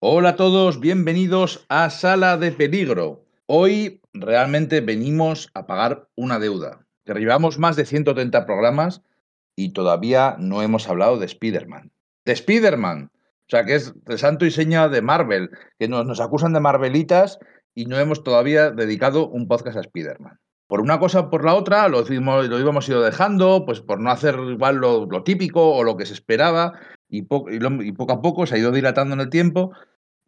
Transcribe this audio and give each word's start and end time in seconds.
Hola 0.00 0.28
a 0.28 0.36
todos, 0.36 0.78
bienvenidos 0.78 1.66
a 1.68 1.90
Sala 1.90 2.36
de 2.36 2.52
Peligro. 2.52 3.24
Hoy 3.46 4.00
realmente 4.12 4.80
venimos 4.80 5.50
a 5.54 5.66
pagar 5.66 6.06
una 6.14 6.38
deuda. 6.38 6.86
Llevamos 7.04 7.58
más 7.58 7.74
de 7.74 7.84
130 7.84 8.46
programas 8.46 9.02
y 9.56 9.72
todavía 9.72 10.36
no 10.38 10.62
hemos 10.62 10.88
hablado 10.88 11.18
de 11.18 11.26
Spider-Man. 11.26 11.90
De 12.24 12.32
Spider-Man. 12.32 13.10
O 13.12 13.48
sea, 13.48 13.64
que 13.64 13.74
es 13.74 13.92
de 14.04 14.18
santo 14.18 14.46
y 14.46 14.52
seña 14.52 14.88
de 14.88 15.02
Marvel, 15.02 15.50
que 15.80 15.88
nos, 15.88 16.20
acusan 16.20 16.52
de 16.52 16.60
Marvelitas 16.60 17.40
y 17.74 17.86
no 17.86 17.98
hemos 17.98 18.22
todavía 18.22 18.70
dedicado 18.70 19.28
un 19.28 19.48
podcast 19.48 19.78
a 19.78 19.80
Spider-Man. 19.80 20.38
Por 20.68 20.80
una 20.80 21.00
cosa 21.00 21.20
o 21.20 21.30
por 21.30 21.44
la 21.44 21.56
otra, 21.56 21.88
lo, 21.88 22.02
lo 22.02 22.58
íbamos 22.60 22.88
ido 22.88 23.02
dejando, 23.02 23.64
pues 23.66 23.80
por 23.80 23.98
no 23.98 24.12
hacer 24.12 24.38
igual 24.38 24.76
lo, 24.76 25.06
lo 25.06 25.24
típico 25.24 25.74
o 25.74 25.82
lo 25.82 25.96
que 25.96 26.06
se 26.06 26.12
esperaba, 26.12 26.78
y, 27.08 27.22
po- 27.22 27.46
y 27.50 27.92
poco 27.92 28.12
a 28.12 28.22
poco 28.22 28.46
se 28.46 28.54
ha 28.54 28.58
ido 28.58 28.72
dilatando 28.72 29.14
en 29.14 29.20
el 29.20 29.30
tiempo, 29.30 29.72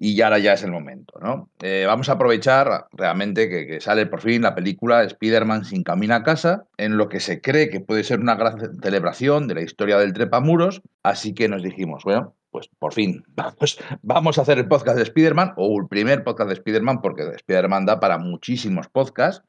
y 0.02 0.16
ya 0.16 0.26
ahora 0.26 0.38
ya 0.38 0.54
es 0.54 0.62
el 0.62 0.70
momento, 0.70 1.18
¿no? 1.20 1.50
Eh, 1.60 1.84
vamos 1.86 2.08
a 2.08 2.12
aprovechar 2.12 2.86
realmente 2.92 3.50
que, 3.50 3.82
sale 3.82 4.06
por 4.06 4.22
fin 4.22 4.40
la 4.40 4.54
película 4.54 5.04
Spider-Man 5.04 5.66
sin 5.66 5.82
camino 5.82 6.14
a 6.14 6.22
casa, 6.22 6.64
en 6.78 6.96
lo 6.96 7.10
que 7.10 7.20
se 7.20 7.42
cree 7.42 7.68
que 7.68 7.80
puede 7.80 8.02
ser 8.02 8.18
una 8.18 8.34
gran 8.34 8.80
celebración 8.80 9.46
de 9.46 9.56
la 9.56 9.62
historia 9.62 9.98
del 9.98 10.14
trepamuros, 10.14 10.80
así 11.02 11.34
que 11.34 11.48
nos 11.48 11.62
dijimos, 11.62 12.02
bueno, 12.04 12.34
pues 12.50 12.70
por 12.78 12.94
fin, 12.94 13.24
vamos, 13.36 13.78
vamos 14.00 14.38
a 14.38 14.42
hacer 14.42 14.56
el 14.58 14.68
podcast 14.68 14.96
de 14.96 15.02
Spider-Man, 15.02 15.52
o 15.56 15.78
el 15.78 15.86
primer 15.86 16.24
podcast 16.24 16.48
de 16.48 16.54
Spider-Man, 16.54 17.02
porque 17.02 17.24
de 17.24 17.36
Spider-Man 17.36 17.84
da 17.84 18.00
para 18.00 18.16
muchísimos 18.16 18.88
podcasts. 18.88 19.44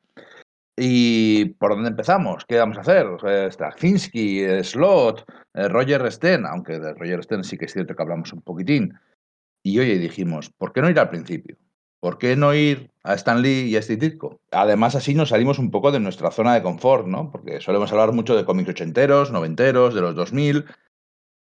¿Y 0.83 1.45
por 1.59 1.75
dónde 1.75 1.89
empezamos? 1.89 2.43
¿Qué 2.47 2.57
vamos 2.57 2.75
a 2.79 2.81
hacer? 2.81 3.05
Eh, 3.27 3.49
eh, 3.51 4.63
Slot, 4.63 5.25
eh, 5.53 5.67
Roger 5.67 6.11
Sten, 6.11 6.43
aunque 6.47 6.79
de 6.79 6.95
Roger 6.95 7.23
Sten 7.23 7.43
sí 7.43 7.55
que 7.55 7.65
es 7.65 7.73
cierto 7.73 7.95
que 7.95 8.01
hablamos 8.01 8.33
un 8.33 8.41
poquitín. 8.41 8.97
Y 9.61 9.77
oye, 9.77 9.99
dijimos, 9.99 10.49
¿por 10.49 10.73
qué 10.73 10.81
no 10.81 10.89
ir 10.89 10.97
al 10.97 11.11
principio? 11.11 11.55
¿Por 11.99 12.17
qué 12.17 12.35
no 12.35 12.55
ir 12.55 12.89
a 13.03 13.13
Stan 13.13 13.43
Lee 13.43 13.69
y 13.69 13.75
a 13.77 13.81
Steve? 13.83 14.17
Además, 14.49 14.95
así 14.95 15.13
nos 15.13 15.29
salimos 15.29 15.59
un 15.59 15.69
poco 15.69 15.91
de 15.91 15.99
nuestra 15.99 16.31
zona 16.31 16.55
de 16.55 16.63
confort, 16.63 17.05
¿no? 17.05 17.29
Porque 17.29 17.61
solemos 17.61 17.91
hablar 17.91 18.11
mucho 18.11 18.35
de 18.35 18.43
cómics 18.43 18.71
ochenteros, 18.71 19.31
noventeros, 19.31 19.93
de 19.93 20.01
los 20.01 20.15
2000, 20.15 20.65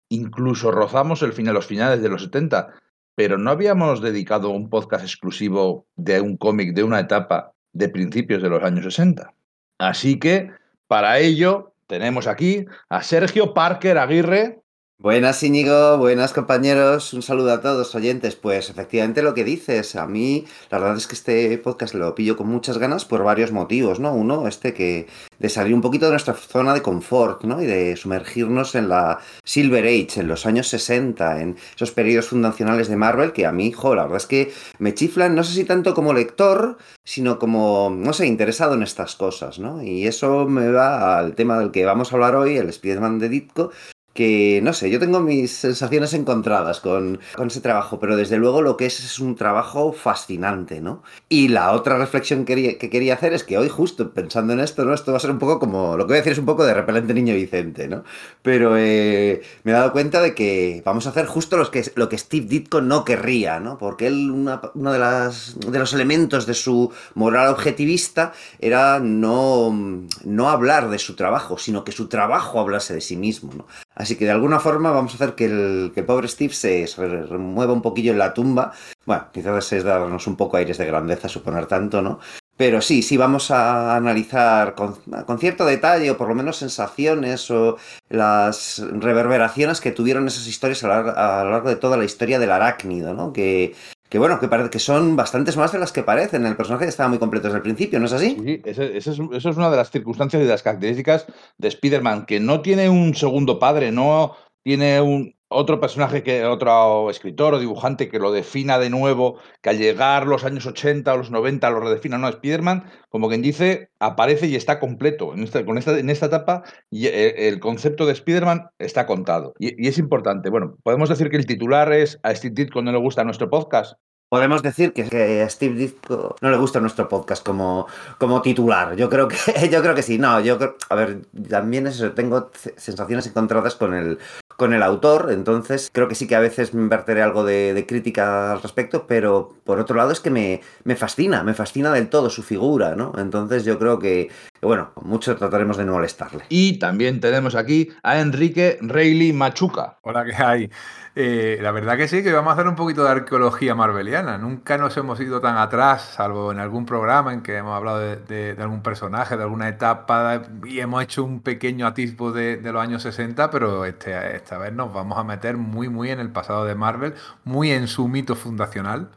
incluso 0.08 0.72
rozamos 0.72 1.22
el 1.24 1.34
final, 1.34 1.56
los 1.56 1.68
finales 1.68 2.02
de 2.02 2.08
los 2.08 2.24
70, 2.24 2.70
pero 3.16 3.38
no 3.38 3.52
habíamos 3.52 4.00
dedicado 4.02 4.50
un 4.52 4.70
podcast 4.70 5.04
exclusivo 5.04 5.88
de 5.98 6.22
un 6.22 6.38
cómic 6.38 6.74
de 6.74 6.84
una 6.84 7.02
etapa 7.02 7.55
de 7.76 7.90
principios 7.90 8.42
de 8.42 8.50
los 8.50 8.64
años 8.64 8.86
60. 8.86 9.34
Así 9.78 10.18
que, 10.18 10.50
para 10.88 11.20
ello, 11.20 11.74
tenemos 11.88 12.26
aquí 12.26 12.66
a 12.90 13.04
Sergio 13.04 13.54
Parker 13.54 13.98
Aguirre, 13.98 14.62
Buenas 14.98 15.44
Íñigo, 15.44 15.98
buenas 15.98 16.32
compañeros, 16.32 17.14
un 17.14 17.22
saludo 17.22 17.52
a 17.52 17.62
todos 17.62 17.94
oyentes. 17.96 18.38
Pues 18.38 18.70
efectivamente 18.70 19.22
lo 19.22 19.34
que 19.34 19.44
dices, 19.44 19.98
a 19.98 20.08
mí 20.08 20.46
la 20.72 20.80
verdad 20.80 20.96
es 20.96 21.06
que 21.06 21.16
este 21.16 21.58
podcast 21.58 21.94
lo 21.94 22.16
pillo 22.16 22.38
con 22.38 22.48
muchas 22.48 22.78
ganas 22.78 23.04
por 23.04 23.22
varios 23.22 23.52
motivos, 23.52 24.00
¿no? 24.00 24.14
Uno, 24.14 24.48
este 24.48 24.74
que 24.74 25.08
de 25.38 25.50
salir 25.50 25.76
un 25.76 25.82
poquito 25.82 26.06
de 26.06 26.12
nuestra 26.12 26.34
zona 26.34 26.74
de 26.74 26.82
confort, 26.82 27.44
¿no? 27.44 27.62
Y 27.62 27.66
de 27.66 27.98
sumergirnos 27.98 28.74
en 28.74 28.88
la 28.88 29.20
Silver 29.44 29.84
Age, 29.84 30.22
en 30.22 30.30
los 30.30 30.46
años 30.46 30.70
60, 30.70 31.42
en 31.42 31.58
esos 31.76 31.92
periodos 31.92 32.30
fundacionales 32.30 32.88
de 32.88 32.96
Marvel 32.96 33.34
que 33.34 33.46
a 33.46 33.52
mí, 33.52 33.74
jo, 33.74 33.96
la 33.96 34.04
verdad 34.04 34.18
es 34.18 34.28
que 34.28 34.54
me 34.80 34.94
chiflan, 34.94 35.36
no 35.36 35.44
sé 35.44 35.54
si 35.54 35.66
tanto 35.66 35.94
como 35.94 36.14
lector, 36.14 36.78
sino 37.04 37.38
como, 37.38 37.94
no 37.96 38.14
sé, 38.14 38.28
interesado 38.28 38.76
en 38.76 38.82
estas 38.82 39.16
cosas, 39.16 39.60
¿no? 39.60 39.84
Y 39.84 40.08
eso 40.08 40.48
me 40.48 40.72
va 40.72 41.20
al 41.20 41.36
tema 41.36 41.60
del 41.60 41.72
que 41.72 41.86
vamos 41.86 42.12
a 42.12 42.16
hablar 42.16 42.36
hoy, 42.38 42.58
el 42.58 42.70
Spider-Man 42.70 43.20
de 43.20 43.30
Ditko, 43.30 43.72
que 44.16 44.62
no 44.64 44.72
sé, 44.72 44.90
yo 44.90 44.98
tengo 44.98 45.20
mis 45.20 45.52
sensaciones 45.52 46.14
encontradas 46.14 46.80
con, 46.80 47.20
con, 47.36 47.48
ese 47.48 47.60
trabajo, 47.60 48.00
pero 48.00 48.16
desde 48.16 48.38
luego 48.38 48.62
lo 48.62 48.78
que 48.78 48.86
es 48.86 49.02
es 49.02 49.20
un 49.20 49.36
trabajo 49.36 49.92
fascinante, 49.92 50.80
¿no? 50.80 51.04
Y 51.28 51.50
la 51.50 51.74
otra 51.74 51.98
reflexión 51.98 52.46
que 52.46 52.56
quería, 52.56 52.78
que 52.78 52.90
quería 52.90 53.16
hacer 53.16 53.34
es 53.34 53.44
que 53.44 53.58
hoy 53.58 53.68
justo 53.68 54.14
pensando 54.14 54.54
en 54.54 54.62
esto, 54.62 54.86
¿no? 54.86 54.94
Esto 54.94 55.12
va 55.12 55.18
a 55.18 55.20
ser 55.20 55.32
un 55.32 55.40
poco 55.40 55.60
como, 55.60 55.98
lo 55.98 56.06
que 56.06 56.14
voy 56.14 56.16
a 56.16 56.22
decir 56.22 56.32
es 56.32 56.40
un 56.40 56.46
poco 56.46 56.64
de 56.66 56.74
repelente 56.74 57.14
niño 57.14 57.36
Vicente, 57.36 57.90
¿no? 57.90 58.06
Pero 58.42 58.78
eh, 58.78 59.42
me 59.66 59.72
he 59.72 59.76
dado 59.76 59.92
cuenta 59.92 60.22
de 60.22 60.34
que 60.34 60.82
vamos 60.86 61.08
a 61.08 61.10
hacer 61.10 61.26
justo 61.26 61.58
los 61.58 61.70
que, 61.70 61.84
lo 61.96 62.08
que 62.08 62.18
Steve 62.18 62.46
Ditko 62.46 62.80
no 62.80 63.04
querría, 63.04 63.60
¿no? 63.60 63.78
Porque 63.78 64.08
él, 64.08 64.32
uno 64.32 64.62
de, 64.94 65.70
de 65.72 65.80
los 65.80 65.94
elementos 65.94 66.46
de 66.46 66.54
su 66.54 66.90
moral 67.16 67.50
objetivista 67.50 68.32
era 68.60 69.00
no, 69.00 69.78
no 70.24 70.50
hablar 70.50 70.90
de 70.90 71.00
su 71.00 71.18
trabajo, 71.18 71.58
sino 71.58 71.84
que 71.84 71.92
su 71.92 72.08
trabajo 72.08 72.62
hablase 72.62 72.94
de 72.94 73.02
sí 73.02 73.18
mismo, 73.18 73.52
¿no? 73.54 73.66
Así 73.96 74.18
que 74.18 74.26
de 74.26 74.32
alguna 74.32 74.60
forma 74.60 74.92
vamos 74.92 75.14
a 75.14 75.16
hacer 75.16 75.36
que 75.36 75.46
el, 75.46 75.92
pobre 76.06 76.28
Steve 76.28 76.54
se, 76.54 76.86
remueva 76.98 77.74
un 77.74 77.82
poquillo 77.82 78.12
en 78.12 78.20
la 78.20 78.34
tumba. 78.34 78.74
Bueno, 79.06 79.28
quizás 79.32 79.72
es 79.74 79.84
darnos 79.84 80.28
un 80.28 80.36
poco 80.36 80.58
aires 80.58 80.78
de 80.78 80.86
grandeza 80.86 81.30
suponer 81.30 81.66
tanto, 81.66 82.02
¿no? 82.02 82.20
Pero 82.58 82.82
sí, 82.82 83.02
sí, 83.02 83.18
vamos 83.18 83.52
a 83.52 83.96
analizar 83.96 84.76
con, 84.76 84.96
cierto 85.40 85.66
detalle, 85.66 86.12
o 86.12 86.18
por 86.18 86.30
lo 86.30 86.36
menos 86.36 86.58
sensaciones, 86.58 87.52
o 87.52 87.78
las 88.10 88.82
reverberaciones 88.94 89.82
que 89.82 89.92
tuvieron 89.92 90.28
esas 90.28 90.48
historias 90.48 90.84
a 90.84 91.44
lo 91.44 91.52
largo 91.52 91.70
de 91.70 91.76
toda 91.76 91.98
la 91.98 92.06
historia 92.06 92.40
del 92.40 92.52
arácnido, 92.52 93.14
¿no? 93.14 93.34
Que, 93.34 93.76
que 94.10 94.20
bueno, 94.20 94.40
que, 94.40 94.50
que 94.70 94.80
son 94.80 95.16
bastantes 95.16 95.58
más 95.58 95.72
de 95.72 95.80
las 95.80 95.92
que 95.92 96.04
parecen. 96.04 96.46
El 96.46 96.56
personaje 96.56 96.86
estaba 96.86 97.10
muy 97.10 97.18
completo 97.18 97.48
desde 97.48 97.58
el 97.58 97.64
principio, 97.64 98.00
¿no 98.00 98.06
es 98.06 98.14
así? 98.14 98.38
Sí, 98.44 98.62
eso, 98.64 98.84
es, 98.84 99.08
eso 99.08 99.50
es, 99.50 99.58
una 99.58 99.70
de 99.70 99.78
las 99.78 99.92
circunstancias 99.92 100.42
y 100.42 100.46
de 100.46 100.52
las 100.52 100.64
características 100.64 101.26
de 101.58 101.68
Spider-Man, 101.68 102.26
que 102.26 102.40
no 102.40 102.62
tiene 102.62 102.90
un 102.90 103.16
segundo 103.16 103.58
padre, 103.60 103.92
no 103.92 104.36
tiene 104.64 105.02
un 105.02 105.35
otro 105.48 105.80
personaje 105.80 106.24
que 106.24 106.46
otro 106.46 107.10
escritor 107.10 107.54
o 107.54 107.60
dibujante 107.60 108.10
que 108.10 108.20
lo 108.20 108.32
defina 108.32 108.80
de 108.80 108.90
nuevo, 108.90 109.40
que 109.62 109.70
al 109.70 109.78
llegar 109.78 110.28
los 110.28 110.44
años 110.44 110.66
80 110.66 111.14
o 111.14 111.18
los 111.18 111.32
90 111.32 111.70
lo 111.70 111.80
redefina. 111.80 112.18
No, 112.18 112.28
Spider-Man, 112.30 112.86
como 113.10 113.30
quien 113.30 113.42
dice, 113.42 113.90
aparece 114.00 114.48
y 114.48 114.56
está 114.56 114.80
completo. 114.80 115.34
En 115.34 115.44
esta, 115.44 115.60
esta, 115.60 116.00
en 116.00 116.10
esta 116.10 116.26
etapa 116.28 116.64
y 116.90 117.08
el, 117.08 117.34
el 117.38 117.60
concepto 117.60 118.06
de 118.06 118.14
Spider-Man 118.14 118.70
está 118.80 119.06
contado. 119.06 119.54
Y, 119.60 119.84
y, 119.84 119.88
es 119.88 119.98
importante. 119.98 120.50
Bueno, 120.50 120.78
podemos 120.84 121.10
decir 121.10 121.30
que 121.30 121.38
el 121.38 121.46
titular 121.46 121.92
es 121.94 122.20
a 122.24 122.34
Steve 122.34 122.56
Ditko 122.56 122.82
no 122.82 122.92
le 122.92 122.98
gusta 122.98 123.24
nuestro 123.24 123.50
podcast. 123.50 123.94
Podemos 124.36 124.62
decir 124.62 124.92
que, 124.92 125.06
que, 125.06 125.42
a 125.44 125.50
Steve 125.50 125.76
Ditko 125.76 126.36
no 126.42 126.52
le 126.52 126.58
gusta 126.58 126.82
nuestro 126.82 127.08
podcast 127.08 127.42
como, 127.42 127.88
como 128.18 128.42
titular. 128.42 128.94
Yo 128.98 129.10
creo 129.10 129.30
que 129.30 129.38
yo 129.72 129.82
creo 129.82 129.96
que 129.96 130.02
sí. 130.02 130.18
No, 130.18 130.42
yo 130.42 130.58
creo, 130.58 130.76
a 130.90 130.96
ver, 130.96 131.22
también 131.50 131.88
eso, 131.88 132.12
tengo 132.12 132.52
sensaciones 132.76 133.26
encontradas 133.28 133.76
con 133.76 133.94
el 133.94 134.20
con 134.58 134.74
el 134.74 134.84
autor, 134.84 135.32
entonces 135.32 135.90
creo 135.92 136.08
que 136.08 136.16
sí 136.16 136.28
que 136.28 136.36
a 136.36 136.40
veces 136.40 136.74
me 136.74 136.88
verteré 136.88 137.22
algo 137.22 137.44
de, 137.44 137.74
de, 137.74 137.86
crítica 137.86 138.54
al 138.54 138.62
respecto, 138.62 139.06
pero 139.06 139.54
por 139.66 139.80
otro 139.80 139.98
lado 139.98 140.12
es 140.12 140.22
que 140.22 140.30
me, 140.30 140.62
me, 140.86 140.96
fascina, 140.96 141.44
me 141.44 141.54
fascina 141.54 141.92
del 141.92 142.08
todo 142.10 142.30
su 142.30 142.42
figura, 142.42 142.96
¿no? 142.96 143.12
Entonces 143.18 143.66
yo 143.66 143.78
creo 143.78 144.00
que, 144.00 144.30
que, 144.58 144.66
bueno, 144.66 144.92
mucho 145.02 145.36
trataremos 145.36 145.76
de 145.76 145.86
no 145.86 145.94
molestarle. 145.94 146.46
Y 146.48 146.80
también 146.80 147.20
tenemos 147.20 147.54
aquí 147.56 147.90
a 148.02 148.20
Enrique 148.20 148.78
Reilly 148.82 149.34
Machuca. 149.34 149.98
Hola, 150.04 150.24
¿qué 150.24 150.34
hay? 150.42 150.70
Eh, 151.18 151.60
la 151.62 151.72
verdad 151.72 151.96
que 151.96 152.10
sí, 152.10 152.24
que 152.24 152.34
vamos 152.34 152.52
a 152.52 152.54
hacer 152.56 152.68
un 152.68 152.76
poquito 152.76 153.06
de 153.06 153.10
arqueología 153.10 153.74
marveliana. 153.74 154.38
Nunca 154.38 154.78
nos 154.78 154.98
hemos 154.98 155.18
ido 155.22 155.40
tan 155.40 155.58
atrás, 155.58 156.02
salvo 156.16 156.52
en 156.52 156.60
algún 156.60 156.86
programa 156.86 157.34
en 157.34 157.42
que 157.42 157.56
hemos 157.56 157.74
hablado 157.74 158.00
de, 158.00 158.56
algún 158.60 158.84
personaje, 158.84 159.38
de 159.38 159.44
alguna 159.44 159.70
etapa, 159.70 160.42
y 160.66 160.82
hemos 160.82 161.02
hecho 161.04 161.24
un 161.24 161.40
pequeño 161.42 161.88
atisbo 161.88 162.34
de, 162.34 162.58
de 162.58 162.72
los 162.74 162.82
años 162.82 163.02
60, 163.04 163.50
pero 163.50 163.86
este, 163.86 164.36
esta 164.36 164.58
vez 164.58 164.74
nos 164.74 164.94
vamos 164.94 165.18
a 165.18 165.24
meter 165.24 165.56
muy, 165.56 165.88
muy 165.88 166.12
en 166.12 166.20
el 166.20 166.32
pasado 166.32 166.66
de 166.66 166.76
Marvel, 166.76 167.14
muy 167.46 167.72
en 167.72 167.88
su 167.88 168.10
mito 168.10 168.36
fundacional. 168.36 169.10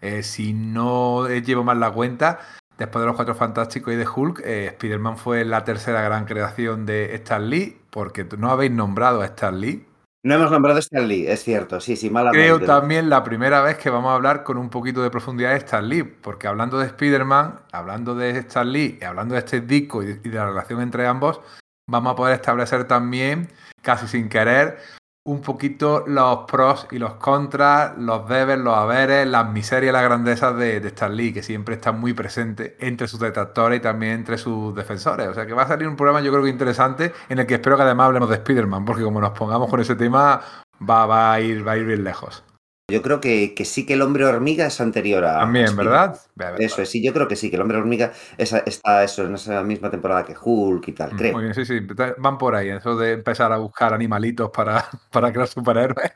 Eh, 0.00 0.22
si 0.22 0.54
no 0.54 1.28
llevo 1.28 1.64
mal 1.64 1.80
la 1.80 1.90
cuenta, 1.90 2.40
después 2.78 3.02
de 3.02 3.06
los 3.06 3.16
Cuatro 3.16 3.34
Fantásticos 3.34 3.92
y 3.92 3.96
de 3.96 4.06
Hulk, 4.08 4.40
eh, 4.44 4.66
Spider-Man 4.68 5.18
fue 5.18 5.44
la 5.44 5.64
tercera 5.64 6.00
gran 6.00 6.24
creación 6.24 6.86
de 6.86 7.14
Stan 7.16 7.48
Lee, 7.48 7.78
porque 7.90 8.26
no 8.38 8.50
habéis 8.50 8.72
nombrado 8.72 9.20
a 9.20 9.26
Stan 9.26 9.60
Lee. 9.60 9.86
No 10.26 10.34
hemos 10.34 10.50
nombrado 10.50 10.78
a 10.78 10.80
Stan 10.80 11.06
Lee, 11.06 11.24
es 11.28 11.44
cierto, 11.44 11.80
sí, 11.80 11.94
sí, 11.94 12.10
mala 12.10 12.32
Creo 12.32 12.58
también 12.58 13.08
la 13.08 13.22
primera 13.22 13.62
vez 13.62 13.78
que 13.78 13.90
vamos 13.90 14.10
a 14.10 14.16
hablar 14.16 14.42
con 14.42 14.58
un 14.58 14.70
poquito 14.70 15.00
de 15.00 15.08
profundidad 15.08 15.50
de 15.50 15.58
Stan 15.58 15.88
Lee, 15.88 16.02
porque 16.02 16.48
hablando 16.48 16.80
de 16.80 16.86
Spider-Man, 16.86 17.60
hablando 17.70 18.16
de 18.16 18.30
Stan 18.38 18.68
Lee, 18.72 18.98
y 19.00 19.04
hablando 19.04 19.34
de 19.34 19.38
este 19.38 19.60
disco 19.60 20.02
y 20.02 20.06
de, 20.06 20.20
y 20.24 20.28
de 20.28 20.36
la 20.36 20.46
relación 20.46 20.80
entre 20.80 21.06
ambos, 21.06 21.40
vamos 21.88 22.12
a 22.12 22.16
poder 22.16 22.34
establecer 22.34 22.88
también, 22.88 23.52
casi 23.82 24.08
sin 24.08 24.28
querer, 24.28 24.78
un 25.26 25.40
poquito 25.40 26.04
los 26.06 26.44
pros 26.46 26.86
y 26.92 26.98
los 26.98 27.14
contras, 27.14 27.98
los 27.98 28.28
debes, 28.28 28.58
los 28.58 28.76
haberes, 28.76 29.26
las 29.26 29.50
miserias 29.50 29.92
las 29.92 30.04
grandezas 30.04 30.56
de, 30.56 30.80
de 30.80 30.88
Stan 30.88 31.14
Lee, 31.14 31.32
que 31.32 31.42
siempre 31.42 31.74
está 31.74 31.90
muy 31.90 32.12
presente 32.14 32.76
entre 32.78 33.08
sus 33.08 33.18
detractores 33.18 33.80
y 33.80 33.82
también 33.82 34.12
entre 34.12 34.38
sus 34.38 34.74
defensores. 34.74 35.26
O 35.28 35.34
sea 35.34 35.44
que 35.44 35.52
va 35.52 35.62
a 35.62 35.68
salir 35.68 35.88
un 35.88 35.96
programa 35.96 36.20
yo 36.20 36.30
creo 36.30 36.44
que 36.44 36.50
interesante 36.50 37.12
en 37.28 37.40
el 37.40 37.46
que 37.46 37.54
espero 37.54 37.76
que 37.76 37.82
además 37.82 38.06
hablemos 38.06 38.28
de 38.28 38.36
Spider-Man, 38.36 38.84
porque 38.84 39.02
como 39.02 39.20
nos 39.20 39.30
pongamos 39.30 39.68
con 39.68 39.80
ese 39.80 39.96
tema 39.96 40.40
va, 40.88 41.06
va, 41.06 41.32
a, 41.32 41.40
ir, 41.40 41.66
va 41.66 41.72
a 41.72 41.76
ir 41.76 41.86
bien 41.86 42.04
lejos. 42.04 42.44
Yo 42.88 43.02
creo 43.02 43.20
que, 43.20 43.52
que, 43.52 43.64
sí 43.64 43.84
que 43.84 43.94
el 43.94 44.02
hombre 44.02 44.24
hormiga 44.24 44.66
es 44.66 44.80
anterior 44.80 45.24
a. 45.24 45.40
También, 45.40 45.74
¿verdad? 45.74 46.20
Eso 46.58 46.82
es, 46.82 46.88
sí, 46.88 47.04
yo 47.04 47.12
creo 47.12 47.26
que 47.26 47.34
sí, 47.34 47.50
que 47.50 47.56
el 47.56 47.62
hombre 47.62 47.78
hormiga 47.78 48.12
es, 48.38 48.52
está 48.52 49.02
eso, 49.02 49.24
en 49.24 49.34
esa 49.34 49.60
misma 49.64 49.90
temporada 49.90 50.24
que 50.24 50.36
Hulk 50.40 50.86
y 50.86 50.92
tal, 50.92 51.10
creo. 51.16 51.32
Muy 51.32 51.42
bien, 51.42 51.54
sí, 51.54 51.64
sí, 51.64 51.80
van 52.18 52.38
por 52.38 52.54
ahí, 52.54 52.68
eso 52.68 52.96
de 52.96 53.12
empezar 53.12 53.52
a 53.52 53.56
buscar 53.56 53.92
animalitos 53.92 54.50
para, 54.50 54.84
para 55.10 55.32
crear 55.32 55.48
superhéroes. 55.48 56.12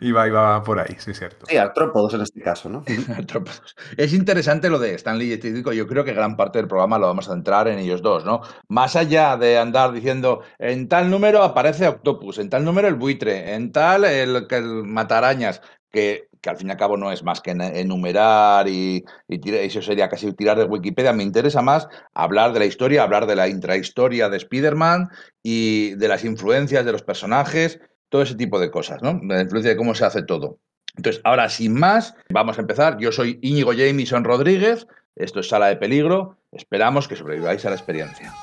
Iba, 0.00 0.26
iba 0.26 0.62
por 0.62 0.78
ahí, 0.78 0.96
sí, 0.98 1.10
es 1.10 1.18
cierto. 1.18 1.46
Sí, 1.46 1.56
artrópodos 1.56 2.14
en 2.14 2.20
este 2.20 2.40
caso, 2.40 2.68
¿no? 2.68 2.84
Artrópodos. 3.16 3.74
Es 3.96 4.12
interesante 4.12 4.68
lo 4.70 4.78
de 4.78 4.94
Stanley 4.94 5.32
y 5.32 5.36
Steve 5.36 5.74
Yo 5.74 5.86
creo 5.86 6.04
que 6.04 6.12
gran 6.12 6.36
parte 6.36 6.58
del 6.58 6.68
programa 6.68 6.98
lo 6.98 7.06
vamos 7.06 7.28
a 7.28 7.32
centrar 7.32 7.68
en 7.68 7.78
ellos 7.78 8.02
dos, 8.02 8.24
¿no? 8.24 8.42
Más 8.68 8.96
allá 8.96 9.36
de 9.36 9.58
andar 9.58 9.92
diciendo, 9.92 10.42
en 10.58 10.88
tal 10.88 11.10
número 11.10 11.42
aparece 11.42 11.88
Octopus, 11.88 12.38
en 12.38 12.50
tal 12.50 12.64
número 12.64 12.86
el 12.86 12.94
buitre, 12.94 13.54
en 13.54 13.72
tal 13.72 14.04
el, 14.04 14.46
el 14.50 14.84
matarañas, 14.84 15.62
que, 15.92 16.28
que, 16.40 16.50
al 16.50 16.56
fin 16.56 16.68
y 16.68 16.70
al 16.70 16.76
cabo 16.76 16.96
no 16.96 17.12
es 17.12 17.22
más 17.22 17.40
que 17.40 17.50
enumerar 17.50 18.66
y, 18.68 19.04
y 19.28 19.54
eso 19.54 19.82
sería 19.82 20.08
casi 20.08 20.32
tirar 20.32 20.58
de 20.58 20.64
Wikipedia. 20.64 21.12
Me 21.12 21.22
interesa 21.22 21.62
más 21.62 21.88
hablar 22.14 22.52
de 22.52 22.58
la 22.60 22.64
historia, 22.64 23.02
hablar 23.02 23.26
de 23.26 23.36
la 23.36 23.48
intrahistoria 23.48 24.28
de 24.28 24.38
Spider-Man 24.38 25.10
y 25.42 25.94
de 25.94 26.08
las 26.08 26.24
influencias 26.24 26.84
de 26.84 26.92
los 26.92 27.02
personajes 27.02 27.78
todo 28.08 28.22
ese 28.22 28.34
tipo 28.34 28.60
de 28.60 28.70
cosas, 28.70 29.02
¿no? 29.02 29.18
La 29.24 29.40
influencia 29.40 29.70
de 29.70 29.76
cómo 29.76 29.94
se 29.94 30.04
hace 30.04 30.22
todo. 30.22 30.58
Entonces, 30.96 31.22
ahora 31.24 31.48
sin 31.48 31.72
más, 31.72 32.14
vamos 32.28 32.58
a 32.58 32.60
empezar. 32.60 32.98
Yo 32.98 33.10
soy 33.10 33.38
Íñigo 33.40 33.72
Jameson 33.72 34.24
Rodríguez, 34.24 34.86
esto 35.16 35.40
es 35.40 35.48
Sala 35.48 35.68
de 35.68 35.76
Peligro, 35.76 36.36
esperamos 36.52 37.08
que 37.08 37.16
sobreviváis 37.16 37.64
a 37.64 37.70
la 37.70 37.76
experiencia. 37.76 38.34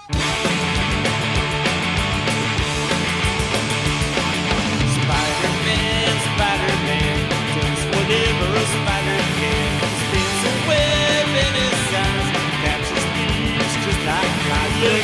Here 14.80 15.04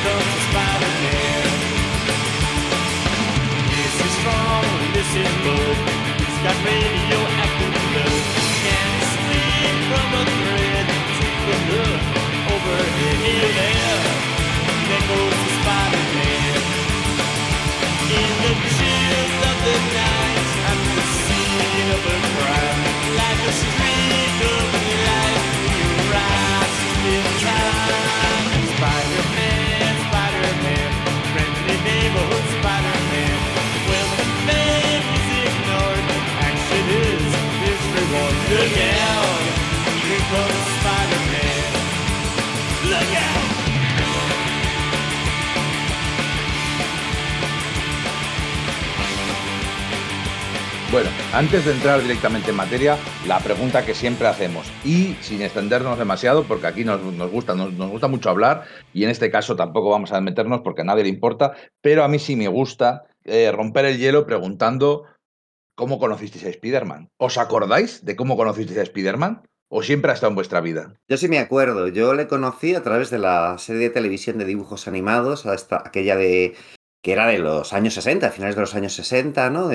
comes 0.00 0.44
the. 0.48 1.44
This 3.68 3.94
is 4.00 4.12
strong, 4.16 4.64
this 4.96 5.10
is. 5.12 5.76
It's 6.24 6.38
got 6.40 6.56
radioactive 6.64 7.74
oh, 7.76 7.84
glow. 7.84 8.16
Can't 8.64 9.04
from 9.92 10.08
a 10.08 10.24
thread 10.40 10.86
there, 13.60 14.00
there 14.88 15.04
goes 15.04 15.40
the. 15.60 16.56
In 18.08 18.30
the 18.40 18.54
of 19.52 19.56
the 19.68 19.78
night, 20.00 20.48
I'm 20.72 20.80
the 20.96 21.04
scene 21.28 21.88
of 21.92 22.02
a 22.08 22.18
crime. 22.40 22.63
Bueno, 50.94 51.10
antes 51.32 51.64
de 51.64 51.72
entrar 51.72 52.00
directamente 52.00 52.50
en 52.50 52.56
materia, 52.56 52.96
la 53.26 53.40
pregunta 53.40 53.84
que 53.84 53.94
siempre 53.94 54.28
hacemos, 54.28 54.70
y 54.84 55.16
sin 55.22 55.42
extendernos 55.42 55.98
demasiado, 55.98 56.44
porque 56.44 56.68
aquí 56.68 56.84
nos, 56.84 57.00
gusta, 57.32 57.56
nos, 57.56 57.90
gusta 57.90 58.06
mucho 58.06 58.30
hablar, 58.30 58.62
y 58.92 59.02
en 59.02 59.10
este 59.10 59.28
caso 59.28 59.56
tampoco 59.56 59.90
vamos 59.90 60.12
a 60.12 60.20
meternos 60.20 60.60
porque 60.60 60.82
a 60.82 60.84
nadie 60.84 61.02
le 61.02 61.08
importa, 61.08 61.54
pero 61.80 62.04
a 62.04 62.08
mí 62.08 62.20
sí 62.20 62.36
me 62.36 62.46
gusta 62.46 63.06
eh, 63.24 63.50
romper 63.50 63.86
el 63.86 63.98
hielo 63.98 64.24
preguntando 64.24 65.02
cómo 65.74 65.98
conocisteis 65.98 66.44
a 66.44 66.50
Spider-Man. 66.50 67.10
¿Os 67.16 67.38
acordáis 67.38 68.04
de 68.04 68.14
cómo 68.14 68.36
conocisteis 68.36 68.78
a 68.78 68.82
Spider-Man? 68.82 69.42
¿O 69.68 69.82
siempre 69.82 70.12
ha 70.12 70.14
estado 70.14 70.30
en 70.30 70.36
vuestra 70.36 70.60
vida? 70.60 70.94
Yo 71.08 71.16
sí 71.16 71.26
me 71.26 71.40
acuerdo. 71.40 71.88
Yo 71.88 72.14
le 72.14 72.28
conocí 72.28 72.76
a 72.76 72.84
través 72.84 73.10
de 73.10 73.18
la 73.18 73.58
serie 73.58 73.82
de 73.82 73.90
televisión 73.90 74.38
de 74.38 74.44
dibujos 74.44 74.86
animados, 74.86 75.44
hasta 75.44 75.82
aquella 75.84 76.14
de 76.14 76.54
que 77.02 77.12
era 77.12 77.26
de 77.26 77.38
los 77.38 77.72
años 77.72 77.94
60, 77.94 78.30
finales 78.30 78.54
de 78.54 78.60
los 78.60 78.74
años 78.76 78.92
60, 78.94 79.50
¿no? 79.50 79.68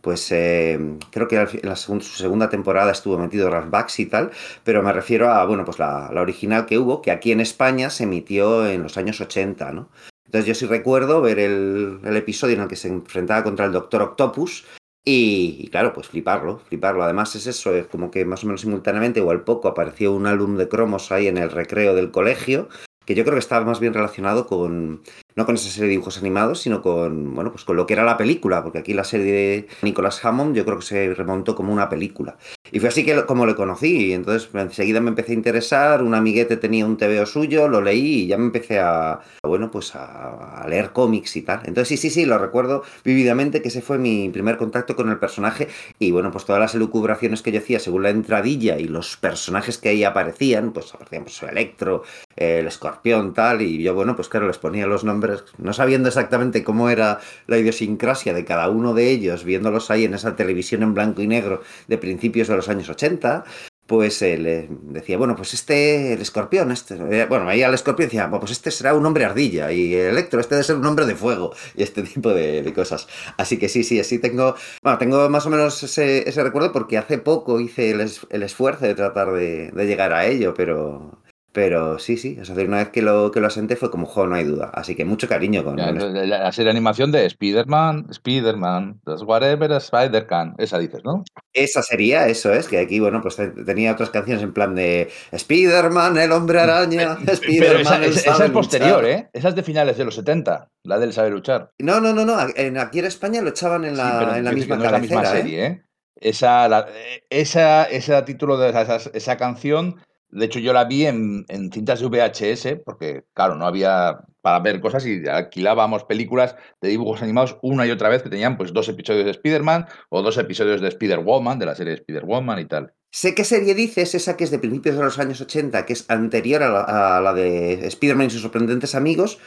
Pues 0.00 0.30
eh, 0.32 0.78
creo 1.10 1.28
que 1.28 1.36
en 1.36 1.68
la 1.68 1.76
segunda, 1.76 2.04
su 2.04 2.16
segunda 2.16 2.48
temporada 2.48 2.92
estuvo 2.92 3.18
metido 3.18 3.50
Bax 3.68 4.00
y 4.00 4.06
tal, 4.06 4.30
pero 4.64 4.82
me 4.82 4.92
refiero 4.92 5.30
a, 5.30 5.44
bueno, 5.44 5.64
pues 5.64 5.78
la, 5.78 6.10
la, 6.12 6.22
original 6.22 6.66
que 6.66 6.78
hubo, 6.78 7.02
que 7.02 7.10
aquí 7.10 7.32
en 7.32 7.40
España 7.40 7.90
se 7.90 8.04
emitió 8.04 8.66
en 8.66 8.82
los 8.82 8.96
años 8.96 9.20
80, 9.20 9.72
¿no? 9.72 9.88
Entonces 10.24 10.46
yo 10.46 10.54
sí 10.54 10.66
recuerdo 10.66 11.20
ver 11.20 11.40
el, 11.40 12.00
el 12.04 12.16
episodio 12.16 12.54
en 12.54 12.62
el 12.62 12.68
que 12.68 12.76
se 12.76 12.88
enfrentaba 12.88 13.42
contra 13.42 13.66
el 13.66 13.72
Doctor 13.72 14.02
Octopus 14.02 14.64
y, 15.04 15.56
y, 15.58 15.68
claro, 15.68 15.92
pues 15.92 16.08
fliparlo, 16.08 16.60
fliparlo. 16.60 17.02
Además 17.02 17.34
es 17.34 17.46
eso, 17.46 17.74
es 17.74 17.86
como 17.88 18.10
que 18.10 18.24
más 18.24 18.44
o 18.44 18.46
menos 18.46 18.60
simultáneamente 18.60 19.20
o 19.20 19.30
al 19.30 19.42
poco 19.42 19.68
apareció 19.68 20.12
un 20.12 20.26
álbum 20.26 20.56
de 20.56 20.68
cromos 20.68 21.10
ahí 21.10 21.26
en 21.26 21.36
el 21.36 21.50
recreo 21.50 21.94
del 21.94 22.12
colegio, 22.12 22.68
que 23.04 23.16
yo 23.16 23.24
creo 23.24 23.34
que 23.34 23.40
estaba 23.40 23.64
más 23.64 23.80
bien 23.80 23.92
relacionado 23.92 24.46
con, 24.46 25.02
no 25.40 25.46
con 25.46 25.54
esa 25.54 25.70
serie 25.70 25.88
de 25.88 25.92
dibujos 25.92 26.18
animados, 26.18 26.60
sino 26.60 26.82
con, 26.82 27.34
bueno, 27.34 27.50
pues 27.50 27.64
con 27.64 27.76
lo 27.76 27.86
que 27.86 27.94
era 27.94 28.04
la 28.04 28.18
película, 28.18 28.62
porque 28.62 28.78
aquí 28.78 28.92
la 28.92 29.04
serie 29.04 29.32
de 29.32 29.68
Nicholas 29.80 30.22
Hammond 30.22 30.54
yo 30.54 30.66
creo 30.66 30.78
que 30.78 30.84
se 30.84 31.14
remontó 31.14 31.54
como 31.54 31.72
una 31.72 31.88
película. 31.88 32.36
Y 32.70 32.78
fue 32.78 32.90
así 32.90 33.04
que 33.04 33.24
como 33.24 33.46
lo 33.46 33.56
conocí, 33.56 34.08
y 34.08 34.12
entonces 34.12 34.48
enseguida 34.54 35.00
me 35.00 35.08
empecé 35.08 35.32
a 35.32 35.34
interesar, 35.34 36.02
un 36.02 36.14
amiguete 36.14 36.56
tenía 36.56 36.84
un 36.84 36.96
TVO 36.96 37.24
suyo, 37.24 37.68
lo 37.68 37.80
leí 37.80 38.24
y 38.24 38.26
ya 38.26 38.36
me 38.36 38.44
empecé 38.44 38.80
a, 38.80 39.20
bueno, 39.42 39.70
pues 39.70 39.92
a 39.94 40.64
leer 40.68 40.92
cómics 40.92 41.36
y 41.36 41.42
tal. 41.42 41.60
Entonces 41.64 41.88
sí, 41.88 41.96
sí, 41.96 42.10
sí, 42.10 42.26
lo 42.26 42.38
recuerdo 42.38 42.82
vividamente 43.02 43.62
que 43.62 43.68
ese 43.68 43.80
fue 43.80 43.98
mi 43.98 44.28
primer 44.28 44.58
contacto 44.58 44.94
con 44.94 45.08
el 45.08 45.18
personaje 45.18 45.68
y 45.98 46.10
bueno, 46.10 46.30
pues 46.30 46.44
todas 46.44 46.60
las 46.60 46.74
elucubraciones 46.74 47.42
que 47.42 47.50
yo 47.50 47.60
hacía 47.60 47.80
según 47.80 48.02
la 48.02 48.10
entradilla 48.10 48.78
y 48.78 48.84
los 48.84 49.16
personajes 49.16 49.78
que 49.78 49.88
ahí 49.88 50.04
aparecían, 50.04 50.72
pues 50.72 50.94
aparecían 50.94 51.24
pues 51.24 51.42
Electro, 51.42 52.02
el 52.36 52.66
escorpión, 52.66 53.32
tal, 53.34 53.62
y 53.62 53.82
yo, 53.82 53.94
bueno, 53.94 54.16
pues 54.16 54.28
claro, 54.28 54.46
les 54.46 54.58
ponía 54.58 54.86
los 54.86 55.04
nombres, 55.04 55.29
no 55.58 55.72
sabiendo 55.72 56.08
exactamente 56.08 56.64
cómo 56.64 56.90
era 56.90 57.20
la 57.46 57.58
idiosincrasia 57.58 58.34
de 58.34 58.44
cada 58.44 58.68
uno 58.68 58.94
de 58.94 59.10
ellos, 59.10 59.44
viéndolos 59.44 59.90
ahí 59.90 60.04
en 60.04 60.14
esa 60.14 60.36
televisión 60.36 60.82
en 60.82 60.94
blanco 60.94 61.22
y 61.22 61.26
negro 61.26 61.62
de 61.88 61.98
principios 61.98 62.48
de 62.48 62.56
los 62.56 62.68
años 62.68 62.88
80, 62.88 63.44
pues 63.90 64.22
eh, 64.22 64.38
le 64.38 64.68
decía, 64.70 65.18
bueno, 65.18 65.34
pues 65.34 65.52
este, 65.52 66.12
el 66.12 66.20
escorpión, 66.20 66.70
este, 66.70 66.94
eh, 66.94 67.26
bueno, 67.28 67.48
ahí 67.48 67.64
al 67.64 67.74
escorpión 67.74 68.06
decía, 68.06 68.28
bueno, 68.28 68.38
pues 68.38 68.52
este 68.52 68.70
será 68.70 68.94
un 68.94 69.04
hombre 69.04 69.24
ardilla, 69.24 69.72
y 69.72 69.92
el 69.94 70.10
electro, 70.10 70.38
este 70.38 70.54
debe 70.54 70.62
ser 70.62 70.76
un 70.76 70.86
hombre 70.86 71.06
de 71.06 71.16
fuego, 71.16 71.52
y 71.76 71.82
este 71.82 72.04
tipo 72.04 72.32
de, 72.32 72.72
cosas. 72.72 73.08
Así 73.36 73.58
que 73.58 73.68
sí, 73.68 73.82
sí, 73.82 73.98
así 73.98 74.20
tengo, 74.20 74.54
bueno, 74.84 74.96
tengo 74.98 75.28
más 75.28 75.44
o 75.46 75.50
menos 75.50 75.82
ese, 75.82 76.24
recuerdo 76.36 76.70
porque 76.70 76.98
hace 76.98 77.18
poco 77.18 77.58
hice 77.58 77.90
el 77.90 78.42
esfuerzo 78.44 78.84
de 78.86 78.94
tratar 78.94 79.32
de, 79.32 79.72
de 79.72 79.86
llegar 79.86 80.12
a 80.12 80.24
ello, 80.24 80.54
pero 80.54 81.20
pero 81.52 81.98
sí, 81.98 82.16
sí, 82.16 82.38
es 82.40 82.48
decir, 82.48 82.68
una 82.68 82.78
vez 82.78 82.90
que 82.90 83.02
lo, 83.02 83.32
que 83.32 83.40
lo 83.40 83.48
asenté 83.48 83.74
fue 83.74 83.90
como, 83.90 84.06
jo, 84.06 84.26
no 84.26 84.36
hay 84.36 84.44
duda. 84.44 84.70
Así 84.72 84.94
que 84.94 85.04
mucho 85.04 85.28
cariño 85.28 85.64
con 85.64 85.76
ya, 85.76 85.90
la, 85.90 86.26
la, 86.26 86.52
serie 86.52 86.66
de 86.66 86.70
animación 86.70 87.10
de 87.10 87.26
Spider-Man, 87.26 88.06
Spider-Man, 88.10 89.00
whatever 89.26 89.72
a 89.72 89.78
Spider 89.78 90.26
can. 90.26 90.54
Esa 90.58 90.78
dices, 90.78 91.02
¿no? 91.04 91.24
Esa 91.52 91.82
sería, 91.82 92.28
eso 92.28 92.52
es, 92.52 92.68
que 92.68 92.78
aquí, 92.78 93.00
bueno, 93.00 93.20
pues 93.20 93.36
tenía 93.66 93.92
otras 93.92 94.10
canciones 94.10 94.44
en 94.44 94.52
plan 94.52 94.76
de 94.76 95.10
Spider-Man, 95.32 96.18
el 96.18 96.30
hombre 96.30 96.60
araña, 96.60 97.18
Spider-Man. 97.26 98.04
Esa, 98.04 98.04
esa, 98.04 98.30
esa, 98.32 98.44
es 98.44 98.50
posterior, 98.52 99.02
luchar. 99.02 99.20
¿eh? 99.20 99.30
Esa 99.32 99.48
es 99.48 99.54
de 99.56 99.62
finales 99.64 99.98
de 99.98 100.04
los 100.04 100.14
70, 100.14 100.70
la 100.84 100.98
del 101.00 101.12
saber 101.12 101.32
luchar. 101.32 101.72
No, 101.80 102.00
no, 102.00 102.12
no, 102.12 102.24
no. 102.24 102.36
En, 102.54 102.78
aquí 102.78 103.00
en 103.00 103.06
España 103.06 103.42
lo 103.42 103.50
echaban 103.50 103.84
en 103.84 103.96
la, 103.96 104.30
sí, 104.32 104.38
en 104.38 104.44
la 104.44 104.52
misma 104.52 104.76
no 104.76 104.84
cabecera, 104.84 105.04
es 105.04 105.10
la 105.10 105.20
misma 105.22 105.36
serie, 105.36 105.66
¿eh? 105.66 105.66
¿eh? 105.66 105.84
Esa, 106.20 106.68
la, 106.68 106.86
esa, 107.30 107.84
ese 107.84 108.22
título 108.22 108.56
de 108.58 108.68
esa, 108.68 108.96
esa 108.96 109.36
canción 109.36 109.96
de 110.32 110.46
hecho, 110.46 110.58
yo 110.58 110.72
la 110.72 110.84
vi 110.84 111.06
en, 111.06 111.44
cintas 111.72 112.00
de 112.00 112.06
VHS, 112.06 112.82
porque, 112.84 113.24
claro, 113.34 113.56
no 113.56 113.66
había 113.66 114.20
para 114.42 114.60
ver 114.60 114.80
cosas 114.80 115.04
y 115.06 115.28
alquilábamos 115.28 116.04
películas 116.04 116.56
de 116.80 116.88
dibujos 116.88 117.22
animados 117.22 117.58
una 117.60 117.86
y 117.86 117.90
otra 117.90 118.08
vez 118.08 118.22
que 118.22 118.30
tenían 118.30 118.56
pues 118.56 118.72
dos 118.72 118.88
episodios 118.88 119.26
de 119.26 119.32
Spider-Man 119.32 119.86
o 120.08 120.22
dos 120.22 120.38
episodios 120.38 120.80
de 120.80 120.88
Spider-Woman, 120.88 121.58
de 121.58 121.66
la 121.66 121.74
serie 121.74 121.94
Spider-Woman 121.94 122.58
y 122.58 122.64
tal. 122.64 122.94
Sé 123.12 123.34
qué 123.34 123.44
serie 123.44 123.74
dices, 123.74 124.14
esa 124.14 124.36
que 124.36 124.44
es 124.44 124.50
de 124.50 124.58
principios 124.58 124.96
de 124.96 125.02
los 125.02 125.18
años 125.18 125.40
80, 125.40 125.84
que 125.84 125.92
es 125.92 126.08
anterior 126.08 126.62
a 126.62 126.70
la, 126.70 127.16
a 127.16 127.20
la 127.20 127.34
de 127.34 127.86
Spider-Man 127.86 128.28
y 128.28 128.30
sus 128.30 128.42
sorprendentes 128.42 128.94
amigos, 128.94 129.38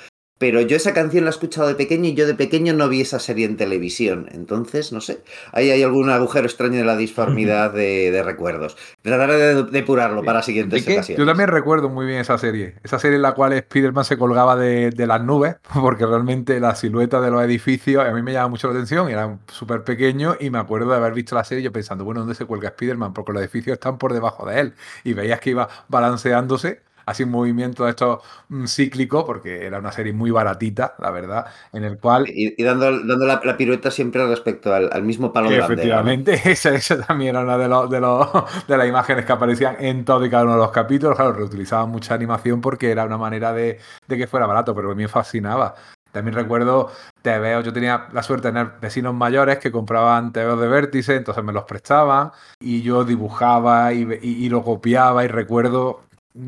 pero 0.43 0.59
yo 0.59 0.75
esa 0.75 0.93
canción 0.93 1.23
la 1.23 1.29
he 1.29 1.31
escuchado 1.31 1.69
de 1.69 1.75
pequeño 1.75 2.09
y 2.09 2.15
yo 2.15 2.27
de 2.27 2.35
pequeño 2.35 2.73
no 2.73 2.89
vi 2.89 2.99
esa 2.99 3.17
serie 3.17 3.45
en 3.45 3.55
televisión. 3.55 4.27
Entonces, 4.33 4.91
no 4.91 4.99
sé, 4.99 5.23
ahí 5.53 5.71
hay 5.71 5.83
algún 5.83 6.09
agujero 6.09 6.45
extraño 6.45 6.79
de 6.79 6.83
la 6.83 6.97
disformidad 6.97 7.71
de, 7.71 8.11
de 8.11 8.23
recuerdos. 8.23 8.75
Trataré 9.01 9.37
de 9.37 9.63
depurarlo 9.63 10.21
para 10.21 10.41
siguientes 10.41 10.83
ocasiones. 10.83 11.17
Yo 11.17 11.25
también 11.25 11.47
recuerdo 11.47 11.87
muy 11.87 12.05
bien 12.05 12.19
esa 12.19 12.37
serie. 12.37 12.75
Esa 12.83 12.99
serie 12.99 13.15
en 13.15 13.21
la 13.21 13.31
cual 13.31 13.53
Spider-Man 13.53 14.03
se 14.03 14.17
colgaba 14.17 14.57
de, 14.57 14.89
de, 14.89 15.07
las 15.07 15.23
nubes, 15.23 15.55
porque 15.73 16.05
realmente 16.05 16.59
la 16.59 16.75
silueta 16.75 17.21
de 17.21 17.31
los 17.31 17.41
edificios 17.41 18.05
a 18.05 18.11
mí 18.11 18.21
me 18.21 18.33
llama 18.33 18.49
mucho 18.49 18.67
la 18.67 18.73
atención. 18.73 19.07
Era 19.07 19.39
súper 19.47 19.85
pequeño 19.85 20.35
y 20.41 20.49
me 20.49 20.57
acuerdo 20.57 20.89
de 20.89 20.97
haber 20.97 21.13
visto 21.13 21.35
la 21.35 21.45
serie 21.45 21.63
yo 21.63 21.71
pensando, 21.71 22.03
bueno, 22.03 22.19
¿dónde 22.19 22.35
se 22.35 22.43
cuelga 22.43 22.67
Spider-Man? 22.67 23.13
Porque 23.13 23.31
los 23.31 23.41
edificios 23.41 23.75
están 23.75 23.97
por 23.97 24.11
debajo 24.11 24.45
de 24.45 24.59
él. 24.59 24.73
Y 25.05 25.13
veías 25.13 25.39
que 25.39 25.51
iba 25.51 25.69
balanceándose 25.87 26.81
así 27.05 27.23
un 27.23 27.31
movimiento 27.31 27.85
de 27.85 27.91
esto 27.91 28.21
mm, 28.49 28.65
cíclico, 28.65 29.25
porque 29.25 29.65
era 29.65 29.79
una 29.79 29.91
serie 29.91 30.13
muy 30.13 30.31
baratita, 30.31 30.95
la 30.99 31.11
verdad, 31.11 31.45
en 31.71 31.83
el 31.83 31.97
cual... 31.97 32.25
Y, 32.27 32.61
dando, 32.63 32.91
dando 33.05 33.25
la, 33.25 33.57
pirueta 33.57 33.91
siempre 33.91 34.25
respecto 34.27 34.73
al, 34.73 35.03
mismo 35.03 35.31
palo 35.31 35.49
de 35.49 35.59
Efectivamente, 35.59 36.39
esa, 36.45 37.05
también 37.05 37.35
era 37.35 37.43
una 37.43 37.57
de, 37.57 37.67
los, 37.67 37.89
de, 37.89 37.99
los, 37.99 38.27
de 38.67 38.77
las 38.77 38.87
imágenes 38.87 39.25
que 39.25 39.31
aparecían 39.31 39.77
en 39.79 40.05
todo 40.05 40.25
y 40.25 40.29
cada 40.29 40.43
uno 40.43 40.53
de 40.53 40.59
los 40.59 40.71
capítulos. 40.71 41.15
Claro, 41.15 41.33
reutilizaban 41.33 41.89
mucha 41.89 42.13
animación 42.13 42.61
porque 42.61 42.91
era 42.91 43.05
una 43.05 43.17
manera 43.17 43.53
de, 43.53 43.79
de 44.07 44.17
que 44.17 44.27
fuera 44.27 44.45
barato, 44.45 44.73
pero 44.75 44.91
a 44.91 44.95
mí 44.95 45.03
me 45.03 45.09
fascinaba. 45.09 45.75
También 46.13 46.35
recuerdo 46.35 46.91
TVO, 47.23 47.61
yo 47.61 47.73
tenía 47.73 48.07
la 48.13 48.21
suerte 48.21 48.49
de 48.49 48.53
tener 48.53 48.73
vecinos 48.79 49.15
mayores 49.15 49.57
que 49.57 49.71
compraban 49.71 50.31
TVOs 50.31 50.61
de 50.61 50.67
vértice, 50.67 51.15
entonces 51.15 51.43
me 51.43 51.51
los 51.51 51.63
prestaban 51.63 52.31
y 52.59 52.83
yo 52.83 53.03
dibujaba 53.03 53.91
y, 53.93 54.47
lo 54.47 54.63
copiaba 54.63 55.25
y 55.25 55.27
recuerdo 55.27 56.01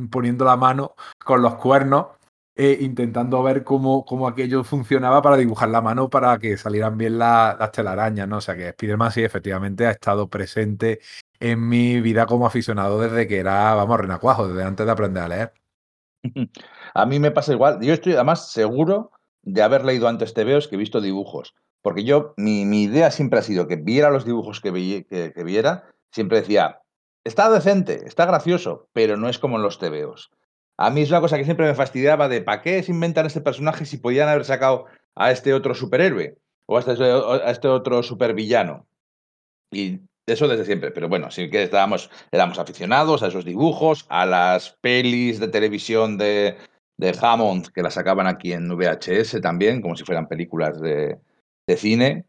poniendo 0.09 0.45
la 0.45 0.57
mano 0.57 0.95
con 1.23 1.41
los 1.41 1.55
cuernos 1.55 2.07
e 2.55 2.77
intentando 2.81 3.43
ver 3.43 3.63
cómo, 3.63 4.05
cómo, 4.05 4.27
aquello 4.27 4.63
funcionaba 4.63 5.21
para 5.21 5.35
dibujar 5.35 5.69
la 5.69 5.81
mano 5.81 6.09
para 6.09 6.37
que 6.39 6.57
salieran 6.57 6.97
bien 6.97 7.17
las 7.19 7.71
telarañas, 7.71 8.27
¿no? 8.27 8.37
O 8.37 8.41
sea 8.41 8.55
que 8.55 8.71
Spiderman 8.71 9.11
sí 9.11 9.23
efectivamente 9.23 9.85
ha 9.85 9.91
estado 9.91 10.29
presente 10.29 11.01
en 11.39 11.67
mi 11.67 11.99
vida 11.99 12.25
como 12.25 12.47
aficionado 12.47 12.99
desde 12.99 13.27
que 13.27 13.39
era, 13.39 13.73
vamos, 13.75 13.99
renacuajo, 13.99 14.47
desde 14.47 14.63
antes 14.63 14.85
de 14.85 14.91
aprender 14.91 15.23
a 15.23 15.27
leer. 15.27 15.53
A 16.93 17.05
mí 17.05 17.19
me 17.19 17.31
pasa 17.31 17.53
igual. 17.53 17.81
Yo 17.81 17.93
estoy 17.93 18.13
además 18.13 18.51
seguro 18.51 19.11
de 19.43 19.61
haber 19.61 19.83
leído 19.83 20.07
antes 20.07 20.33
TVOs 20.33 20.67
que 20.67 20.75
he 20.75 20.79
visto 20.79 21.01
dibujos. 21.01 21.53
Porque 21.81 22.03
yo, 22.03 22.33
mi, 22.37 22.63
idea 22.81 23.11
siempre 23.11 23.39
ha 23.39 23.43
sido 23.43 23.67
que 23.67 23.75
viera 23.75 24.09
los 24.09 24.25
dibujos 24.25 24.59
que, 24.59 24.71
que, 25.07 25.43
viera, 25.43 25.83
siempre 26.11 26.39
decía, 26.39 26.81
está 27.25 27.49
decente, 27.49 28.05
está 28.05 28.25
gracioso, 28.25 28.87
pero 28.93 29.17
no 29.17 29.27
es 29.27 29.37
como 29.37 29.57
en 29.57 29.63
los 29.63 29.79
TVOs. 29.79 30.31
A 30.77 30.89
mí 30.89 31.01
es 31.01 31.09
una 31.09 31.21
cosa 31.21 31.37
que 31.37 31.45
siempre 31.45 31.65
me 31.65 31.75
fastidiaba 31.75 32.29
de 32.29 32.41
¿para 32.41 32.61
qué 32.61 32.81
se 32.83 32.91
inventan 32.91 33.25
este 33.25 33.41
personaje 33.41 33.85
si 33.85 33.97
podían 33.97 34.29
haber 34.29 34.45
sacado 34.45 34.85
a 35.15 35.31
este 35.31 35.53
otro 35.53 35.73
superhéroe 35.73 36.37
o 36.65 36.77
a 36.77 36.79
este, 36.79 36.93
este 37.51 37.67
otro 37.67 38.03
supervillano? 38.03 38.85
Y 39.71 39.99
eso 40.25 40.47
desde 40.47 40.65
siempre, 40.65 40.91
pero 40.91 41.09
bueno, 41.09 41.31
sí 41.31 41.49
que 41.49 41.63
estábamos, 41.63 42.09
éramos 42.31 42.59
aficionados 42.59 43.23
a 43.23 43.27
esos 43.27 43.45
dibujos, 43.45 44.05
a 44.09 44.25
las 44.25 44.71
pelis 44.81 45.39
de 45.39 45.47
televisión 45.47 46.17
de, 46.17 46.57
Hammond, 47.21 47.67
que 47.69 47.83
la 47.83 47.91
sacaban 47.91 48.27
aquí 48.27 48.53
en 48.53 48.69
VHS 48.69 49.41
también, 49.41 49.81
como 49.81 49.95
si 49.95 50.03
fueran 50.03 50.27
películas 50.27 50.79
de 50.79 51.19
cine. 51.77 52.25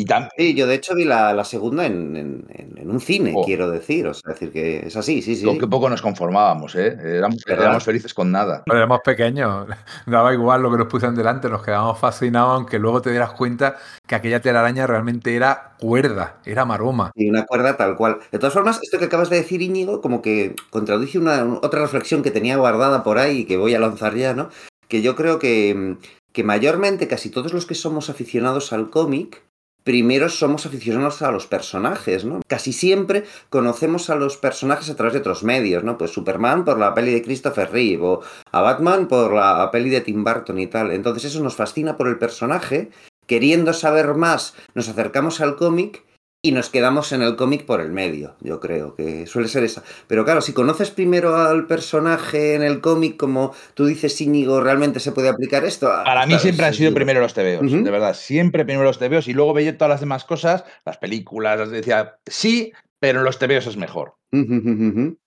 Y 0.00 0.06
Sí, 0.36 0.54
yo 0.54 0.68
de 0.68 0.76
hecho 0.76 0.94
vi 0.94 1.04
la, 1.04 1.44
segunda 1.44 1.84
en, 1.84 2.46
un 2.84 3.00
cine, 3.00 3.32
oh. 3.34 3.44
quiero 3.44 3.68
decir. 3.68 4.06
O 4.06 4.14
sea, 4.14 4.32
decir 4.32 4.52
que 4.52 4.86
es 4.86 4.96
así, 4.96 5.22
sí, 5.22 5.34
sí. 5.34 5.44
Con 5.44 5.58
qué 5.58 5.66
poco 5.66 5.90
nos 5.90 6.00
conformábamos, 6.00 6.76
¿eh? 6.76 6.96
Éramos, 7.02 7.82
felices 7.82 8.14
con 8.14 8.30
nada. 8.30 8.62
Pero 8.64 8.78
éramos 8.78 9.00
pequeños, 9.04 9.66
daba 10.06 10.32
igual 10.32 10.62
lo 10.62 10.70
que 10.70 10.78
nos 10.78 10.86
pusieran 10.86 11.16
delante, 11.16 11.48
nos 11.48 11.64
quedábamos 11.64 11.98
fascinados, 11.98 12.54
aunque 12.54 12.78
luego 12.78 13.02
te 13.02 13.10
dieras 13.10 13.32
cuenta 13.32 13.74
que 14.06 14.14
aquella 14.14 14.40
telaraña 14.40 14.86
realmente 14.86 15.34
era 15.34 15.72
cuerda, 15.80 16.38
era 16.44 16.64
maroma. 16.64 17.10
Y 17.16 17.28
una 17.28 17.44
cuerda 17.44 17.76
tal 17.76 17.96
cual. 17.96 18.20
De 18.30 18.38
todas 18.38 18.54
formas, 18.54 18.78
esto 18.80 19.00
que 19.00 19.06
acabas 19.06 19.30
de 19.30 19.38
decir, 19.38 19.62
Íñigo, 19.62 20.00
como 20.00 20.22
que 20.22 20.54
contradice 20.70 21.18
una, 21.18 21.42
otra 21.60 21.80
reflexión 21.80 22.22
que 22.22 22.30
tenía 22.30 22.56
guardada 22.56 23.02
por 23.02 23.18
ahí 23.18 23.38
y 23.38 23.44
que 23.46 23.56
voy 23.56 23.74
a 23.74 23.80
lanzar 23.80 24.14
ya, 24.14 24.32
¿no? 24.32 24.48
Que 24.86 25.02
yo 25.02 25.16
creo 25.16 25.40
que, 25.40 25.96
que 26.32 26.44
mayormente 26.44 27.08
casi 27.08 27.30
todos 27.30 27.52
los 27.52 27.66
que 27.66 27.74
somos 27.74 28.10
aficionados 28.10 28.72
al 28.72 28.90
cómic, 28.90 29.42
primero 29.84 30.28
somos 30.28 30.66
aficionados 30.66 31.22
a 31.22 31.30
los 31.30 31.46
personajes, 31.46 32.24
¿no? 32.24 32.40
Casi 32.46 32.72
siempre 32.72 33.24
conocemos 33.48 34.10
a 34.10 34.16
los 34.16 34.36
personajes 34.36 34.90
a 34.90 34.96
través 34.96 35.14
de 35.14 35.20
otros 35.20 35.42
medios, 35.42 35.84
¿no? 35.84 35.96
Pues 35.96 36.10
Superman 36.10 36.64
por 36.64 36.78
la 36.78 36.94
peli 36.94 37.12
de 37.12 37.22
Christopher 37.22 37.70
Reeve 37.70 38.02
o 38.02 38.20
a 38.52 38.60
Batman 38.60 39.08
por 39.08 39.32
la 39.32 39.70
peli 39.70 39.90
de 39.90 40.00
Tim 40.00 40.24
Burton 40.24 40.58
y 40.58 40.66
tal. 40.66 40.90
Entonces 40.90 41.24
eso 41.26 41.42
nos 41.42 41.56
fascina 41.56 41.96
por 41.96 42.08
el 42.08 42.18
personaje, 42.18 42.90
queriendo 43.26 43.72
saber 43.72 44.14
más, 44.14 44.54
nos 44.74 44.88
acercamos 44.88 45.40
al 45.40 45.56
cómic 45.56 46.04
y 46.40 46.52
nos 46.52 46.70
quedamos 46.70 47.12
en 47.12 47.22
el 47.22 47.34
cómic 47.34 47.64
por 47.66 47.80
el 47.80 47.90
medio, 47.90 48.36
yo 48.40 48.60
creo 48.60 48.94
que 48.94 49.26
suele 49.26 49.48
ser 49.48 49.64
esa. 49.64 49.82
Pero 50.06 50.24
claro, 50.24 50.40
si 50.40 50.52
conoces 50.52 50.90
primero 50.90 51.36
al 51.36 51.66
personaje 51.66 52.54
en 52.54 52.62
el 52.62 52.80
cómic, 52.80 53.16
como 53.16 53.52
tú 53.74 53.86
dices, 53.86 54.20
Íñigo, 54.20 54.60
¿realmente 54.60 55.00
se 55.00 55.10
puede 55.10 55.28
aplicar 55.28 55.64
esto? 55.64 55.90
Ah, 55.90 56.04
Para 56.04 56.26
mí 56.26 56.38
siempre 56.38 56.66
han 56.66 56.74
sido 56.74 56.94
primero 56.94 57.20
los 57.20 57.34
TVOs, 57.34 57.72
de 57.72 57.90
verdad, 57.90 58.14
siempre 58.14 58.64
primero 58.64 58.84
los 58.84 58.98
TVOs 58.98 59.26
y 59.26 59.32
luego 59.32 59.52
veía 59.52 59.76
todas 59.76 59.90
las 59.90 60.00
demás 60.00 60.24
cosas, 60.24 60.64
las 60.86 60.98
películas, 60.98 61.70
decía, 61.70 62.18
sí, 62.26 62.72
pero 63.00 63.18
en 63.18 63.24
los 63.24 63.38
TVOs 63.38 63.66
es 63.66 63.76
mejor. 63.76 64.14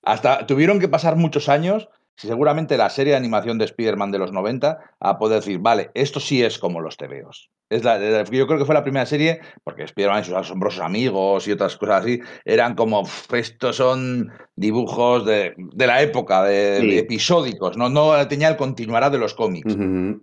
Hasta 0.04 0.48
tuvieron 0.48 0.80
que 0.80 0.88
pasar 0.88 1.18
muchos 1.18 1.50
años 1.50 1.90
seguramente 2.16 2.78
la 2.78 2.90
serie 2.90 3.14
de 3.14 3.18
animación 3.18 3.58
de 3.58 3.66
Spider-Man 3.66 4.12
de 4.12 4.20
los 4.20 4.32
90 4.32 4.80
a 5.00 5.18
poder 5.18 5.40
decir, 5.40 5.60
vale, 5.60 5.92
esto 5.94 6.20
sí 6.20 6.44
es 6.44 6.60
como 6.60 6.82
los 6.82 6.98
TVOs. 6.98 7.50
Es 7.70 7.84
la, 7.84 8.24
yo 8.26 8.48
creo 8.48 8.60
que 8.60 8.66
fue 8.66 8.76
la 8.76 8.84
primera 8.84 9.06
serie, 9.06 9.40
porque 9.64 9.84
Spider-Man 9.84 10.22
y 10.22 10.26
sus 10.26 10.36
asombrosos 10.36 10.82
amigos 10.82 11.48
y 11.48 11.54
otras 11.54 11.78
cosas 11.78 12.04
así, 12.04 12.20
eran 12.44 12.76
como, 12.76 13.04
estos 13.32 13.78
son 13.78 14.32
dibujos 14.56 15.26
de, 15.26 15.56
la 15.76 16.02
época, 16.02 16.44
de, 16.44 17.00
episódicos, 17.00 17.78
¿no? 17.78 17.90
no 17.90 18.28
tenía 18.28 18.50
el 18.50 18.58
continuará 18.58 19.10
de 19.10 19.18
los 19.18 19.34
cómics. 19.34 19.76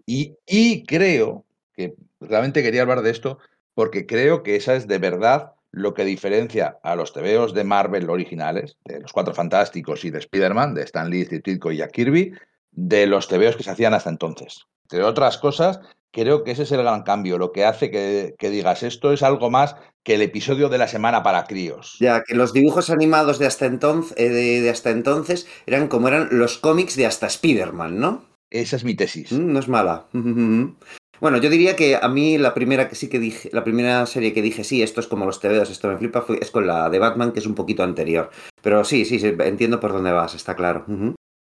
y, 0.06 0.34
y 0.46 0.84
creo 0.84 1.46
que 1.74 1.94
realmente 2.20 2.62
quería 2.62 2.82
hablar 2.82 3.02
de 3.02 3.10
esto, 3.10 3.38
porque 3.74 4.06
creo 4.06 4.42
que 4.42 4.56
esa 4.56 4.74
es 4.74 4.86
de 4.86 4.98
verdad 4.98 5.54
lo 5.70 5.94
que 5.94 6.04
diferencia 6.04 6.78
a 6.82 6.96
los 6.96 7.12
TVOs 7.12 7.54
de 7.54 7.64
Marvel 7.64 8.08
originales, 8.10 8.76
de 8.84 9.00
los 9.00 9.12
Cuatro 9.12 9.34
Fantásticos 9.34 10.04
y 10.04 10.10
de 10.10 10.18
Spider-Man, 10.18 10.74
de 10.74 10.82
Stan 10.82 11.10
Lee, 11.10 11.24
Steve 11.24 11.42
Ditko 11.44 11.72
y 11.72 11.78
Jack 11.78 11.92
Kirby, 11.92 12.32
de 12.72 13.06
los 13.06 13.28
TVOs 13.28 13.56
que 13.56 13.62
se 13.62 13.70
hacían 13.70 13.94
hasta 13.94 14.10
entonces. 14.10 14.66
Entre 14.84 15.02
otras 15.02 15.36
cosas, 15.38 15.80
creo 16.10 16.44
que 16.44 16.52
ese 16.52 16.62
es 16.62 16.72
el 16.72 16.82
gran 16.82 17.02
cambio, 17.02 17.38
lo 17.38 17.52
que 17.52 17.64
hace 17.64 17.90
que, 17.90 18.34
digas 18.40 18.82
esto 18.82 19.12
es 19.12 19.22
algo 19.22 19.50
más 19.50 19.76
que 20.02 20.14
el 20.14 20.22
episodio 20.22 20.68
de 20.68 20.78
la 20.78 20.88
semana 20.88 21.22
para 21.22 21.44
críos. 21.44 21.96
Ya, 22.00 22.22
que 22.24 22.34
los 22.34 22.52
dibujos 22.52 22.88
animados 22.90 23.38
de 23.38 23.46
hasta 23.46 23.66
entonces, 23.66 24.14
eh, 24.16 24.30
de, 24.30 24.70
hasta 24.70 24.90
entonces 24.90 25.46
eran 25.66 25.88
como 25.88 26.08
eran 26.08 26.28
los 26.30 26.58
cómics 26.58 26.96
de 26.96 27.06
hasta 27.06 27.26
Spider-Man, 27.26 27.98
¿no? 27.98 28.24
Esa 28.50 28.76
es 28.76 28.84
mi 28.84 28.94
tesis. 28.94 29.32
Mm, 29.32 29.52
no 29.52 29.58
es 29.58 29.68
mala. 29.68 30.06
Bueno, 31.20 31.38
yo 31.38 31.50
diría 31.50 31.76
que 31.76 31.96
a 31.96 32.08
mí 32.08 32.38
la 32.38 32.54
primera 32.54 32.88
que 32.88 32.94
sí 32.94 33.08
que 33.08 33.18
dije, 33.18 33.50
la 33.52 33.64
primera 33.64 34.06
serie 34.06 34.32
que 34.32 34.42
dije, 34.42 34.64
sí, 34.64 34.82
esto 34.82 35.00
es 35.00 35.06
como 35.06 35.26
los 35.26 35.40
TVOs, 35.40 35.70
esto 35.70 35.88
me 35.88 35.96
flipa, 35.96 36.22
fue, 36.22 36.38
es 36.40 36.50
con 36.50 36.66
la 36.66 36.88
de 36.90 36.98
Batman, 36.98 37.32
que 37.32 37.40
es 37.40 37.46
un 37.46 37.54
poquito 37.54 37.82
anterior. 37.82 38.30
Pero 38.62 38.84
sí, 38.84 39.04
sí, 39.04 39.18
sí 39.18 39.34
entiendo 39.40 39.80
por 39.80 39.92
dónde 39.92 40.12
vas, 40.12 40.34
está 40.34 40.54
claro. 40.54 40.84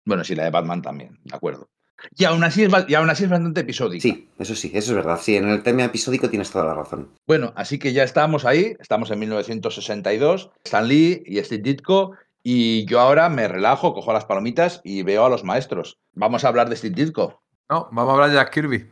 Bueno, 0.06 0.24
sí, 0.24 0.34
la 0.34 0.44
de 0.44 0.50
Batman 0.50 0.82
también, 0.82 1.18
de 1.24 1.36
acuerdo. 1.36 1.68
Y 2.16 2.24
aún, 2.24 2.42
así 2.44 2.62
es, 2.62 2.72
y 2.88 2.94
aún 2.94 3.10
así 3.10 3.24
es 3.24 3.30
bastante 3.30 3.60
episódico. 3.60 4.00
Sí, 4.00 4.28
eso 4.38 4.54
sí, 4.54 4.70
eso 4.74 4.92
es 4.92 4.96
verdad. 4.96 5.18
Sí, 5.20 5.36
en 5.36 5.48
el 5.48 5.62
tema 5.62 5.84
episódico 5.84 6.30
tienes 6.30 6.50
toda 6.50 6.64
la 6.64 6.74
razón. 6.74 7.10
Bueno, 7.26 7.52
así 7.56 7.78
que 7.78 7.92
ya 7.92 8.04
estamos 8.04 8.44
ahí, 8.44 8.74
estamos 8.78 9.10
en 9.10 9.18
1962, 9.18 10.50
Stan 10.64 10.88
Lee 10.88 11.22
y 11.26 11.38
Steve 11.44 11.62
Ditko, 11.62 12.12
y 12.42 12.86
yo 12.86 13.00
ahora 13.00 13.28
me 13.28 13.48
relajo, 13.48 13.92
cojo 13.92 14.12
las 14.12 14.24
palomitas 14.24 14.80
y 14.82 15.02
veo 15.02 15.26
a 15.26 15.30
los 15.30 15.44
maestros. 15.44 15.98
Vamos 16.14 16.44
a 16.44 16.48
hablar 16.48 16.70
de 16.70 16.76
Steve 16.76 16.94
Ditko. 16.94 17.42
No, 17.68 17.88
vamos 17.92 18.10
a 18.10 18.14
hablar 18.14 18.30
de 18.30 18.36
Jack 18.36 18.52
Kirby. 18.52 18.90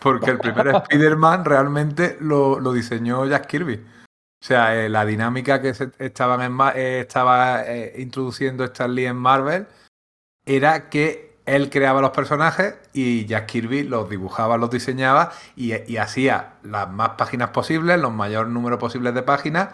Porque 0.00 0.30
el 0.30 0.38
primer 0.38 0.68
Spider-Man 0.88 1.44
realmente 1.44 2.16
lo, 2.20 2.72
diseñó 2.72 3.26
Jack 3.26 3.46
Kirby. 3.46 3.74
O 3.74 4.44
sea, 4.44 4.74
eh, 4.76 4.88
la 4.88 5.04
dinámica 5.04 5.60
que 5.60 5.74
se 5.74 5.90
estaban 5.98 6.40
en, 6.40 6.58
eh, 6.74 7.00
estaba 7.00 7.62
eh, 7.66 7.94
introduciendo 7.98 8.64
Stan 8.64 8.94
Lee 8.94 9.06
en 9.06 9.16
Marvel 9.16 9.66
era 10.46 10.88
que 10.88 11.38
él 11.44 11.68
creaba 11.68 12.00
los 12.00 12.10
personajes 12.10 12.76
y 12.92 13.26
Jack 13.26 13.46
Kirby 13.46 13.82
los 13.82 14.08
dibujaba, 14.08 14.56
los 14.56 14.70
diseñaba 14.70 15.32
y, 15.56 15.74
y 15.90 15.98
hacía 15.98 16.54
las 16.62 16.88
más 16.90 17.10
páginas 17.10 17.50
posibles, 17.50 18.00
los 18.00 18.12
mayor 18.12 18.46
número 18.48 18.78
posibles 18.78 19.14
de 19.14 19.22
páginas 19.22 19.68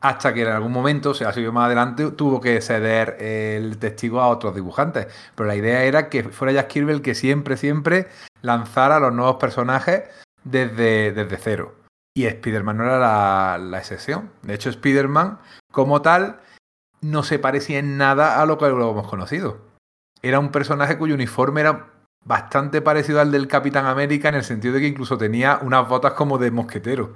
hasta 0.00 0.34
que 0.34 0.42
en 0.42 0.48
algún 0.48 0.72
momento, 0.72 1.10
o 1.10 1.14
sea, 1.14 1.32
sido 1.32 1.52
más 1.52 1.66
adelante, 1.66 2.10
tuvo 2.12 2.40
que 2.40 2.60
ceder 2.60 3.16
el 3.20 3.78
testigo 3.78 4.20
a 4.20 4.28
otros 4.28 4.54
dibujantes. 4.54 5.08
Pero 5.34 5.46
la 5.46 5.56
idea 5.56 5.84
era 5.84 6.08
que 6.08 6.24
fuera 6.24 6.52
Jack 6.52 6.68
Kirby 6.68 6.92
el 6.92 7.02
que 7.02 7.14
siempre, 7.14 7.56
siempre 7.56 8.06
lanzara 8.46 9.00
los 9.00 9.12
nuevos 9.12 9.36
personajes 9.36 10.04
desde, 10.44 11.12
desde 11.12 11.36
cero. 11.36 11.74
Y 12.14 12.24
Spider-Man 12.24 12.78
no 12.78 12.84
era 12.84 13.58
la, 13.58 13.78
excepción. 13.78 14.30
De 14.42 14.54
hecho, 14.54 14.70
Spider-Man, 14.70 15.38
como 15.70 16.00
tal, 16.00 16.40
no 17.02 17.22
se 17.22 17.38
parecía 17.38 17.78
en 17.78 17.98
nada 17.98 18.40
a 18.40 18.46
lo 18.46 18.56
que 18.56 18.68
lo 18.68 18.90
hemos 18.90 19.08
conocido. 19.08 19.58
Era 20.22 20.38
un 20.38 20.50
personaje 20.50 20.96
cuyo 20.96 21.14
uniforme 21.14 21.60
era 21.60 21.90
bastante 22.24 22.80
parecido 22.80 23.20
al 23.20 23.32
del 23.32 23.48
Capitán 23.48 23.84
América 23.84 24.30
en 24.30 24.36
el 24.36 24.44
sentido 24.44 24.74
de 24.74 24.80
que 24.80 24.88
incluso 24.88 25.18
tenía 25.18 25.58
unas 25.60 25.86
botas 25.88 26.14
como 26.14 26.38
de 26.38 26.50
mosquetero. 26.50 27.14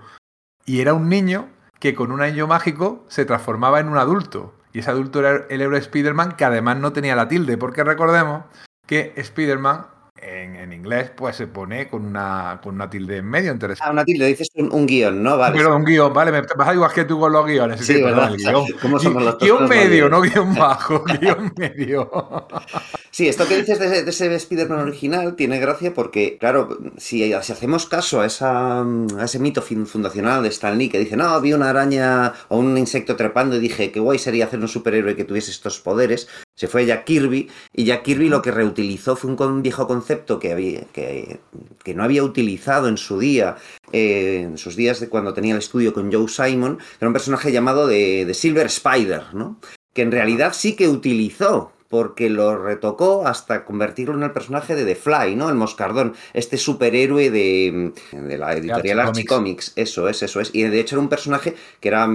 Y 0.66 0.82
era 0.82 0.92
un 0.92 1.08
niño 1.08 1.48
que 1.78 1.94
con 1.94 2.12
un 2.12 2.20
anillo 2.20 2.46
mágico 2.46 3.04
se 3.08 3.24
transformaba 3.24 3.80
en 3.80 3.88
un 3.88 3.96
adulto. 3.96 4.54
Y 4.72 4.80
ese 4.80 4.90
adulto 4.90 5.20
era 5.20 5.46
el 5.48 5.62
héroe 5.62 5.78
Spider-Man 5.78 6.32
que 6.32 6.44
además 6.44 6.76
no 6.76 6.92
tenía 6.92 7.16
la 7.16 7.26
tilde, 7.26 7.56
porque 7.56 7.82
recordemos 7.82 8.44
que 8.86 9.14
Spider-Man 9.16 9.86
en, 10.22 10.72
inglés 10.72 11.10
pues 11.16 11.36
se 11.36 11.46
pone 11.46 11.88
con 11.88 12.04
una, 12.04 12.60
con 12.62 12.74
una 12.74 12.88
tilde 12.88 13.18
en 13.18 13.26
medio. 13.26 13.52
Interesante. 13.52 13.88
Ah, 13.88 13.92
una 13.92 14.04
tilde, 14.04 14.26
dices 14.26 14.50
un, 14.54 14.86
guion, 14.86 15.22
¿no? 15.22 15.36
Vale. 15.36 15.56
Pero 15.56 15.76
un 15.76 15.84
guion, 15.84 16.12
vale, 16.12 16.32
me 16.32 16.42
vas 16.42 16.74
igual 16.74 16.92
que 16.92 17.04
tú 17.04 17.18
con 17.18 17.32
los 17.32 17.46
guiones. 17.46 17.80
Sí, 17.80 17.94
sí 17.94 18.02
¿verdad? 18.02 18.32
El 18.32 18.36
guion. 18.36 18.64
¿Cómo 18.82 18.98
somos 18.98 19.22
los 19.22 19.38
guion 19.38 19.68
medio, 19.68 20.08
no 20.08 20.20
guion 20.20 20.54
bajo, 20.56 21.04
guion 21.20 21.52
medio. 21.56 22.10
Sí, 23.10 23.28
esto 23.28 23.46
que 23.46 23.58
dices 23.58 23.78
de, 23.78 24.08
ese 24.08 24.34
Spider-Man 24.34 24.80
original 24.80 25.36
tiene 25.36 25.58
gracia 25.58 25.92
porque, 25.94 26.38
claro, 26.38 26.78
si, 26.96 27.32
hacemos 27.32 27.86
caso 27.86 28.20
a, 28.20 28.26
esa, 28.26 28.80
a 28.80 29.24
ese 29.24 29.38
mito 29.38 29.62
fundacional 29.62 30.42
de 30.42 30.48
Stan 30.50 30.76
Lee 30.76 30.88
que 30.88 30.98
dice, 30.98 31.16
no, 31.16 31.40
vi 31.40 31.52
una 31.52 31.70
araña 31.70 32.32
o 32.48 32.58
un 32.58 32.78
insecto 32.78 33.16
trepando 33.16 33.56
y 33.56 33.60
dije, 33.60 33.90
qué 33.90 34.00
guay 34.00 34.18
sería 34.18 34.44
hacer 34.44 34.60
un 34.60 34.68
superhéroe 34.68 35.16
que 35.16 35.24
tuviese 35.24 35.50
estos 35.50 35.80
poderes, 35.80 36.28
se 36.60 36.68
fue 36.68 36.84
Jack 36.84 37.04
Kirby 37.04 37.48
y 37.72 37.84
Jack 37.84 38.02
Kirby 38.02 38.28
lo 38.28 38.42
que 38.42 38.50
reutilizó 38.50 39.16
fue 39.16 39.30
un 39.30 39.62
viejo 39.62 39.86
concepto 39.86 40.38
que, 40.38 40.52
había, 40.52 40.82
que, 40.92 41.40
que 41.82 41.94
no 41.94 42.04
había 42.04 42.22
utilizado 42.22 42.86
en 42.86 42.98
su 42.98 43.18
día, 43.18 43.56
eh, 43.92 44.42
en 44.44 44.58
sus 44.58 44.76
días 44.76 45.00
de 45.00 45.08
cuando 45.08 45.32
tenía 45.32 45.54
el 45.54 45.60
estudio 45.60 45.94
con 45.94 46.12
Joe 46.12 46.28
Simon, 46.28 46.76
que 46.76 46.84
era 47.00 47.08
un 47.08 47.14
personaje 47.14 47.50
llamado 47.50 47.86
de, 47.86 48.26
de 48.26 48.34
Silver 48.34 48.66
Spider, 48.66 49.32
¿no? 49.32 49.58
que 49.94 50.02
en 50.02 50.12
realidad 50.12 50.52
sí 50.52 50.76
que 50.76 50.86
utilizó 50.88 51.72
porque 51.90 52.30
lo 52.30 52.56
retocó 52.56 53.26
hasta 53.26 53.64
convertirlo 53.64 54.14
en 54.14 54.22
el 54.22 54.30
personaje 54.30 54.76
de 54.76 54.84
The 54.84 54.94
Fly, 54.94 55.34
¿no? 55.34 55.48
El 55.48 55.56
Moscardón, 55.56 56.14
este 56.32 56.56
superhéroe 56.56 57.30
de, 57.30 57.92
de 58.12 58.38
la 58.38 58.52
editorial 58.52 59.00
Archie 59.00 59.24
Comics. 59.24 59.72
Eso 59.74 60.08
es, 60.08 60.22
eso 60.22 60.40
es. 60.40 60.54
Y 60.54 60.62
de 60.62 60.78
hecho 60.78 60.94
era 60.94 61.02
un 61.02 61.08
personaje 61.08 61.56
que 61.80 61.88
era... 61.88 62.08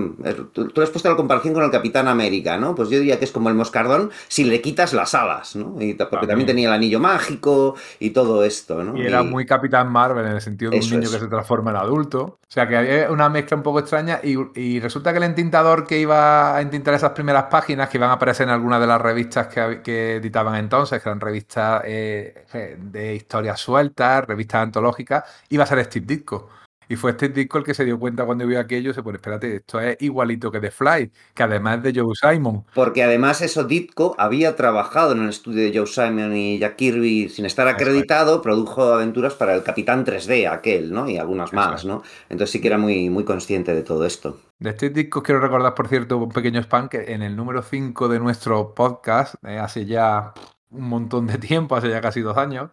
Tú, 0.54 0.70
tú 0.70 0.82
has 0.82 0.90
puesto 0.90 1.10
la 1.10 1.18
comparación 1.18 1.54
con 1.54 1.62
el 1.62 1.72
Capitán 1.72 2.08
América, 2.08 2.58
¿no? 2.58 2.74
Pues 2.74 2.90
yo 2.90 3.00
diría 3.00 3.20
que 3.20 3.26
es 3.26 3.34
como 3.34 3.50
el 3.50 3.56
Moscardón 3.56 4.12
si 4.30 4.46
le 4.46 4.62
quitas 4.62 4.94
las 4.94 5.14
alas, 5.14 5.58
¿no? 5.58 5.76
Y, 5.82 5.94
porque 5.96 6.26
también. 6.26 6.48
tenía 6.48 6.70
el 6.70 6.74
anillo 6.74 7.02
mágico 7.02 7.76
y 8.00 8.12
todo 8.12 8.46
esto, 8.46 8.82
¿no? 8.82 8.98
Y 8.98 9.06
era 9.06 9.24
muy 9.24 9.46
Capitán 9.46 9.92
Marvel 9.92 10.26
en 10.26 10.32
el 10.32 10.42
sentido 10.42 10.72
de 10.72 10.80
un 10.80 10.90
niño 10.90 11.12
que 11.12 11.20
se 11.20 11.28
transforma 11.28 11.72
en 11.72 11.78
adulto. 11.78 12.40
O 12.48 12.52
sea 12.56 12.66
que 12.70 12.78
hay 12.78 13.12
una 13.12 13.28
mezcla 13.28 13.58
un 13.58 13.64
poco 13.64 13.80
extraña 13.80 14.22
y, 14.24 14.38
y 14.58 14.80
resulta 14.80 15.12
que 15.12 15.18
el 15.18 15.24
entintador 15.26 15.86
que 15.86 16.00
iba 16.00 16.56
a 16.56 16.62
entintar 16.62 16.94
esas 16.94 17.12
primeras 17.12 17.46
páginas 17.52 17.90
que 17.90 17.98
iban 17.98 18.10
a 18.10 18.14
aparecer 18.14 18.48
en 18.48 18.54
alguna 18.54 18.80
de 18.80 18.88
las 18.88 19.02
revistas 19.02 19.48
que 19.48 19.65
que 19.84 20.16
editaban 20.18 20.56
entonces, 20.56 21.02
que 21.02 21.10
eran 21.10 21.20
revistas 21.20 21.82
eh, 21.86 22.76
de 22.78 23.16
historias 23.16 23.60
sueltas, 23.60 24.26
revistas 24.26 24.64
antológicas, 24.64 25.24
iba 25.50 25.64
a 25.64 25.68
ser 25.68 25.84
Steve 25.86 26.06
Ditko. 26.06 26.50
Y 26.88 26.96
fue 26.96 27.14
Steve 27.14 27.34
Ditko 27.34 27.60
el 27.60 27.64
que 27.64 27.74
se 27.74 27.86
dio 27.86 28.00
cuenta 28.00 28.26
cuando 28.26 28.46
vio 28.46 28.60
aquello, 28.60 28.94
se 28.94 29.02
pone, 29.02 29.18
espérate, 29.18 29.58
esto 29.58 29.80
es 29.80 29.98
igualito 30.02 30.52
que 30.52 30.60
The 30.60 30.72
Fly, 30.72 31.12
que 31.34 31.44
además 31.44 31.78
es 31.78 31.84
de 31.84 32.02
Joe 32.02 32.14
Simon. 32.16 32.66
Porque 32.74 33.04
además 33.04 33.42
eso 33.42 33.64
Ditko 33.64 34.16
había 34.18 34.56
trabajado 34.56 35.14
en 35.14 35.24
el 35.24 35.30
estudio 35.30 35.64
de 35.64 35.78
Joe 35.78 35.88
Simon 35.88 36.36
y 36.36 36.60
Jack 36.60 36.76
Kirby 36.76 37.30
sin 37.30 37.46
estar 37.46 37.68
acreditado, 37.68 38.42
produjo 38.42 38.84
aventuras 38.94 39.34
para 39.34 39.56
el 39.56 39.64
Capitán 39.64 40.06
3D, 40.06 40.52
aquel, 40.52 40.92
¿no? 40.92 41.10
Y 41.10 41.18
algunas 41.18 41.54
más, 41.54 41.86
¿no? 41.86 42.04
Entonces 42.30 42.52
sí 42.52 42.62
que 42.62 42.68
era 42.68 42.78
muy, 42.78 43.10
muy 43.10 43.24
consciente 43.24 43.74
de 43.74 43.84
todo 43.84 44.06
esto. 44.06 44.40
De 44.60 44.70
este 44.70 44.90
disco 44.90 45.22
quiero 45.22 45.42
recordar, 45.42 45.74
por 45.74 45.88
cierto, 45.88 46.18
un 46.18 46.30
pequeño 46.30 46.62
spam 46.62 46.88
que 46.88 47.14
en 47.14 47.22
el 47.22 47.36
número 47.36 47.62
5 47.62 48.08
de 48.08 48.20
nuestro 48.20 48.74
podcast, 48.74 49.36
eh, 49.46 49.58
hace 49.58 49.86
ya 49.86 50.34
un 50.70 50.88
montón 50.88 51.28
de 51.28 51.38
tiempo, 51.38 51.76
hace 51.76 51.90
ya 51.90 52.02
casi 52.02 52.22
dos 52.22 52.38
años, 52.38 52.72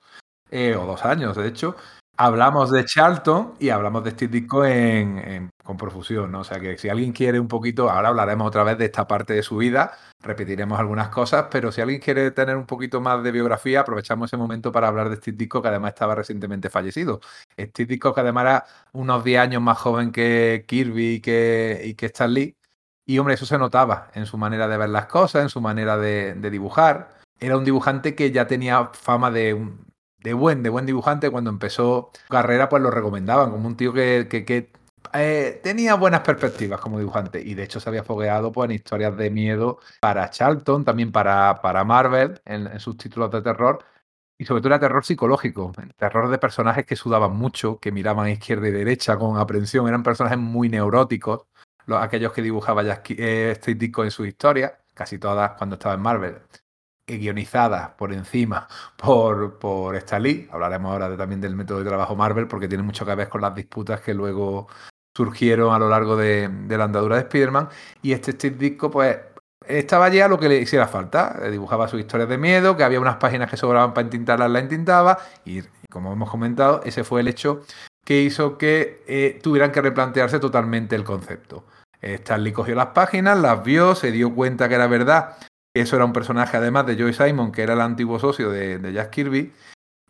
eh, 0.50 0.76
o 0.76 0.87
dos 0.87 1.04
años 1.04 1.37
de 1.37 1.49
hecho, 1.49 1.75
hablamos 2.16 2.71
de 2.71 2.85
Charlton 2.85 3.54
y 3.59 3.71
hablamos 3.71 4.04
de 4.04 4.11
este 4.11 4.28
disco 4.28 4.64
en, 4.64 5.50
con 5.64 5.76
profusión, 5.76 6.31
¿no? 6.31 6.40
O 6.40 6.45
sea 6.45 6.61
que 6.61 6.76
si 6.78 6.88
alguien 6.88 7.12
quiere 7.12 7.40
un 7.40 7.49
poquito, 7.49 7.90
ahora 7.90 8.09
hablaremos 8.09 8.47
otra 8.47 8.64
vez 8.64 8.78
de 8.78 8.87
esta 8.87 9.07
parte 9.07 9.33
de 9.35 9.42
su 9.42 9.57
vida, 9.57 9.92
repetiremos 10.21 10.78
algunas 10.78 11.09
cosas, 11.09 11.47
pero 11.50 11.73
si 11.73 11.81
alguien 11.81 12.00
quiere 12.00 12.31
tener 12.31 12.57
un 12.57 12.66
poquito 12.66 13.00
más 13.00 13.23
de 13.23 13.33
biografía, 13.33 13.81
aprovechamos 13.81 14.28
ese 14.28 14.37
momento 14.37 14.73
para 14.73 14.88
hablar 14.88 15.09
de 15.09 15.16
este 15.16 15.33
disco 15.33 15.62
que 15.62 15.69
además 15.69 15.90
estaba 15.90 16.14
recientemente 16.14 16.71
fallecido. 16.71 17.21
Este 17.57 17.87
disco 17.87 18.14
que 18.14 18.21
además 18.21 18.42
era 18.42 18.64
unos 18.92 19.25
10 19.25 19.40
años 19.40 19.62
más 19.62 19.78
joven 19.78 20.12
que 20.12 20.64
Kirby 20.69 21.14
y 21.14 21.21
que, 21.21 21.83
y 21.85 22.04
Stan 22.04 22.33
Lee. 22.33 22.57
Y 23.04 23.19
hombre, 23.19 23.35
eso 23.35 23.47
se 23.47 23.59
notaba 23.59 24.11
en 24.14 24.26
su 24.26 24.38
manera 24.38 24.69
de 24.69 24.76
ver 24.76 24.88
las 24.90 25.07
cosas, 25.07 25.42
en 25.42 25.49
su 25.49 25.61
manera 25.61 25.97
de, 25.97 26.35
de 26.35 26.50
dibujar. 26.50 27.11
Era 27.40 27.57
un 27.57 27.64
dibujante 27.64 28.14
que 28.14 28.31
ya 28.31 28.47
tenía 28.47 28.90
fama 28.92 29.31
de 29.33 29.54
de 30.23 30.35
buen, 30.35 30.62
de 30.62 30.71
buen 30.71 30.87
dibujante, 30.87 31.31
cuando 31.31 31.50
empezó 31.50 32.11
carrera, 32.29 32.69
pues 32.69 32.83
lo 32.83 32.91
recomendaban 32.91 33.50
como 33.50 33.67
un 33.67 33.76
tío 33.76 33.93
que, 33.93 34.26
que, 34.29 34.71
eh, 35.14 35.61
tenía 35.62 35.95
buenas 35.95 36.21
perspectivas 36.21 36.81
como 36.81 36.99
dibujante. 36.99 37.41
Y 37.41 37.55
de 37.55 37.64
hecho 37.64 37.81
se 37.81 37.88
había 37.88 38.05
fogueado 38.05 38.52
pues, 38.52 38.71
en 38.71 38.76
historias 38.76 39.17
de 39.17 39.31
miedo 39.31 39.79
para 40.00 40.31
Charlton, 40.31 40.85
también 40.85 41.12
para, 41.12 41.61
para 41.62 41.85
Marvel, 41.85 42.41
en, 42.45 42.79
sus 42.81 42.97
títulos 42.97 43.30
de 43.30 43.43
terror. 43.43 43.85
Y 44.39 44.45
sobre 44.45 44.61
todo 44.61 44.71
era 44.71 44.80
terror 44.80 45.04
psicológico, 45.04 45.73
terror 45.97 46.28
de 46.28 46.39
personajes 46.39 46.87
que 46.87 46.97
sudaban 46.97 47.37
mucho, 47.37 47.78
que 47.78 47.93
miraban 47.93 48.26
a 48.26 48.30
izquierda 48.30 48.69
y 48.69 48.73
derecha 48.73 49.17
con 49.17 49.39
aprensión. 49.39 49.87
Eran 49.89 50.02
personajes 50.02 50.39
muy 50.39 50.69
neuróticos, 50.69 51.47
los, 51.87 52.02
aquellos 52.02 52.32
que 52.32 52.43
dibujaba 52.43 52.82
ya 52.82 53.02
eh, 53.08 53.61
en 53.65 54.11
sus 54.11 54.26
historias, 54.26 54.73
casi 54.95 55.19
todas 55.19 55.52
cuando 55.52 55.75
estaba 55.75 55.95
en 55.95 56.00
Marvel 56.00 56.37
guionizadas 57.06 57.91
por 57.91 58.12
encima 58.12 58.69
por, 58.97 59.58
por 59.58 59.97
Stan 59.97 60.23
Hablaremos 60.50 60.93
ahora 60.93 61.17
también 61.17 61.41
del 61.41 61.56
método 61.56 61.78
de 61.78 61.88
trabajo 61.88 62.17
Marvel 62.17 62.47
porque 62.47 62.69
tiene 62.69 62.84
mucho 62.84 63.04
que 63.04 63.15
ver 63.15 63.28
con 63.28 63.41
las 63.41 63.54
disputas 63.54 64.00
que 64.00 64.15
luego 64.15 64.69
surgieron 65.15 65.75
a 65.75 65.78
lo 65.78 65.88
largo 65.88 66.17
de, 66.17 66.49
la 66.69 66.84
andadura 66.84 67.17
de 67.17 67.23
Spider-Man. 67.23 67.69
Y 68.02 68.12
este 68.12 68.32
Steve 68.32 68.56
Disco, 68.56 68.91
pues, 68.91 69.19
estaba 69.67 70.08
ya 70.08 70.28
lo 70.28 70.38
que 70.38 70.49
le 70.49 70.58
hiciera 70.58 70.88
falta. 70.88 71.38
Dibujaba 71.50 71.88
sus 71.88 72.00
historias 72.00 72.28
de 72.28 72.38
miedo, 72.38 72.76
que 72.76 72.84
había 72.84 73.00
unas 73.00 73.17
páginas 73.17 73.50
que 73.50 73.56
sobraban 73.56 73.95
para 73.95 74.06
entintarlas, 74.06 74.50
la 74.50 74.60
entintaba. 74.60 75.19
Y, 75.45 75.62
como 75.91 76.12
hemos 76.12 76.30
comentado, 76.30 76.80
ese 76.84 77.04
fue 77.04 77.21
el 77.21 77.28
hecho 77.28 77.62
que 78.04 78.23
hizo 78.23 78.58
que 78.58 79.04
eh, 79.06 79.38
tuvieran 79.43 79.71
que 79.71 79.80
replantearse 79.80 80.41
totalmente 80.41 80.97
el 80.97 81.04
concepto. 81.04 81.65
Stanley 82.00 82.52
cogió 82.52 82.75
las 82.75 82.88
páginas, 82.88 83.38
las 83.38 83.62
vio, 83.62 83.95
se 83.95 84.10
dio 84.10 84.34
cuenta 84.34 84.69
que 84.69 84.75
era 84.75 84.88
verdad 84.88 85.36
eso 85.75 85.97
era 85.97 86.04
un 86.04 86.13
personaje, 86.13 86.56
además 86.56 86.87
de 86.87 86.97
Joey 86.97 87.15
Simon, 87.15 87.52
que 87.52 87.63
era 87.63 87.75
el 87.75 87.80
antiguo 87.80 88.19
socio 88.19 88.50
de, 88.50 88.93
Jack 88.93 89.11
Kirby. 89.11 89.52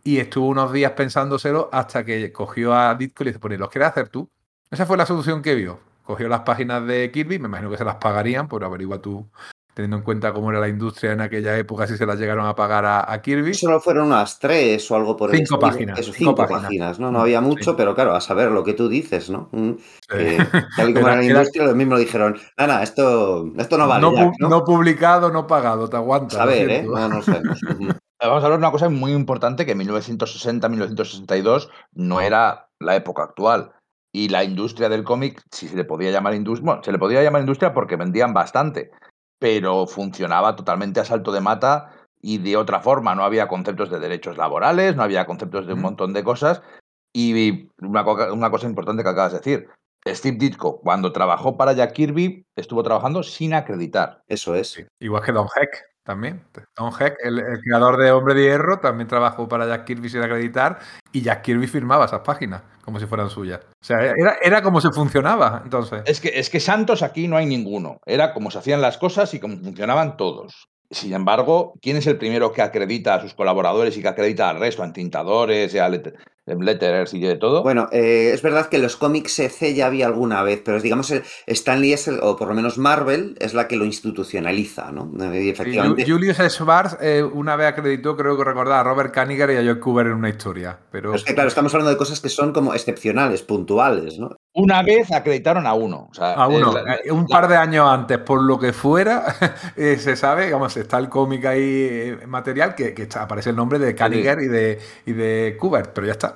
Y 0.05 0.19
estuvo 0.19 0.49
unos 0.49 0.73
días 0.73 0.93
pensándoselo 0.93 1.71
hasta 1.73 2.05
que 2.05 2.33
cogió 2.33 2.75
a 2.75 2.95
Ditko 2.95 3.23
y 3.23 3.27
le 3.27 3.31
dice: 3.31 3.39
Pues, 3.39 3.59
¿los 3.59 3.71
quieres 3.71 3.91
hacer 3.91 4.09
tú? 4.09 4.29
Esa 4.71 4.87
fue 4.87 4.97
la 4.97 5.07
solución 5.07 5.43
que 5.43 5.55
vio. 5.55 5.79
Cogió 6.05 6.29
las 6.29 6.41
páginas 6.41 6.85
de 6.87 7.11
Kirby, 7.13 7.39
me 7.39 7.47
imagino 7.47 7.71
que 7.71 7.77
se 7.77 7.85
las 7.85 7.97
pagarían, 7.97 8.49
por 8.49 8.65
averigua 8.65 9.01
tú 9.01 9.29
teniendo 9.75 9.97
en 9.97 10.03
cuenta 10.03 10.33
cómo 10.33 10.51
era 10.51 10.61
la 10.61 10.69
industria 10.69 11.13
en 11.13 11.21
aquella 11.21 11.57
época, 11.57 11.87
si 11.87 11.97
se 11.97 12.05
las 12.05 12.19
llegaron 12.19 12.47
a 12.47 12.55
pagar 12.55 12.85
a, 12.85 13.23
Kirby. 13.23 13.55
Solo 13.55 13.81
fueron 13.81 14.09
unas 14.09 14.39
tres 14.39 14.91
o 14.91 14.97
algo 14.97 15.17
por 15.17 15.31
el 15.31 15.39
Cinco 15.39 15.59
páginas. 15.59 15.99
cinco, 16.13 16.35
páginas. 16.35 16.99
¿no? 16.99 17.11
No 17.11 17.21
había 17.21 17.41
mucho, 17.41 17.75
pero 17.77 17.95
claro, 17.95 18.15
a 18.15 18.21
saber 18.21 18.51
lo 18.51 18.65
que 18.65 18.75
tú 18.75 18.89
dices, 18.89 19.31
¿no? 19.31 19.49
Mm, 19.53 19.73
tal 20.77 20.91
y 20.91 20.95
como 20.95 21.09
era, 21.09 21.17
la 21.17 21.25
industria, 21.25 21.65
lo 21.65 21.75
mismo 21.75 21.97
dijeron, 21.97 22.37
Ana, 22.57 22.83
esto, 22.83 23.51
esto 23.57 23.79
no 23.79 23.89
vale. 23.89 24.03
No, 24.03 24.33
no, 24.49 24.65
publicado, 24.65 25.31
no 25.31 25.47
pagado, 25.47 25.89
te 25.89 25.97
aguantas. 25.97 26.39
A 26.39 26.45
ver, 26.45 26.71
¿eh? 26.71 26.83
No, 26.83 27.09
no 27.09 27.23
sé. 27.23 27.41
Vamos 28.21 28.45
a 28.45 28.47
hablar 28.47 28.61
de 28.61 28.67
una 28.67 28.71
cosa 28.71 28.89
muy 28.89 29.13
importante 29.13 29.67
que 29.67 29.73
en 29.73 29.81
1960-1962 29.81 31.71
no 31.95 32.21
era 32.21 32.69
la 32.79 32.95
época 32.95 33.25
actual. 33.25 33.73
Y 34.15 34.29
la 34.29 34.45
industria 34.45 34.91
del 34.91 35.03
cómic, 35.05 35.43
si 35.51 35.67
se 35.67 35.75
le 35.75 35.85
podía 35.85 36.11
llamar 36.11 36.35
industria, 36.35 36.67
bueno, 36.67 36.85
se 36.85 36.93
le 36.93 36.99
podía 36.99 37.23
llamar 37.23 37.41
industria 37.41 37.73
porque 37.73 37.97
vendían 37.97 38.35
bastante 38.35 38.91
pero 39.43 39.89
funcionaba 39.89 40.55
totalmente 40.55 41.01
a 41.01 41.05
salto 41.05 41.33
de 41.33 41.41
mata 41.41 41.91
y 42.21 42.39
de 42.39 42.57
otra 42.57 42.81
forma. 42.81 43.17
No 43.17 43.25
había 43.25 43.49
conceptos 43.49 43.91
de 43.91 43.99
derechos 43.99 44.37
laborales, 44.37 44.95
no 44.95 45.03
había 45.03 45.27
conceptos 45.27 45.67
de 45.67 45.73
un 45.73 45.81
montón 45.81 46.13
de 46.13 46.23
cosas. 46.23 46.63
Y 47.13 47.69
una, 47.81 48.05
cosa 48.05 48.69
importante 48.69 49.03
que 49.03 49.09
acabas 49.09 49.33
de 49.33 49.39
decir, 49.39 49.69
Steve 50.07 50.37
Ditko, 50.39 50.81
cuando 50.81 51.11
trabajó 51.11 51.57
para 51.57 51.73
Jack 51.73 51.93
Kirby, 51.93 52.47
estuvo 52.55 52.85
trabajando 52.85 53.25
sin 53.25 53.53
acreditar. 53.53 54.23
Eso 54.29 54.55
es. 54.55 54.87
Igual 55.01 55.25
que 55.25 55.33
Don 55.33 55.49
Heck 55.57 55.92
también. 56.05 56.45
Don 56.77 56.93
Heck, 56.99 57.17
el, 57.23 57.43
creador 57.63 57.97
de 57.97 58.13
Hombre 58.13 58.35
de 58.35 58.43
Hierro, 58.43 58.81
también 58.81 59.09
trabajó 59.09 59.49
para 59.49 59.67
Jack 59.67 59.85
Kirby 59.85 60.09
sin 60.09 60.23
acreditar 60.23 60.79
y 61.13 61.23
Jack 61.23 61.43
Kirby 61.43 61.67
firmaba 61.67 62.05
esas 62.05 62.21
páginas 62.21 62.63
como 62.85 62.99
si 62.99 63.07
fueran 63.07 63.31
suyas. 63.31 63.61
O 63.81 63.85
sea, 63.85 63.99
era, 64.03 64.37
era 64.43 64.63
como 64.63 64.81
se 64.81 64.91
funcionaba 64.91 65.63
entonces. 65.65 66.03
Es 66.07 66.21
que, 66.21 66.31
es 66.35 66.51
que 66.51 66.61
santos 66.61 67.03
aquí 67.03 67.29
no 67.29 67.37
hay 67.37 67.47
ninguno. 67.47 68.01
Era 68.05 68.33
como 68.33 68.51
se 68.51 68.59
hacían 68.59 68.81
las 68.81 68.99
cosas 68.99 69.33
y 69.35 69.41
como 69.41 69.57
funcionaban 69.59 70.17
todos. 70.17 70.69
Sin 70.91 71.15
embargo, 71.15 71.75
¿quién 71.81 71.97
es 71.97 72.07
el 72.07 72.19
primero 72.19 72.53
que 72.53 72.61
acredita 72.61 73.15
a 73.15 73.21
sus 73.21 73.33
colaboradores 73.33 73.97
y 73.97 74.03
que 74.03 74.09
acredita 74.09 74.51
al 74.51 74.61
resto, 74.61 74.83
a 74.83 74.93
tintadores, 74.93 75.75
a 75.75 75.89
letterers 76.47 77.15
y 77.15 77.21
de 77.21 77.37
todo? 77.37 77.63
Bueno, 77.63 77.89
eh, 77.93 78.31
es 78.33 78.43
verdad 78.43 78.67
que 78.67 78.79
los 78.79 78.97
cómics 78.97 79.39
EC 79.39 79.75
ya 79.75 79.87
había 79.87 80.07
alguna 80.07 80.43
vez, 80.43 80.61
pero 80.65 80.81
digamos, 80.81 81.13
Stanley 81.47 81.93
es, 81.93 82.09
o 82.09 82.37
por 82.37 82.49
lo 82.49 82.55
menos 82.55 82.79
Marvel, 82.79 83.37
es 83.41 83.55
la 83.55 83.69
que 83.69 83.77
lo 83.77 83.85
institucionaliza, 83.85 84.93
¿no? 84.93 85.11
Y 85.35 85.51
efectivamente... 85.51 86.05
Julius 86.07 86.39
Schwartz 86.39 86.97
eh, 87.01 87.23
una 87.23 87.57
vez 87.57 87.69
acreditó, 87.69 88.17
creo 88.17 88.37
que 88.37 88.45
recordaba, 88.45 88.81
a 88.81 88.85
Robert 88.85 89.13
Kaniger 89.13 89.51
y 89.51 89.57
a 89.57 89.63
Joe 89.63 89.81
Cooper 89.81 90.07
en 90.07 90.15
una 90.15 90.29
historia. 90.29 90.79
Pero... 90.91 91.15
Es 91.15 91.25
que, 91.25 91.35
claro, 91.35 91.49
estamos 91.49 91.73
hablando 91.75 91.91
de 91.91 91.97
cosas 91.97 92.21
que 92.21 92.29
son 92.29 92.53
como 92.53 92.75
excepcionales, 92.75 93.43
puntuales, 93.43 94.19
¿no? 94.19 94.37
Una 94.55 94.83
vez 94.83 95.11
acreditaron 95.11 95.67
a 95.67 95.73
uno. 95.73 96.11
a 96.19 96.47
uno. 96.47 96.75
Eh, 96.77 97.11
un 97.11 97.27
par 97.27 97.49
de 97.49 97.57
años 97.57 97.89
antes, 97.89 98.19
por 98.19 98.43
lo 98.43 98.59
que 98.59 98.75
fuera, 98.75 99.35
eh, 99.77 99.97
se 99.97 100.15
sabe, 100.15 100.45
digamos, 100.45 100.77
está 100.77 100.99
el 100.99 101.09
cómic 101.09 101.47
ahí 101.47 101.63
eh, 101.63 102.19
material 102.27 102.75
que, 102.75 103.09
aparece 103.19 103.51
el 103.51 103.57
nombre 103.57 103.79
de 103.79 103.95
Kaniger 103.95 104.41
y 104.43 104.49
de, 104.49 104.79
y 105.07 105.13
de 105.13 105.57
Kubert, 105.59 105.93
pero 105.95 106.07
ya 106.07 106.13
está. 106.13 106.32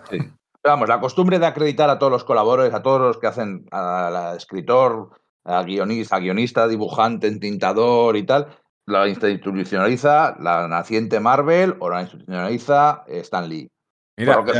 Vamos, 0.64 0.88
la 0.88 1.00
costumbre 1.00 1.38
de 1.38 1.46
acreditar 1.46 1.88
a 1.90 1.98
todos 1.98 2.10
los 2.10 2.24
colaboradores, 2.24 2.74
a 2.74 2.82
todos 2.82 3.00
los 3.00 3.18
que 3.18 3.28
hacen, 3.28 3.66
al 3.70 4.36
escritor, 4.36 5.10
a 5.44 5.62
guionista, 5.62 6.16
a 6.16 6.20
guionista, 6.20 6.66
dibujante, 6.66 7.30
tintador 7.38 8.16
y 8.16 8.24
tal, 8.24 8.48
la 8.86 9.08
institucionaliza 9.08 10.36
la 10.40 10.68
naciente 10.68 11.20
Marvel 11.20 11.76
o 11.80 11.90
la 11.90 12.02
institucionaliza 12.02 13.04
Stan 13.06 13.48
Lee. 13.48 13.70
Por 14.24 14.36
lo 14.36 14.44
que, 14.46 14.52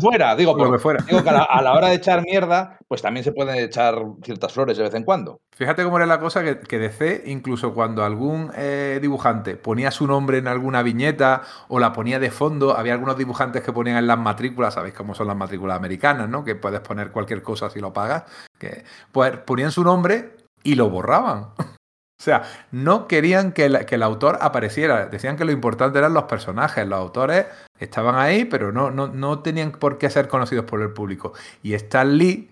fuera, 0.00 0.34
digo, 0.34 0.56
por, 0.56 0.80
fuera. 0.80 1.04
que 1.04 1.14
a 1.14 1.62
la, 1.62 1.74
hora 1.74 1.88
de 1.88 1.94
echar 1.94 2.22
mierda, 2.22 2.78
pues 2.88 3.02
también 3.02 3.22
se 3.22 3.32
pueden 3.32 3.56
echar 3.56 3.96
ciertas 4.22 4.50
flores 4.50 4.78
de 4.78 4.84
vez 4.84 4.94
en 4.94 5.04
cuando. 5.04 5.40
Fíjate 5.54 5.84
cómo 5.84 5.98
era 5.98 6.06
la 6.06 6.18
cosa 6.18 6.42
que, 6.42 6.58
que 6.60 6.78
DC, 6.78 7.24
incluso 7.26 7.74
cuando 7.74 8.02
algún 8.02 8.50
eh, 8.56 8.98
dibujante 9.02 9.56
ponía 9.56 9.90
su 9.90 10.06
nombre 10.06 10.38
en 10.38 10.48
alguna 10.48 10.82
viñeta 10.82 11.42
o 11.68 11.78
la 11.78 11.92
ponía 11.92 12.18
de 12.18 12.30
fondo, 12.30 12.74
había 12.74 12.94
algunos 12.94 13.18
dibujantes 13.18 13.62
que 13.62 13.72
ponían 13.74 13.98
en 13.98 14.06
las 14.06 14.18
matrículas, 14.18 14.72
sabéis 14.72 14.94
cómo 14.94 15.14
son 15.14 15.26
las 15.26 15.36
matrículas 15.36 15.76
americanas, 15.76 16.30
¿no? 16.30 16.42
Que 16.42 16.54
puedes 16.54 16.80
poner 16.80 17.10
cualquier 17.10 17.42
cosa 17.42 17.68
si 17.68 17.78
lo 17.78 17.92
pagas, 17.92 18.24
que 18.58 18.84
pues 19.12 19.36
ponían 19.36 19.70
su 19.70 19.84
nombre 19.84 20.30
y 20.62 20.76
lo 20.76 20.88
borraban. 20.88 21.48
O 22.22 22.24
sea, 22.24 22.44
no 22.70 23.08
querían 23.08 23.50
que 23.50 23.64
el, 23.64 24.02
autor 24.04 24.38
apareciera, 24.42 25.06
decían 25.06 25.36
que 25.36 25.44
lo 25.44 25.50
importante 25.50 25.98
eran 25.98 26.14
los 26.14 26.22
personajes, 26.24 26.86
los 26.86 26.96
autores 27.00 27.46
estaban 27.82 28.14
ahí, 28.16 28.44
pero 28.44 28.72
no, 28.72 28.90
no, 28.90 29.08
no 29.08 29.40
tenían 29.40 29.72
por 29.72 29.98
qué 29.98 30.10
ser 30.10 30.28
conocidos 30.28 30.64
por 30.64 30.80
el 30.80 30.92
público. 30.92 31.32
Y 31.62 31.74
Stan 31.74 32.16
Lee, 32.16 32.50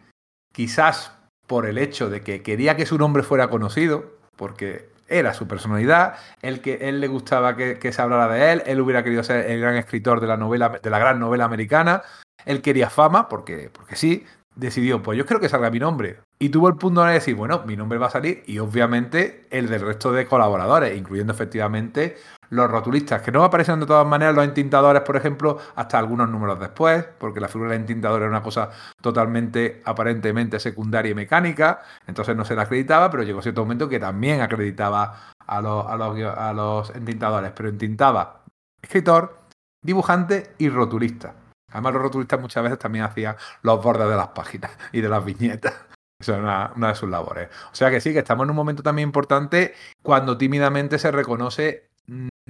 quizás 0.52 1.12
por 1.46 1.66
el 1.66 1.78
hecho 1.78 2.10
de 2.10 2.20
que 2.20 2.42
quería 2.42 2.76
que 2.76 2.86
su 2.86 2.98
nombre 2.98 3.22
fuera 3.22 3.48
conocido, 3.48 4.18
porque 4.36 4.88
era 5.08 5.34
su 5.34 5.48
personalidad, 5.48 6.14
el 6.40 6.60
que 6.60 6.88
él 6.88 7.00
le 7.00 7.08
gustaba 7.08 7.56
que, 7.56 7.78
que, 7.78 7.92
se 7.92 8.00
hablara 8.00 8.32
de 8.32 8.52
él, 8.52 8.62
él 8.66 8.80
hubiera 8.80 9.02
querido 9.02 9.24
ser 9.24 9.50
el 9.50 9.60
gran 9.60 9.76
escritor 9.76 10.20
de 10.20 10.28
la 10.28 10.36
novela, 10.36 10.78
de 10.80 10.90
la 10.90 10.98
gran 10.98 11.18
novela 11.18 11.44
americana, 11.44 12.02
él 12.46 12.62
quería 12.62 12.88
fama, 12.88 13.28
porque, 13.28 13.70
porque 13.72 13.96
sí, 13.96 14.24
decidió, 14.54 15.02
pues 15.02 15.18
yo 15.18 15.26
creo 15.26 15.40
que 15.40 15.48
salga 15.48 15.70
mi 15.70 15.78
nombre. 15.78 16.20
Y 16.38 16.48
tuvo 16.48 16.68
el 16.68 16.76
punto 16.76 17.02
de 17.04 17.14
decir, 17.14 17.34
bueno, 17.34 17.62
mi 17.66 17.76
nombre 17.76 17.98
va 17.98 18.06
a 18.06 18.10
salir 18.10 18.42
y 18.46 18.58
obviamente 18.58 19.46
el 19.50 19.68
del 19.68 19.80
resto 19.80 20.12
de 20.12 20.26
colaboradores, 20.26 20.96
incluyendo 20.96 21.32
efectivamente 21.32 22.16
los 22.50 22.70
rotulistas, 22.70 23.22
que 23.22 23.32
no 23.32 23.44
aparecen 23.44 23.80
de 23.80 23.86
todas 23.86 24.06
maneras 24.06 24.34
los 24.34 24.44
entintadores, 24.44 25.02
por 25.02 25.16
ejemplo, 25.16 25.58
hasta 25.76 25.98
algunos 25.98 26.28
números 26.28 26.58
después, 26.58 27.04
porque 27.18 27.40
la 27.40 27.48
figura 27.48 27.70
del 27.70 27.80
entintador 27.80 28.22
era 28.22 28.30
una 28.30 28.42
cosa 28.42 28.70
totalmente, 29.00 29.80
aparentemente 29.84 30.58
secundaria 30.58 31.12
y 31.12 31.14
mecánica, 31.14 31.82
entonces 32.06 32.36
no 32.36 32.44
se 32.44 32.56
la 32.56 32.62
acreditaba, 32.62 33.10
pero 33.10 33.22
llegó 33.22 33.40
cierto 33.40 33.62
momento 33.62 33.88
que 33.88 34.00
también 34.00 34.40
acreditaba 34.40 35.32
a 35.46 35.60
los, 35.60 35.86
a 35.86 35.96
los, 35.96 36.36
a 36.36 36.52
los 36.52 36.90
entintadores, 36.90 37.52
pero 37.54 37.68
entintaba 37.68 38.42
escritor, 38.82 39.38
dibujante 39.82 40.54
y 40.58 40.68
rotulista. 40.68 41.34
Además, 41.70 41.92
los 41.94 42.02
rotulistas 42.02 42.40
muchas 42.40 42.64
veces 42.64 42.78
también 42.80 43.04
hacían 43.04 43.36
los 43.62 43.80
bordes 43.82 44.08
de 44.08 44.16
las 44.16 44.28
páginas 44.28 44.72
y 44.92 45.00
de 45.00 45.08
las 45.08 45.24
viñetas. 45.24 45.74
Esa 46.18 46.34
es 46.34 46.38
una, 46.40 46.72
una, 46.76 46.88
de 46.88 46.94
sus 46.96 47.08
labores. 47.08 47.48
O 47.72 47.74
sea 47.74 47.90
que 47.90 48.00
sí, 48.00 48.12
que 48.12 48.18
estamos 48.18 48.44
en 48.44 48.50
un 48.50 48.56
momento 48.56 48.82
también 48.82 49.08
importante 49.08 49.72
cuando 50.02 50.36
tímidamente 50.36 50.98
se 50.98 51.10
reconoce 51.10 51.90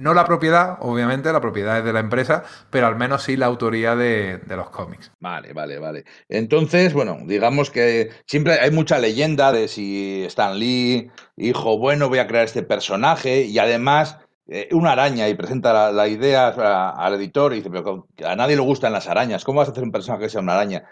no 0.01 0.13
la 0.13 0.25
propiedad, 0.25 0.77
obviamente 0.81 1.31
la 1.31 1.39
propiedad 1.39 1.77
es 1.77 1.85
de 1.85 1.93
la 1.93 1.99
empresa, 1.99 2.43
pero 2.69 2.87
al 2.87 2.95
menos 2.95 3.23
sí 3.23 3.37
la 3.37 3.45
autoría 3.45 3.95
de, 3.95 4.41
los 4.47 4.69
cómics. 4.69 5.11
Vale, 5.19 5.53
vale, 5.53 5.79
vale. 5.79 6.05
Entonces, 6.27 6.93
bueno, 6.93 7.19
digamos 7.25 7.69
que 7.69 8.09
siempre 8.25 8.59
hay 8.59 8.71
mucha 8.71 8.99
leyenda 8.99 9.51
de 9.51 9.67
si 9.67 10.23
Stan 10.25 10.57
Lee 10.57 11.11
dijo, 11.35 11.77
bueno, 11.77 12.09
voy 12.09 12.19
a 12.19 12.27
crear 12.27 12.45
este 12.45 12.63
personaje 12.63 13.43
y 13.43 13.59
además 13.59 14.17
eh, 14.47 14.69
una 14.71 14.93
araña 14.93 15.29
y 15.29 15.35
presenta 15.35 15.91
la, 15.91 16.07
idea 16.07 16.47
al 16.47 17.13
editor 17.13 17.53
y 17.53 17.57
dice, 17.57 17.69
pero 17.69 18.07
a 18.25 18.35
nadie 18.35 18.55
le 18.55 18.61
gustan 18.61 18.93
las 18.93 19.07
arañas, 19.07 19.45
¿cómo 19.45 19.59
vas 19.59 19.69
a 19.69 19.71
hacer 19.71 19.83
un 19.83 19.91
personaje 19.91 20.23
que 20.23 20.29
sea 20.29 20.41
una 20.41 20.55
araña? 20.55 20.83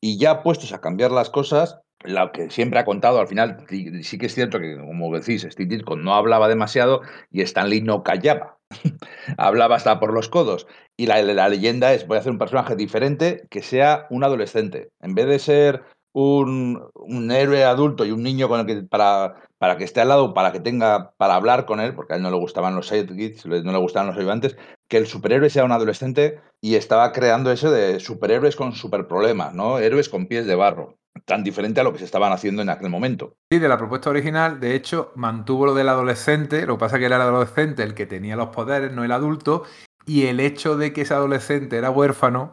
Y 0.00 0.18
ya 0.18 0.42
puestos 0.42 0.72
a 0.72 0.80
cambiar 0.80 1.10
las 1.10 1.30
cosas, 1.30 1.80
lo 2.04 2.30
que 2.30 2.50
siempre 2.50 2.78
ha 2.78 2.84
contado, 2.84 3.18
al 3.18 3.26
final 3.26 3.64
sí 4.02 4.18
que 4.18 4.26
es 4.26 4.34
cierto 4.34 4.60
que, 4.60 4.76
como 4.76 5.12
decís, 5.18 5.46
Steve 5.50 5.76
Ditko 5.76 5.96
no 5.96 6.14
hablaba 6.14 6.48
demasiado 6.48 7.00
y 7.32 7.40
Stanley 7.40 7.80
no 7.80 8.02
callaba. 8.02 8.57
hablaba 9.36 9.76
hasta 9.76 10.00
por 10.00 10.12
los 10.12 10.28
codos. 10.28 10.66
Y 10.96 11.06
la, 11.06 11.48
leyenda 11.48 11.92
es, 11.92 12.06
voy 12.06 12.16
a 12.16 12.20
hacer 12.20 12.32
un 12.32 12.38
personaje 12.38 12.76
diferente 12.76 13.46
que 13.50 13.62
sea 13.62 14.06
un 14.10 14.24
adolescente. 14.24 14.90
En 15.00 15.14
vez 15.14 15.26
de 15.26 15.38
ser 15.38 15.82
un, 16.12 16.90
héroe 17.30 17.64
adulto 17.64 18.04
y 18.04 18.10
un 18.10 18.22
niño 18.22 18.48
para, 18.90 19.36
para 19.58 19.76
que 19.76 19.84
esté 19.84 20.00
al 20.00 20.08
lado, 20.08 20.34
para 20.34 20.52
que 20.52 20.60
tenga, 20.60 21.12
para 21.16 21.36
hablar 21.36 21.66
con 21.66 21.80
él, 21.80 21.94
porque 21.94 22.14
a 22.14 22.16
él 22.16 22.22
no 22.22 22.30
le 22.30 22.38
gustaban 22.38 22.74
los 22.74 22.88
sidekicks, 22.88 23.46
no 23.46 23.72
le 23.72 23.78
gustaban 23.78 24.08
los 24.08 24.16
ayudantes, 24.16 24.56
que 24.88 24.96
el 24.96 25.06
superhéroe 25.06 25.50
sea 25.50 25.64
un 25.64 25.72
adolescente 25.72 26.40
y 26.60 26.74
estaba 26.74 27.12
creando 27.12 27.52
eso 27.52 27.70
de 27.70 28.00
superhéroes 28.00 28.56
con 28.56 28.72
superproblemas, 28.72 29.54
¿no? 29.54 29.78
Héroes 29.78 30.08
con 30.08 30.26
pies 30.26 30.46
de 30.46 30.56
barro 30.56 30.97
tan 31.24 31.44
diferente 31.44 31.80
a 31.80 31.84
lo 31.84 31.92
que 31.92 31.98
se 31.98 32.04
estaban 32.04 32.32
haciendo 32.32 32.62
en 32.62 32.70
aquel 32.70 32.90
momento. 32.90 33.34
Sí, 33.50 33.58
de 33.58 33.68
la 33.68 33.78
propuesta 33.78 34.10
original, 34.10 34.60
de 34.60 34.74
hecho, 34.74 35.12
mantuvo 35.14 35.66
lo 35.66 35.74
del 35.74 35.88
adolescente, 35.88 36.66
lo 36.66 36.76
que 36.76 36.80
pasa 36.80 36.98
que 36.98 37.06
era 37.06 37.16
el 37.16 37.22
adolescente 37.22 37.82
el 37.82 37.94
que 37.94 38.06
tenía 38.06 38.36
los 38.36 38.48
poderes, 38.48 38.92
no 38.92 39.04
el 39.04 39.12
adulto, 39.12 39.64
y 40.06 40.26
el 40.26 40.40
hecho 40.40 40.76
de 40.76 40.92
que 40.92 41.02
ese 41.02 41.14
adolescente 41.14 41.76
era 41.76 41.90
huérfano 41.90 42.52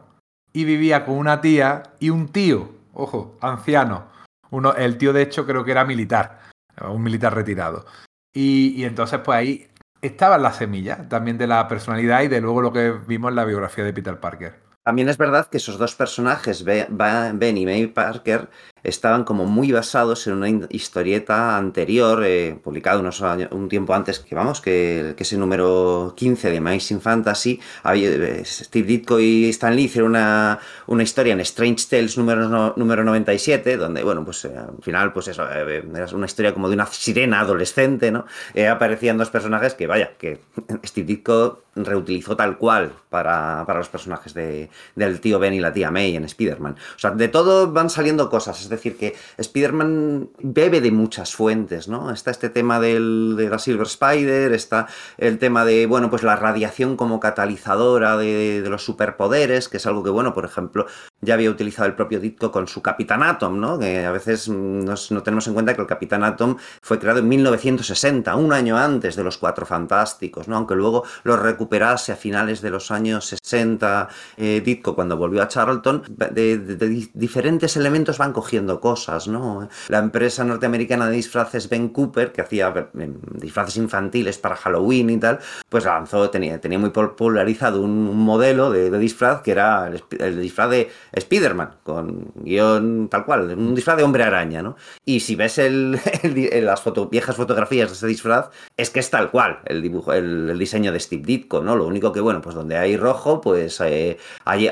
y 0.52 0.64
vivía 0.64 1.04
con 1.04 1.16
una 1.16 1.40
tía 1.40 1.82
y 2.00 2.10
un 2.10 2.28
tío, 2.28 2.70
ojo, 2.92 3.36
anciano. 3.40 4.06
Uno, 4.50 4.74
el 4.74 4.96
tío, 4.96 5.12
de 5.12 5.22
hecho, 5.22 5.46
creo 5.46 5.64
que 5.64 5.72
era 5.72 5.84
militar 5.84 6.46
un 6.84 7.02
militar 7.02 7.34
retirado. 7.34 7.86
Y, 8.32 8.84
entonces, 8.84 9.20
pues 9.24 9.38
ahí 9.38 9.68
estaba 10.02 10.38
la 10.38 10.52
semilla 10.52 11.08
también 11.08 11.38
de 11.38 11.46
la 11.46 11.66
personalidad 11.68 12.22
y 12.22 12.28
de 12.28 12.40
luego 12.40 12.60
lo 12.60 12.72
que 12.72 12.92
vimos 13.06 13.30
en 13.30 13.36
la 13.36 13.44
biografía 13.44 13.84
de 13.84 13.92
Peter 13.92 14.20
Parker. 14.20 14.65
También 14.86 15.08
es 15.08 15.18
verdad 15.18 15.48
que 15.48 15.56
esos 15.56 15.78
dos 15.78 15.96
personajes, 15.96 16.62
Ben 16.62 17.58
y 17.58 17.66
May 17.66 17.88
Parker, 17.88 18.48
estaban 18.84 19.24
como 19.24 19.44
muy 19.44 19.72
basados 19.72 20.28
en 20.28 20.34
una 20.34 20.48
historieta 20.70 21.56
anterior, 21.56 22.22
eh, 22.24 22.56
publicada 22.62 23.00
unos 23.00 23.20
años, 23.20 23.50
un 23.50 23.68
tiempo 23.68 23.94
antes 23.94 24.20
que, 24.20 24.36
vamos, 24.36 24.60
que, 24.60 25.14
que 25.16 25.24
ese 25.24 25.38
número 25.38 26.14
15 26.16 26.52
de 26.52 26.58
Amazing 26.58 27.00
Fantasy. 27.00 27.60
Eh, 27.94 28.42
Steve 28.44 28.86
Ditko 28.86 29.18
y 29.18 29.48
Stan 29.48 29.74
Lee 29.74 29.86
hicieron 29.86 30.12
una, 30.12 30.60
una 30.86 31.02
historia 31.02 31.32
en 31.32 31.40
Strange 31.40 31.86
Tales 31.90 32.16
número, 32.16 32.74
número 32.76 33.02
97, 33.02 33.76
donde, 33.78 34.04
bueno, 34.04 34.24
pues 34.24 34.44
eh, 34.44 34.56
al 34.56 34.80
final, 34.84 35.12
pues 35.12 35.26
eso, 35.26 35.50
era 35.50 36.06
una 36.14 36.26
historia 36.26 36.54
como 36.54 36.68
de 36.68 36.76
una 36.76 36.86
sirena 36.86 37.40
adolescente, 37.40 38.12
¿no? 38.12 38.24
aparecían 38.70 39.18
dos 39.18 39.30
personajes 39.30 39.74
que, 39.74 39.88
vaya, 39.88 40.12
que 40.16 40.38
Steve 40.84 41.08
Ditko 41.08 41.65
reutilizó 41.76 42.36
tal 42.36 42.58
cual 42.58 42.92
para, 43.10 43.64
para 43.66 43.78
los 43.78 43.88
personajes 43.88 44.34
de, 44.34 44.70
del 44.94 45.20
tío 45.20 45.38
Ben 45.38 45.54
y 45.54 45.60
la 45.60 45.72
tía 45.72 45.90
May 45.90 46.16
en 46.16 46.24
Spider-Man. 46.24 46.76
O 46.96 46.98
sea, 46.98 47.10
de 47.10 47.28
todo 47.28 47.70
van 47.72 47.90
saliendo 47.90 48.30
cosas, 48.30 48.60
es 48.60 48.68
decir, 48.68 48.96
que 48.96 49.14
Spider-Man 49.36 50.30
bebe 50.38 50.80
de 50.80 50.90
muchas 50.90 51.34
fuentes, 51.34 51.88
¿no? 51.88 52.10
Está 52.10 52.30
este 52.30 52.48
tema 52.48 52.80
del, 52.80 53.34
de 53.36 53.48
la 53.48 53.58
Silver 53.58 53.86
Spider, 53.86 54.52
está 54.52 54.86
el 55.18 55.38
tema 55.38 55.64
de, 55.64 55.86
bueno, 55.86 56.10
pues 56.10 56.22
la 56.22 56.36
radiación 56.36 56.96
como 56.96 57.20
catalizadora 57.20 58.16
de, 58.16 58.62
de 58.62 58.70
los 58.70 58.84
superpoderes, 58.84 59.68
que 59.68 59.76
es 59.76 59.86
algo 59.86 60.02
que, 60.02 60.10
bueno, 60.10 60.34
por 60.34 60.44
ejemplo, 60.44 60.86
ya 61.20 61.34
había 61.34 61.50
utilizado 61.50 61.88
el 61.88 61.94
propio 61.94 62.20
Ditko 62.20 62.52
con 62.52 62.68
su 62.68 62.82
Capitán 62.82 63.22
Atom, 63.22 63.58
¿no? 63.58 63.78
Que 63.78 64.04
a 64.04 64.12
veces 64.12 64.48
no 64.48 65.22
tenemos 65.22 65.46
en 65.46 65.54
cuenta 65.54 65.74
que 65.74 65.80
el 65.80 65.86
Capitán 65.86 66.22
Atom 66.22 66.56
fue 66.82 66.98
creado 66.98 67.20
en 67.20 67.28
1960, 67.28 68.36
un 68.36 68.52
año 68.52 68.76
antes 68.76 69.16
de 69.16 69.24
los 69.24 69.38
Cuatro 69.38 69.64
Fantásticos, 69.64 70.46
¿no? 70.46 70.56
Aunque 70.56 70.74
luego 70.74 71.04
lo 71.24 71.36
recuperase 71.36 72.12
a 72.12 72.16
finales 72.16 72.60
de 72.60 72.70
los 72.70 72.90
años 72.90 73.26
60 73.42 74.08
eh, 74.36 74.62
Ditko 74.64 74.94
cuando 74.94 75.16
volvió 75.16 75.42
a 75.42 75.48
Charlton, 75.48 76.02
de, 76.08 77.08
diferentes 77.14 77.76
elementos 77.76 78.18
van 78.18 78.32
cogiendo 78.32 78.80
cosas, 78.80 79.26
¿no? 79.26 79.68
La 79.88 79.98
empresa 79.98 80.44
norteamericana 80.44 81.08
de 81.08 81.16
disfraces 81.16 81.68
Ben 81.68 81.88
Cooper, 81.88 82.32
que 82.32 82.42
hacía 82.42 82.90
eh, 82.98 83.12
disfraces 83.32 83.78
infantiles 83.78 84.38
para 84.38 84.56
Halloween 84.56 85.10
y 85.10 85.18
tal, 85.18 85.38
pues 85.68 85.84
lanzó, 85.86 86.28
tenía, 86.28 86.60
tenía 86.60 86.78
muy 86.78 86.90
popularizado 86.90 87.80
un, 87.80 88.16
modelo 88.16 88.70
de, 88.70 88.96
disfraz 88.98 89.42
que 89.42 89.52
era 89.52 89.90
el 90.18 90.40
disfraz 90.40 90.70
de 90.70 90.90
Spider-Man, 91.16 91.76
con 91.82 92.32
guion 92.36 93.08
tal 93.08 93.24
cual, 93.24 93.50
un 93.56 93.74
disfraz 93.74 93.96
de 93.96 94.02
hombre 94.02 94.22
araña, 94.22 94.62
¿no? 94.62 94.76
Y 95.04 95.20
si 95.20 95.34
ves 95.34 95.58
el, 95.58 95.98
las 96.62 96.82
viejas 97.10 97.36
fotografías 97.36 97.88
de 97.88 97.94
ese 97.94 98.06
disfraz, 98.06 98.50
es 98.76 98.90
que 98.90 99.00
es 99.00 99.10
tal 99.10 99.30
cual 99.30 99.60
el 99.64 99.82
dibujo, 99.82 100.12
el, 100.12 100.58
diseño 100.58 100.92
de 100.92 101.00
Steve 101.00 101.22
Ditko, 101.24 101.62
¿no? 101.62 101.74
Lo 101.76 101.86
único 101.86 102.12
que, 102.12 102.20
bueno, 102.20 102.40
pues 102.40 102.54
donde 102.54 102.76
hay 102.76 102.96
rojo, 102.96 103.40
pues 103.40 103.80
eh, 103.80 104.18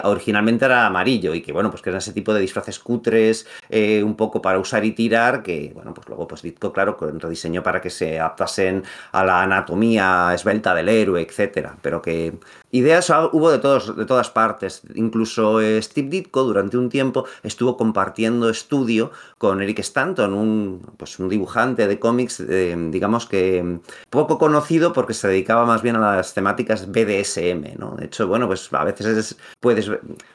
originalmente 0.03 0.67
era 0.67 0.87
amarillo 0.87 1.35
y 1.35 1.41
que, 1.41 1.53
bueno, 1.53 1.71
pues 1.71 1.83
que 1.83 1.91
eran 1.91 1.99
ese 1.99 2.13
tipo 2.13 2.35
de 2.35 2.41
disfraces 2.41 2.79
cutres, 2.79 3.47
eh, 3.69 4.03
un 4.03 4.15
poco 4.15 4.43
para 4.43 4.59
usar 4.59 4.85
y 4.85 4.93
tirar, 4.93 5.43
que, 5.43 5.73
bueno, 5.75 5.95
pues 5.95 6.07
luego, 6.09 6.29
pues 6.29 6.43
Ditko, 6.43 6.73
claro, 6.73 6.97
rediseñó 7.01 7.63
para 7.63 7.81
que 7.81 7.91
se 7.91 8.21
adaptasen 8.21 8.85
a 9.13 9.25
la 9.25 9.43
anatomía 9.43 10.33
esbelta 10.35 10.75
del 10.75 10.89
héroe, 10.89 11.23
etcétera, 11.23 11.77
pero 11.81 12.03
que 12.03 12.35
Ideas 12.75 13.09
hubo 13.31 13.53
de, 13.53 13.61
todos, 13.61 13.97
de 13.97 14.05
todas 14.05 14.31
partes. 14.31 14.83
Incluso 14.97 15.61
eh, 15.61 15.81
Steve 15.81 16.09
Ditko 16.09 16.43
durante 16.43 16.77
un 16.77 16.89
tiempo 16.89 17.25
estuvo 17.45 17.77
compartiendo 17.77 18.51
estudio 18.51 19.13
con 19.39 19.63
Eric 19.63 19.79
Stanton, 19.79 20.35
un, 20.35 20.83
pues 20.97 21.21
un 21.21 21.29
dibujante 21.29 21.87
de 21.87 22.01
cómics, 22.01 22.41
eh, 22.41 22.75
digamos 22.91 23.27
que 23.27 23.79
poco 24.11 24.39
conocido 24.39 24.93
porque 24.93 25.15
se 25.15 25.29
dedicaba 25.29 25.65
más 25.65 25.83
bien 25.83 25.95
a 25.95 26.17
las 26.17 26.35
temáticas 26.35 26.91
BDSM. 26.91 27.79
¿no? 27.79 27.95
De 27.95 28.07
hecho, 28.07 28.27
bueno, 28.27 28.49
pues 28.49 28.69
a 28.73 28.83
veces 28.83 29.37
puedes, 29.61 29.89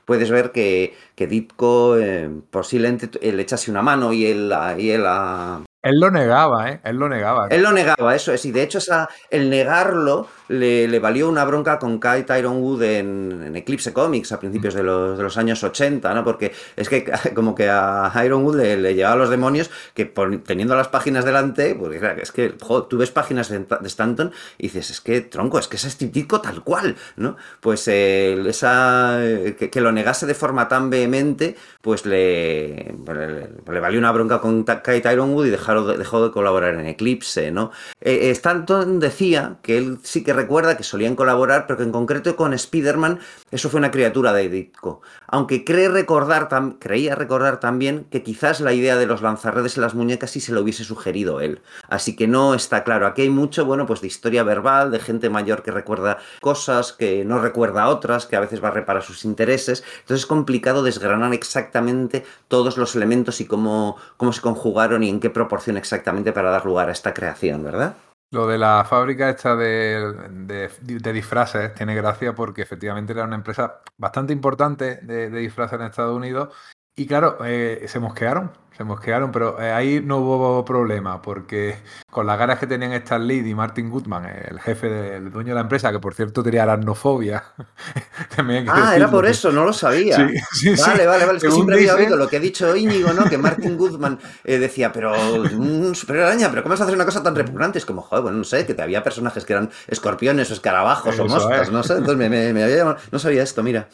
puedes 0.06 0.32
ver 0.32 0.54
que, 0.54 0.96
que 1.16 1.28
Ditko 1.28 1.98
eh, 1.98 2.30
posiblemente 2.52 3.20
le 3.20 3.42
echase 3.42 3.70
una 3.70 3.82
mano 3.82 4.14
y 4.14 4.26
él, 4.28 4.54
y 4.78 4.92
él 4.92 5.04
a, 5.06 5.62
Él 5.82 6.00
lo 6.00 6.10
negaba, 6.10 6.72
¿eh? 6.72 6.80
Él 6.86 6.96
lo 6.96 7.10
negaba. 7.10 7.48
Él 7.50 7.64
lo 7.64 7.74
negaba, 7.74 8.16
eso 8.16 8.32
es. 8.32 8.46
Y 8.46 8.54
de 8.54 8.64
hecho, 8.64 8.78
esa, 8.78 9.10
el 9.30 9.50
negarlo 9.50 10.28
le, 10.50 11.00
valió 11.00 11.30
una 11.30 11.46
bronca 11.46 11.80
con 11.80 12.00
Kai 12.00 12.26
Tyron 12.26 12.58
Wood 12.62 12.84
en, 12.84 13.56
Eclipse 13.56 13.94
Comics 13.94 14.32
a 14.32 14.40
principios 14.40 14.74
de 14.74 14.84
los, 14.84 15.38
años 15.38 15.64
80, 15.64 16.14
¿no? 16.14 16.24
Porque 16.24 16.54
es 16.76 16.90
que 16.90 17.10
como 17.36 17.56
que 17.56 17.70
a 17.70 18.10
Tyron 18.14 18.44
Wood 18.44 18.58
le, 18.58 18.94
llevaba 18.94 19.16
los 19.16 19.30
demonios 19.30 19.70
que 19.94 20.06
teniendo 20.46 20.76
las 20.76 20.88
páginas 20.88 21.24
delante, 21.24 21.76
porque 21.76 22.00
es 22.22 22.32
que, 22.32 22.50
tú 22.90 22.98
ves 22.98 23.12
páginas 23.12 23.50
de, 23.50 23.66
Stanton 23.86 24.32
y 24.58 24.64
dices, 24.64 24.90
es 24.90 25.02
que, 25.02 25.22
tronco, 25.22 25.60
es 25.60 25.68
que 25.68 25.78
es 25.78 25.86
estético 25.86 26.42
tal 26.42 26.64
cual, 26.64 26.96
¿no? 27.16 27.38
Pues 27.60 27.88
esa, 27.88 29.20
que, 29.58 29.82
lo 29.82 29.92
negase 29.92 30.26
de 30.26 30.34
forma 30.34 30.68
tan 30.68 30.90
vehemente, 30.90 31.56
pues 31.82 32.06
le, 32.06 32.94
le, 33.06 33.80
valió 33.80 34.00
una 34.00 34.12
bronca 34.12 34.42
con 34.42 34.64
Kai 34.64 35.02
Tyron 35.02 35.34
Wood 35.34 35.48
y 35.48 35.50
dejó 35.52 36.26
de 36.26 36.32
colaborar 36.32 36.74
en 36.74 36.88
Eclipse, 36.88 37.52
¿no? 37.52 37.72
Eh, 38.02 38.32
Stanton 38.32 39.00
decía 39.00 39.58
que 39.62 39.78
él 39.78 40.00
sí 40.04 40.24
que 40.24 40.34
recuerda 40.40 40.78
que 40.78 40.84
solían 40.84 41.16
colaborar, 41.16 41.68
pero 41.68 41.78
que 41.78 41.84
en 41.84 41.92
concreto 41.92 42.36
con 42.36 42.54
Spider-Man 42.54 43.20
eso 43.52 43.70
fue 43.70 43.80
una 43.80 43.92
criatura 43.92 44.32
de 44.32 44.48
Ditko. 44.48 45.02
Aunque 45.28 45.66
cree 45.66 45.90
recordar 45.90 46.48
creía 46.80 47.16
recordar 47.16 47.60
también 47.60 48.06
que 48.10 48.24
quizás 48.24 48.62
la 48.62 48.74
idea 48.74 48.96
de 48.96 49.06
los 49.06 49.22
lanzarredes 49.22 49.76
en 49.76 49.84
las 49.84 49.96
muñecas 49.96 50.32
sí 50.32 50.40
se 50.40 50.54
lo 50.54 50.62
hubiese 50.62 50.84
sugerido 50.84 51.42
él. 51.42 51.62
Así 51.90 52.16
que 52.16 52.28
no 52.28 52.54
está 52.54 52.84
claro. 52.84 53.06
Aquí 53.06 53.24
hay 53.24 53.30
mucho, 53.30 53.66
bueno, 53.66 53.86
pues 53.86 54.02
de 54.02 54.08
historia 54.08 54.44
verbal, 54.44 54.92
de 54.92 55.00
gente 55.00 55.30
mayor 55.30 55.62
que 55.62 55.72
recuerda 55.72 56.18
cosas, 56.42 56.94
que 56.94 57.26
no 57.26 57.40
recuerda 57.40 57.90
otras, 57.90 58.26
que 58.26 58.36
a 58.36 58.40
veces 58.40 58.64
va 58.64 58.70
a 58.70 58.72
reparar 58.72 59.04
sus 59.04 59.26
intereses. 59.26 59.84
Entonces 60.02 60.22
es 60.22 60.26
complicado 60.26 60.84
desgranar 60.84 61.34
exactamente 61.34 62.26
todos 62.48 62.78
los 62.78 62.96
elementos 62.96 63.42
y 63.42 63.46
cómo, 63.46 63.98
cómo 64.18 64.32
se 64.32 64.42
conjugaron 64.42 65.04
y 65.04 65.10
en 65.10 65.20
qué 65.20 65.30
proporción 65.30 65.78
exactamente 65.78 66.32
para 66.32 66.52
dar 66.52 66.66
lugar 66.66 66.90
a 66.90 66.94
esta 66.94 67.14
creación, 67.14 67.64
¿verdad? 67.64 67.96
Lo 68.32 68.46
de 68.48 68.60
la 68.60 68.86
fábrica 68.86 69.30
esta 69.30 69.56
de, 69.56 70.70
disfraces 70.82 71.74
tiene 71.74 71.96
gracia 71.96 72.36
porque 72.36 72.62
efectivamente 72.62 73.14
era 73.14 73.24
una 73.24 73.36
empresa 73.36 73.82
bastante 73.98 74.34
importante 74.34 74.98
de, 74.98 75.32
de 75.32 75.40
disfraces 75.40 75.80
en 75.80 75.88
Estados 75.88 76.16
Unidos 76.16 76.54
y 77.00 77.08
claro, 77.08 77.38
eh, 77.46 77.86
se 77.88 78.00
mosquearon, 78.00 78.52
se 78.80 78.86
mosquearon, 78.86 79.30
pero 79.34 79.62
eh, 79.62 79.74
ahí 79.74 80.02
no 80.02 80.20
hubo 80.20 80.64
problema, 80.64 81.22
porque 81.22 81.76
con 82.10 82.26
las 82.26 82.40
ganas 82.40 82.60
que 82.60 82.66
tenían 82.66 82.94
Stan 82.94 83.28
Lee 83.28 83.44
y 83.46 83.54
Martin 83.54 83.90
Goodman, 83.90 84.26
el 84.26 84.58
jefe 84.62 84.88
del 84.88 85.32
dueño 85.32 85.50
de 85.50 85.56
la 85.56 85.62
empresa, 85.62 85.92
que 85.92 86.00
por 86.00 86.14
cierto 86.14 86.42
tenía 86.42 86.64
aracnofobia. 86.64 87.44
ah, 88.70 88.96
era 88.96 89.12
por 89.12 89.26
eso, 89.26 89.52
no 89.52 89.66
lo 89.66 89.74
sabía. 89.74 90.18
vale, 90.18 91.06
vale, 91.06 91.26
vale, 91.26 91.38
es 91.40 91.44
que 91.44 91.52
siempre 91.52 91.76
había 91.76 91.94
oído 91.94 92.16
lo 92.16 92.30
que 92.30 92.38
ha 92.38 92.40
dicho 92.40 92.74
Íñigo, 92.74 93.12
¿no? 93.12 93.26
Que 93.26 93.38
Martin 93.38 93.76
Goodman 93.78 94.18
eh, 94.46 94.60
decía, 94.60 94.94
pero 94.94 95.12
un 95.12 95.94
super 95.94 96.22
araña, 96.22 96.50
pero 96.50 96.64
¿cómo 96.64 96.72
vas 96.72 96.80
a 96.80 96.84
hacer 96.86 96.96
una 96.96 97.04
cosa 97.04 97.22
tan 97.22 97.36
repugnante? 97.36 97.80
Es 97.80 97.86
como, 97.86 98.02
joder, 98.02 98.24
bueno, 98.24 98.38
no 98.38 98.46
sé, 98.46 98.66
que 98.66 98.76
te 98.76 98.82
había 98.82 99.04
personajes 99.04 99.44
que 99.44 99.52
eran 99.52 99.70
escorpiones 99.90 100.52
o 100.52 100.54
escarabajos 100.54 101.20
o 101.20 101.26
moscas, 101.26 101.70
no 101.70 101.84
sé, 101.84 101.96
entonces 101.98 102.16
me, 102.16 102.30
me 102.30 102.64
había 102.64 102.78
llamado, 102.78 102.98
no 103.12 103.20
sabía 103.20 103.44
esto, 103.44 103.62
mira 103.62 103.90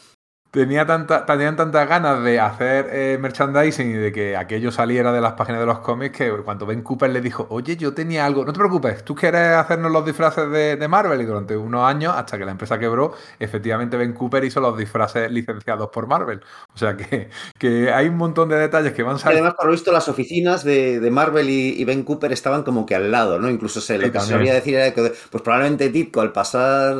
tenía 0.50 0.86
tanta, 0.86 1.26
tenían 1.26 1.56
tantas 1.56 1.88
ganas 1.88 2.22
de 2.22 2.40
hacer 2.40 2.88
eh, 2.90 3.18
merchandising 3.20 3.90
y 3.90 3.94
de 3.94 4.12
que 4.12 4.36
aquello 4.36 4.72
saliera 4.72 5.12
de 5.12 5.20
las 5.20 5.34
páginas 5.34 5.60
de 5.60 5.66
los 5.66 5.80
cómics 5.80 6.16
que 6.16 6.30
cuando 6.44 6.66
Ben 6.66 6.82
Cooper 6.82 7.10
le 7.10 7.20
dijo, 7.20 7.46
oye, 7.50 7.76
yo 7.76 7.92
tenía 7.92 8.24
algo, 8.24 8.44
no 8.44 8.52
te 8.52 8.58
preocupes, 8.58 9.04
tú 9.04 9.14
quieres 9.14 9.54
hacernos 9.56 9.92
los 9.92 10.04
disfraces 10.04 10.50
de, 10.50 10.86
Marvel 10.86 11.20
y 11.20 11.24
durante 11.24 11.56
unos 11.56 11.84
años, 11.84 12.14
hasta 12.16 12.38
que 12.38 12.44
la 12.44 12.52
empresa 12.52 12.78
quebró, 12.78 13.12
efectivamente 13.40 13.96
Ben 13.96 14.12
Cooper 14.12 14.44
hizo 14.44 14.60
los 14.60 14.78
disfraces 14.78 15.30
licenciados 15.32 15.90
por 15.90 16.06
Marvel. 16.06 16.40
O 16.72 16.78
sea 16.78 16.96
que, 16.96 17.28
que 17.58 17.92
hay 17.92 18.08
un 18.08 18.16
montón 18.16 18.48
de 18.48 18.56
detalles 18.56 18.92
que 18.92 19.02
van 19.02 19.18
saliendo. 19.18 19.46
Además, 19.46 19.56
por 19.56 19.66
lo 19.66 19.72
visto, 19.72 19.90
las 19.90 20.08
oficinas 20.08 20.62
de, 20.62 21.06
Marvel 21.10 21.50
y, 21.50 21.84
Ben 21.84 22.04
Cooper 22.04 22.32
estaban 22.32 22.62
como 22.62 22.86
que 22.86 22.94
al 22.94 23.10
lado, 23.10 23.38
¿no? 23.38 23.50
Incluso 23.50 23.80
se, 23.80 23.98
lo 23.98 24.10
que 24.12 24.20
se 24.20 24.26
solía 24.26 24.54
decir 24.54 24.76
era 24.76 24.94
que 24.94 25.12
pues 25.30 25.42
probablemente 25.42 25.88
Ditko 25.88 26.20
al 26.20 26.32
pasar 26.32 26.96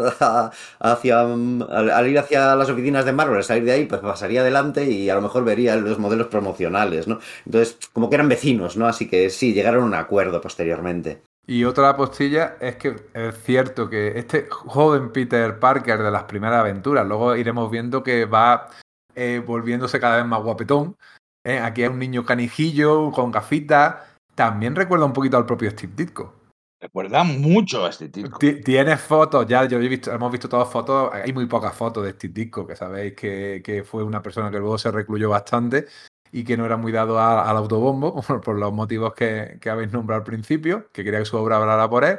hacia, 0.81 1.21
al, 1.21 2.09
ir 2.09 2.19
hacia 2.19 2.57
las 2.57 2.69
oficinas 2.69 3.05
de 3.05 3.13
Marvel, 3.13 3.39
salir 3.47 3.65
de 3.65 3.73
ahí, 3.73 3.85
pues 3.87 4.01
pasaría 4.01 4.41
adelante 4.41 4.85
y 4.85 5.09
a 5.09 5.15
lo 5.15 5.23
mejor 5.23 5.45
vería 5.45 5.77
los 5.77 5.99
modelos 5.99 6.27
promocionales, 6.27 7.09
¿no? 7.09 7.19
Entonces, 7.45 7.79
como 7.93 8.09
que 8.09 8.17
eran 8.17 8.29
vecinos, 8.29 8.77
¿no? 8.77 8.87
Así 8.87 9.09
que 9.09 9.31
sí, 9.31 9.55
llegaron 9.55 9.85
a 9.85 9.87
un 9.87 9.95
acuerdo 9.95 10.41
posteriormente. 10.41 11.23
Y 11.47 11.65
otra 11.65 11.97
postilla 11.97 12.57
es 12.61 12.77
que 12.77 12.97
es 13.15 13.43
cierto 13.45 13.89
que 13.89 14.19
este 14.19 14.49
joven 14.51 15.13
Peter 15.13 15.59
Parker 15.61 16.03
de 16.03 16.11
las 16.11 16.25
primeras 16.25 16.59
aventuras, 16.59 17.07
luego 17.07 17.37
iremos 17.37 17.71
viendo 17.71 18.03
que 18.03 18.25
va 18.25 18.69
eh, 19.15 19.43
volviéndose 19.45 20.01
cada 20.01 20.17
vez 20.17 20.27
más 20.27 20.43
guapetón. 20.43 20.97
¿eh? 21.45 21.59
Aquí 21.59 21.83
hay 21.83 21.89
un 21.89 22.01
niño 22.01 22.25
canijillo 22.25 23.13
con 23.13 23.31
gafitas. 23.31 23.97
También 24.35 24.75
recuerda 24.75 25.07
un 25.07 25.13
poquito 25.13 25.37
al 25.37 25.47
propio 25.47 25.71
Steve 25.71 25.93
Ditko. 25.97 26.36
Recuerda 26.79 27.25
mucho 27.25 27.87
a 27.87 27.91
este 27.91 28.11
tipo. 28.11 28.39
Tienes 28.39 29.01
fotos, 29.01 29.47
ya 29.47 29.65
yo 29.65 29.81
he 29.81 29.89
visto, 29.89 30.13
hemos 30.13 30.31
visto 30.31 30.49
todas 30.49 30.69
fotos, 30.69 31.11
hay 31.13 31.33
muy 31.33 31.47
pocas 31.47 31.75
fotos 31.75 32.05
de 32.05 32.11
este 32.11 32.29
disco, 32.29 32.67
que 32.67 32.77
sabéis 32.77 33.15
que, 33.15 33.85
fue 33.87 34.05
una 34.05 34.23
persona 34.23 34.51
que 34.51 34.59
luego 34.59 34.77
se 34.77 34.91
recluyó 34.91 35.31
bastante 35.31 35.87
y 36.33 36.45
que 36.45 36.57
no 36.57 36.67
era 36.67 36.77
muy 36.77 36.93
dado 36.93 37.19
al 37.19 37.57
autobombo, 37.57 38.21
por, 38.45 38.59
los 38.59 38.73
motivos 38.75 39.15
que, 39.15 39.59
habéis 39.71 39.91
nombrado 39.93 40.21
al 40.21 40.25
principio, 40.25 40.91
que 40.93 41.03
quería 41.03 41.21
que 41.21 41.25
su 41.25 41.39
obra 41.39 41.57
hablara 41.57 41.89
por 41.89 42.05
él. 42.05 42.19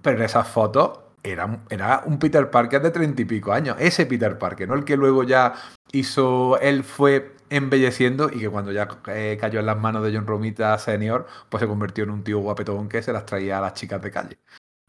Pero 0.00 0.16
en 0.16 0.24
esas 0.24 0.48
fotos 0.48 1.00
era, 1.22 1.62
era 1.68 2.02
un 2.06 2.18
Peter 2.18 2.50
Parker 2.50 2.80
de 2.80 2.90
treinta 2.90 3.20
y 3.20 3.26
pico 3.26 3.52
años, 3.52 3.76
ese 3.78 4.06
Peter 4.06 4.38
Parker, 4.38 4.66
no 4.66 4.74
el 4.74 4.84
que 4.84 4.96
luego 4.96 5.24
ya 5.24 5.54
hizo, 5.92 6.58
él 6.60 6.84
fue 6.84 7.33
embelleciendo 7.50 8.30
y 8.32 8.40
que 8.40 8.48
cuando 8.48 8.72
ya 8.72 8.88
eh, 9.08 9.36
cayó 9.40 9.60
en 9.60 9.66
las 9.66 9.78
manos 9.78 10.04
de 10.04 10.14
John 10.14 10.26
Romita 10.26 10.76
Senior, 10.78 11.26
pues 11.48 11.60
se 11.60 11.66
convirtió 11.66 12.04
en 12.04 12.10
un 12.10 12.24
tío 12.24 12.38
guapetón 12.38 12.88
que 12.88 13.02
se 13.02 13.12
las 13.12 13.26
traía 13.26 13.58
a 13.58 13.60
las 13.60 13.74
chicas 13.74 14.02
de 14.02 14.10
calle. 14.10 14.38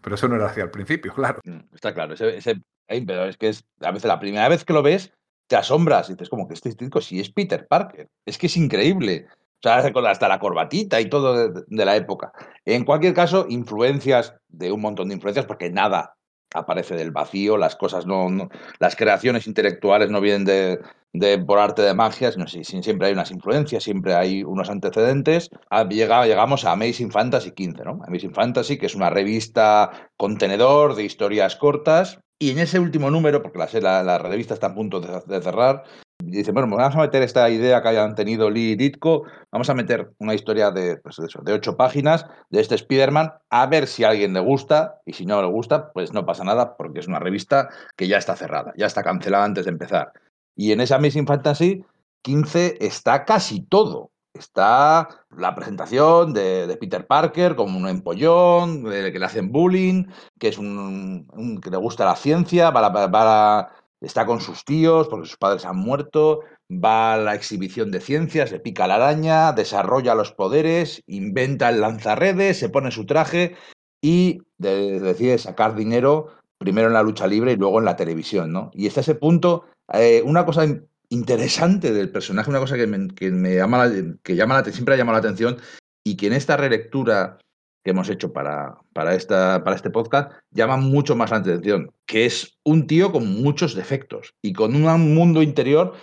Pero 0.02 0.16
eso 0.16 0.28
no 0.28 0.36
era 0.36 0.48
así 0.48 0.62
al 0.62 0.72
principio, 0.72 1.14
claro. 1.14 1.40
Mm, 1.44 1.74
está 1.74 1.94
claro, 1.94 2.14
ese, 2.14 2.38
es 2.38 3.38
que 3.38 3.52
a 3.82 3.92
veces 3.92 4.08
la 4.08 4.20
primera 4.20 4.48
vez 4.50 4.64
que 4.64 4.74
lo 4.74 4.84
ves 4.84 5.12
te 5.48 5.56
asombras 5.56 6.10
y 6.10 6.14
dices 6.14 6.30
como 6.30 6.48
que 6.48 6.54
este 6.54 6.74
tío 6.74 7.02
si 7.02 7.20
es 7.20 7.30
Peter 7.30 7.68
Parker, 7.68 8.10
es 8.26 8.38
que 8.38 8.48
es 8.48 8.58
increíble. 8.58 9.28
O 9.30 9.68
sea, 9.68 9.78
hasta 9.78 10.28
la 10.28 10.40
corbatita 10.40 11.02
y 11.02 11.10
todo 11.10 11.50
de 11.50 11.86
la 11.86 11.96
época. 11.96 12.32
En 12.66 12.86
cualquier 12.86 13.14
caso, 13.14 13.48
influencias, 13.50 14.36
de 14.48 14.72
un 14.72 14.82
montón 14.82 15.08
de 15.08 15.16
influencias, 15.16 15.46
porque 15.46 15.72
nada 15.72 16.16
aparece 16.54 16.96
del 16.96 17.12
vacío, 17.12 17.58
las 17.58 17.76
cosas 17.76 18.06
no, 18.06 18.50
las 18.80 18.96
creaciones 18.96 19.48
intelectuales 19.48 20.10
no 20.10 20.22
vienen 20.22 20.46
de, 20.46 21.38
por 21.40 21.60
arte 21.60 21.82
de 21.82 21.94
magia, 21.94 22.32
sino 22.32 22.48
si, 22.48 22.64
siempre 22.64 23.08
hay 23.08 23.14
unas 23.14 23.32
influencias, 23.32 23.84
siempre 23.84 24.16
hay 24.16 24.44
unos 24.44 24.70
antecedentes. 24.70 25.50
Ah, 25.70 25.88
llegamos 25.88 26.66
a 26.66 26.72
Amazing 26.72 27.12
Fantasy 27.12 27.52
15, 27.52 27.84
¿no? 27.84 28.00
Amazing 28.08 28.34
Fantasy, 28.34 28.78
que 28.78 28.86
es 28.86 28.96
una 28.96 29.10
revista 29.10 30.10
contenedor 30.18 30.96
de 30.96 31.04
historias 31.04 31.56
cortas. 31.56 32.20
Y 32.38 32.52
en 32.52 32.60
ese 32.60 32.80
último 32.80 33.10
número, 33.12 33.42
porque 33.42 33.80
la, 33.80 34.04
la, 34.04 34.18
revista 34.18 34.54
está 34.54 34.68
a 34.68 34.76
punto 34.76 35.00
de 35.00 35.42
cerrar, 35.42 35.84
dice, 36.24 36.52
bueno, 36.52 36.76
vamos 36.76 36.96
a 36.96 37.00
meter 37.00 37.22
esta 37.24 37.50
idea 37.50 37.82
que 37.82 37.90
hayan 37.90 38.16
tenido 38.16 38.50
Lee 38.50 38.72
y 38.72 38.76
Ditko, 38.76 39.24
vamos 39.52 39.70
a 39.70 39.74
meter 39.74 40.12
una 40.20 40.34
historia 40.34 40.72
de, 40.72 40.98
pues 40.98 41.18
de 41.18 41.54
ocho 41.54 41.78
páginas 41.78 42.26
de 42.50 42.62
este 42.62 42.76
Spider-Man, 42.76 43.34
a 43.50 43.66
ver 43.68 43.88
si 43.88 44.04
a 44.04 44.10
alguien 44.10 44.34
le 44.34 44.40
gusta, 44.40 45.02
y 45.06 45.14
si 45.14 45.26
no 45.26 45.42
le 45.42 45.48
gusta, 45.48 45.92
pues 45.92 46.14
no 46.14 46.26
pasa 46.26 46.44
nada, 46.44 46.76
porque 46.78 47.00
es 47.00 47.08
una 47.08 47.20
revista 47.20 47.70
que 47.96 48.08
ya 48.08 48.18
está 48.18 48.36
cerrada, 48.36 48.74
ya 48.78 48.86
está 48.86 49.04
cancelada 49.04 49.46
antes 49.46 49.66
de 49.66 49.72
empezar. 49.72 50.12
Y 50.56 50.72
en 50.72 50.82
esa 50.82 51.00
Missing 51.00 51.28
Fantasy 51.28 51.84
15 52.22 52.78
está 52.80 53.26
casi 53.26 53.62
todo. 53.62 54.12
Está 54.34 55.08
la 55.38 55.56
presentación 55.56 56.34
de, 56.34 56.76
Peter 56.80 57.08
Parker 57.08 57.56
como 57.56 57.78
un 57.78 57.88
empollón, 57.88 58.84
de 58.84 59.14
que 59.14 59.20
le 59.20 59.26
hacen 59.26 59.52
bullying, 59.52 60.08
que 60.38 60.50
es 60.50 60.58
un, 60.58 61.60
que 61.64 61.70
le 61.70 61.78
gusta 61.78 62.04
la 62.04 62.18
ciencia, 62.18 62.70
va 62.70 62.90
va 62.90 63.72
está 64.02 64.26
con 64.26 64.42
sus 64.42 64.66
tíos 64.66 65.08
porque 65.08 65.28
sus 65.28 65.38
padres 65.38 65.66
han 65.66 65.78
muerto, 65.78 66.42
va 66.72 67.14
a 67.14 67.18
la 67.18 67.36
exhibición 67.36 67.92
de 67.92 68.02
ciencias, 68.02 68.52
le 68.52 68.60
pica 68.60 68.88
la 68.88 68.96
araña, 68.96 69.54
desarrolla 69.54 70.16
los 70.16 70.32
poderes, 70.32 71.04
inventa 71.08 71.70
el 71.70 71.82
lanzarredes, 71.82 72.58
se 72.58 72.70
pone 72.70 72.92
su 72.92 73.06
traje 73.06 73.56
y 74.02 74.42
decide 74.58 75.38
sacar 75.38 75.76
dinero 75.76 76.28
primero 76.58 76.88
en 76.88 76.94
la 76.94 77.04
lucha 77.04 77.28
libre 77.28 77.54
y 77.54 77.58
luego 77.58 77.80
en 77.80 77.86
la 77.86 77.96
televisión, 77.96 78.52
¿no? 78.52 78.72
Y 78.74 78.88
hasta 78.88 79.02
ese 79.02 79.16
punto, 79.16 79.66
eh, 79.94 80.22
una 80.26 80.46
cosa 80.46 80.66
interesante 81.10 81.92
del 81.92 82.12
personaje, 82.12 82.50
una 82.50 82.60
cosa 82.60 82.76
que 82.76 82.88
me, 82.88 83.08
que 83.10 83.32
me 83.32 83.56
llama, 83.56 83.90
que 84.24 84.36
llama 84.36 84.62
la, 84.62 84.72
siempre 84.72 84.96
ha 84.96 84.98
llamado 84.98 85.14
la 85.14 85.20
atención 85.20 85.58
y 86.04 86.18
que 86.18 86.28
en 86.28 86.34
esta 86.34 86.58
relectura 86.58 87.38
que 87.86 87.92
hemos 87.92 88.10
hecho 88.10 88.34
para, 88.34 88.80
para, 88.94 89.14
esta, 89.14 89.64
para 89.64 89.76
este 89.76 89.92
podcast 89.92 90.32
llama 90.50 90.76
mucho 90.76 91.16
más 91.16 91.30
la 91.30 91.38
atención, 91.38 91.94
que 92.08 92.26
es 92.26 92.58
un 92.64 92.88
tío 92.88 93.12
con 93.12 93.28
muchos 93.44 93.76
defectos 93.76 94.34
y 94.42 94.54
con 94.54 94.76
un 94.76 95.14
mundo 95.14 95.44
interior, 95.44 95.94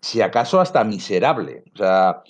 si 0.00 0.22
acaso 0.22 0.60
hasta 0.62 0.82
miserable. 0.82 1.62
O 1.74 1.76
sea, 1.76 2.22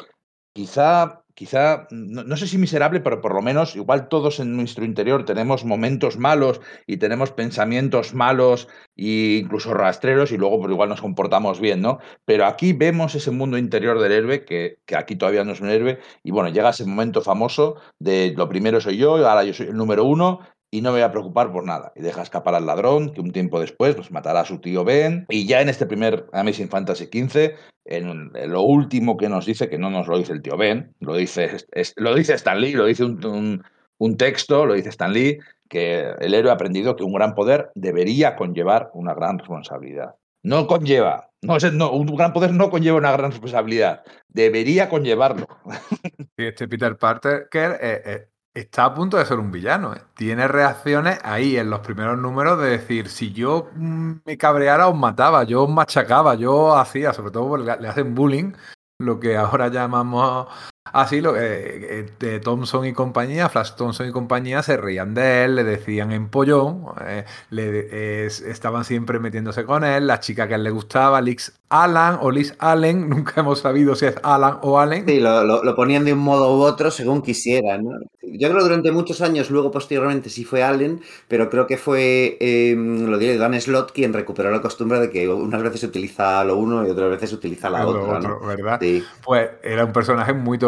quizá 0.52 1.22
quizá, 1.36 1.86
no, 1.90 2.36
sé 2.38 2.48
si 2.48 2.56
miserable, 2.56 3.00
pero 3.00 3.20
por 3.20 3.34
lo 3.34 3.42
menos 3.42 3.76
igual 3.76 4.08
todos 4.08 4.40
en 4.40 4.56
nuestro 4.56 4.86
interior 4.86 5.26
tenemos 5.26 5.66
momentos 5.66 6.16
malos 6.16 6.62
y 6.86 6.96
tenemos 6.96 7.30
pensamientos 7.30 8.14
malos 8.14 8.68
e 8.96 9.40
incluso 9.42 9.74
rastreros 9.74 10.32
y 10.32 10.38
luego 10.38 10.58
pues 10.58 10.72
igual 10.72 10.88
nos 10.88 11.02
comportamos 11.02 11.60
bien, 11.60 11.82
¿no? 11.82 11.98
Pero 12.24 12.46
aquí 12.46 12.72
vemos 12.72 13.14
ese 13.14 13.30
mundo 13.30 13.58
interior 13.58 14.00
del 14.00 14.12
héroe, 14.12 14.46
que, 14.46 14.78
que 14.86 14.96
aquí 14.96 15.14
todavía 15.14 15.44
no 15.44 15.52
es 15.52 15.60
un 15.60 15.68
héroe, 15.68 15.98
y 16.24 16.30
bueno, 16.30 16.48
llega 16.48 16.70
ese 16.70 16.86
momento 16.86 17.20
famoso 17.20 17.76
de 17.98 18.32
lo 18.34 18.48
primero 18.48 18.80
soy 18.80 18.96
yo, 18.96 19.16
ahora 19.16 19.44
yo 19.44 19.52
soy 19.52 19.66
el 19.66 19.76
número 19.76 20.04
uno, 20.04 20.40
y 20.76 20.82
no 20.82 20.90
me 20.90 20.98
voy 20.98 21.04
a 21.04 21.10
preocupar 21.10 21.50
por 21.52 21.64
nada. 21.64 21.90
Y 21.96 22.02
deja 22.02 22.20
escapar 22.20 22.54
al 22.54 22.66
ladrón, 22.66 23.14
que 23.14 23.22
un 23.22 23.32
tiempo 23.32 23.58
después 23.58 23.94
pues, 23.94 24.10
matará 24.10 24.40
a 24.40 24.44
su 24.44 24.58
tío 24.60 24.84
Ben. 24.84 25.24
Y 25.30 25.46
ya 25.46 25.62
en 25.62 25.70
este 25.70 25.86
primer 25.86 26.26
Amazing 26.34 26.68
Fantasy 26.68 27.06
XV, 27.06 27.54
en, 27.86 28.30
lo 28.50 28.60
último 28.60 29.16
que 29.16 29.30
nos 29.30 29.46
dice, 29.46 29.70
que 29.70 29.78
no 29.78 29.88
nos 29.88 30.06
lo 30.06 30.18
dice 30.18 30.34
el 30.34 30.42
tío 30.42 30.58
Ben, 30.58 30.94
lo 31.00 31.16
dice, 31.16 31.56
lo 31.96 32.14
dice 32.14 32.34
Stan 32.34 32.60
Lee, 32.60 32.74
lo 32.74 32.84
dice 32.84 33.04
un, 33.04 33.64
un, 33.96 34.16
texto, 34.18 34.66
lo 34.66 34.74
dice 34.74 34.90
Stan 34.90 35.14
Lee, 35.14 35.38
que 35.70 36.10
el 36.20 36.34
héroe 36.34 36.50
ha 36.50 36.54
aprendido 36.54 36.94
que 36.94 37.04
un 37.04 37.14
gran 37.14 37.34
poder 37.34 37.70
debería 37.74 38.36
conllevar 38.36 38.90
una 38.92 39.14
gran 39.14 39.38
responsabilidad. 39.38 40.16
No 40.42 40.66
conlleva, 40.66 41.30
no, 41.40 41.56
no, 41.72 41.90
un 41.92 42.06
gran 42.14 42.34
poder 42.34 42.52
no 42.52 42.68
conlleva 42.68 42.98
una 42.98 43.12
gran 43.12 43.30
responsabilidad, 43.30 44.02
debería 44.28 44.90
conllevarlo. 44.90 45.48
Y 46.38 46.44
este 46.44 46.68
Peter 46.68 46.98
Parker 46.98 47.48
eh, 47.80 48.02
eh, 48.04 48.26
está 48.56 48.86
a 48.86 48.94
punto 48.94 49.18
de 49.18 49.26
ser 49.26 49.38
un 49.38 49.52
villano. 49.52 49.94
¿eh? 49.94 50.02
Tiene 50.14 50.48
reacciones 50.48 51.18
ahí 51.22 51.56
en 51.56 51.70
los 51.70 51.80
primeros 51.80 52.18
números 52.18 52.58
de 52.60 52.70
decir, 52.70 53.08
si 53.08 53.32
yo 53.32 53.70
mm, 53.74 54.12
me 54.24 54.38
cabreara 54.38 54.88
os 54.88 54.96
mataba, 54.96 55.44
yo 55.44 55.64
os 55.64 55.70
machacaba, 55.70 56.34
yo 56.34 56.74
hacía, 56.76 57.12
sobre 57.12 57.30
todo 57.30 57.48
porque 57.48 57.76
le 57.80 57.88
hacen 57.88 58.14
bullying, 58.14 58.52
lo 58.98 59.20
que 59.20 59.36
ahora 59.36 59.68
llamamos 59.68 60.48
así, 60.92 61.20
lo, 61.20 61.36
eh, 61.36 62.06
de 62.18 62.40
Thompson 62.40 62.86
y 62.86 62.92
compañía, 62.92 63.48
Flash 63.48 63.72
Thompson 63.76 64.08
y 64.08 64.12
compañía 64.12 64.62
se 64.62 64.76
reían 64.76 65.14
de 65.14 65.44
él, 65.44 65.56
le 65.56 65.64
decían 65.64 66.12
empollón, 66.12 66.84
eh, 67.06 67.24
le, 67.50 68.26
estaban 68.26 68.84
siempre 68.84 69.18
metiéndose 69.18 69.64
con 69.64 69.84
él, 69.84 70.06
la 70.06 70.20
chica 70.20 70.46
que 70.48 70.54
a 70.54 70.56
él 70.56 70.64
le 70.64 70.70
gustaba, 70.70 71.20
Liz 71.20 71.52
Alan 71.68 72.18
o 72.20 72.30
Liz 72.30 72.54
Allen, 72.58 73.08
nunca 73.08 73.40
hemos 73.40 73.60
sabido 73.60 73.94
si 73.96 74.06
es 74.06 74.14
Alan 74.22 74.58
o 74.62 74.78
Allen. 74.78 75.04
Sí, 75.06 75.20
lo, 75.20 75.74
ponían 75.74 76.04
de 76.04 76.12
un 76.12 76.20
modo 76.20 76.56
u 76.56 76.62
otro 76.62 76.90
según 76.90 77.22
quisieran. 77.22 77.84
Yo 78.22 78.48
creo 78.48 78.58
que 78.58 78.64
durante 78.64 78.92
muchos 78.92 79.20
años, 79.20 79.50
luego 79.50 79.70
posteriormente 79.70 80.30
sí 80.30 80.44
fue 80.44 80.62
Allen, 80.62 81.00
pero 81.28 81.48
creo 81.48 81.66
que 81.66 81.76
fue, 81.76 82.36
em, 82.40 83.06
lo 83.06 83.18
diré, 83.18 83.36
Dan 83.36 83.60
Slott 83.60 83.92
quien 83.92 84.12
recuperó 84.12 84.50
la 84.50 84.60
costumbre 84.60 85.00
de 85.00 85.10
que 85.10 85.28
unas 85.28 85.62
veces 85.62 85.80
se 85.80 85.86
utiliza 85.86 86.44
lo 86.44 86.56
uno 86.56 86.86
y 86.86 86.90
otras 86.90 87.10
veces 87.10 87.30
se 87.30 87.36
utiliza 87.36 87.70
la 87.70 87.86
otra. 87.86 88.36
¿verdad? 88.46 88.80
Pues 89.24 89.50
era 89.62 89.84
un 89.84 89.92
personaje 89.92 90.32
muy 90.32 90.58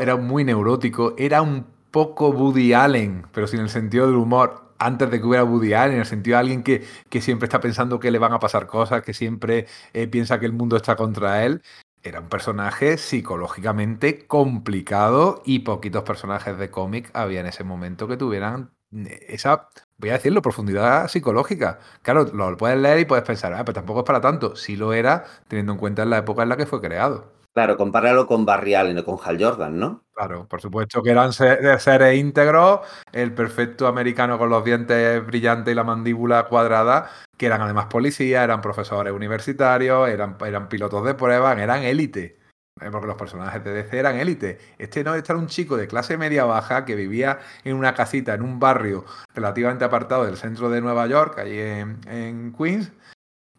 era 0.00 0.16
muy 0.16 0.44
neurótico, 0.44 1.14
era 1.18 1.42
un 1.42 1.66
poco 1.90 2.30
Woody 2.30 2.72
Allen, 2.74 3.26
pero 3.32 3.46
sin 3.46 3.60
el 3.60 3.70
sentido 3.70 4.06
del 4.06 4.16
humor 4.16 4.66
antes 4.78 5.10
de 5.10 5.20
que 5.20 5.26
hubiera 5.26 5.44
Woody 5.44 5.72
Allen, 5.72 5.94
en 5.94 6.00
el 6.00 6.06
sentido 6.06 6.36
de 6.36 6.40
alguien 6.40 6.62
que, 6.62 6.84
que 7.08 7.20
siempre 7.20 7.46
está 7.46 7.60
pensando 7.60 7.98
que 7.98 8.10
le 8.10 8.18
van 8.18 8.32
a 8.32 8.38
pasar 8.38 8.66
cosas, 8.66 9.02
que 9.02 9.14
siempre 9.14 9.66
eh, 9.92 10.06
piensa 10.06 10.38
que 10.38 10.46
el 10.46 10.52
mundo 10.52 10.76
está 10.76 10.96
contra 10.96 11.44
él. 11.44 11.62
Era 12.02 12.20
un 12.20 12.28
personaje 12.28 12.98
psicológicamente 12.98 14.26
complicado 14.26 15.42
y 15.44 15.60
poquitos 15.60 16.04
personajes 16.04 16.56
de 16.58 16.70
cómic 16.70 17.10
había 17.14 17.40
en 17.40 17.46
ese 17.46 17.64
momento 17.64 18.06
que 18.06 18.16
tuvieran 18.16 18.70
eh, 18.94 19.26
esa, 19.28 19.68
voy 19.98 20.10
a 20.10 20.14
decirlo, 20.14 20.42
profundidad 20.42 21.08
psicológica. 21.08 21.80
Claro, 22.02 22.24
lo 22.32 22.56
puedes 22.56 22.78
leer 22.78 23.00
y 23.00 23.04
puedes 23.06 23.24
pensar, 23.24 23.52
ah, 23.54 23.64
pero 23.64 23.74
tampoco 23.74 24.00
es 24.00 24.06
para 24.06 24.20
tanto. 24.20 24.56
Sí 24.56 24.76
lo 24.76 24.92
era, 24.92 25.24
teniendo 25.48 25.72
en 25.72 25.78
cuenta 25.78 26.04
la 26.04 26.18
época 26.18 26.42
en 26.42 26.48
la 26.50 26.56
que 26.56 26.66
fue 26.66 26.80
creado. 26.80 27.35
Claro, 27.56 27.78
compáralo 27.78 28.26
con 28.26 28.44
Barry 28.44 28.74
Allen 28.74 28.98
o 28.98 29.04
con 29.06 29.16
Hal 29.24 29.42
Jordan, 29.42 29.78
¿no? 29.78 30.04
Claro, 30.12 30.46
por 30.46 30.60
supuesto 30.60 31.02
que 31.02 31.08
eran 31.08 31.32
seres 31.32 32.18
íntegros, 32.18 32.80
el 33.12 33.32
perfecto 33.32 33.86
americano 33.86 34.36
con 34.36 34.50
los 34.50 34.62
dientes 34.62 35.24
brillantes 35.24 35.72
y 35.72 35.74
la 35.74 35.82
mandíbula 35.82 36.48
cuadrada, 36.48 37.10
que 37.38 37.46
eran 37.46 37.62
además 37.62 37.86
policías, 37.86 38.44
eran 38.44 38.60
profesores 38.60 39.10
universitarios, 39.14 40.06
eran, 40.10 40.36
eran 40.44 40.68
pilotos 40.68 41.02
de 41.06 41.14
pruebas, 41.14 41.56
eran 41.56 41.82
élite. 41.82 42.38
Eh, 42.78 42.90
porque 42.92 43.06
los 43.06 43.16
personajes 43.16 43.64
de 43.64 43.72
DC 43.72 43.98
eran 43.98 44.16
élite. 44.16 44.58
Este 44.76 45.02
no, 45.02 45.14
este 45.14 45.32
era 45.32 45.40
un 45.40 45.46
chico 45.46 45.78
de 45.78 45.88
clase 45.88 46.18
media 46.18 46.44
baja 46.44 46.84
que 46.84 46.94
vivía 46.94 47.38
en 47.64 47.76
una 47.76 47.94
casita, 47.94 48.34
en 48.34 48.42
un 48.42 48.60
barrio 48.60 49.06
relativamente 49.34 49.86
apartado 49.86 50.26
del 50.26 50.36
centro 50.36 50.68
de 50.68 50.82
Nueva 50.82 51.06
York, 51.06 51.38
allí 51.38 51.58
en 51.58 52.52
Queens, 52.52 52.92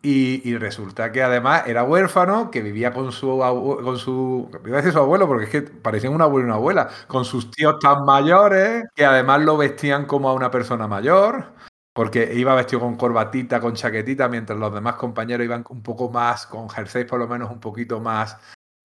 y, 0.09 0.57
resulta 0.57 1.11
que 1.11 1.21
además 1.21 1.63
era 1.67 1.83
huérfano, 1.83 2.49
que 2.49 2.61
vivía 2.61 2.93
con 2.93 3.11
su, 3.11 3.39
con 3.83 3.97
su, 3.97 4.49
iba 4.65 4.77
a 4.77 4.77
decir 4.77 4.93
su 4.93 4.99
abuelo, 4.99 5.27
porque 5.27 5.43
es 5.45 5.49
que 5.49 5.61
parecían 5.63 6.13
un 6.13 6.21
abuelo 6.21 6.45
y 6.45 6.49
una 6.49 6.55
abuela, 6.55 6.89
con 7.07 7.25
sus 7.25 7.51
tíos 7.51 7.77
tan 7.79 8.05
mayores, 8.05 8.85
que 8.95 9.05
además 9.05 9.41
lo 9.41 9.57
vestían 9.57 10.05
como 10.05 10.29
a 10.29 10.33
una 10.33 10.49
persona 10.49 10.87
mayor, 10.87 11.51
porque 11.93 12.33
iba 12.35 12.55
vestido 12.55 12.79
con 12.79 12.95
corbatita, 12.95 13.59
con 13.59 13.73
chaquetita, 13.73 14.29
mientras 14.29 14.57
los 14.57 14.73
demás 14.73 14.95
compañeros 14.95 15.43
iban 15.43 15.65
un 15.69 15.83
poco 15.83 16.09
más, 16.09 16.47
con 16.47 16.69
jersey 16.69 17.03
por 17.03 17.19
lo 17.19 17.27
menos 17.27 17.51
un 17.51 17.59
poquito 17.59 17.99
más 17.99 18.37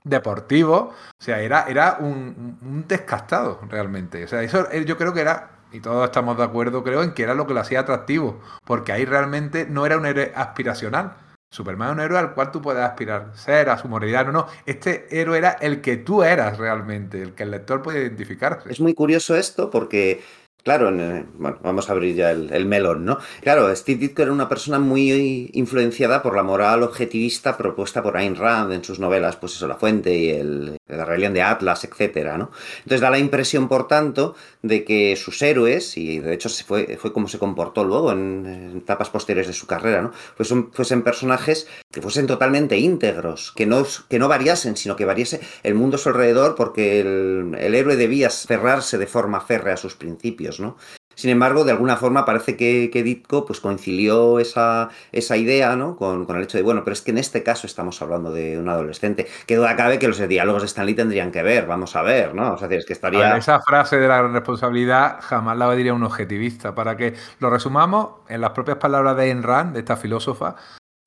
deportivo. 0.03 0.93
O 1.21 1.23
sea, 1.23 1.41
era, 1.41 1.67
era 1.69 1.99
un, 2.01 2.59
un 2.63 2.85
descastado 2.89 3.61
realmente. 3.69 4.25
O 4.25 4.29
sea, 4.29 4.43
eso 4.43 4.67
yo 4.73 4.97
creo 4.97 5.13
que 5.13 5.21
era 5.21 5.62
y 5.73 5.81
todos 5.81 6.05
estamos 6.05 6.37
de 6.37 6.45
acuerdo, 6.45 6.83
creo, 6.83 7.03
en 7.03 7.13
que 7.13 7.23
era 7.23 7.35
lo 7.35 7.47
que 7.47 7.55
lo 7.55 7.61
hacía 7.61 7.81
atractivo, 7.81 8.41
porque 8.65 8.93
ahí 8.93 9.05
realmente 9.05 9.67
no 9.67 9.87
era 9.87 9.97
un 9.97 10.07
héroe 10.07 10.33
aspiracional. 10.35 11.17
Superman 11.51 11.89
es 11.89 11.95
un 11.95 12.01
héroe 12.01 12.19
al 12.19 12.35
cual 12.35 12.51
tú 12.51 12.63
puedes 12.63 12.83
aspirar, 12.83 13.33
ser 13.35 13.69
a 13.69 13.77
su 13.77 13.87
moralidad, 13.87 14.25
no, 14.25 14.33
no. 14.33 14.47
Este 14.65 15.07
héroe 15.11 15.37
era 15.37 15.51
el 15.61 15.83
que 15.83 15.99
tú 15.99 16.23
eras 16.23 16.57
realmente, 16.57 17.21
el 17.21 17.35
que 17.35 17.43
el 17.43 17.51
lector 17.51 17.83
puede 17.83 18.01
identificarse. 18.01 18.73
Es 18.73 18.81
muy 18.81 18.95
curioso 18.95 19.37
esto 19.37 19.69
porque 19.69 20.23
Claro, 20.63 20.93
bueno, 20.93 21.59
vamos 21.61 21.89
a 21.89 21.93
abrir 21.93 22.15
ya 22.15 22.31
el, 22.31 22.67
melón, 22.67 23.05
¿no? 23.05 23.19
Claro, 23.41 23.75
Steve 23.75 23.99
Ditko 23.99 24.23
era 24.23 24.31
una 24.31 24.49
persona 24.49 24.79
muy 24.79 25.51
influenciada 25.55 26.23
por 26.23 26.37
la 26.37 26.45
moral 26.45 26.85
objetivista 26.85 27.57
propuesta 27.57 28.01
por 28.01 28.17
Ayn 28.17 28.37
Rand 28.37 28.73
en 28.73 28.85
sus 28.85 29.01
novelas, 29.01 29.35
pues 29.35 29.57
eso, 29.57 29.67
La 29.67 29.75
Fuente 29.75 30.17
y 30.17 30.31
el, 30.31 30.77
La 30.87 31.05
rebelión 31.05 31.35
de 31.35 31.43
Atlas, 31.43 31.83
etcétera, 31.83 32.39
¿no? 32.39 32.53
Entonces 32.79 33.01
da 33.01 33.11
la 33.11 33.19
impresión, 33.19 33.67
por 33.67 33.89
tanto, 33.89 34.37
de 34.63 34.85
que 34.85 35.17
sus 35.17 35.43
héroes, 35.43 35.97
y 35.99 36.21
de 36.21 36.33
hecho 36.33 36.49
fue, 36.65 36.97
fue 36.97 37.13
como 37.13 37.27
se 37.27 37.41
comportó 37.41 37.83
luego 37.83 38.13
en, 38.13 38.77
etapas 38.77 39.11
posteriores 39.11 39.49
de 39.49 39.55
su 39.55 39.67
carrera, 39.67 40.01
¿no? 40.01 40.13
Pues 40.37 40.55
fuesen 40.73 41.03
personajes 41.03 41.67
que 41.91 42.01
fuesen 42.01 42.29
totalmente 42.29 42.79
íntegros, 42.79 43.53
que 43.57 43.67
no, 43.67 43.85
que 44.09 44.21
no 44.21 44.29
variasen, 44.29 44.77
sino 44.77 44.95
que 44.95 45.07
variase 45.07 45.41
el 45.65 45.75
mundo 45.75 45.97
a 45.97 45.99
su 45.99 46.11
alrededor 46.11 46.55
porque 46.55 47.01
el, 47.01 47.57
el 47.59 47.75
héroe 47.75 47.97
debía 47.97 48.31
cerrarse 48.31 48.97
de 48.97 49.09
forma 49.09 49.41
férrea 49.41 49.75
a 49.75 49.77
sus 49.77 49.97
principios. 49.97 50.52
¿No? 50.61 50.77
Sin 51.15 51.31
embargo, 51.31 51.65
de 51.65 51.73
alguna 51.73 51.97
forma 51.97 52.25
parece 52.25 52.57
que, 52.57 52.91
que 52.93 53.03
Ditko 53.03 53.45
pues, 53.45 53.61
concilió 53.61 54.39
esa, 54.39 54.89
esa 55.13 55.37
idea 55.37 55.77
¿no? 55.77 55.97
Con, 55.97 56.27
el 56.29 56.43
hecho 56.43 56.59
de, 56.59 56.65
bueno, 56.65 56.85
pero 56.85 56.95
es 56.95 57.03
que 57.03 57.11
en 57.11 57.19
este 57.19 57.43
caso 57.43 57.67
estamos 57.67 58.01
hablando 58.03 58.33
de 58.33 58.59
un 58.59 58.69
adolescente. 58.69 59.27
Que 59.47 59.57
duda 59.57 59.77
cabe 59.77 59.99
que 59.99 60.09
los 60.09 60.27
diálogos 60.27 60.63
de 60.63 60.67
Stanley 60.67 60.95
tendrían 60.95 61.31
que 61.31 61.43
ver, 61.43 61.67
vamos 61.67 61.97
a 61.97 62.03
ver, 62.03 62.35
¿no? 62.35 62.55
O 62.55 62.59
sea, 62.59 62.69
es 62.69 62.87
que 62.87 62.93
estaría... 62.93 63.37
esa 63.37 63.61
frase 63.61 63.99
de 63.99 64.09
la 64.09 64.27
responsabilidad 64.29 65.19
jamás 65.21 65.57
la 65.57 65.73
diría 65.75 65.95
un 65.95 66.05
objetivista. 66.05 66.75
Para 66.75 66.97
que 66.97 67.15
lo 67.39 67.51
resumamos, 67.51 68.21
en 68.29 68.41
las 68.41 68.51
propias 68.51 68.79
palabras 68.79 69.17
de 69.17 69.25
Ayn 69.25 69.43
Rand, 69.43 69.75
de 69.75 69.81
esta 69.81 69.97
filósofa, 69.97 70.57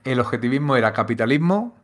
el 0.04 0.20
objetivismo 0.20 0.76
era 0.76 0.92
capitalismo, 0.92 1.74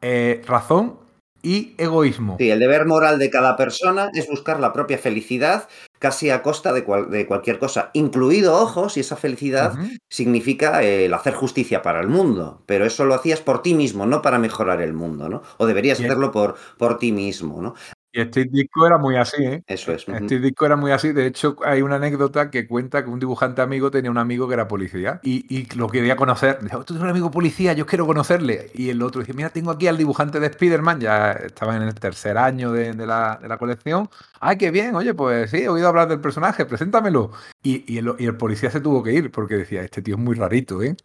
eh, 0.00 0.42
razón 0.46 0.98
y 1.42 1.74
egoísmo. 1.76 2.36
Sí, 2.38 2.50
el 2.50 2.60
deber 2.60 2.86
moral 2.86 3.18
de 3.18 3.30
cada 3.30 3.56
persona 3.56 4.10
es 4.14 4.28
buscar 4.28 4.60
la 4.60 4.72
propia 4.72 4.98
felicidad 4.98 5.68
casi 6.02 6.30
a 6.30 6.42
costa 6.42 6.72
de, 6.72 6.82
de 7.10 7.26
cualquier 7.28 7.60
cosa, 7.60 7.90
incluido, 7.92 8.60
ojos, 8.60 8.96
y 8.96 9.00
esa 9.00 9.14
felicidad 9.14 9.78
significa 10.10 10.82
el 10.82 11.14
hacer 11.14 11.32
justicia 11.32 11.80
para 11.80 12.00
el 12.00 12.08
mundo, 12.08 12.60
pero 12.66 12.84
eso 12.84 13.04
lo 13.04 13.14
hacías 13.14 13.40
por 13.40 13.62
ti 13.62 13.72
mismo, 13.72 14.04
no 14.04 14.20
para 14.20 14.40
mejorar 14.40 14.82
el 14.82 14.94
mundo, 14.94 15.28
¿no? 15.28 15.42
O 15.58 15.66
deberías 15.66 16.00
hacerlo 16.00 16.32
por, 16.32 16.56
por 16.76 16.98
ti 16.98 17.12
mismo, 17.12 17.62
¿no? 17.62 17.74
Y 18.12 18.20
este 18.20 18.44
disco 18.44 18.86
era 18.86 18.98
muy 18.98 19.16
así, 19.16 19.42
¿eh? 19.42 19.64
Eso 19.66 19.92
es. 19.92 20.06
Este 20.06 20.38
disco 20.38 20.66
era 20.66 20.76
muy 20.76 20.92
así. 20.92 21.12
De 21.12 21.26
hecho, 21.26 21.56
hay 21.64 21.80
una 21.80 21.96
anécdota 21.96 22.50
que 22.50 22.66
cuenta 22.66 23.02
que 23.02 23.10
un 23.10 23.18
dibujante 23.18 23.62
amigo 23.62 23.90
tenía 23.90 24.10
un 24.10 24.18
amigo 24.18 24.46
que 24.48 24.54
era 24.54 24.68
policía 24.68 25.20
y, 25.22 25.46
y 25.48 25.64
lo 25.76 25.88
quería 25.88 26.14
conocer. 26.16 26.58
Dice, 26.60 26.76
oh, 26.76 26.84
tú 26.84 26.92
eres 26.92 27.04
un 27.04 27.08
amigo 27.08 27.30
policía, 27.30 27.72
yo 27.72 27.86
quiero 27.86 28.06
conocerle. 28.06 28.70
Y 28.74 28.90
el 28.90 29.02
otro 29.02 29.22
dice, 29.22 29.32
mira, 29.32 29.48
tengo 29.48 29.70
aquí 29.70 29.86
al 29.86 29.96
dibujante 29.96 30.40
de 30.40 30.48
Spider-Man, 30.48 31.00
ya 31.00 31.32
estaba 31.32 31.74
en 31.74 31.82
el 31.82 31.94
tercer 31.94 32.36
año 32.36 32.70
de, 32.72 32.94
la, 32.94 33.38
de 33.40 33.48
la 33.48 33.56
colección. 33.56 34.10
¡Ay, 34.40 34.58
qué 34.58 34.70
bien! 34.70 34.94
Oye, 34.96 35.14
pues 35.14 35.50
sí, 35.50 35.58
he 35.58 35.68
oído 35.68 35.88
hablar 35.88 36.08
del 36.08 36.20
personaje, 36.20 36.66
preséntamelo. 36.66 37.30
Y, 37.62 37.96
el, 37.96 38.36
policía 38.36 38.70
se 38.70 38.80
tuvo 38.80 39.02
que 39.02 39.12
ir 39.12 39.30
porque 39.30 39.54
decía, 39.54 39.82
este 39.82 40.02
tío 40.02 40.16
es 40.16 40.20
muy 40.20 40.34
rarito, 40.34 40.82
¿eh? 40.82 40.96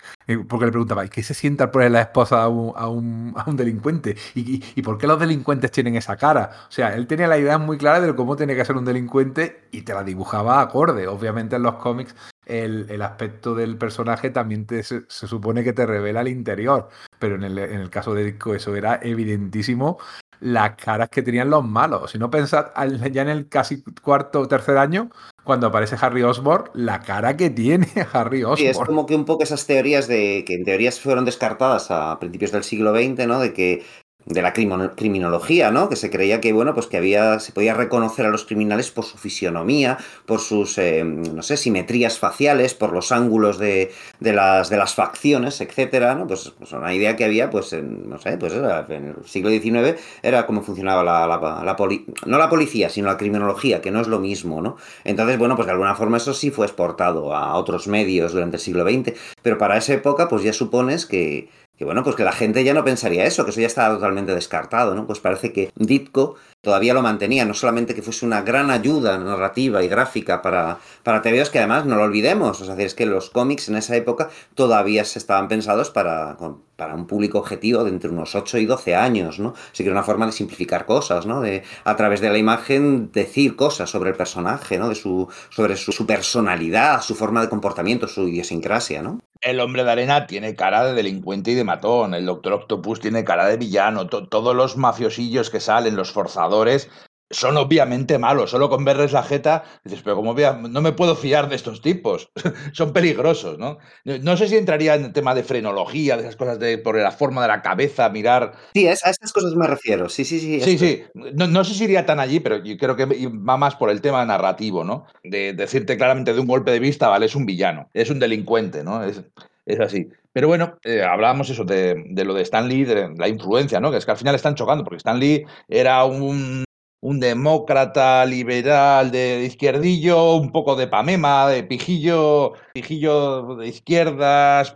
Porque 0.49 0.65
le 0.65 0.71
preguntaba, 0.71 1.05
¿y 1.05 1.09
qué 1.09 1.21
se 1.21 1.35
sienta 1.35 1.65
al 1.65 1.71
poner 1.71 1.91
la 1.91 2.01
esposa 2.01 2.43
a 2.43 2.47
un, 2.49 3.33
delincuente? 3.53 4.17
¿Y, 4.33 4.81
por 4.81 4.97
qué 4.97 5.05
los 5.05 5.19
delincuentes 5.19 5.71
tienen 5.71 5.95
esa 5.95 6.17
cara? 6.17 6.49
O 6.67 6.71
sea, 6.71 6.96
él 6.97 7.07
tenía 7.07 7.27
la 7.27 7.37
idea 7.37 7.57
muy 7.57 7.77
clara 7.77 8.01
de 8.01 8.15
cómo 8.15 8.35
tiene 8.35 8.55
que 8.55 8.65
ser 8.65 8.75
un 8.75 8.85
delincuente 8.85 9.67
y 9.71 9.83
te 9.83 9.93
la 9.93 10.03
dibujaba 10.03 10.61
acorde. 10.61 11.07
Obviamente 11.07 11.55
en 11.55 11.63
los 11.63 11.75
cómics 11.75 12.15
el, 12.45 13.01
aspecto 13.01 13.53
del 13.53 13.77
personaje 13.77 14.31
también 14.31 14.65
se, 14.67 15.05
supone 15.07 15.63
que 15.63 15.73
te 15.73 15.85
revela 15.85 16.21
el 16.21 16.29
interior. 16.29 16.89
Pero 17.19 17.35
en 17.35 17.43
el, 17.43 17.57
en 17.59 17.79
el 17.79 17.89
caso 17.89 18.13
de 18.13 18.23
Disco 18.23 18.55
eso 18.55 18.75
era 18.75 18.99
evidentísimo 19.01 19.99
las 20.39 20.75
caras 20.75 21.09
que 21.09 21.21
tenían 21.21 21.49
los 21.49 21.63
malos. 21.63 22.11
Si 22.11 22.17
no 22.17 22.29
pensad 22.29 22.67
ya 23.11 23.21
en 23.21 23.29
el 23.29 23.47
casi 23.47 23.83
cuarto 24.01 24.41
o 24.41 24.47
tercer 24.47 24.77
año, 24.77 25.09
cuando 25.43 25.67
aparece 25.67 25.97
Harry 25.99 26.23
Osborn, 26.23 26.69
la 26.73 26.99
cara 26.99 27.37
que 27.37 27.49
tiene 27.49 27.87
Harry 28.13 28.43
Osborn. 28.43 28.57
Sí, 28.57 28.67
es 28.67 28.77
como 28.77 29.05
que 29.05 29.15
un 29.15 29.25
poco 29.25 29.43
esas 29.43 29.65
teorías 29.65 30.07
de 30.07 30.43
que 30.45 30.55
en 30.55 30.63
teorías 30.63 30.99
fueron 30.99 31.25
descartadas 31.25 31.91
a 31.91 32.19
principios 32.19 32.51
del 32.51 32.63
siglo 32.63 32.95
XX, 32.95 33.27
¿no? 33.27 33.39
De 33.39 33.53
que 33.53 33.83
de 34.27 34.41
la 34.41 34.51
criminología, 34.51 35.71
¿no? 35.71 35.87
Que 35.87 35.95
se 35.95 36.09
creía 36.09 36.41
que, 36.41 36.51
bueno, 36.51 36.73
pues 36.73 36.87
que 36.87 36.97
había, 36.97 37.39
se 37.39 37.53
podía 37.53 37.73
reconocer 37.73 38.25
a 38.25 38.29
los 38.29 38.43
criminales 38.43 38.91
por 38.91 39.05
su 39.05 39.17
fisionomía, 39.17 39.97
por 40.25 40.41
sus, 40.41 40.77
eh, 40.77 41.03
no 41.03 41.41
sé, 41.41 41.55
simetrías 41.55 42.19
faciales, 42.19 42.73
por 42.73 42.91
los 42.91 43.13
ángulos 43.13 43.57
de, 43.57 43.91
de, 44.19 44.33
las, 44.33 44.69
de 44.69 44.77
las 44.77 44.93
facciones, 44.95 45.61
etcétera, 45.61 46.13
¿no? 46.15 46.27
Pues, 46.27 46.51
pues 46.57 46.73
una 46.73 46.93
idea 46.93 47.15
que 47.15 47.23
había, 47.23 47.49
pues, 47.49 47.71
en, 47.71 48.09
no 48.09 48.19
sé, 48.19 48.37
pues 48.37 48.53
en 48.53 49.15
el 49.17 49.25
siglo 49.25 49.49
XIX 49.49 49.99
era 50.21 50.45
cómo 50.45 50.61
funcionaba 50.61 51.03
la, 51.03 51.25
la, 51.25 51.63
la 51.63 51.77
no 52.25 52.37
la 52.37 52.49
policía, 52.49 52.89
sino 52.89 53.07
la 53.07 53.17
criminología, 53.17 53.79
que 53.81 53.91
no 53.91 54.01
es 54.01 54.07
lo 54.07 54.19
mismo, 54.19 54.61
¿no? 54.61 54.75
Entonces, 55.05 55.37
bueno, 55.37 55.55
pues 55.55 55.67
de 55.67 55.71
alguna 55.71 55.95
forma 55.95 56.17
eso 56.17 56.33
sí 56.33 56.51
fue 56.51 56.65
exportado 56.65 57.33
a 57.33 57.55
otros 57.55 57.87
medios 57.87 58.33
durante 58.33 58.57
el 58.57 58.61
siglo 58.61 58.83
XX, 58.83 59.13
pero 59.41 59.57
para 59.57 59.77
esa 59.77 59.93
época, 59.93 60.27
pues 60.27 60.43
ya 60.43 60.51
supones 60.51 61.05
que 61.05 61.49
que 61.77 61.85
bueno, 61.85 62.03
pues 62.03 62.15
que 62.15 62.23
la 62.23 62.31
gente 62.31 62.63
ya 62.63 62.73
no 62.73 62.83
pensaría 62.83 63.25
eso, 63.25 63.45
que 63.45 63.51
eso 63.51 63.61
ya 63.61 63.67
estaba 63.67 63.95
totalmente 63.95 64.33
descartado, 64.33 64.95
¿no? 64.95 65.05
Pues 65.05 65.19
parece 65.19 65.53
que 65.53 65.71
Ditko 65.75 66.35
todavía 66.61 66.93
lo 66.93 67.01
mantenía, 67.01 67.45
no 67.45 67.53
solamente 67.53 67.93
que 67.93 68.01
fuese 68.01 68.25
una 68.25 68.41
gran 68.41 68.71
ayuda 68.71 69.17
narrativa 69.17 69.83
y 69.83 69.87
gráfica 69.87 70.41
para, 70.41 70.79
para 71.03 71.21
TVOs, 71.21 71.49
que 71.51 71.59
además 71.59 71.85
no 71.85 71.95
lo 71.95 72.03
olvidemos, 72.03 72.59
o 72.61 72.65
sea, 72.65 72.75
es 72.75 72.95
que 72.95 73.05
los 73.05 73.29
cómics 73.29 73.69
en 73.69 73.75
esa 73.75 73.95
época 73.95 74.29
todavía 74.55 75.05
se 75.05 75.19
estaban 75.19 75.47
pensados 75.47 75.91
para, 75.91 76.35
para 76.75 76.95
un 76.95 77.05
público 77.05 77.39
objetivo 77.39 77.83
de 77.83 77.91
entre 77.91 78.09
unos 78.09 78.33
8 78.33 78.57
y 78.57 78.65
12 78.65 78.95
años, 78.95 79.39
¿no? 79.39 79.53
Así 79.71 79.83
que 79.83 79.89
era 79.89 79.93
una 79.93 80.03
forma 80.03 80.25
de 80.25 80.31
simplificar 80.31 80.85
cosas, 80.85 81.25
¿no? 81.25 81.41
De 81.41 81.63
a 81.83 81.95
través 81.95 82.21
de 82.21 82.29
la 82.29 82.37
imagen 82.37 83.11
decir 83.11 83.55
cosas 83.55 83.89
sobre 83.89 84.09
el 84.09 84.15
personaje, 84.15 84.77
¿no? 84.79 84.89
De 84.89 84.95
su, 84.95 85.27
sobre 85.49 85.75
su, 85.75 85.91
su 85.91 86.05
personalidad, 86.05 87.01
su 87.01 87.15
forma 87.15 87.41
de 87.41 87.49
comportamiento, 87.49 88.07
su 88.07 88.27
idiosincrasia, 88.27 89.01
¿no? 89.01 89.19
El 89.41 89.59
hombre 89.59 89.83
de 89.83 89.91
arena 89.91 90.27
tiene 90.27 90.55
cara 90.55 90.83
de 90.83 90.93
delincuente 90.93 91.51
y 91.51 91.55
de 91.55 91.63
matón, 91.63 92.13
el 92.13 92.25
doctor 92.25 92.53
Octopus 92.53 92.99
tiene 92.99 93.23
cara 93.23 93.45
de 93.45 93.57
villano, 93.57 94.07
todos 94.07 94.55
los 94.55 94.77
mafiosillos 94.77 95.49
que 95.49 95.59
salen, 95.59 95.95
los 95.95 96.11
forzadores, 96.11 96.89
son 97.29 97.57
obviamente 97.57 98.17
malos. 98.17 98.51
Solo 98.51 98.69
con 98.69 98.85
verles 98.85 99.11
la 99.11 99.23
jeta, 99.23 99.63
dices, 99.83 100.01
pero 100.03 100.15
como 100.15 100.33
vea, 100.33 100.53
no 100.53 100.81
me 100.81 100.91
puedo 100.91 101.15
fiar 101.15 101.49
de 101.49 101.55
estos 101.55 101.81
tipos. 101.81 102.31
son 102.73 102.93
peligrosos, 102.93 103.57
¿no? 103.57 103.77
No 104.05 104.37
sé 104.37 104.47
si 104.47 104.55
entraría 104.55 104.95
en 104.95 105.05
el 105.05 105.13
tema 105.13 105.35
de 105.35 105.43
frenología, 105.43 106.15
de 106.15 106.23
esas 106.23 106.35
cosas 106.35 106.59
de 106.59 106.77
por 106.77 106.95
la 106.97 107.11
forma 107.11 107.41
de 107.41 107.49
la 107.49 107.61
cabeza, 107.61 108.09
mirar. 108.09 108.53
Sí, 108.73 108.87
a 108.87 108.93
esas 108.93 109.33
cosas 109.33 109.53
me 109.55 109.67
refiero. 109.67 110.09
Sí, 110.09 110.25
sí, 110.25 110.39
sí. 110.39 110.61
Sí, 110.61 110.77
sí. 110.77 111.03
No, 111.13 111.47
no, 111.47 111.63
sé 111.63 111.73
si 111.73 111.85
iría 111.85 112.05
tan 112.05 112.19
allí, 112.19 112.39
pero 112.39 112.63
yo 112.63 112.77
creo 112.77 112.95
que 112.95 113.05
va 113.05 113.57
más 113.57 113.75
por 113.75 113.89
el 113.89 114.01
tema 114.01 114.25
narrativo, 114.25 114.83
¿no? 114.83 115.05
De 115.23 115.53
decirte 115.53 115.97
claramente 115.97 116.33
de 116.33 116.39
un 116.39 116.47
golpe 116.47 116.71
de 116.71 116.79
vista, 116.79 117.09
vale, 117.09 117.25
es 117.25 117.35
un 117.35 117.45
villano, 117.45 117.89
es 117.93 118.09
un 118.09 118.19
delincuente, 118.19 118.83
¿no? 118.83 119.03
Es, 119.03 119.21
es 119.65 119.79
así. 119.79 120.09
Pero 120.31 120.47
bueno, 120.47 120.77
eh, 120.83 121.01
hablábamos 121.01 121.49
eso 121.49 121.63
de, 121.63 121.95
de, 122.09 122.23
lo 122.23 122.35
de 122.35 122.43
Stan 122.43 122.67
Lee, 122.67 122.83
de 122.83 123.09
la 123.17 123.27
influencia, 123.27 123.79
¿no? 123.79 123.89
Que 123.89 123.97
es 123.97 124.05
que 124.05 124.11
al 124.11 124.17
final 124.17 124.35
están 124.35 124.55
chocando, 124.55 124.83
porque 124.83 124.97
Stan 124.97 125.19
Lee 125.19 125.45
era 125.67 126.05
un 126.05 126.66
un 126.99 127.19
demócrata 127.19 128.25
liberal 128.25 129.11
de 129.11 129.43
izquierdillo, 129.43 130.35
un 130.35 130.51
poco 130.51 130.75
de 130.75 130.87
pamema, 130.87 131.47
de 131.47 131.63
pijillo, 131.63 132.53
pijillo 132.73 133.55
de 133.55 133.67
izquierdas, 133.67 134.73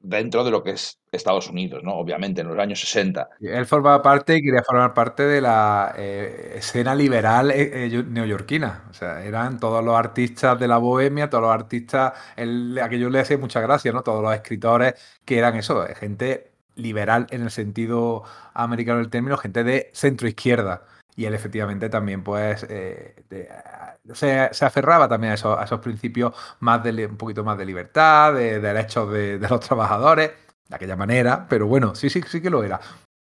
dentro 0.00 0.44
de 0.44 0.50
lo 0.52 0.62
que 0.62 0.72
es 0.72 1.00
Estados 1.10 1.48
Unidos, 1.48 1.82
¿no? 1.82 1.94
Obviamente, 1.94 2.42
en 2.42 2.48
los 2.48 2.58
años 2.58 2.80
60. 2.80 3.28
Él 3.40 3.66
formaba 3.66 4.02
parte 4.02 4.36
y 4.36 4.42
quería 4.42 4.62
formar 4.62 4.94
parte 4.94 5.24
de 5.24 5.40
la 5.40 5.94
eh, 5.96 6.54
escena 6.56 6.94
liberal 6.94 7.50
eh, 7.50 7.86
eh, 7.86 8.04
neoyorquina. 8.08 8.84
O 8.90 8.94
sea, 8.94 9.24
eran 9.24 9.58
todos 9.58 9.84
los 9.84 9.96
artistas 9.96 10.58
de 10.58 10.68
la 10.68 10.78
bohemia, 10.78 11.28
todos 11.28 11.42
los 11.42 11.52
artistas, 11.52 12.12
a 12.36 12.88
que 12.88 12.98
yo 12.98 13.10
le 13.10 13.20
hacía 13.20 13.38
mucha 13.38 13.60
gracia, 13.60 13.92
¿no? 13.92 14.02
Todos 14.02 14.22
los 14.22 14.34
escritores 14.34 14.94
que 15.24 15.38
eran 15.38 15.56
eso, 15.56 15.84
gente 15.96 16.52
liberal 16.76 17.26
en 17.30 17.42
el 17.42 17.50
sentido 17.50 18.24
americano 18.52 18.98
del 18.98 19.10
término, 19.10 19.36
gente 19.36 19.62
de 19.62 19.90
centro 19.92 20.26
izquierda 20.26 20.82
y 21.16 21.24
él 21.24 21.34
efectivamente 21.34 21.88
también 21.88 22.22
pues 22.22 22.66
eh, 22.68 23.14
se, 24.12 24.40
aferraba 24.64 25.08
también 25.08 25.32
a 25.32 25.34
esos, 25.34 25.58
a 25.58 25.64
esos, 25.64 25.80
principios 25.80 26.34
más 26.60 26.82
de 26.82 27.06
un 27.06 27.16
poquito 27.16 27.44
más 27.44 27.56
de 27.58 27.66
libertad, 27.66 28.34
de, 28.34 28.60
derechos 28.60 29.12
de, 29.12 29.38
de, 29.38 29.48
los 29.48 29.60
trabajadores, 29.60 30.32
de 30.68 30.76
aquella 30.76 30.96
manera, 30.96 31.46
pero 31.48 31.66
bueno, 31.66 31.94
sí, 31.94 32.10
sí, 32.10 32.22
sí 32.26 32.40
que 32.40 32.50
lo 32.50 32.64
era. 32.64 32.80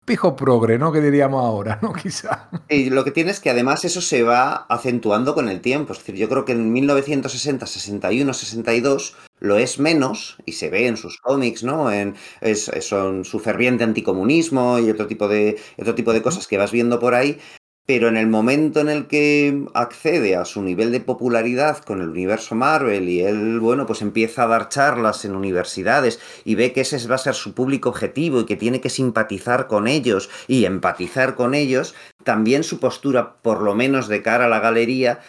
Pijo 0.05 0.35
progre, 0.35 0.77
¿no? 0.77 0.91
Que 0.91 1.01
diríamos 1.01 1.43
ahora, 1.43 1.79
¿no? 1.81 1.91
Quizá. 2.03 2.49
Y 2.69 2.91
lo 2.91 3.03
que 3.03 3.09
tiene 3.09 3.31
es 3.31 3.39
que 3.39 3.49
además 3.49 3.85
eso 3.85 4.01
se 4.01 4.21
va 4.21 4.67
acentuando 4.69 5.33
con 5.33 5.49
el 5.49 5.61
tiempo. 5.61 5.93
Es 5.93 5.99
decir, 5.99 6.15
yo 6.15 6.29
creo 6.29 6.45
que 6.45 6.51
en 6.51 6.71
1960, 6.71 7.65
61, 7.65 8.33
62 8.33 9.17
lo 9.39 9.57
es 9.57 9.79
menos, 9.79 10.37
y 10.45 10.53
se 10.53 10.69
ve 10.69 10.87
en 10.87 10.95
sus 10.95 11.17
cómics, 11.17 11.63
¿no? 11.63 11.91
En 11.91 12.15
es, 12.39 12.71
son 12.81 13.25
su 13.25 13.39
ferviente 13.39 13.83
anticomunismo 13.83 14.77
y 14.79 14.91
otro 14.91 15.07
tipo 15.07 15.27
de, 15.27 15.59
otro 15.77 15.95
tipo 15.95 16.13
de 16.13 16.21
cosas 16.21 16.47
que 16.47 16.57
vas 16.57 16.71
viendo 16.71 16.99
por 16.99 17.15
ahí, 17.15 17.39
pero 17.85 18.07
en 18.07 18.17
el 18.17 18.27
momento 18.27 18.79
en 18.79 18.89
el 18.89 19.07
que 19.07 19.65
accede 19.73 20.35
a 20.35 20.45
su 20.45 20.63
nivel 20.63 20.91
de 20.91 20.99
popularidad 20.99 21.77
con 21.79 22.01
el 22.01 22.09
universo 22.09 22.55
Marvel 22.55 23.07
y 23.09 23.21
él, 23.21 23.59
bueno, 23.59 23.85
pues 23.85 24.01
empieza 24.01 24.43
a 24.43 24.47
dar 24.47 24.69
charlas 24.69 25.23
en 25.23 25.35
universidades 25.35 26.19
y 26.43 26.55
ve 26.55 26.73
que 26.73 26.81
ese 26.81 27.05
va 27.07 27.15
a 27.15 27.19
ser 27.19 27.35
su 27.35 27.53
público 27.53 27.89
objetivo 27.89 28.39
y 28.39 28.45
que 28.45 28.55
tiene 28.55 28.81
que 28.81 28.89
simpatizar 28.89 29.67
con 29.67 29.87
ellos 29.87 30.29
y 30.47 30.65
empatizar 30.65 31.35
con 31.35 31.53
ellos, 31.53 31.93
también 32.23 32.63
su 32.63 32.79
postura, 32.79 33.35
por 33.41 33.61
lo 33.61 33.75
menos 33.75 34.07
de 34.07 34.23
cara 34.23 34.45
a 34.45 34.49
la 34.49 34.59
galería, 34.59 35.19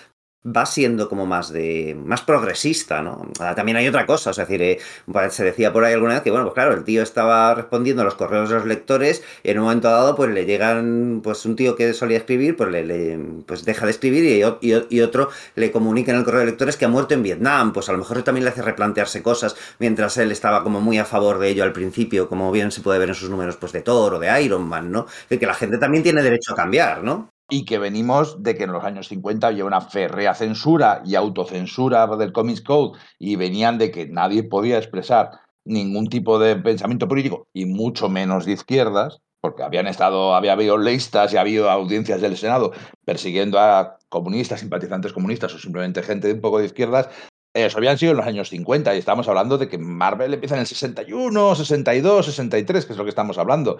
va 0.46 0.66
siendo 0.66 1.08
como 1.08 1.26
más 1.26 1.52
de 1.52 1.96
más 2.04 2.22
progresista, 2.22 3.02
¿no? 3.02 3.26
Ah, 3.40 3.54
también 3.54 3.76
hay 3.76 3.88
otra 3.88 4.06
cosa, 4.06 4.30
es 4.30 4.36
decir, 4.36 4.62
eh, 4.62 4.78
pues 5.10 5.34
se 5.34 5.44
decía 5.44 5.72
por 5.72 5.84
ahí 5.84 5.94
alguna 5.94 6.14
vez 6.14 6.22
que, 6.22 6.30
bueno, 6.30 6.46
pues 6.46 6.54
claro, 6.54 6.74
el 6.74 6.84
tío 6.84 7.02
estaba 7.02 7.54
respondiendo 7.54 8.02
a 8.02 8.04
los 8.04 8.14
correos 8.14 8.48
de 8.48 8.56
los 8.56 8.64
lectores 8.66 9.22
y 9.42 9.50
en 9.50 9.58
un 9.58 9.64
momento 9.64 9.88
dado, 9.88 10.14
pues 10.14 10.30
le 10.30 10.44
llegan, 10.44 11.20
pues 11.22 11.44
un 11.46 11.56
tío 11.56 11.74
que 11.76 11.92
solía 11.94 12.18
escribir, 12.18 12.56
pues 12.56 12.70
le, 12.70 13.18
pues 13.46 13.64
deja 13.64 13.84
de 13.86 13.90
escribir 13.90 14.46
y, 14.60 15.00
otro 15.00 15.30
le 15.54 15.70
comunica 15.70 16.12
en 16.12 16.18
el 16.18 16.24
correo 16.24 16.40
de 16.40 16.46
lectores 16.46 16.76
que 16.76 16.84
ha 16.84 16.88
muerto 16.88 17.14
en 17.14 17.22
Vietnam, 17.22 17.72
pues 17.72 17.88
a 17.88 17.92
lo 17.92 17.98
mejor 17.98 18.22
también 18.22 18.44
le 18.44 18.50
hace 18.50 18.62
replantearse 18.62 19.22
cosas, 19.22 19.56
mientras 19.78 20.16
él 20.18 20.32
estaba 20.32 20.62
como 20.62 20.80
muy 20.80 20.98
a 20.98 21.04
favor 21.04 21.38
de 21.38 21.48
ello 21.48 21.64
al 21.64 21.72
principio, 21.72 22.28
como 22.28 22.50
bien 22.52 22.70
se 22.70 22.80
puede 22.80 22.98
ver 22.98 23.08
en 23.10 23.14
sus 23.14 23.30
números, 23.30 23.56
pues 23.56 23.72
de 23.72 23.82
Thor 23.82 24.14
o 24.14 24.18
de 24.18 24.42
Iron 24.42 24.66
Man, 24.66 24.90
¿no? 24.90 25.06
Que 25.28 25.46
la 25.46 25.54
gente 25.54 25.78
también 25.78 26.02
tiene 26.02 26.22
derecho 26.22 26.52
a 26.52 26.56
cambiar, 26.56 27.02
¿no? 27.02 27.35
Y 27.48 27.64
que 27.64 27.78
venimos 27.78 28.42
de 28.42 28.56
que 28.56 28.64
en 28.64 28.72
los 28.72 28.84
años 28.84 29.08
50 29.08 29.46
había 29.46 29.64
una 29.64 29.80
férrea 29.80 30.34
censura 30.34 31.02
y 31.04 31.14
autocensura 31.14 32.06
del 32.16 32.32
Comics 32.32 32.62
Code 32.62 32.98
y 33.18 33.36
venían 33.36 33.78
de 33.78 33.90
que 33.90 34.06
nadie 34.06 34.42
podía 34.42 34.78
expresar 34.78 35.30
ningún 35.64 36.08
tipo 36.08 36.38
de 36.38 36.56
pensamiento 36.56 37.08
político 37.08 37.48
y 37.52 37.66
mucho 37.66 38.08
menos 38.08 38.44
de 38.44 38.52
izquierdas, 38.52 39.20
porque 39.40 39.62
habían 39.62 39.86
estado, 39.86 40.34
había 40.34 40.52
habido 40.52 40.76
leistas 40.76 41.32
y 41.32 41.36
ha 41.36 41.40
habido 41.40 41.70
audiencias 41.70 42.20
del 42.20 42.36
Senado 42.36 42.72
persiguiendo 43.04 43.58
a 43.60 43.98
comunistas, 44.08 44.60
simpatizantes 44.60 45.12
comunistas 45.12 45.54
o 45.54 45.58
simplemente 45.58 46.02
gente 46.02 46.28
de 46.28 46.34
un 46.34 46.40
poco 46.40 46.58
de 46.58 46.66
izquierdas, 46.66 47.08
eso 47.56 47.78
habían 47.78 47.96
sido 47.96 48.10
en 48.12 48.18
los 48.18 48.26
años 48.26 48.50
50 48.50 48.94
y 48.94 48.98
estamos 48.98 49.28
hablando 49.28 49.56
de 49.56 49.68
que 49.68 49.78
Marvel 49.78 50.34
empieza 50.34 50.56
en 50.56 50.60
el 50.60 50.66
61, 50.66 51.54
62, 51.54 52.26
63, 52.26 52.84
que 52.84 52.92
es 52.92 52.98
lo 52.98 53.04
que 53.04 53.10
estamos 53.10 53.38
hablando. 53.38 53.78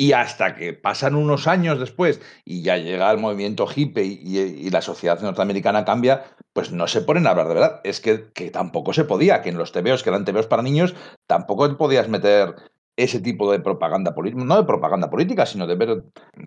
Y 0.00 0.12
hasta 0.12 0.54
que 0.54 0.74
pasan 0.74 1.16
unos 1.16 1.48
años 1.48 1.80
después 1.80 2.20
y 2.44 2.62
ya 2.62 2.76
llega 2.76 3.10
el 3.10 3.18
movimiento 3.18 3.66
hippie 3.66 4.04
y, 4.04 4.70
la 4.70 4.80
sociedad 4.80 5.20
norteamericana 5.20 5.84
cambia, 5.84 6.22
pues 6.52 6.70
no 6.70 6.86
se 6.86 7.00
ponen 7.00 7.26
a 7.26 7.30
hablar 7.30 7.48
de 7.48 7.54
verdad. 7.54 7.80
Es 7.82 8.00
que, 8.00 8.30
que 8.32 8.52
tampoco 8.52 8.92
se 8.92 9.02
podía, 9.02 9.42
que 9.42 9.48
en 9.48 9.58
los 9.58 9.72
TVOs, 9.72 10.04
que 10.04 10.10
eran 10.10 10.24
TVOs 10.24 10.46
para 10.46 10.62
niños, 10.62 10.94
tampoco 11.26 11.76
podías 11.76 12.08
meter 12.08 12.54
ese 12.98 13.20
tipo 13.20 13.50
de 13.52 13.60
propaganda 13.60 14.12
política, 14.12 14.44
no 14.44 14.56
de 14.56 14.64
propaganda 14.64 15.08
política, 15.08 15.46
sino 15.46 15.68
de 15.68 15.76
ver, 15.76 16.02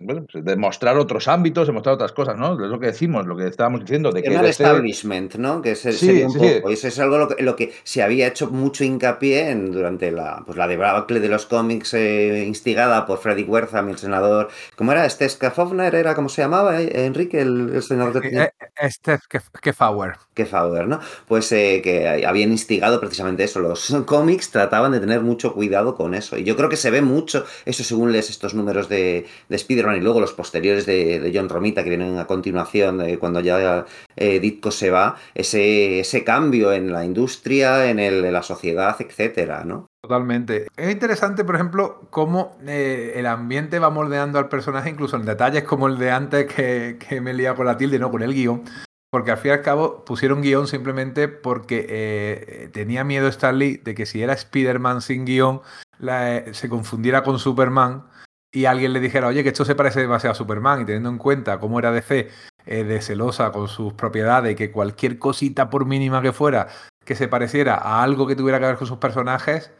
pues, 0.06 0.44
de 0.44 0.56
mostrar 0.56 0.98
otros 0.98 1.26
ámbitos, 1.26 1.66
de 1.66 1.72
mostrar 1.72 1.94
otras 1.94 2.12
cosas, 2.12 2.36
¿no? 2.36 2.52
Es 2.52 2.70
lo 2.70 2.78
que 2.78 2.86
decimos, 2.86 3.26
lo 3.26 3.34
que 3.34 3.46
estábamos 3.46 3.80
diciendo. 3.80 4.12
De 4.12 4.22
que 4.22 4.28
el 4.28 4.44
establishment, 4.44 5.36
¿no? 5.36 5.62
Que 5.62 5.70
es, 5.70 5.80
sí, 5.80 6.22
un 6.22 6.34
poco, 6.34 6.68
eso 6.68 6.88
es 6.88 6.98
algo 6.98 7.16
lo 7.16 7.28
que, 7.28 7.42
lo 7.42 7.56
que, 7.56 7.72
se 7.84 8.02
había 8.02 8.26
hecho 8.26 8.50
mucho 8.50 8.84
hincapié 8.84 9.48
en, 9.48 9.72
durante 9.72 10.12
la, 10.12 10.42
pues, 10.44 10.58
la 10.58 10.68
debacle 10.68 11.20
de 11.20 11.28
los 11.28 11.46
cómics 11.46 11.94
eh, 11.94 12.44
instigada 12.46 13.06
por 13.06 13.18
Freddy 13.18 13.44
Wertham, 13.44 13.88
el 13.88 13.96
senador, 13.96 14.48
¿cómo 14.76 14.92
era? 14.92 15.06
Este 15.06 15.26
Skafovner, 15.26 15.94
¿era 15.94 16.14
cómo 16.14 16.28
se 16.28 16.42
llamaba? 16.42 16.82
Eh, 16.82 17.06
Enrique, 17.06 17.40
el, 17.40 17.82
senador 17.82 18.12
que 18.20 18.28
tenía... 18.28 18.52
Este 18.76 19.18
Kefauer. 19.62 20.16
Kefauer, 20.34 20.86
¿no? 20.86 21.00
Pues 21.26 21.50
eh, 21.52 21.80
que 21.82 22.26
habían 22.26 22.50
instigado 22.52 23.00
precisamente 23.00 23.44
eso, 23.44 23.60
los 23.60 23.96
cómics 24.06 24.50
trataban 24.50 24.92
de 24.92 25.00
tener 25.00 25.22
mucho 25.22 25.54
cuidado 25.54 25.94
con 25.94 26.14
eso 26.14 26.36
yo 26.44 26.56
creo 26.56 26.68
que 26.68 26.76
se 26.76 26.90
ve 26.90 27.02
mucho, 27.02 27.44
eso 27.64 27.84
según 27.84 28.12
lees 28.12 28.30
estos 28.30 28.54
números 28.54 28.88
de, 28.88 29.26
de 29.48 29.56
Spider-Man 29.56 29.96
y 29.96 30.00
luego 30.00 30.20
los 30.20 30.32
posteriores 30.32 30.86
de, 30.86 31.30
John 31.34 31.48
Romita 31.48 31.82
que 31.82 31.88
vienen 31.88 32.18
a 32.18 32.26
continuación, 32.26 32.98
de 32.98 33.18
cuando 33.18 33.40
ya 33.40 33.86
eh, 34.16 34.40
Ditko 34.40 34.70
se 34.70 34.90
va, 34.90 35.16
ese, 35.34 36.00
ese 36.00 36.24
cambio 36.24 36.72
en 36.72 36.92
la 36.92 37.04
industria, 37.04 37.90
en 37.90 38.32
la 38.32 38.42
sociedad, 38.42 38.96
etcétera, 38.98 39.64
¿no? 39.64 39.86
Totalmente. 40.02 40.66
Es 40.76 40.90
interesante, 40.90 41.44
por 41.44 41.54
ejemplo, 41.54 42.08
cómo 42.10 42.56
eh, 42.66 43.12
el 43.14 43.26
ambiente 43.26 43.78
va 43.78 43.88
moldeando 43.88 44.40
al 44.40 44.48
personaje, 44.48 44.90
incluso 44.90 45.16
en 45.16 45.24
detalles 45.24 45.62
como 45.62 45.86
el 45.86 45.96
de 45.96 46.10
antes 46.10 46.52
que, 46.52 46.98
que 46.98 47.20
me 47.20 47.30
he 47.30 47.34
liado 47.34 47.56
con 47.56 47.66
la 47.66 47.76
tilde, 47.76 48.00
no 48.00 48.10
con 48.10 48.22
el 48.22 48.34
guion. 48.34 48.64
Porque 49.12 49.30
al 49.30 49.36
fin 49.36 49.50
y 49.50 49.52
al 49.52 49.60
cabo 49.60 50.06
pusieron 50.06 50.40
guion 50.40 50.66
simplemente 50.66 51.28
porque 51.28 51.84
eh, 51.86 52.70
tenía 52.72 53.04
miedo 53.04 53.28
Stanley 53.28 53.76
de 53.76 53.94
que 53.94 54.06
si 54.06 54.22
era 54.22 54.32
Spider-Man 54.32 55.02
sin 55.02 55.26
guion 55.26 55.60
eh, 56.00 56.48
se 56.54 56.70
confundiera 56.70 57.22
con 57.22 57.38
Superman 57.38 58.06
y 58.50 58.64
alguien 58.64 58.94
le 58.94 59.00
dijera, 59.00 59.26
oye, 59.26 59.42
que 59.42 59.50
esto 59.50 59.66
se 59.66 59.74
parece 59.74 60.00
demasiado 60.00 60.32
a 60.32 60.34
Superman 60.34 60.80
y 60.80 60.84
teniendo 60.86 61.10
en 61.10 61.18
cuenta 61.18 61.58
cómo 61.58 61.78
era 61.78 61.92
DC 61.92 62.30
eh, 62.64 62.84
de 62.84 63.02
celosa 63.02 63.52
con 63.52 63.68
sus 63.68 63.92
propiedades 63.92 64.52
y 64.52 64.56
que 64.56 64.70
cualquier 64.70 65.18
cosita 65.18 65.68
por 65.68 65.84
mínima 65.84 66.22
que 66.22 66.32
fuera 66.32 66.68
que 67.04 67.14
se 67.14 67.28
pareciera 67.28 67.74
a 67.74 68.02
algo 68.02 68.26
que 68.26 68.36
tuviera 68.36 68.60
que 68.60 68.66
ver 68.66 68.76
con 68.76 68.86
sus 68.86 68.98
personajes, 68.98 69.72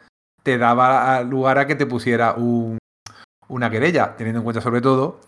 te 0.43 0.59
daba 0.59 1.23
lugar 1.23 1.57
a 1.57 1.65
que 1.65 1.75
te 1.75 1.87
pusiera 1.87 2.33
un, 2.33 2.77
una 3.47 3.71
querella, 3.71 4.15
teniendo 4.15 4.41
en 4.41 4.43
cuenta 4.43 4.61
sobre 4.61 4.81
todo 4.81 5.21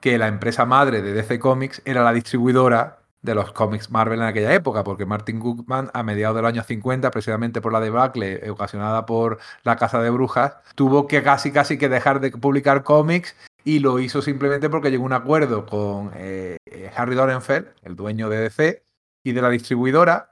que 0.00 0.16
la 0.16 0.28
empresa 0.28 0.64
madre 0.64 1.02
de 1.02 1.12
DC 1.12 1.38
Comics 1.38 1.82
era 1.84 2.02
la 2.02 2.14
distribuidora 2.14 2.99
de 3.22 3.34
los 3.34 3.52
cómics 3.52 3.90
Marvel 3.90 4.20
en 4.20 4.26
aquella 4.26 4.54
época, 4.54 4.84
porque 4.84 5.06
Martin 5.06 5.38
Goodman, 5.40 5.90
a 5.92 6.02
mediados 6.02 6.36
del 6.36 6.46
año 6.46 6.62
50, 6.62 7.10
precisamente 7.10 7.60
por 7.60 7.72
la 7.72 7.80
debacle 7.80 8.50
ocasionada 8.50 9.06
por 9.06 9.38
la 9.62 9.76
Casa 9.76 10.00
de 10.00 10.10
Brujas, 10.10 10.56
tuvo 10.74 11.06
que 11.06 11.22
casi 11.22 11.52
casi 11.52 11.78
que 11.78 11.88
dejar 11.88 12.20
de 12.20 12.30
publicar 12.30 12.82
cómics 12.82 13.36
y 13.64 13.80
lo 13.80 13.98
hizo 13.98 14.22
simplemente 14.22 14.70
porque 14.70 14.90
llegó 14.90 15.04
a 15.04 15.06
un 15.06 15.12
acuerdo 15.12 15.66
con 15.66 16.12
eh, 16.14 16.56
Harry 16.96 17.14
Dorenfeld, 17.14 17.68
el 17.82 17.96
dueño 17.96 18.28
de 18.28 18.38
DC, 18.38 18.82
y 19.22 19.32
de 19.32 19.42
la 19.42 19.50
distribuidora, 19.50 20.29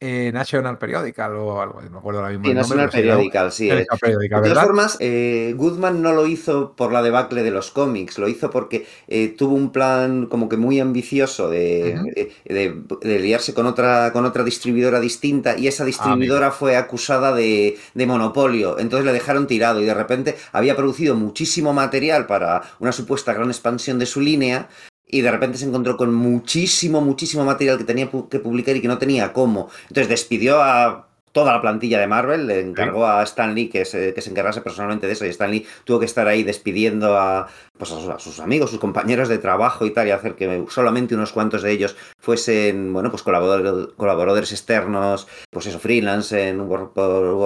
eh, 0.00 0.30
National 0.32 0.78
Periodical 0.78 1.34
o 1.34 1.60
algo, 1.60 1.82
no 1.82 1.90
me 1.90 1.98
acuerdo 1.98 2.20
ahora 2.20 2.30
mismo. 2.30 2.46
Sí, 2.46 2.54
National 2.54 2.88
Periodical, 2.88 3.50
sí. 3.50 3.68
de 3.68 3.84
todas 3.84 4.64
formas, 4.64 4.96
eh, 5.00 5.54
Goodman 5.56 6.00
no 6.02 6.12
lo 6.12 6.26
hizo 6.28 6.72
por 6.76 6.92
la 6.92 7.02
debacle 7.02 7.42
de 7.42 7.50
los 7.50 7.72
cómics, 7.72 8.16
lo 8.18 8.28
hizo 8.28 8.48
porque 8.50 8.86
eh, 9.08 9.34
tuvo 9.36 9.56
un 9.56 9.72
plan 9.72 10.26
como 10.26 10.48
que 10.48 10.56
muy 10.56 10.78
ambicioso 10.78 11.50
de, 11.50 12.32
de, 12.44 13.18
liarse 13.18 13.54
con 13.54 13.66
otra, 13.66 14.12
con 14.12 14.24
otra 14.24 14.44
distribuidora 14.44 15.00
distinta 15.00 15.58
y 15.58 15.66
esa 15.66 15.84
distribuidora 15.84 16.52
fue 16.52 16.76
acusada 16.76 17.34
de, 17.34 17.76
de 17.94 18.06
monopolio, 18.06 18.78
entonces 18.78 19.04
le 19.04 19.12
dejaron 19.12 19.48
tirado 19.48 19.80
y 19.80 19.84
de 19.84 19.94
repente 19.94 20.36
había 20.52 20.76
producido 20.76 21.16
muchísimo 21.16 21.72
material 21.72 22.26
para 22.26 22.62
una 22.78 22.92
supuesta 22.92 23.34
gran 23.34 23.48
expansión 23.48 23.98
de 23.98 24.06
su 24.06 24.20
línea 24.20 24.68
y 25.08 25.22
de 25.22 25.30
repente 25.30 25.58
se 25.58 25.64
encontró 25.64 25.96
con 25.96 26.14
muchísimo, 26.14 27.00
muchísimo 27.00 27.44
material 27.44 27.78
que 27.78 27.84
tenía 27.84 28.10
que 28.30 28.38
publicar 28.38 28.76
y 28.76 28.80
que 28.80 28.88
no 28.88 28.98
tenía 28.98 29.32
cómo. 29.32 29.70
Entonces 29.88 30.08
despidió 30.08 30.62
a 30.62 31.07
toda 31.32 31.52
la 31.52 31.60
plantilla 31.60 32.00
de 32.00 32.06
Marvel, 32.06 32.46
le 32.46 32.60
encargó 32.60 33.06
a 33.06 33.22
Stan 33.22 33.54
Lee 33.54 33.68
que 33.68 33.84
se, 33.84 34.14
que 34.14 34.20
se 34.20 34.30
encargase 34.30 34.60
personalmente 34.60 35.06
de 35.06 35.12
eso 35.12 35.24
y 35.24 35.28
Stan 35.28 35.50
Lee 35.50 35.66
tuvo 35.84 35.98
que 36.00 36.06
estar 36.06 36.26
ahí 36.26 36.42
despidiendo 36.42 37.16
a, 37.16 37.48
pues 37.78 37.92
a, 37.92 38.18
sus 38.18 38.40
amigos, 38.40 38.70
sus 38.70 38.80
compañeros 38.80 39.28
de 39.28 39.38
trabajo 39.38 39.86
y 39.86 39.90
tal, 39.90 40.08
y 40.08 40.10
hacer 40.10 40.34
que 40.34 40.64
solamente 40.68 41.14
unos 41.14 41.32
cuantos 41.32 41.62
de 41.62 41.70
ellos 41.70 41.96
fuesen, 42.18 42.92
bueno, 42.92 43.10
pues 43.10 43.22
colaboradores, 43.22 43.94
colaboradores 43.96 44.52
externos, 44.52 45.28
pues 45.50 45.66
eso, 45.66 45.78
freelance 45.78 46.48
en 46.48 46.60
Work, 46.60 46.94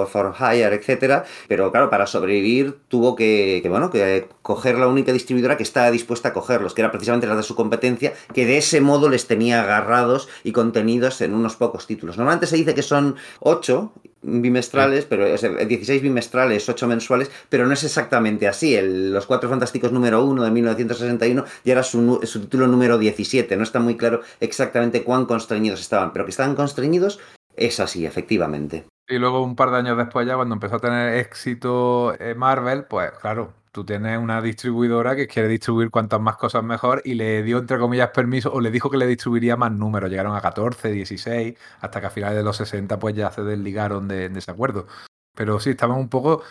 for 0.09 0.33
Hire, 0.37 0.75
etcétera. 0.75 1.23
Pero 1.47 1.71
claro, 1.71 1.89
para 1.89 2.07
sobrevivir 2.07 2.79
tuvo 2.87 3.15
que, 3.15 3.59
que, 3.61 3.69
bueno, 3.69 3.89
que 3.89 4.27
coger 4.41 4.77
la 4.77 4.87
única 4.87 5.13
distribuidora 5.13 5.55
que 5.55 5.63
estaba 5.63 5.91
dispuesta 5.91 6.29
a 6.29 6.33
cogerlos, 6.33 6.73
que 6.73 6.81
era 6.81 6.91
precisamente 6.91 7.27
la 7.27 7.35
de 7.35 7.43
su 7.43 7.55
competencia, 7.55 8.13
que 8.33 8.45
de 8.45 8.57
ese 8.57 8.81
modo 8.81 9.09
les 9.09 9.27
tenía 9.27 9.61
agarrados 9.61 10.27
y 10.43 10.51
contenidos 10.51 11.21
en 11.21 11.33
unos 11.33 11.55
pocos 11.55 11.85
títulos. 11.85 12.17
Normalmente 12.17 12.47
se 12.47 12.55
dice 12.55 12.73
que 12.73 12.81
son 12.81 13.15
ocho, 13.39 13.82
bimestrales, 14.23 15.05
pero 15.05 15.27
es 15.27 15.41
16 15.41 16.01
bimestrales, 16.01 16.67
8 16.67 16.87
mensuales, 16.87 17.29
pero 17.49 17.67
no 17.67 17.73
es 17.73 17.83
exactamente 17.83 18.47
así. 18.47 18.77
Los 18.81 19.25
Cuatro 19.25 19.49
Fantásticos 19.49 19.91
número 19.91 20.23
1 20.23 20.43
de 20.43 20.51
1961 20.51 21.45
ya 21.63 21.73
era 21.73 21.83
su, 21.83 22.19
su, 22.23 22.41
título 22.41 22.67
número 22.67 22.97
17. 22.97 23.55
No 23.57 23.63
está 23.63 23.79
muy 23.79 23.97
claro 23.97 24.21
exactamente 24.39 25.03
cuán 25.03 25.25
constreñidos 25.25 25.81
estaban, 25.81 26.13
pero 26.13 26.25
que 26.25 26.31
estaban 26.31 26.55
constreñidos 26.55 27.19
es 27.55 27.79
así, 27.79 28.05
efectivamente. 28.05 28.85
Y 29.07 29.17
luego 29.17 29.43
un 29.43 29.55
par 29.55 29.71
de 29.71 29.77
años 29.77 29.97
después 29.97 30.25
ya, 30.25 30.35
cuando 30.35 30.55
empezó 30.55 30.77
a 30.77 30.79
tener 30.79 31.15
éxito 31.15 32.15
eh, 32.19 32.35
Marvel, 32.35 32.85
pues 32.85 33.11
claro, 33.21 33.53
tú 33.73 33.83
tienes 33.83 34.19
una 34.19 34.39
distribuidora 34.41 35.15
que 35.15 35.27
quiere 35.27 35.49
distribuir 35.49 35.89
cuantas 35.89 36.21
más 36.21 36.37
cosas 36.37 36.63
mejor 36.63 37.01
y 37.03 37.15
le 37.15 37.41
dio, 37.41 37.57
entre 37.57 37.79
comillas, 37.79 38.11
permiso 38.11 38.53
o 38.53 38.61
le 38.61 38.69
dijo 38.69 38.89
que 38.89 38.97
le 38.97 39.07
distribuiría 39.07 39.57
más 39.57 39.71
números. 39.71 40.11
Llegaron 40.11 40.35
a 40.35 40.41
14, 40.41 40.91
16, 40.91 41.57
hasta 41.81 41.99
que 41.99 42.07
a 42.07 42.11
finales 42.11 42.37
de 42.37 42.43
los 42.43 42.55
60 42.55 42.99
pues 42.99 43.15
ya 43.15 43.31
se 43.31 43.43
desligaron 43.43 44.07
de, 44.07 44.29
de 44.29 44.39
ese 44.39 44.51
acuerdo. 44.51 44.85
Pero 45.35 45.59
sí, 45.59 45.71
estaban 45.71 45.97
un 45.97 46.07
poco... 46.07 46.43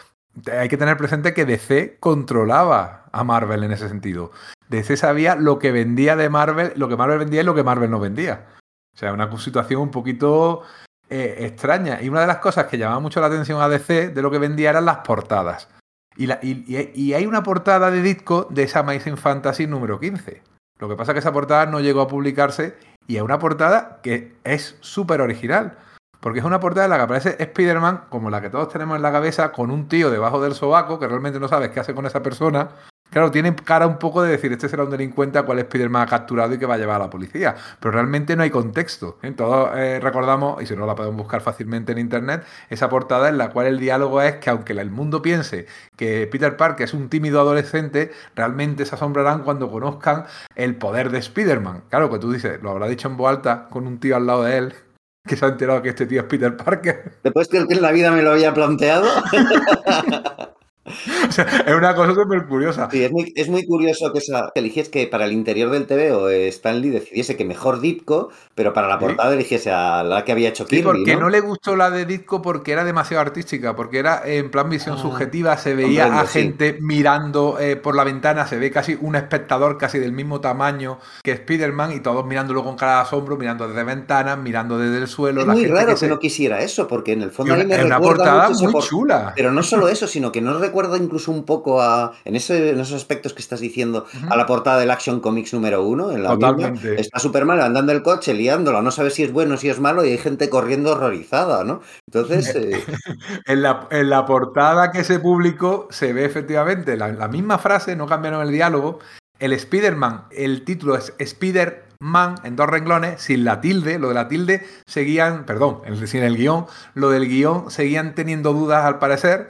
Hay 0.50 0.68
que 0.68 0.76
tener 0.76 0.96
presente 0.96 1.32
que 1.32 1.44
DC 1.44 1.98
controlaba 2.00 3.04
a 3.12 3.22
Marvel 3.22 3.62
en 3.62 3.70
ese 3.70 3.88
sentido. 3.88 4.32
DC 4.68 4.96
sabía 4.96 5.36
lo 5.36 5.60
que 5.60 5.70
vendía 5.70 6.16
de 6.16 6.28
Marvel, 6.28 6.72
lo 6.74 6.88
que 6.88 6.96
Marvel 6.96 7.18
vendía 7.18 7.42
y 7.42 7.44
lo 7.44 7.54
que 7.54 7.62
Marvel 7.62 7.90
no 7.90 8.00
vendía. 8.00 8.48
O 8.94 8.98
sea, 8.98 9.12
una 9.12 9.30
situación 9.38 9.80
un 9.80 9.90
poquito 9.92 10.62
eh, 11.08 11.36
extraña. 11.40 12.02
Y 12.02 12.08
una 12.08 12.22
de 12.22 12.26
las 12.26 12.38
cosas 12.38 12.66
que 12.66 12.78
llamaba 12.78 12.98
mucho 12.98 13.20
la 13.20 13.28
atención 13.28 13.60
a 13.62 13.68
DC 13.68 14.08
de 14.08 14.22
lo 14.22 14.30
que 14.30 14.38
vendía 14.38 14.70
eran 14.70 14.86
las 14.86 14.98
portadas. 14.98 15.68
Y, 16.16 17.12
hay 17.14 17.26
una 17.26 17.42
portada 17.42 17.90
de 17.90 18.02
disco 18.02 18.46
de 18.50 18.64
esa 18.64 18.80
Amazing 18.80 19.16
Fantasy 19.16 19.66
número 19.66 19.98
15. 19.98 20.42
Lo 20.78 20.88
que 20.88 20.96
pasa 20.96 21.12
es 21.12 21.14
que 21.14 21.20
esa 21.20 21.32
portada 21.32 21.66
no 21.66 21.80
llegó 21.80 22.00
a 22.00 22.08
publicarse 22.08 22.76
y 23.06 23.16
es 23.16 23.22
una 23.22 23.38
portada 23.38 24.00
que 24.02 24.34
es 24.44 24.76
súper 24.80 25.20
original. 25.20 25.78
Porque 26.20 26.38
es 26.38 26.44
una 26.44 26.60
portada 26.60 26.84
en 26.86 26.90
la 26.90 26.96
que 26.98 27.02
aparece 27.02 27.36
Spider-Man, 27.38 28.04
como 28.08 28.30
la 28.30 28.40
que 28.40 28.50
todos 28.50 28.68
tenemos 28.68 28.94
en 28.94 29.02
la 29.02 29.10
cabeza, 29.10 29.50
con 29.50 29.72
un 29.72 29.88
tío 29.88 30.08
debajo 30.08 30.40
del 30.40 30.54
sobaco 30.54 31.00
que 31.00 31.08
realmente 31.08 31.40
no 31.40 31.48
sabes 31.48 31.70
qué 31.70 31.80
hace 31.80 31.94
con 31.94 32.06
esa 32.06 32.22
persona 32.22 32.68
Claro, 33.12 33.30
tiene 33.30 33.54
cara 33.54 33.86
un 33.86 33.98
poco 33.98 34.22
de 34.22 34.30
decir, 34.30 34.50
este 34.52 34.70
será 34.70 34.84
un 34.84 34.90
delincuente 34.90 35.38
a 35.38 35.42
cual 35.42 35.58
Spider-Man 35.58 36.02
ha 36.02 36.06
capturado 36.06 36.54
y 36.54 36.58
que 36.58 36.64
va 36.64 36.74
a 36.74 36.78
llevar 36.78 36.96
a 36.96 37.04
la 37.04 37.10
policía. 37.10 37.54
Pero 37.78 37.92
realmente 37.92 38.34
no 38.36 38.42
hay 38.42 38.48
contexto. 38.48 39.18
¿eh? 39.22 39.32
Todos 39.32 39.70
eh, 39.76 40.00
recordamos, 40.00 40.62
y 40.62 40.66
si 40.66 40.74
no 40.74 40.86
la 40.86 40.94
podemos 40.94 41.18
buscar 41.18 41.42
fácilmente 41.42 41.92
en 41.92 41.98
internet, 41.98 42.42
esa 42.70 42.88
portada 42.88 43.28
en 43.28 43.36
la 43.36 43.50
cual 43.50 43.66
el 43.66 43.78
diálogo 43.78 44.22
es 44.22 44.36
que 44.36 44.48
aunque 44.48 44.72
el 44.72 44.90
mundo 44.90 45.20
piense 45.20 45.66
que 45.94 46.26
Peter 46.26 46.56
Parker 46.56 46.84
es 46.84 46.94
un 46.94 47.10
tímido 47.10 47.38
adolescente, 47.40 48.12
realmente 48.34 48.86
se 48.86 48.94
asombrarán 48.94 49.42
cuando 49.42 49.70
conozcan 49.70 50.24
el 50.56 50.76
poder 50.76 51.10
de 51.10 51.18
Spider-Man. 51.18 51.84
Claro, 51.90 52.10
que 52.10 52.18
tú 52.18 52.32
dices, 52.32 52.62
lo 52.62 52.70
habrá 52.70 52.88
dicho 52.88 53.08
en 53.08 53.18
voz 53.18 53.28
alta 53.28 53.68
con 53.68 53.86
un 53.86 54.00
tío 54.00 54.16
al 54.16 54.26
lado 54.26 54.44
de 54.44 54.56
él 54.56 54.74
que 55.26 55.36
se 55.36 55.44
ha 55.44 55.48
enterado 55.48 55.82
que 55.82 55.90
este 55.90 56.06
tío 56.06 56.22
es 56.22 56.26
Peter 56.26 56.56
Parker. 56.56 57.18
Después 57.22 57.48
que 57.48 57.58
en 57.58 57.82
la 57.82 57.92
vida 57.92 58.10
me 58.10 58.22
lo 58.22 58.30
había 58.30 58.54
planteado. 58.54 59.06
es 61.66 61.74
una 61.74 61.94
cosa 61.94 62.12
súper 62.12 62.46
curiosa. 62.46 62.88
Sí, 62.90 63.04
es 63.04 63.12
muy, 63.12 63.32
es 63.36 63.48
muy 63.48 63.64
curioso 63.64 64.12
que, 64.12 64.18
esa, 64.18 64.50
eligies 64.56 64.88
que 64.88 65.06
para 65.06 65.26
el 65.26 65.32
interior 65.32 65.70
del 65.70 65.86
TV 65.86 66.10
o 66.10 66.28
Stanley 66.28 66.90
decidiese 66.90 67.36
que 67.36 67.44
mejor 67.44 67.80
Ditko, 67.80 68.30
pero 68.56 68.72
para 68.72 68.88
la 68.88 68.98
portada 68.98 69.32
eligiese 69.32 69.70
a 69.70 70.02
la 70.02 70.24
que 70.24 70.32
había 70.32 70.48
hecho 70.48 70.66
Kirby. 70.66 70.80
Sí, 70.80 70.84
porque 70.84 71.16
¿no? 71.16 71.28
le 71.28 71.40
gustó 71.40 71.76
la 71.76 71.90
de 71.90 72.04
Ditko 72.04 72.42
porque 72.42 72.72
era 72.72 72.82
demasiado 72.82 73.20
artística, 73.20 73.76
porque 73.76 74.00
era 74.00 74.22
en 74.24 74.50
plan 74.50 74.68
visión 74.68 74.96
ah, 74.98 75.02
subjetiva, 75.02 75.56
se 75.56 75.74
veía 75.74 76.20
a 76.20 76.26
gente 76.26 76.78
mirando 76.80 77.60
eh, 77.60 77.76
por 77.76 77.94
la 77.94 78.02
ventana, 78.02 78.48
se 78.48 78.58
ve 78.58 78.72
casi 78.72 78.98
un 79.00 79.14
espectador 79.14 79.78
casi 79.78 80.00
del 80.00 80.12
mismo 80.12 80.40
tamaño 80.40 80.98
que 81.22 81.30
Spider-Man 81.30 81.92
y 81.92 82.00
todos 82.00 82.26
mirándolo 82.26 82.64
con 82.64 82.74
cara 82.74 82.96
de 82.96 83.00
asombro, 83.02 83.36
mirando 83.36 83.68
desde 83.68 83.84
ventanas, 83.84 84.36
mirando 84.36 84.78
desde 84.78 84.98
el 84.98 85.06
suelo. 85.06 85.42
Es 85.42 85.46
muy 85.46 85.66
raro 85.66 85.94
que, 85.94 86.08
no 86.08 86.18
quisiera 86.18 86.60
eso, 86.60 86.88
porque 86.88 87.12
en 87.12 87.22
el 87.22 87.30
fondo 87.30 87.54
es 87.54 87.84
una, 87.84 88.00
portada 88.00 88.50
muy 88.50 88.72
chula. 88.82 89.32
Pero 89.36 89.52
no 89.52 89.62
solo 89.62 89.88
eso, 89.88 90.08
sino 90.08 90.32
que 90.32 90.40
no 90.40 90.58
recuerda 90.58 90.71
incluso 90.96 91.30
un 91.30 91.44
poco 91.44 91.80
a, 91.80 92.12
en, 92.24 92.36
ese, 92.36 92.70
en 92.70 92.80
esos 92.80 92.96
aspectos 92.96 93.32
que 93.32 93.42
estás 93.42 93.60
diciendo, 93.60 94.06
a 94.28 94.36
la 94.36 94.46
portada 94.46 94.78
del 94.78 94.90
Action 94.90 95.20
Comics 95.20 95.52
número 95.52 95.82
uno. 95.84 96.10
En 96.12 96.22
la 96.22 96.30
Totalmente. 96.30 97.00
está 97.00 97.18
Superman 97.18 97.60
andando 97.60 97.92
el 97.92 98.02
coche, 98.02 98.34
liándola, 98.34 98.82
no 98.82 98.90
sabe 98.90 99.10
si 99.10 99.22
es 99.22 99.32
bueno, 99.32 99.56
si 99.56 99.68
es 99.68 99.80
malo, 99.80 100.04
y 100.04 100.10
hay 100.10 100.18
gente 100.18 100.48
corriendo 100.48 100.92
horrorizada, 100.92 101.64
¿no? 101.64 101.80
Entonces. 102.06 102.54
Eh, 102.54 102.82
en, 103.46 103.62
la, 103.62 103.88
en, 103.90 104.10
la, 104.10 104.24
portada 104.24 104.90
que 104.92 105.04
se 105.04 105.18
publicó 105.18 105.88
se 105.90 106.12
ve 106.12 106.24
efectivamente 106.24 106.96
la, 106.96 107.08
la 107.08 107.28
misma 107.28 107.58
frase, 107.58 107.96
no 107.96 108.06
cambiaron 108.06 108.42
el 108.42 108.52
diálogo. 108.52 108.98
El 109.38 109.52
Spider-Man, 109.52 110.26
el 110.30 110.64
título 110.64 110.96
es 110.96 111.14
Spider 111.18 111.92
man 112.02 112.34
en 112.42 112.56
dos 112.56 112.68
renglones, 112.68 113.22
sin 113.22 113.44
la 113.44 113.60
tilde, 113.60 113.98
lo 113.98 114.08
de 114.08 114.14
la 114.14 114.28
tilde 114.28 114.66
seguían, 114.86 115.46
perdón, 115.46 115.82
sin 116.06 116.24
el 116.24 116.36
guion, 116.36 116.66
lo 116.94 117.10
del 117.10 117.28
guion 117.28 117.70
seguían 117.70 118.14
teniendo 118.14 118.52
dudas 118.52 118.84
al 118.84 118.98
parecer, 118.98 119.48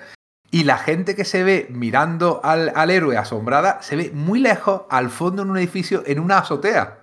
y 0.52 0.64
la 0.64 0.76
gente 0.76 1.16
que 1.16 1.24
se 1.24 1.42
ve 1.42 1.66
mirando 1.70 2.40
al, 2.44 2.72
al, 2.76 2.90
héroe 2.90 3.16
asombrada 3.16 3.80
se 3.80 3.96
ve 3.96 4.10
muy 4.14 4.38
lejos, 4.38 4.82
al 4.90 5.08
fondo 5.08 5.42
en 5.42 5.50
un 5.50 5.56
edificio, 5.56 6.02
en 6.06 6.20
una 6.20 6.38
azotea. 6.38 6.98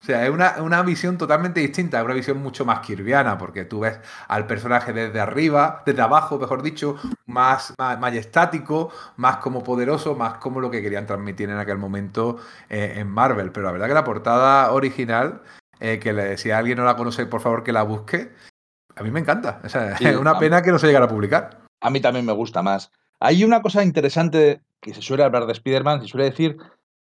O 0.00 0.04
sea, 0.04 0.24
es 0.24 0.30
una, 0.30 0.54
una 0.62 0.82
visión 0.82 1.18
totalmente 1.18 1.58
distinta, 1.58 1.98
es 1.98 2.04
una 2.04 2.14
visión 2.14 2.38
mucho 2.38 2.64
más 2.64 2.78
kirviana, 2.78 3.38
porque 3.38 3.64
tú 3.64 3.80
ves 3.80 3.98
al 4.28 4.46
personaje 4.46 4.92
desde 4.92 5.18
arriba, 5.18 5.82
desde 5.84 6.00
abajo, 6.00 6.38
mejor 6.38 6.62
dicho, 6.62 6.96
más, 7.26 7.74
más 7.76 7.98
majestático, 7.98 8.92
más 9.16 9.38
como 9.38 9.64
poderoso, 9.64 10.14
más 10.14 10.34
como 10.34 10.60
lo 10.60 10.70
que 10.70 10.80
querían 10.80 11.06
transmitir 11.06 11.50
en 11.50 11.58
aquel 11.58 11.78
momento 11.78 12.38
eh, 12.68 12.94
en 12.96 13.08
Marvel. 13.08 13.50
Pero 13.50 13.66
la 13.66 13.72
verdad 13.72 13.88
que 13.88 13.94
la 13.94 14.04
portada 14.04 14.72
original, 14.72 15.42
eh, 15.80 15.98
que 15.98 16.12
le, 16.12 16.36
si 16.38 16.52
alguien 16.52 16.78
no 16.78 16.84
la 16.84 16.96
conoce, 16.96 17.26
por 17.26 17.40
favor 17.40 17.64
que 17.64 17.72
la 17.72 17.82
busque, 17.82 18.32
a 18.94 19.02
mí 19.02 19.10
me 19.10 19.20
encanta. 19.20 19.60
O 19.64 19.68
sea, 19.68 19.92
es 19.92 20.16
una 20.16 20.38
pena 20.38 20.62
que 20.62 20.70
no 20.70 20.78
se 20.78 20.86
llegara 20.86 21.06
a 21.06 21.08
publicar. 21.08 21.61
A 21.82 21.90
mí 21.90 22.00
también 22.00 22.24
me 22.24 22.32
gusta 22.32 22.62
más. 22.62 22.90
Hay 23.20 23.44
una 23.44 23.60
cosa 23.60 23.84
interesante 23.84 24.62
que 24.80 24.94
se 24.94 25.02
suele 25.02 25.24
hablar 25.24 25.46
de 25.46 25.52
Spider-Man, 25.52 26.00
se 26.00 26.08
suele 26.08 26.30
decir 26.30 26.56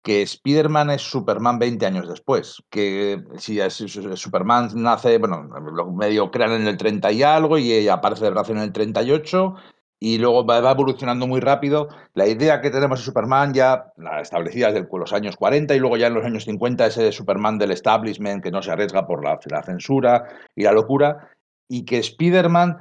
que 0.03 0.23
Spider-Man 0.23 0.91
es 0.91 1.03
Superman 1.03 1.59
20 1.59 1.85
años 1.85 2.09
después. 2.09 2.63
Que 2.71 3.25
si 3.39 3.59
Superman 3.69 4.71
nace, 4.75 5.19
bueno, 5.19 5.49
medio 5.95 6.31
crean 6.31 6.53
en 6.53 6.69
el 6.69 6.77
30 6.77 7.11
y 7.11 7.23
algo 7.23 7.59
y 7.59 7.89
aparece 7.89 8.25
de 8.25 8.31
relación 8.31 8.59
en 8.59 8.65
el 8.65 8.73
38 8.73 9.55
y 9.99 10.19
luego 10.19 10.45
va, 10.45 10.59
evolucionando 10.71 11.27
muy 11.27 11.41
rápido. 11.41 11.89
La 12.13 12.29
idea 12.29 12.61
que 12.61 12.71
tenemos 12.71 13.01
de 13.01 13.05
Superman 13.07 13.55
ya 13.55 13.93
establecida 14.21 14.71
desde 14.71 14.87
los 14.93 15.13
años 15.13 15.37
40 15.37 15.75
y 15.75 15.79
luego 15.79 15.97
ya 15.97 16.09
en 16.09 16.15
los 16.15 16.25
años 16.25 16.45
50 16.45 16.87
ese 16.87 17.11
Superman 17.13 17.59
del 17.59 17.73
establishment 17.73 18.43
que 18.43 18.51
no 18.51 18.63
se 18.63 18.71
arriesga 18.71 19.07
por 19.07 19.25
la, 19.25 19.41
la 19.51 19.63
censura 19.63 20.25
y 20.55 20.65
la 20.65 20.73
locura 20.73 21.31
y 21.67 21.85
que 21.85 21.99
Spider-Man 21.99 22.79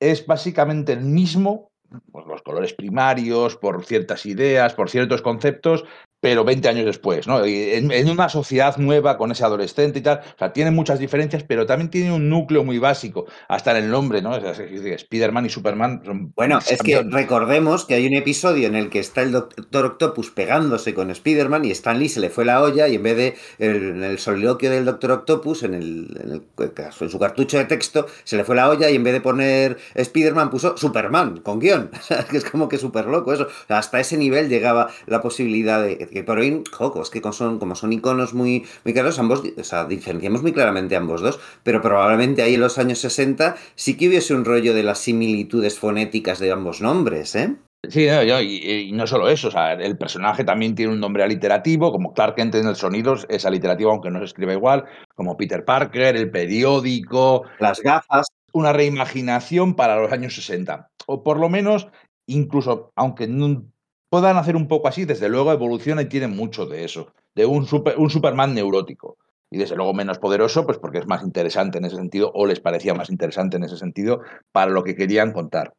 es 0.00 0.26
básicamente 0.26 0.92
el 0.92 1.00
mismo 1.00 1.70
por 2.12 2.26
los 2.26 2.42
colores 2.42 2.74
primarios, 2.74 3.56
por 3.56 3.84
ciertas 3.84 4.26
ideas, 4.26 4.74
por 4.74 4.90
ciertos 4.90 5.22
conceptos, 5.22 5.84
pero 6.20 6.44
20 6.44 6.68
años 6.68 6.84
después, 6.84 7.26
¿no? 7.26 7.44
En, 7.44 8.08
una 8.08 8.28
sociedad 8.28 8.76
nueva 8.78 9.16
con 9.16 9.30
ese 9.30 9.44
adolescente 9.44 10.00
y 10.00 10.02
tal. 10.02 10.18
O 10.18 10.38
sea, 10.38 10.52
tiene 10.52 10.70
muchas 10.70 10.98
diferencias, 10.98 11.44
pero 11.44 11.66
también 11.66 11.90
tiene 11.90 12.12
un 12.12 12.28
núcleo 12.28 12.64
muy 12.64 12.78
básico, 12.78 13.26
hasta 13.48 13.76
en 13.76 13.84
el 13.84 13.90
nombre, 13.90 14.22
¿no? 14.22 14.36
Spider-Man 14.36 15.46
y 15.46 15.50
Superman 15.50 16.02
son. 16.04 16.32
Bueno, 16.34 16.58
es 16.68 16.82
que 16.82 17.02
recordemos 17.02 17.84
que 17.84 17.94
hay 17.94 18.06
un 18.06 18.14
episodio 18.14 18.66
en 18.66 18.74
el 18.74 18.90
que 18.90 18.98
está 18.98 19.22
el 19.22 19.32
Doctor 19.32 19.84
Octopus 19.84 20.30
pegándose 20.30 20.94
con 20.94 21.10
Spider-Man 21.10 21.64
y 21.64 21.70
Stan 21.70 21.98
Lee 21.98 22.08
se 22.08 22.20
le 22.20 22.30
fue 22.30 22.44
la 22.44 22.62
olla 22.62 22.88
y 22.88 22.96
en 22.96 23.02
vez 23.02 23.16
de 23.16 23.34
el, 23.58 24.02
el 24.02 24.18
soliloquio 24.18 24.70
del 24.70 24.84
Doctor 24.84 25.12
Octopus, 25.12 25.62
en, 25.62 25.74
el, 25.74 26.42
en, 26.58 27.10
su 27.10 27.18
cartucho 27.18 27.58
de 27.58 27.64
texto, 27.64 28.06
se 28.24 28.36
le 28.36 28.44
fue 28.44 28.56
la 28.56 28.68
olla 28.68 28.90
y 28.90 28.96
en 28.96 29.04
vez 29.04 29.12
de 29.12 29.20
poner 29.20 29.78
Spider-Man 29.94 30.50
puso 30.50 30.76
Superman 30.76 31.38
con 31.38 31.58
guion. 31.60 31.90
que 32.30 32.36
es 32.38 32.44
como 32.44 32.68
que 32.68 32.78
súper 32.78 33.06
loco 33.06 33.32
eso. 33.32 33.46
hasta 33.68 34.00
ese 34.00 34.16
nivel 34.16 34.48
llegaba 34.48 34.88
la 35.06 35.20
posibilidad 35.20 35.82
de 35.82 36.07
que 36.08 36.24
por 36.24 36.38
hoy, 36.38 36.62
es 37.02 37.10
que 37.10 37.20
como 37.20 37.32
son, 37.32 37.58
como 37.58 37.74
son 37.74 37.92
iconos 37.92 38.34
muy, 38.34 38.66
muy 38.84 38.92
claros, 38.92 39.18
ambos, 39.18 39.42
o 39.56 39.64
sea, 39.64 39.84
diferenciamos 39.84 40.42
muy 40.42 40.52
claramente 40.52 40.96
ambos 40.96 41.20
dos, 41.20 41.40
pero 41.62 41.80
probablemente 41.80 42.42
ahí 42.42 42.54
en 42.54 42.60
los 42.60 42.78
años 42.78 42.98
60 42.98 43.56
sí 43.74 43.96
que 43.96 44.08
hubiese 44.08 44.34
un 44.34 44.44
rollo 44.44 44.74
de 44.74 44.82
las 44.82 44.98
similitudes 44.98 45.78
fonéticas 45.78 46.38
de 46.38 46.52
ambos 46.52 46.80
nombres, 46.80 47.34
¿eh? 47.34 47.56
Sí, 47.88 48.08
y, 48.08 48.90
no 48.92 49.06
solo 49.06 49.28
eso, 49.28 49.48
o 49.48 49.50
sea, 49.52 49.74
el 49.74 49.96
personaje 49.96 50.42
también 50.42 50.74
tiene 50.74 50.92
un 50.92 51.00
nombre 51.00 51.22
aliterativo, 51.22 51.92
como 51.92 52.12
Clark 52.12 52.34
Kent 52.34 52.56
en 52.56 52.66
el 52.66 52.74
sonido 52.74 53.14
es 53.28 53.46
aliterativo, 53.46 53.92
aunque 53.92 54.10
no 54.10 54.18
se 54.18 54.24
escribe 54.24 54.54
igual, 54.54 54.84
como 55.14 55.36
Peter 55.36 55.64
Parker, 55.64 56.16
el 56.16 56.30
periódico. 56.30 57.44
Las 57.60 57.80
gafas. 57.80 58.26
Una 58.52 58.72
reimaginación 58.72 59.76
para 59.76 60.00
los 60.00 60.10
años 60.10 60.34
60. 60.34 60.90
O 61.06 61.22
por 61.22 61.38
lo 61.38 61.48
menos, 61.48 61.86
incluso, 62.26 62.90
aunque 62.96 63.28
no, 63.28 63.62
puedan 64.10 64.36
hacer 64.36 64.56
un 64.56 64.68
poco 64.68 64.88
así, 64.88 65.04
desde 65.04 65.28
luego 65.28 65.52
evoluciona 65.52 66.02
y 66.02 66.06
tiene 66.06 66.28
mucho 66.28 66.66
de 66.66 66.84
eso, 66.84 67.12
de 67.34 67.46
un, 67.46 67.66
un 67.96 68.10
Superman 68.10 68.54
neurótico. 68.54 69.18
Y 69.50 69.56
desde 69.56 69.76
luego 69.76 69.94
menos 69.94 70.18
poderoso, 70.18 70.66
pues 70.66 70.78
porque 70.78 70.98
es 70.98 71.06
más 71.06 71.22
interesante 71.22 71.78
en 71.78 71.86
ese 71.86 71.96
sentido, 71.96 72.30
o 72.34 72.46
les 72.46 72.60
parecía 72.60 72.92
más 72.94 73.08
interesante 73.08 73.56
en 73.56 73.64
ese 73.64 73.78
sentido, 73.78 74.20
para 74.52 74.70
lo 74.70 74.84
que 74.84 74.94
querían 74.94 75.32
contar. 75.32 75.72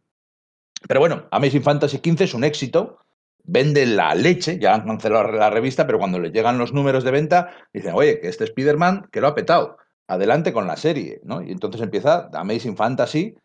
Pero 0.88 1.00
bueno, 1.00 1.28
Amazing 1.32 1.64
Fantasy 1.64 1.98
XV 1.98 2.22
es 2.24 2.34
un 2.34 2.44
éxito, 2.44 2.98
venden 3.44 3.96
la 3.96 4.16
leche, 4.16 4.58
ya 4.60 4.74
han 4.74 4.86
cancelado 4.86 5.32
la 5.32 5.50
revista, 5.50 5.86
pero 5.86 6.00
cuando 6.00 6.20
les 6.20 6.32
llegan 6.32 6.58
los 6.58 6.74
números 6.74 7.04
de 7.04 7.12
venta, 7.12 7.52
dicen, 7.74 7.94
oye, 7.96 8.20
que 8.20 8.28
este 8.28 8.46
Spider-Man, 8.46 9.08
que 9.12 9.22
lo 9.22 9.28
ha 9.28 9.36
petado, 9.36 9.78
adelante 10.08 10.52
con 10.54 10.66
la 10.66 10.78
serie, 10.78 11.22
¿no? 11.24 11.42
Y 11.42 11.52
entonces 11.52 11.82
empieza 11.82 12.30
Amazing 12.34 12.76
Fantasy, 12.76 13.36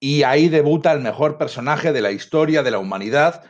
y 0.00 0.22
ahí 0.22 0.48
debuta 0.48 0.92
el 0.92 1.00
mejor 1.00 1.38
personaje 1.38 1.92
de 1.92 2.02
la 2.02 2.12
historia 2.12 2.62
de 2.62 2.70
la 2.70 2.78
humanidad, 2.78 3.42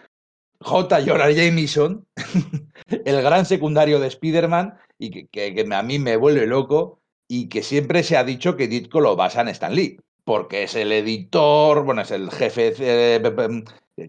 J. 0.64 1.00
Jonah 1.04 1.30
Jameson, 1.30 2.06
el 3.04 3.22
gran 3.22 3.44
secundario 3.44 4.00
de 4.00 4.08
Spider-Man, 4.08 4.78
y 4.98 5.26
que, 5.26 5.66
a 5.72 5.82
mí 5.82 5.98
me 5.98 6.16
vuelve 6.16 6.46
loco, 6.46 7.00
y 7.28 7.48
que 7.48 7.62
siempre 7.62 8.02
se 8.02 8.16
ha 8.16 8.24
dicho 8.24 8.56
que 8.56 8.66
Ditko 8.66 9.00
lo 9.00 9.14
basa 9.14 9.42
en 9.42 9.48
Stan 9.48 9.74
Lee, 9.74 10.00
porque 10.24 10.64
es 10.64 10.74
el 10.74 10.90
editor, 10.92 11.84
bueno, 11.84 12.02
es 12.02 12.10
el 12.10 12.30
jefe 12.30 12.74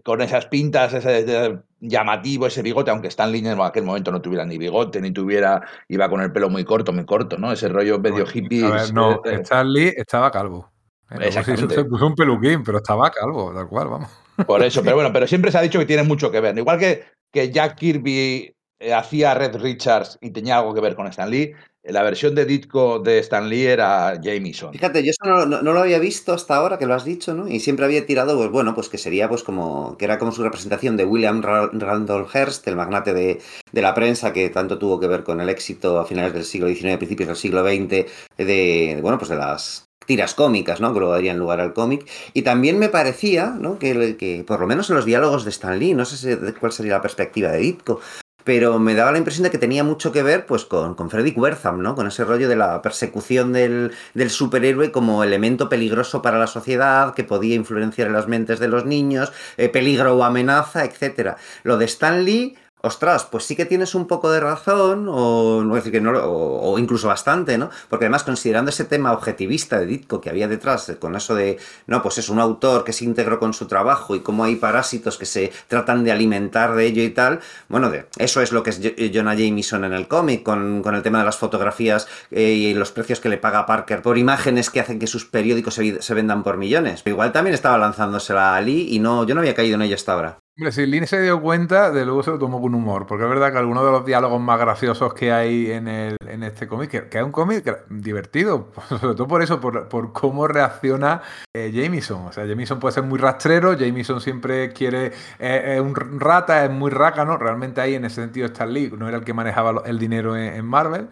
con 0.02 0.20
esas 0.20 0.46
pintas, 0.46 0.94
ese 0.94 1.58
llamativo, 1.80 2.46
ese 2.46 2.62
bigote, 2.62 2.90
aunque 2.90 3.08
Stan 3.08 3.30
Lee 3.30 3.46
en 3.46 3.60
aquel 3.60 3.84
momento 3.84 4.10
no 4.10 4.22
tuviera 4.22 4.44
ni 4.44 4.58
bigote, 4.58 5.00
ni 5.00 5.12
tuviera, 5.12 5.60
iba 5.88 6.08
con 6.08 6.22
el 6.22 6.32
pelo 6.32 6.48
muy 6.48 6.64
corto, 6.64 6.92
muy 6.92 7.04
corto, 7.04 7.36
¿no? 7.36 7.52
Ese 7.52 7.68
rollo 7.68 7.98
medio 7.98 8.24
hippie. 8.32 8.64
A 8.64 8.70
ver, 8.70 8.94
no, 8.94 9.20
eh, 9.24 9.40
Stan 9.42 9.70
Lee 9.70 9.92
estaba 9.96 10.30
calvo. 10.30 10.70
Se 11.08 11.84
puso 11.84 12.06
un 12.06 12.14
peluquín, 12.14 12.62
pero 12.64 12.78
estaba 12.78 13.10
calvo, 13.10 13.52
tal 13.54 13.68
cual, 13.68 13.88
vamos. 13.88 14.10
Por 14.46 14.62
eso, 14.62 14.82
pero 14.82 14.96
bueno, 14.96 15.12
pero 15.12 15.26
siempre 15.26 15.50
se 15.50 15.58
ha 15.58 15.62
dicho 15.62 15.78
que 15.78 15.86
tiene 15.86 16.02
mucho 16.02 16.30
que 16.30 16.40
ver. 16.40 16.56
Igual 16.58 16.78
que, 16.78 17.04
que 17.32 17.50
Jack 17.50 17.76
Kirby 17.76 18.52
eh, 18.80 18.92
hacía 18.92 19.34
Red 19.34 19.56
Richards 19.56 20.18
y 20.20 20.30
tenía 20.30 20.58
algo 20.58 20.74
que 20.74 20.80
ver 20.80 20.94
con 20.96 21.06
Stan 21.06 21.30
Lee, 21.30 21.54
la 21.88 22.02
versión 22.02 22.34
de 22.34 22.44
Ditko 22.44 22.98
de 22.98 23.20
Stan 23.20 23.48
Lee 23.48 23.66
era 23.66 24.20
Jameson. 24.20 24.72
Fíjate, 24.72 25.04
yo 25.04 25.10
eso 25.10 25.46
no, 25.46 25.62
lo 25.62 25.80
había 25.80 25.98
visto 25.98 26.32
hasta 26.32 26.56
ahora 26.56 26.78
que 26.78 26.86
lo 26.86 26.94
has 26.94 27.04
dicho, 27.04 27.32
¿no? 27.32 27.48
Y 27.48 27.60
siempre 27.60 27.84
había 27.84 28.04
tirado, 28.04 28.36
pues 28.36 28.50
bueno, 28.50 28.74
pues 28.74 28.88
que 28.88 28.98
sería 28.98 29.28
pues 29.28 29.42
como, 29.42 29.96
que 29.96 30.04
era 30.04 30.18
como 30.18 30.32
su 30.32 30.42
representación 30.42 30.96
de 30.96 31.04
William 31.04 31.42
Randolph 31.42 32.34
Hearst, 32.34 32.66
el 32.66 32.76
magnate 32.76 33.14
de, 33.14 33.40
de, 33.72 33.82
la 33.82 33.94
prensa 33.94 34.32
que 34.32 34.50
tanto 34.50 34.78
tuvo 34.78 34.98
que 34.98 35.06
ver 35.06 35.22
con 35.22 35.40
el 35.40 35.48
éxito 35.48 35.98
a 36.00 36.04
finales 36.04 36.34
del 36.34 36.44
siglo 36.44 36.68
XIX, 36.68 36.96
principios 36.96 37.28
del 37.28 37.36
siglo 37.36 37.64
XX, 37.64 38.06
de, 38.36 38.98
bueno, 39.00 39.18
pues 39.18 39.30
de 39.30 39.36
las 39.36 39.85
tiras 40.06 40.34
cómicas, 40.34 40.80
¿no? 40.80 40.92
Que 40.92 41.00
luego 41.00 41.14
darían 41.14 41.38
lugar 41.38 41.60
al 41.60 41.72
cómic. 41.72 42.08
Y 42.32 42.42
también 42.42 42.78
me 42.78 42.88
parecía, 42.88 43.56
¿no? 43.58 43.78
Que, 43.78 44.44
por 44.46 44.60
lo 44.60 44.66
menos 44.66 44.88
en 44.90 44.96
los 44.96 45.04
diálogos 45.04 45.44
de 45.44 45.50
Stan 45.50 45.78
Lee, 45.78 45.94
no 45.94 46.04
sé 46.04 46.38
cuál 46.58 46.72
sería 46.72 46.94
la 46.94 47.02
perspectiva 47.02 47.50
de 47.50 47.58
Ditko, 47.58 48.00
pero 48.46 48.78
me 48.78 48.94
daba 48.94 49.10
la 49.10 49.18
impresión 49.18 49.42
de 49.42 49.50
que 49.50 49.58
tenía 49.58 49.82
mucho 49.82 50.12
que 50.12 50.22
ver 50.22 50.46
pues 50.46 50.64
con, 50.64 50.94
con 50.94 51.10
Freddy 51.10 51.32
Wertham, 51.32 51.82
¿no? 51.82 51.96
Con 51.96 52.06
ese 52.06 52.24
rollo 52.24 52.48
de 52.48 52.54
la 52.54 52.80
persecución 52.80 53.52
del, 53.52 53.90
del, 54.14 54.30
superhéroe 54.30 54.92
como 54.92 55.24
elemento 55.24 55.68
peligroso 55.68 56.22
para 56.22 56.38
la 56.38 56.46
sociedad, 56.46 57.12
que 57.12 57.24
podía 57.24 57.56
influenciar 57.56 58.06
en 58.06 58.12
las 58.12 58.28
mentes 58.28 58.60
de 58.60 58.68
los 58.68 58.84
niños, 58.86 59.32
eh, 59.56 59.68
peligro 59.68 60.16
o 60.16 60.22
amenaza, 60.22 60.84
etc. 60.84 61.36
Lo 61.64 61.76
de 61.76 61.86
Stan 61.86 62.24
Lee 62.24 62.56
ostras, 62.86 63.24
pues 63.24 63.44
sí 63.44 63.56
que 63.56 63.64
tienes 63.64 63.94
un 63.94 64.06
poco 64.06 64.30
de 64.30 64.40
razón, 64.40 65.06
o 65.10 65.62
no 65.64 65.74
decir 65.74 65.92
que 65.92 66.00
no, 66.00 66.12
o, 66.12 66.78
incluso 66.78 67.08
bastante, 67.08 67.58
¿no? 67.58 67.70
Porque 67.88 68.06
además, 68.06 68.22
considerando 68.22 68.70
ese 68.70 68.84
tema 68.84 69.12
objetivista 69.12 69.78
de 69.78 69.86
Ditko 69.86 70.20
que 70.20 70.30
había 70.30 70.48
detrás, 70.48 70.92
con 70.98 71.16
eso 71.16 71.34
de, 71.34 71.58
no, 71.86 72.02
pues 72.02 72.18
es 72.18 72.28
un 72.28 72.38
autor 72.38 72.84
que 72.84 72.92
se 72.92 73.04
integró 73.04 73.38
con 73.38 73.54
su 73.54 73.66
trabajo 73.66 74.14
y 74.14 74.20
cómo 74.20 74.44
hay 74.44 74.56
parásitos 74.56 75.18
que 75.18 75.26
se 75.26 75.52
tratan 75.68 76.04
de 76.04 76.12
alimentar 76.12 76.74
de 76.74 76.86
ello 76.86 77.02
y 77.02 77.10
tal, 77.10 77.40
bueno, 77.68 77.90
eso 78.18 78.40
es 78.40 78.52
lo 78.52 78.62
que 78.62 78.70
es 78.70 78.80
Jonah 79.12 79.34
Jameson 79.34 79.84
en 79.84 79.92
el 79.92 80.08
cómic, 80.08 80.42
con, 80.42 80.82
el 80.86 81.02
tema 81.02 81.18
de 81.18 81.24
las 81.24 81.36
fotografías 81.36 82.08
eh, 82.30 82.52
y 82.52 82.74
los 82.74 82.92
precios 82.92 83.20
que 83.20 83.28
le 83.28 83.38
paga 83.38 83.66
Parker 83.66 84.02
por 84.02 84.18
imágenes 84.18 84.70
que 84.70 84.80
hacen 84.80 84.98
que 84.98 85.06
sus 85.06 85.24
periódicos 85.24 85.74
se, 85.74 86.00
se 86.00 86.14
vendan 86.14 86.42
por 86.42 86.56
millones. 86.56 87.02
Pero 87.02 87.14
igual 87.14 87.32
también 87.32 87.54
estaba 87.54 87.78
lanzándosela 87.78 88.56
a 88.56 88.60
Lee 88.60 88.88
y 88.90 88.98
no, 88.98 89.24
yo 89.26 89.34
no 89.34 89.40
había 89.40 89.54
caído 89.54 89.74
en 89.74 89.82
ello 89.82 89.94
hasta 89.96 90.12
ahora. 90.12 90.38
Hombre, 90.58 90.72
si 90.72 90.86
Lin 90.86 91.06
se 91.06 91.20
dio 91.20 91.42
cuenta, 91.42 91.90
de 91.90 92.06
luego 92.06 92.22
se 92.22 92.30
lo 92.30 92.38
tomó 92.38 92.62
con 92.62 92.74
humor, 92.74 93.06
porque 93.06 93.24
es 93.24 93.28
verdad 93.28 93.52
que 93.52 93.58
algunos 93.58 93.84
de 93.84 93.90
los 93.90 94.06
diálogos 94.06 94.40
más 94.40 94.58
graciosos 94.58 95.12
que 95.12 95.30
hay 95.30 95.70
en, 95.70 95.86
el, 95.86 96.16
en 96.26 96.42
este 96.44 96.66
cómic, 96.66 97.10
que, 97.10 97.18
es 97.18 97.22
un 97.22 97.30
cómic 97.30 97.84
divertido, 97.90 98.72
sobre 98.88 99.14
todo 99.14 99.28
por 99.28 99.42
eso, 99.42 99.60
por, 99.60 100.12
cómo 100.14 100.48
reacciona 100.48 101.20
eh, 101.54 101.70
Jameson. 101.74 102.28
O 102.28 102.32
sea, 102.32 102.46
Jameson 102.46 102.80
puede 102.80 102.94
ser 102.94 103.02
muy 103.02 103.18
rastrero, 103.18 103.74
Jameson 103.74 104.22
siempre 104.22 104.72
quiere, 104.72 105.12
eh, 105.38 105.78
un 105.78 105.94
rata, 105.94 106.64
es 106.64 106.70
muy 106.70 106.90
rácano, 106.90 107.36
realmente 107.36 107.82
ahí 107.82 107.94
en 107.94 108.06
ese 108.06 108.22
sentido 108.22 108.46
Stan 108.46 108.72
Lee 108.72 108.90
no 108.96 109.08
era 109.08 109.18
el 109.18 109.24
que 109.24 109.34
manejaba 109.34 109.82
el 109.84 109.98
dinero 109.98 110.38
en 110.38 110.64
Marvel, 110.64 111.10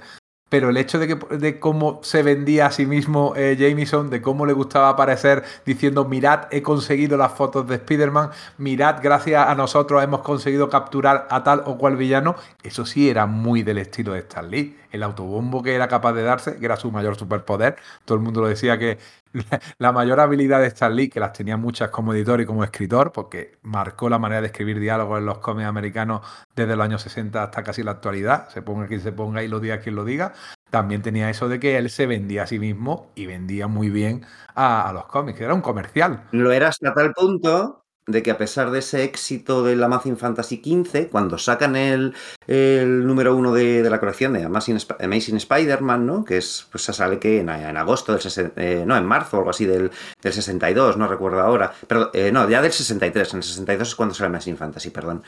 pero 0.55 0.71
el 0.71 0.77
hecho 0.77 1.01
de, 1.01 1.09
que, 1.09 1.37
de 1.37 1.59
cómo 1.59 1.99
se 2.05 2.23
vendía 2.23 2.67
a 2.67 2.71
sí 2.71 2.87
mismo 2.87 3.33
eh, 3.35 3.57
Jameson, 3.59 4.09
de 4.09 4.23
cómo 4.23 4.47
le 4.47 4.53
gustaba 4.53 4.89
aparecer 4.89 5.43
diciendo, 5.67 6.05
mirad, 6.05 6.43
he 6.53 6.63
conseguido 6.63 7.17
las 7.17 7.33
fotos 7.33 7.67
de 7.67 7.75
Spider-Man, 7.75 8.31
mirad, 8.59 8.99
gracias 9.03 9.49
a 9.49 9.53
nosotros 9.57 10.05
hemos 10.05 10.21
conseguido 10.21 10.71
capturar 10.71 11.27
a 11.29 11.43
tal 11.43 11.65
o 11.67 11.77
cual 11.77 11.97
villano, 11.97 12.37
eso 12.63 12.87
sí 12.87 13.11
era 13.11 13.27
muy 13.27 13.65
del 13.65 13.79
estilo 13.79 14.13
de 14.13 14.21
Stan 14.21 14.49
Lee. 14.49 14.77
El 14.95 15.03
autobombo 15.03 15.61
que 15.61 15.75
era 15.75 15.89
capaz 15.89 16.13
de 16.13 16.23
darse, 16.23 16.57
que 16.57 16.65
era 16.65 16.77
su 16.77 16.93
mayor 16.93 17.17
superpoder, 17.17 17.75
todo 18.05 18.17
el 18.17 18.23
mundo 18.23 18.41
lo 18.41 18.47
decía 18.47 18.79
que 18.79 18.99
la 19.79 19.91
mayor 19.91 20.21
habilidad 20.21 20.61
de 20.61 20.69
Stan 20.69 20.95
Lee, 20.95 21.09
que 21.09 21.19
las 21.19 21.33
tenía 21.33 21.57
muchas 21.57 21.91
como 21.91 22.15
editor 22.15 22.41
y 22.41 22.47
como 22.47 22.63
escritor, 22.63 23.11
porque 23.11 23.59
marcó 23.63 24.09
la 24.09 24.21
manera 24.21 24.41
de 24.41 24.47
escribir 24.47 24.79
diálogos 24.79 25.19
en 25.19 25.27
los 25.27 25.39
cómics 25.39 25.67
americanos 25.67 26.21
desde 26.55 26.77
los 26.77 26.85
años 26.85 27.03
60 27.03 27.43
hasta 27.43 27.65
casi 27.65 27.83
la 27.83 27.91
actualidad, 27.91 28.49
se 28.51 28.63
ponga 28.63 28.87
quien 28.87 29.01
se 29.01 29.11
ponga 29.11 29.43
y 29.43 29.49
lo 29.49 29.59
diga 29.59 29.81
quien 29.81 29.97
lo 29.97 30.05
diga, 30.05 30.33
también 30.71 31.03
tenía 31.03 31.29
eso 31.29 31.49
de 31.49 31.61
que 31.61 31.77
él 31.77 31.91
se 31.91 32.07
vendía 32.07 32.45
a 32.45 32.47
sí 32.47 32.59
mismo 32.59 33.11
y 33.15 33.27
vendía 33.27 33.67
muy 33.67 33.91
bien 33.91 34.25
a, 34.55 34.93
los 34.93 35.07
cómics, 35.07 35.41
era 35.41 35.55
un 35.55 35.61
comercial. 35.61 36.25
Lo 36.31 36.53
era 36.53 36.69
hasta 36.69 36.95
tal 36.95 37.13
punto 37.13 37.84
de 38.07 38.23
que 38.23 38.31
a 38.31 38.39
pesar 38.39 38.71
de 38.71 38.81
ese 38.81 39.05
éxito 39.05 39.63
de 39.63 39.77
la 39.77 39.87
Amazing 39.87 40.19
Fantasy 40.19 40.61
XV, 40.63 41.09
cuando 41.11 41.39
sacan 41.39 41.75
el, 41.75 42.15
el 42.47 43.07
número 43.07 43.35
uno 43.35 43.53
de, 43.53 43.83
de, 43.83 43.91
la 43.91 43.99
colección 43.99 44.35
de 44.35 44.45
Amazing, 44.45 44.79
Amazing 45.01 45.37
Spider-Man, 45.37 46.07
¿no? 46.07 46.25
Que 46.25 46.37
es, 46.37 46.67
pues 46.71 46.85
sale 46.85 47.19
que 47.19 47.41
en, 47.41 47.49
agosto 47.49 48.15
del 48.15 48.53
eh, 48.57 48.85
no, 48.87 48.97
en 48.97 49.07
marzo 49.07 49.37
o 49.37 49.41
algo 49.41 49.51
así 49.51 49.65
del, 49.65 49.91
del 50.23 50.33
62, 50.33 50.97
no 50.97 51.09
recuerdo 51.09 51.41
ahora, 51.41 51.73
pero 51.87 52.11
eh, 52.13 52.31
no, 52.31 52.49
ya 52.49 52.61
del 52.61 52.73
63, 52.73 53.33
en 53.33 53.37
el 53.39 53.43
62 53.43 53.89
es 53.89 53.95
cuando 53.95 54.15
sale 54.15 54.27
Amazing 54.27 54.57
Fantasy, 54.57 54.91
perdón. 54.91 55.23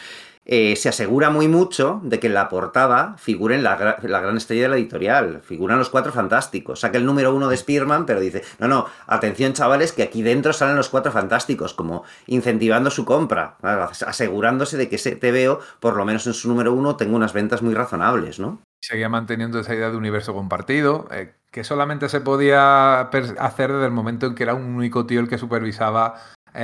Eh, 0.48 0.76
se 0.76 0.88
asegura 0.88 1.28
muy 1.30 1.48
mucho 1.48 2.00
de 2.04 2.20
que 2.20 2.28
en 2.28 2.34
la 2.34 2.48
portada 2.48 3.16
figuren 3.18 3.64
la, 3.64 3.98
la, 4.00 4.20
gran 4.20 4.36
estrella 4.36 4.62
de 4.62 4.68
la 4.68 4.76
editorial, 4.76 5.40
figuran 5.42 5.76
los 5.76 5.90
cuatro 5.90 6.12
fantásticos. 6.12 6.80
Saca 6.80 6.98
el 6.98 7.04
número 7.04 7.34
uno 7.34 7.48
de 7.48 7.56
Spearman, 7.56 8.06
pero 8.06 8.20
dice, 8.20 8.44
no, 8.60 8.68
no, 8.68 8.86
atención 9.08 9.54
chavales, 9.54 9.92
que 9.92 10.04
aquí 10.04 10.22
dentro 10.22 10.52
salen 10.52 10.76
los 10.76 10.88
cuatro 10.88 11.10
fantásticos, 11.10 11.74
como 11.74 12.04
incentivando 12.28 12.90
su 12.90 13.04
compra, 13.04 13.56
asegurándose 14.06 14.76
de 14.76 14.88
que 14.88 14.96
ese 14.96 15.16
TVO, 15.16 15.58
por 15.80 15.96
lo 15.96 16.04
menos 16.04 16.24
en 16.28 16.34
su 16.34 16.48
número 16.48 16.72
uno, 16.72 16.94
tenga 16.94 17.16
unas 17.16 17.32
ventas 17.32 17.62
muy 17.62 17.74
razonables, 17.74 18.38
¿no? 18.38 18.60
Seguía 18.80 19.08
manteniendo 19.08 19.58
esa 19.58 19.74
idea 19.74 19.90
de 19.90 19.96
universo 19.96 20.32
compartido, 20.32 21.08
eh, 21.10 21.34
que 21.50 21.64
solamente 21.64 22.08
se 22.08 22.20
podía 22.20 23.00
hacer 23.00 23.72
desde 23.72 23.86
el 23.86 23.90
momento 23.90 24.26
en 24.26 24.36
que 24.36 24.44
era 24.44 24.54
un 24.54 24.76
único 24.76 25.06
tío 25.06 25.18
el 25.18 25.28
que 25.28 25.38
supervisaba 25.38 26.14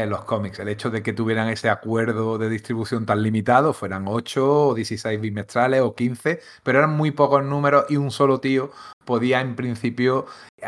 los 0.07 0.24
cómics. 0.24 0.59
El 0.59 0.68
hecho 0.68 0.90
de 0.90 1.03
que 1.03 1.12
tuvieran 1.12 1.49
ese 1.49 1.68
acuerdo 1.68 2.38
de 2.38 2.49
distribución 2.49 3.05
tan 3.07 3.22
limitado, 3.22 3.72
fueran 3.72 4.05
8 4.09 4.68
o 4.68 4.74
16 4.74 5.20
bimestrales 5.20 5.82
o 5.82 5.95
15, 5.95 6.40
pero 6.62 6.78
eran 6.78 6.90
muy 6.90 7.11
pocos 7.11 7.45
números 7.45 7.84
y 7.88 7.97
un 7.97 8.11
solo 8.11 8.40
tío 8.40 8.70
podía 9.05 9.40
en 9.40 9.57
principio 9.57 10.26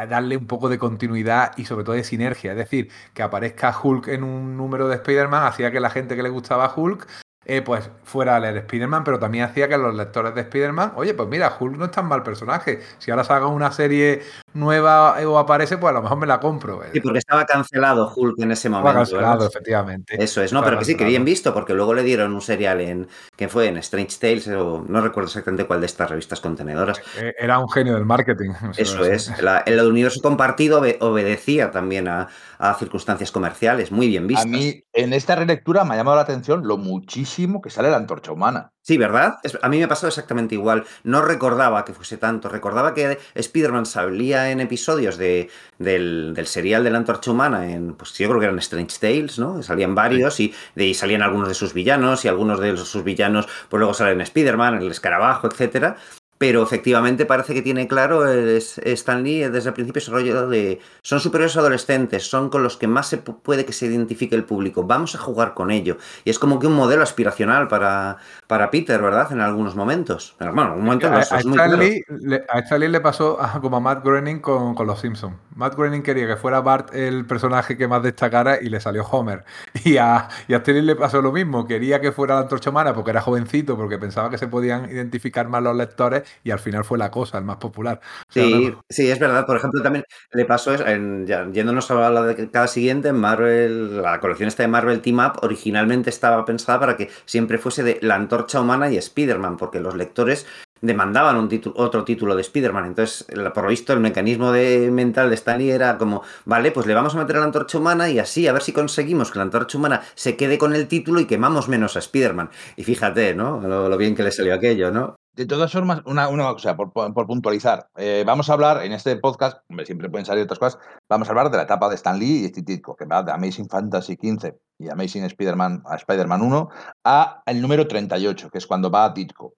darle 0.08 0.36
un 0.36 0.46
poco 0.46 0.68
de 0.68 0.78
continuidad 0.78 1.52
y 1.56 1.64
sobre 1.64 1.84
todo 1.84 1.94
de 1.94 2.04
sinergia. 2.04 2.52
Es 2.52 2.58
decir, 2.58 2.90
que 3.14 3.22
aparezca 3.22 3.74
Hulk 3.80 4.08
en 4.08 4.24
un 4.24 4.56
número 4.56 4.88
de 4.88 4.96
Spider-Man 4.96 5.46
hacía 5.46 5.70
que 5.70 5.80
la 5.80 5.90
gente 5.90 6.16
que 6.16 6.22
le 6.22 6.28
gustaba 6.28 6.72
Hulk 6.74 7.06
eh, 7.46 7.62
pues 7.62 7.90
fuera 8.04 8.36
a 8.36 8.40
leer 8.40 8.56
Spider-Man, 8.58 9.04
pero 9.04 9.18
también 9.18 9.44
hacía 9.44 9.68
que 9.68 9.76
los 9.76 9.94
lectores 9.94 10.34
de 10.34 10.40
Spider-Man, 10.42 10.94
oye, 10.96 11.12
pues 11.14 11.28
mira, 11.28 11.54
Hulk 11.58 11.76
no 11.76 11.84
es 11.86 11.90
tan 11.90 12.06
mal 12.06 12.22
personaje. 12.22 12.80
Si 12.98 13.10
ahora 13.10 13.22
haga 13.28 13.48
una 13.48 13.70
serie 13.70 14.22
nueva 14.54 15.16
o 15.26 15.38
aparece, 15.38 15.76
pues 15.78 15.90
a 15.90 15.94
lo 15.94 16.02
mejor 16.02 16.18
me 16.18 16.26
la 16.26 16.40
compro. 16.40 16.80
Sí, 16.92 17.00
porque 17.00 17.18
estaba 17.18 17.44
cancelado 17.44 18.12
Hulk 18.14 18.40
en 18.40 18.52
ese 18.52 18.68
momento. 18.68 19.02
Estaba 19.02 19.22
cancelado, 19.22 19.46
efectivamente. 19.46 20.22
Eso 20.22 20.42
es, 20.42 20.52
no, 20.52 20.62
pero 20.62 20.78
que 20.78 20.84
sí, 20.84 20.96
que 20.96 21.04
bien 21.04 21.24
visto, 21.24 21.52
porque 21.52 21.74
luego 21.74 21.92
le 21.94 22.02
dieron 22.02 22.32
un 22.32 22.40
serial 22.40 22.80
en, 22.80 23.08
que 23.36 23.48
fue 23.48 23.66
en 23.66 23.76
Strange 23.78 24.16
Tales, 24.18 24.48
o 24.48 24.84
no 24.86 25.00
recuerdo 25.00 25.28
exactamente 25.28 25.66
cuál 25.66 25.80
de 25.80 25.86
estas 25.86 26.08
revistas 26.08 26.40
contenedoras. 26.40 27.00
Eh, 27.18 27.34
era 27.38 27.58
un 27.58 27.68
genio 27.68 27.94
del 27.94 28.04
marketing. 28.04 28.50
Eso 28.76 29.04
es, 29.04 29.42
la, 29.42 29.58
el 29.66 29.80
universo 29.80 30.20
compartido 30.22 30.82
obedecía 31.00 31.70
también 31.70 32.08
a, 32.08 32.28
a 32.58 32.74
circunstancias 32.74 33.30
comerciales, 33.30 33.90
muy 33.90 34.08
bien 34.08 34.26
vistas. 34.26 34.46
A 34.46 34.48
mí, 34.48 34.84
en 34.92 35.12
esta 35.12 35.34
relectura 35.36 35.84
me 35.84 35.94
ha 35.94 35.96
llamado 35.96 36.16
la 36.16 36.22
atención 36.22 36.66
lo 36.66 36.76
muchísimo 36.76 37.60
que 37.60 37.70
sale 37.70 37.90
la 37.90 37.96
antorcha 37.96 38.32
humana. 38.32 38.73
Sí, 38.86 38.98
¿verdad? 38.98 39.38
a 39.62 39.68
mí 39.70 39.78
me 39.78 39.84
ha 39.84 39.88
pasado 39.88 40.08
exactamente 40.08 40.54
igual. 40.54 40.84
No 41.04 41.22
recordaba 41.22 41.86
que 41.86 41.94
fuese 41.94 42.18
tanto. 42.18 42.50
Recordaba 42.50 42.92
que 42.92 43.18
Spider-Man 43.34 43.86
salía 43.86 44.50
en 44.50 44.60
episodios 44.60 45.16
de, 45.16 45.48
del, 45.78 46.34
del, 46.34 46.46
serial 46.46 46.84
de 46.84 46.90
la 46.90 46.98
antorcha 46.98 47.30
humana, 47.30 47.72
en, 47.72 47.94
pues 47.94 48.12
yo 48.12 48.28
creo 48.28 48.40
que 48.40 48.44
eran 48.44 48.58
Strange 48.58 48.98
Tales, 49.00 49.38
¿no? 49.38 49.62
Salían 49.62 49.94
varios 49.94 50.38
y 50.38 50.52
de 50.74 50.84
ahí 50.84 50.92
salían 50.92 51.22
algunos 51.22 51.48
de 51.48 51.54
sus 51.54 51.72
villanos 51.72 52.26
y 52.26 52.28
algunos 52.28 52.60
de 52.60 52.76
sus 52.76 53.02
villanos, 53.02 53.48
pues 53.70 53.78
luego 53.78 53.94
salen 53.94 54.20
Spider-Man, 54.20 54.82
el 54.82 54.90
escarabajo, 54.90 55.46
etcétera. 55.46 55.96
Pero 56.36 56.62
efectivamente 56.62 57.26
parece 57.26 57.54
que 57.54 57.62
tiene 57.62 57.86
claro 57.86 58.28
Stan 58.28 59.22
Lee 59.22 59.48
desde 59.48 59.68
el 59.68 59.74
principio 59.74 60.00
ese 60.00 60.10
rollo 60.10 60.48
de 60.48 60.80
son 61.00 61.20
superiores 61.20 61.56
adolescentes, 61.56 62.28
son 62.28 62.50
con 62.50 62.62
los 62.62 62.76
que 62.76 62.88
más 62.88 63.06
se 63.06 63.18
puede 63.18 63.64
que 63.64 63.72
se 63.72 63.86
identifique 63.86 64.34
el 64.34 64.44
público, 64.44 64.84
vamos 64.84 65.14
a 65.14 65.18
jugar 65.18 65.54
con 65.54 65.70
ello. 65.70 65.96
Y 66.24 66.30
es 66.30 66.38
como 66.40 66.58
que 66.58 66.66
un 66.66 66.74
modelo 66.74 67.04
aspiracional 67.04 67.68
para, 67.68 68.18
para 68.48 68.70
Peter, 68.70 69.00
¿verdad? 69.00 69.30
En 69.30 69.40
algunos 69.40 69.76
momentos. 69.76 70.34
Bueno, 70.40 70.74
un 70.74 70.84
momento 70.84 71.06
a, 71.06 71.20
a, 71.20 71.40
muy 71.44 71.52
Stan 71.52 71.78
Lee, 71.78 72.02
le, 72.08 72.44
a 72.48 72.58
Stan 72.58 72.80
Lee 72.80 72.88
le 72.88 73.00
pasó 73.00 73.38
como 73.60 73.76
a 73.76 73.80
Matt 73.80 74.04
Groening 74.04 74.40
con, 74.40 74.74
con 74.74 74.86
Los 74.88 75.00
Simpsons. 75.00 75.36
Matt 75.54 75.76
Groening 75.76 76.02
quería 76.02 76.26
que 76.26 76.36
fuera 76.36 76.60
Bart 76.60 76.92
el 76.94 77.26
personaje 77.26 77.76
que 77.76 77.86
más 77.86 78.02
destacara 78.02 78.58
y 78.60 78.68
le 78.68 78.80
salió 78.80 79.04
Homer. 79.04 79.44
Y 79.84 79.98
a, 79.98 80.28
y 80.48 80.54
a 80.54 80.56
Stan 80.58 80.74
Lee 80.74 80.82
le 80.82 80.96
pasó 80.96 81.22
lo 81.22 81.30
mismo, 81.30 81.66
quería 81.66 82.00
que 82.00 82.10
fuera 82.10 82.34
la 82.34 82.40
antorcha 82.42 82.70
humana 82.70 82.92
porque 82.92 83.10
era 83.10 83.20
jovencito, 83.20 83.76
porque 83.76 83.98
pensaba 83.98 84.30
que 84.30 84.38
se 84.38 84.48
podían 84.48 84.90
identificar 84.90 85.48
más 85.48 85.62
los 85.62 85.76
lectores 85.76 86.23
y 86.42 86.50
al 86.50 86.58
final 86.58 86.84
fue 86.84 86.98
la 86.98 87.10
cosa, 87.10 87.38
el 87.38 87.44
más 87.44 87.56
popular. 87.56 88.00
O 88.28 88.32
sea, 88.32 88.44
sí, 88.44 88.68
no... 88.70 88.84
sí, 88.88 89.10
es 89.10 89.18
verdad. 89.18 89.46
Por 89.46 89.56
ejemplo, 89.56 89.82
también 89.82 90.04
le 90.32 90.44
pasó, 90.44 90.74
en, 90.74 91.26
ya, 91.26 91.50
yéndonos 91.50 91.90
a 91.90 92.10
la 92.10 92.22
de 92.22 92.50
cada 92.50 92.66
siguiente, 92.68 93.12
Marvel, 93.12 94.02
la 94.02 94.20
colección 94.20 94.48
esta 94.48 94.62
de 94.62 94.68
Marvel 94.68 95.00
Team 95.00 95.18
Up 95.18 95.40
originalmente 95.42 96.10
estaba 96.10 96.44
pensada 96.44 96.80
para 96.80 96.96
que 96.96 97.10
siempre 97.24 97.58
fuese 97.58 97.82
de 97.82 97.98
la 98.02 98.14
antorcha 98.14 98.60
humana 98.60 98.90
y 98.90 98.96
Spider-Man, 98.96 99.56
porque 99.56 99.80
los 99.80 99.94
lectores 99.94 100.46
demandaban 100.84 101.36
un 101.36 101.48
título, 101.48 101.74
otro 101.78 102.04
título 102.04 102.34
de 102.34 102.42
Spider-Man. 102.42 102.86
Entonces, 102.86 103.26
por 103.54 103.64
lo 103.64 103.70
visto, 103.70 103.92
el 103.92 104.00
mecanismo 104.00 104.52
de, 104.52 104.90
mental 104.90 105.30
de 105.30 105.36
Stanley 105.36 105.70
era 105.70 105.98
como, 105.98 106.22
vale, 106.44 106.70
pues 106.72 106.86
le 106.86 106.94
vamos 106.94 107.14
a 107.14 107.18
meter 107.18 107.36
a 107.36 107.40
la 107.40 107.46
antorcha 107.46 107.78
humana 107.78 108.10
y 108.10 108.18
así 108.18 108.46
a 108.46 108.52
ver 108.52 108.62
si 108.62 108.72
conseguimos 108.72 109.30
que 109.30 109.38
la 109.38 109.44
antorcha 109.44 109.78
humana 109.78 110.02
se 110.14 110.36
quede 110.36 110.58
con 110.58 110.74
el 110.74 110.86
título 110.88 111.20
y 111.20 111.26
quemamos 111.26 111.68
menos 111.68 111.96
a 111.96 112.00
Spider-Man. 112.00 112.50
Y 112.76 112.84
fíjate, 112.84 113.34
¿no? 113.34 113.60
Lo, 113.60 113.88
lo, 113.88 113.96
bien 113.96 114.14
que 114.14 114.22
le 114.22 114.30
salió 114.30 114.54
aquello, 114.54 114.90
¿no? 114.90 115.16
De 115.34 115.46
todas 115.46 115.72
formas, 115.72 116.00
una, 116.06 116.28
cosa, 116.52 116.76
por, 116.76 116.92
por 116.92 117.26
puntualizar. 117.26 117.88
Eh, 117.96 118.22
vamos 118.24 118.48
a 118.48 118.52
hablar 118.52 118.84
en 118.84 118.92
este 118.92 119.16
podcast, 119.16 119.58
hombre, 119.68 119.84
siempre 119.84 120.08
pueden 120.08 120.24
salir 120.24 120.44
otras 120.44 120.60
cosas, 120.60 120.80
vamos 121.08 121.26
a 121.26 121.32
hablar 121.32 121.50
de 121.50 121.56
la 121.56 121.64
etapa 121.64 121.88
de 121.88 121.96
Stan 121.96 122.16
Lee 122.16 122.44
y 122.44 122.48
Steve 122.48 122.64
Ditko, 122.64 122.94
que 122.94 123.04
va 123.04 123.24
de 123.24 123.32
Amazing 123.32 123.68
Fantasy 123.68 124.16
15 124.16 124.56
y 124.78 124.88
Amazing 124.88 125.24
Spider-Man 125.24 125.82
a 125.86 125.96
Spider-Man 125.96 126.40
1 126.40 126.68
a 127.02 127.42
el 127.46 127.60
número 127.60 127.88
38, 127.88 128.48
que 128.48 128.58
es 128.58 128.66
cuando 128.66 128.92
va 128.92 129.06
a 129.06 129.10
Ditko. 129.10 129.54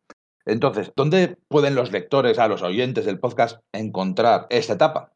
Entonces, 0.47 0.93
¿dónde 0.97 1.37
pueden 1.49 1.75
los 1.75 1.93
lectores, 1.93 2.39
a 2.39 2.49
los 2.49 2.63
oyentes 2.63 3.05
del 3.05 3.19
podcast, 3.19 3.61
encontrar 3.73 4.47
esta 4.49 4.75
etapa? 4.75 5.13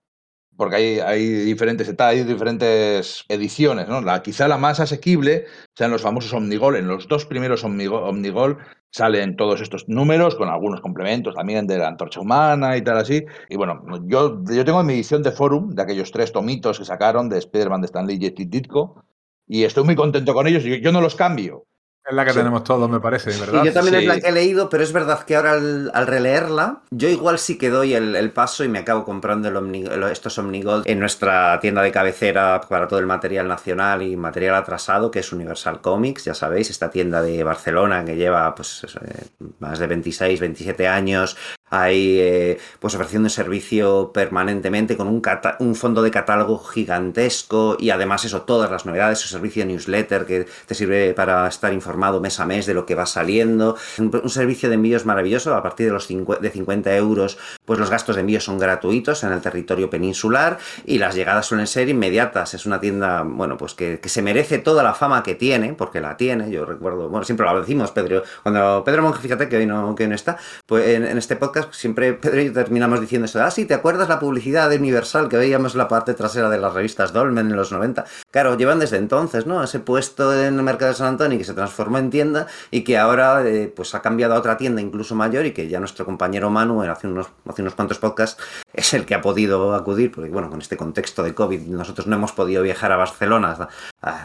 Porque 0.60 0.76
hay, 0.76 0.98
hay, 1.00 1.26
diferentes 1.26 1.90
hay 1.98 2.22
diferentes 2.22 3.24
ediciones, 3.30 3.88
¿no? 3.88 4.02
La, 4.02 4.20
quizá 4.20 4.46
la 4.46 4.58
más 4.58 4.78
asequible 4.78 5.46
sean 5.74 5.90
los 5.90 6.02
famosos 6.02 6.34
Omnigol. 6.34 6.76
En 6.76 6.86
los 6.86 7.08
dos 7.08 7.24
primeros 7.24 7.64
Omnigol, 7.64 8.02
Omnigol 8.02 8.58
salen 8.90 9.36
todos 9.36 9.62
estos 9.62 9.88
números 9.88 10.34
con 10.34 10.50
algunos 10.50 10.82
complementos 10.82 11.34
también 11.34 11.66
de 11.66 11.78
la 11.78 11.88
antorcha 11.88 12.20
humana 12.20 12.76
y 12.76 12.82
tal 12.82 12.98
así. 12.98 13.24
Y 13.48 13.56
bueno, 13.56 13.80
yo, 14.04 14.44
yo 14.44 14.62
tengo 14.66 14.82
mi 14.82 14.92
edición 14.92 15.22
de 15.22 15.32
Forum 15.32 15.70
de 15.70 15.80
aquellos 15.80 16.10
tres 16.10 16.30
tomitos 16.30 16.78
que 16.78 16.84
sacaron 16.84 17.30
de 17.30 17.38
Spider-Man 17.38 17.80
de 17.80 17.86
Stanley 17.86 18.18
y 18.20 18.44
Ditko 18.44 19.02
y 19.46 19.64
estoy 19.64 19.84
muy 19.84 19.96
contento 19.96 20.34
con 20.34 20.46
ellos. 20.46 20.62
Yo, 20.62 20.74
yo 20.74 20.92
no 20.92 21.00
los 21.00 21.16
cambio. 21.16 21.64
Es 22.10 22.16
la 22.16 22.24
que 22.24 22.32
sí. 22.32 22.38
tenemos 22.38 22.64
todos, 22.64 22.90
me 22.90 22.98
parece, 22.98 23.30
¿verdad? 23.38 23.60
Sí, 23.60 23.66
yo 23.68 23.72
también 23.72 23.94
sí. 23.94 24.02
es 24.02 24.08
la 24.08 24.20
que 24.20 24.28
he 24.28 24.32
leído, 24.32 24.68
pero 24.68 24.82
es 24.82 24.92
verdad 24.92 25.22
que 25.24 25.36
ahora 25.36 25.52
al, 25.52 25.92
al 25.94 26.06
releerla, 26.08 26.80
yo 26.90 27.08
igual 27.08 27.38
sí 27.38 27.56
que 27.56 27.70
doy 27.70 27.94
el, 27.94 28.16
el 28.16 28.32
paso 28.32 28.64
y 28.64 28.68
me 28.68 28.80
acabo 28.80 29.04
comprando 29.04 29.46
el 29.46 29.56
Omni, 29.56 29.84
estos 30.10 30.36
Omnigold 30.38 30.88
en 30.88 30.98
nuestra 30.98 31.60
tienda 31.60 31.82
de 31.82 31.92
cabecera 31.92 32.60
para 32.68 32.88
todo 32.88 32.98
el 32.98 33.06
material 33.06 33.46
nacional 33.46 34.02
y 34.02 34.16
material 34.16 34.56
atrasado, 34.56 35.12
que 35.12 35.20
es 35.20 35.32
Universal 35.32 35.80
Comics, 35.80 36.24
ya 36.24 36.34
sabéis, 36.34 36.68
esta 36.70 36.90
tienda 36.90 37.22
de 37.22 37.44
Barcelona 37.44 38.04
que 38.04 38.16
lleva 38.16 38.52
pues 38.56 38.84
eh, 38.84 39.26
más 39.60 39.78
de 39.78 39.86
26, 39.86 40.40
27 40.40 40.88
años, 40.88 41.36
hay 41.70 42.18
eh, 42.20 42.58
pues 42.80 42.94
ofreciendo 42.94 43.28
servicio 43.28 44.10
permanentemente 44.12 44.96
con 44.96 45.06
un, 45.06 45.22
un, 45.60 45.74
fondo 45.74 46.02
de 46.02 46.10
catálogo 46.10 46.58
gigantesco 46.58 47.76
y 47.78 47.90
además 47.90 48.24
eso, 48.24 48.42
todas 48.42 48.70
las 48.70 48.86
novedades, 48.86 49.20
su 49.20 49.28
servicio 49.28 49.62
de 49.62 49.72
newsletter 49.72 50.26
que 50.26 50.46
te 50.66 50.74
sirve 50.74 51.14
para 51.14 51.46
estar 51.46 51.72
informado 51.72 52.20
mes 52.20 52.40
a 52.40 52.46
mes 52.46 52.66
de 52.66 52.74
lo 52.74 52.84
que 52.86 52.96
va 52.96 53.06
saliendo, 53.06 53.76
un, 53.98 54.20
un 54.22 54.30
servicio 54.30 54.68
de 54.68 54.74
envíos 54.74 55.06
maravilloso, 55.06 55.54
a 55.54 55.62
partir 55.62 55.86
de 55.86 55.92
los 55.92 56.06
50, 56.06 56.42
de 56.42 56.50
50 56.50 56.96
euros 56.96 57.38
pues 57.64 57.78
los 57.78 57.88
gastos 57.88 58.16
de 58.16 58.22
envío 58.22 58.40
son 58.40 58.58
gratuitos 58.58 59.22
en 59.22 59.32
el 59.32 59.40
territorio 59.40 59.88
peninsular 59.88 60.58
y 60.84 60.98
las 60.98 61.14
llegadas 61.14 61.46
suelen 61.46 61.68
ser 61.68 61.88
inmediatas, 61.88 62.54
es 62.54 62.66
una 62.66 62.80
tienda, 62.80 63.22
bueno, 63.22 63.56
pues 63.56 63.74
que, 63.74 64.00
que 64.00 64.08
se 64.08 64.22
merece 64.22 64.58
toda 64.58 64.82
la 64.82 64.92
fama 64.92 65.22
que 65.22 65.36
tiene, 65.36 65.74
porque 65.74 66.00
la 66.00 66.16
tiene, 66.16 66.50
yo 66.50 66.64
recuerdo, 66.64 67.08
bueno, 67.08 67.24
siempre 67.24 67.46
lo 67.46 67.60
decimos, 67.60 67.92
Pedro, 67.92 68.24
cuando 68.42 68.82
Pedro 68.84 69.02
Monge, 69.02 69.20
fíjate 69.20 69.48
que 69.48 69.56
hoy 69.56 69.66
no, 69.66 69.94
que 69.94 70.02
hoy 70.02 70.08
no 70.08 70.14
está, 70.14 70.36
pues 70.66 70.88
en, 70.88 71.06
en 71.06 71.18
este 71.18 71.36
podcast 71.36 71.59
siempre 71.70 72.14
Pedro 72.14 72.40
y 72.40 72.46
yo 72.46 72.52
terminamos 72.52 73.00
diciendo 73.00 73.26
eso. 73.26 73.42
Ah, 73.42 73.50
sí, 73.50 73.64
¿te 73.64 73.74
acuerdas 73.74 74.08
la 74.08 74.18
publicidad 74.18 74.70
de 74.70 74.76
Universal 74.76 75.28
que 75.28 75.36
veíamos 75.36 75.74
en 75.74 75.78
la 75.78 75.88
parte 75.88 76.14
trasera 76.14 76.48
de 76.48 76.58
las 76.58 76.72
revistas 76.72 77.12
Dolmen 77.12 77.50
en 77.50 77.56
los 77.56 77.72
90? 77.72 78.04
Claro, 78.30 78.56
llevan 78.56 78.78
desde 78.78 78.96
entonces, 78.96 79.46
¿no? 79.46 79.62
Ese 79.62 79.80
puesto 79.80 80.32
en 80.34 80.56
el 80.56 80.62
mercado 80.62 80.92
de 80.92 80.98
San 80.98 81.08
Antonio 81.08 81.38
que 81.38 81.44
se 81.44 81.54
transformó 81.54 81.98
en 81.98 82.10
tienda 82.10 82.46
y 82.70 82.82
que 82.82 82.98
ahora 82.98 83.46
eh, 83.46 83.72
pues 83.74 83.94
ha 83.94 84.02
cambiado 84.02 84.34
a 84.34 84.38
otra 84.38 84.56
tienda 84.56 84.80
incluso 84.80 85.14
mayor 85.14 85.46
y 85.46 85.52
que 85.52 85.68
ya 85.68 85.78
nuestro 85.78 86.04
compañero 86.04 86.50
Manu 86.50 86.82
hace 86.82 87.06
unos, 87.06 87.28
hace 87.46 87.62
unos 87.62 87.74
cuantos 87.74 87.98
podcasts 87.98 88.42
es 88.72 88.94
el 88.94 89.04
que 89.04 89.14
ha 89.14 89.20
podido 89.20 89.74
acudir, 89.74 90.12
porque 90.12 90.30
bueno, 90.30 90.48
con 90.48 90.60
este 90.60 90.76
contexto 90.76 91.22
de 91.22 91.34
COVID 91.34 91.62
nosotros 91.62 92.06
no 92.06 92.16
hemos 92.16 92.32
podido 92.32 92.62
viajar 92.62 92.92
a 92.92 92.96
Barcelona 92.96 93.68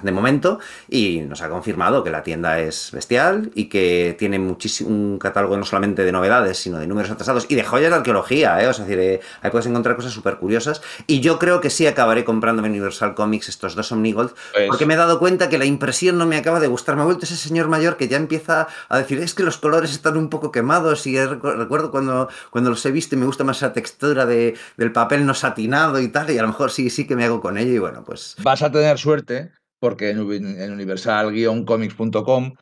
de 0.02 0.12
momento 0.12 0.60
y 0.90 1.22
nos 1.22 1.42
ha 1.42 1.50
confirmado 1.50 2.04
que 2.04 2.10
la 2.10 2.24
tienda 2.24 2.60
es 2.60 2.92
bestial 2.92 3.52
y 3.56 3.66
que 3.66 4.16
tiene 4.18 4.40
muchísimo 4.40 4.90
un 4.90 5.20
catálogo 5.20 5.58
no 5.58 5.66
solamente 5.66 6.04
de 6.04 6.12
novedades, 6.12 6.58
sino 6.58 6.78
de 6.78 6.88
números 6.88 7.12
y 7.50 7.56
de 7.56 7.64
joyas 7.64 7.90
de 7.92 7.98
arqueología, 7.98 8.62
¿eh? 8.62 8.68
O 8.68 8.74
sea, 8.74 8.84
es 8.84 8.90
decir, 8.90 9.00
eh, 9.00 9.20
ahí 9.42 9.52
puedes 9.52 9.66
encontrar 9.68 9.96
cosas 9.96 10.12
súper 10.12 10.38
curiosas 10.38 10.82
y 11.08 11.20
yo 11.20 11.40
creo 11.40 11.62
que 11.62 11.70
sí 11.70 11.88
acabaré 11.88 12.24
comprando 12.24 12.64
en 12.64 12.70
Universal 12.72 13.16
Comics 13.16 13.50
estos 13.50 13.76
dos 13.76 13.92
Omnigold 13.92 14.34
Pues- 14.54 14.68
porque 14.68 14.86
me 14.86 14.94
he 14.94 14.98
dado 14.98 15.20
cuenta 15.20 15.50
que 15.50 15.58
la 15.58 15.66
impresión 15.66 16.18
no 16.18 16.26
me 16.26 16.38
acaba 16.38 16.60
de 16.60 16.68
gustar. 16.68 16.96
Me 16.96 17.02
ha 17.02 17.06
vuelto 17.06 17.26
ese 17.26 17.36
señor 17.36 17.68
mayor 17.68 17.98
que 17.98 18.08
ya 18.08 18.18
empieza 18.18 18.68
a 18.90 18.98
decir, 18.98 19.20
es 19.20 19.34
que 19.34 19.44
los 19.44 19.58
colores 19.58 19.92
están 19.92 20.18
un 20.18 20.30
poco 20.30 20.52
quemados 20.52 21.06
y 21.08 21.18
recuerdo 21.24 21.92
cuando, 21.92 22.30
cuando 22.52 22.70
los 22.70 22.86
he 22.86 22.92
visto 22.92 23.16
y 23.16 23.18
me 23.18 23.26
gusta 23.26 23.44
más 23.44 23.58
esa 23.58 23.74
textura 23.74 24.26
de, 24.26 24.56
del 24.78 24.92
papel 24.92 25.26
no 25.26 25.34
satinado 25.34 26.00
y 26.00 26.08
tal 26.10 26.30
y 26.30 26.38
a 26.38 26.42
lo 26.42 26.48
mejor 26.50 26.72
sí, 26.72 26.90
sí 26.90 27.08
que 27.08 27.16
me 27.16 27.26
hago 27.26 27.42
con 27.42 27.58
ello 27.58 27.74
y 27.74 27.80
bueno, 27.80 28.04
pues... 28.04 28.36
Vas 28.42 28.62
a 28.62 28.72
tener 28.72 28.98
suerte 28.98 29.52
porque 29.80 30.10
en 30.12 30.72
universal-comics.com 30.72 32.54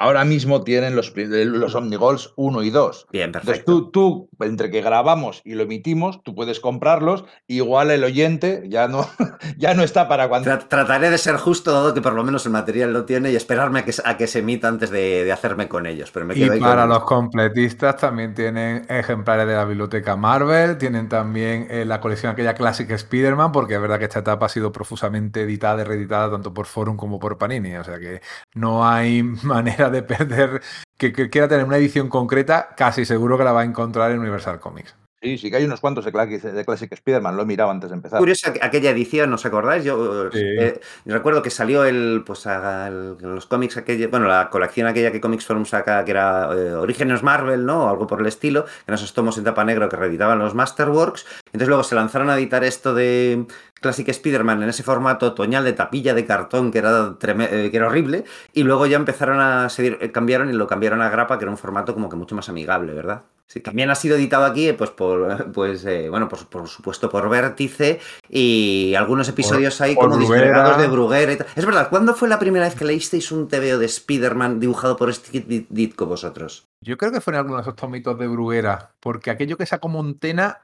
ahora 0.00 0.24
mismo 0.24 0.64
tienen 0.64 0.96
los, 0.96 1.10
pri- 1.12 1.26
los 1.44 1.74
Omnigols 1.76 2.32
1 2.36 2.62
y 2.64 2.70
2. 2.70 3.06
Bien, 3.12 3.32
Entonces 3.32 3.62
perfecto. 3.62 3.90
tú, 3.90 3.90
tú, 3.92 4.30
entre 4.40 4.70
que 4.70 4.82
grabamos 4.82 5.42
y 5.44 5.54
lo 5.54 5.62
emitimos, 5.64 6.22
tú 6.24 6.34
puedes 6.34 6.60
comprarlos. 6.60 7.24
Igual 7.46 7.90
el 7.92 8.04
oyente 8.04 8.64
ya 8.68 8.88
no, 8.88 9.06
ya 9.56 9.74
no 9.74 9.82
está 9.84 10.08
para 10.08 10.28
cuando... 10.28 10.50
Tra- 10.50 10.68
trataré 10.68 11.10
de 11.10 11.18
ser 11.18 11.36
justo, 11.36 11.72
dado 11.72 11.94
que 11.94 12.02
por 12.02 12.14
lo 12.14 12.24
menos 12.24 12.46
el 12.46 12.52
material 12.52 12.92
lo 12.92 13.04
tiene, 13.04 13.30
y 13.32 13.36
esperarme 13.36 13.80
a 13.80 13.84
que, 13.84 13.94
a 14.04 14.16
que 14.16 14.26
se 14.26 14.40
emita 14.40 14.68
antes 14.68 14.90
de, 14.90 15.24
de 15.24 15.32
hacerme 15.32 15.68
con 15.68 15.86
ellos. 15.86 16.10
Pero 16.12 16.26
me 16.26 16.34
Y 16.34 16.38
quedo 16.38 16.52
ahí 16.52 16.60
para 16.60 16.86
con- 16.86 16.86
los 16.86 17.02
completistas 17.04 17.96
también 17.96 18.34
tienen 18.34 18.86
ejemplares 18.88 19.48
de 19.48 19.54
la 19.54 19.64
biblioteca 19.64 20.14
Marvel, 20.16 20.78
tienen 20.78 21.08
también 21.08 21.66
eh, 21.70 21.84
la 21.84 22.00
colección 22.00 22.30
aquella 22.32 22.54
Classic 22.54 22.88
Spider-Man, 22.88 23.50
porque 23.50 23.74
es 23.74 23.80
verdad 23.80 23.98
que 23.98 24.04
esta 24.04 24.20
etapa 24.20 24.46
ha 24.46 24.48
sido 24.48 24.70
profusamente 24.70 25.40
editada 25.42 25.80
y 25.82 25.84
reeditada 25.84 26.30
tanto 26.30 26.54
por 26.54 26.66
Forum 26.66 26.96
como 26.96 27.18
por 27.18 27.36
Panini, 27.36 27.74
o 27.74 27.82
sea 27.82 27.98
que 27.98 28.20
no 28.54 28.86
hay 28.86 29.22
manera 29.42 29.89
de 29.90 30.02
perder 30.02 30.60
que, 30.98 31.12
que 31.12 31.30
quiera 31.30 31.48
tener 31.48 31.64
una 31.64 31.76
edición 31.78 32.08
concreta, 32.08 32.70
casi 32.76 33.04
seguro 33.04 33.36
que 33.38 33.44
la 33.44 33.52
va 33.52 33.60
a 33.62 33.64
encontrar 33.64 34.10
en 34.12 34.18
Universal 34.20 34.60
Comics. 34.60 34.94
Sí, 35.22 35.36
sí 35.36 35.50
que 35.50 35.58
hay 35.58 35.64
unos 35.66 35.80
cuantos 35.82 36.06
de 36.06 36.12
Classic, 36.12 36.40
de 36.42 36.64
Classic 36.64 36.90
Spider-Man, 36.90 37.36
lo 37.36 37.42
he 37.42 37.44
mirado 37.44 37.70
antes 37.70 37.90
de 37.90 37.96
empezar. 37.96 38.18
Curiosa 38.18 38.54
aqu- 38.54 38.60
aquella 38.62 38.88
edición, 38.88 39.30
¿os 39.34 39.44
acordáis? 39.44 39.84
Yo 39.84 40.30
Sí. 40.30 40.38
eh, 40.40 40.80
recuerdo 41.04 41.42
que 41.42 41.50
salió 41.50 41.84
el, 41.84 42.22
pues, 42.24 42.46
a- 42.46 42.88
el- 42.88 43.18
los 43.20 43.44
cómics, 43.44 43.76
aquella, 43.76 44.08
bueno, 44.08 44.26
la 44.28 44.48
colección 44.48 44.86
aquella 44.86 45.12
que 45.12 45.20
Comics 45.20 45.44
Forum 45.44 45.66
saca, 45.66 46.06
que 46.06 46.12
era 46.12 46.48
eh, 46.54 46.72
Orígenes 46.72 47.22
Marvel, 47.22 47.66
¿no? 47.66 47.84
O 47.84 47.88
algo 47.90 48.06
por 48.06 48.20
el 48.22 48.28
estilo, 48.28 48.64
que 48.64 48.70
eran 48.86 48.94
esos 48.94 49.12
tomos 49.12 49.36
en 49.36 49.44
tapa 49.44 49.62
negro 49.62 49.90
que 49.90 49.96
reeditaban 49.96 50.38
los 50.38 50.54
Masterworks. 50.54 51.26
Entonces 51.48 51.68
luego 51.68 51.82
se 51.84 51.96
lanzaron 51.96 52.30
a 52.30 52.36
editar 52.38 52.64
esto 52.64 52.94
de 52.94 53.44
Classic 53.80 54.06
Spider-Man 54.08 54.62
en 54.62 54.68
ese 54.68 54.82
formato 54.82 55.26
otoñal 55.26 55.64
de 55.64 55.72
tapilla 55.72 56.14
de 56.14 56.24
cartón 56.26 56.70
que 56.70 56.78
era, 56.78 57.14
eh, 57.22 57.68
que 57.70 57.76
era 57.76 57.86
horrible. 57.86 58.24
Y 58.52 58.62
luego 58.62 58.86
ya 58.86 58.96
empezaron 58.96 59.40
a 59.40 59.68
seguir, 59.68 59.98
eh, 60.00 60.12
cambiaron 60.12 60.50
y 60.50 60.52
lo 60.52 60.66
cambiaron 60.66 61.00
a 61.02 61.08
grapa, 61.10 61.38
que 61.38 61.44
era 61.44 61.50
un 61.50 61.58
formato 61.58 61.94
como 61.94 62.08
que 62.08 62.16
mucho 62.16 62.34
más 62.34 62.48
amigable, 62.48 62.92
¿verdad? 62.92 63.22
Sí, 63.46 63.58
también 63.60 63.90
ha 63.90 63.96
sido 63.96 64.14
editado 64.14 64.44
aquí, 64.44 64.68
eh, 64.68 64.74
pues 64.74 64.90
por, 64.90 65.50
pues, 65.50 65.84
eh, 65.84 66.08
bueno, 66.08 66.28
pues, 66.28 66.44
por 66.44 66.68
supuesto 66.68 67.10
por 67.10 67.28
Vértice 67.28 67.98
y 68.28 68.94
algunos 68.96 69.28
episodios 69.28 69.80
ahí 69.80 69.94
por 69.96 70.04
como 70.04 70.16
Bruguera. 70.18 70.42
disgregados 70.46 70.78
de 70.80 70.86
Bruguera 70.88 71.32
y 71.32 71.36
tal. 71.36 71.46
Es 71.56 71.66
verdad, 71.66 71.88
¿cuándo 71.90 72.14
fue 72.14 72.28
la 72.28 72.38
primera 72.38 72.66
vez 72.66 72.76
que 72.76 72.84
leísteis 72.84 73.32
un 73.32 73.48
TVO 73.48 73.78
de 73.78 73.86
Spider-Man 73.86 74.60
dibujado 74.60 74.96
por 74.96 75.12
Steve 75.12 75.44
Dit- 75.48 75.66
Ditko 75.68 76.06
vosotros? 76.06 76.68
Yo 76.80 76.96
creo 76.96 77.10
que 77.10 77.20
fue 77.20 77.32
en 77.32 77.38
alguno 77.40 77.56
de 77.56 77.62
esos 77.62 77.74
tomitos 77.74 78.16
de 78.18 78.28
Bruguera, 78.28 78.92
porque 79.00 79.30
aquello 79.30 79.56
que 79.56 79.66
sacó 79.66 79.88
Montena 79.88 80.60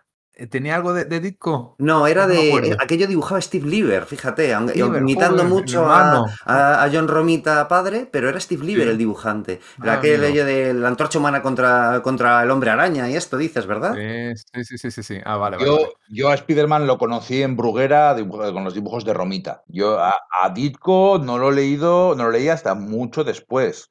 tenía 0.51 0.75
algo 0.77 0.93
de, 0.93 1.05
de 1.07 1.21
disco. 1.21 1.75
No, 1.79 2.07
era 2.07 2.23
No 2.27 2.35
de. 2.35 2.51
eh, 2.51 2.77
aquello 2.79 3.07
dibujaba 3.07 3.41
Steve 3.41 3.67
Lieber, 3.67 4.05
fíjate, 4.05 4.53
aunque- 4.53 4.75
Lieber, 4.75 5.01
imitando 5.01 5.39
joder, 5.45 5.49
mucho 5.49 5.81
a, 5.91 5.99
hermano. 5.99 6.27
a- 6.45 6.85
a 6.85 6.91
John 6.93 7.09
Romita 7.09 7.67
padre, 7.69 8.07
pero 8.11 8.29
era 8.29 8.39
Steve 8.39 8.65
Lieber 8.65 8.85
Sí. 8.85 8.91
el 8.91 8.99
dibujante. 8.99 9.61
Era 9.83 9.95
Ah, 9.95 9.97
aquello 9.97 10.27
amigo. 10.27 10.45
de 10.45 10.75
la 10.75 10.89
antorcha 10.89 11.19
humana 11.19 11.41
contra, 11.43 12.01
contra 12.03 12.43
el 12.43 12.51
hombre 12.51 12.71
araña 12.71 13.09
y 13.09 13.17
esto 13.17 13.37
dices, 13.39 13.67
¿verdad? 13.67 13.95
Sí, 13.95 14.63
sí, 14.65 14.77
sí, 14.79 14.91
sí, 14.91 15.03
sí. 15.03 15.19
Ah, 15.25 15.37
vale, 15.37 15.57
vale. 15.57 15.69
Yo, 15.69 15.75
vale. 15.77 15.89
yo 16.11 16.29
a 16.29 16.35
Spider-Man 16.35 16.87
lo 16.87 16.99
conocí 16.99 17.43
en 17.43 17.57
Bruguera 17.57 18.15
con 18.29 18.65
los 18.65 18.75
dibujos 18.75 19.05
de 19.05 19.15
Romita. 19.15 19.63
Yo 19.69 19.99
a, 19.99 20.15
a 20.43 20.51
Ditko 20.51 21.19
no 21.23 21.39
lo 21.39 21.51
he 21.51 21.55
leído, 21.55 22.15
no 22.15 22.25
lo 22.25 22.31
leí 22.31 22.49
hasta 22.49 22.75
mucho 22.75 23.25
después. 23.25 23.91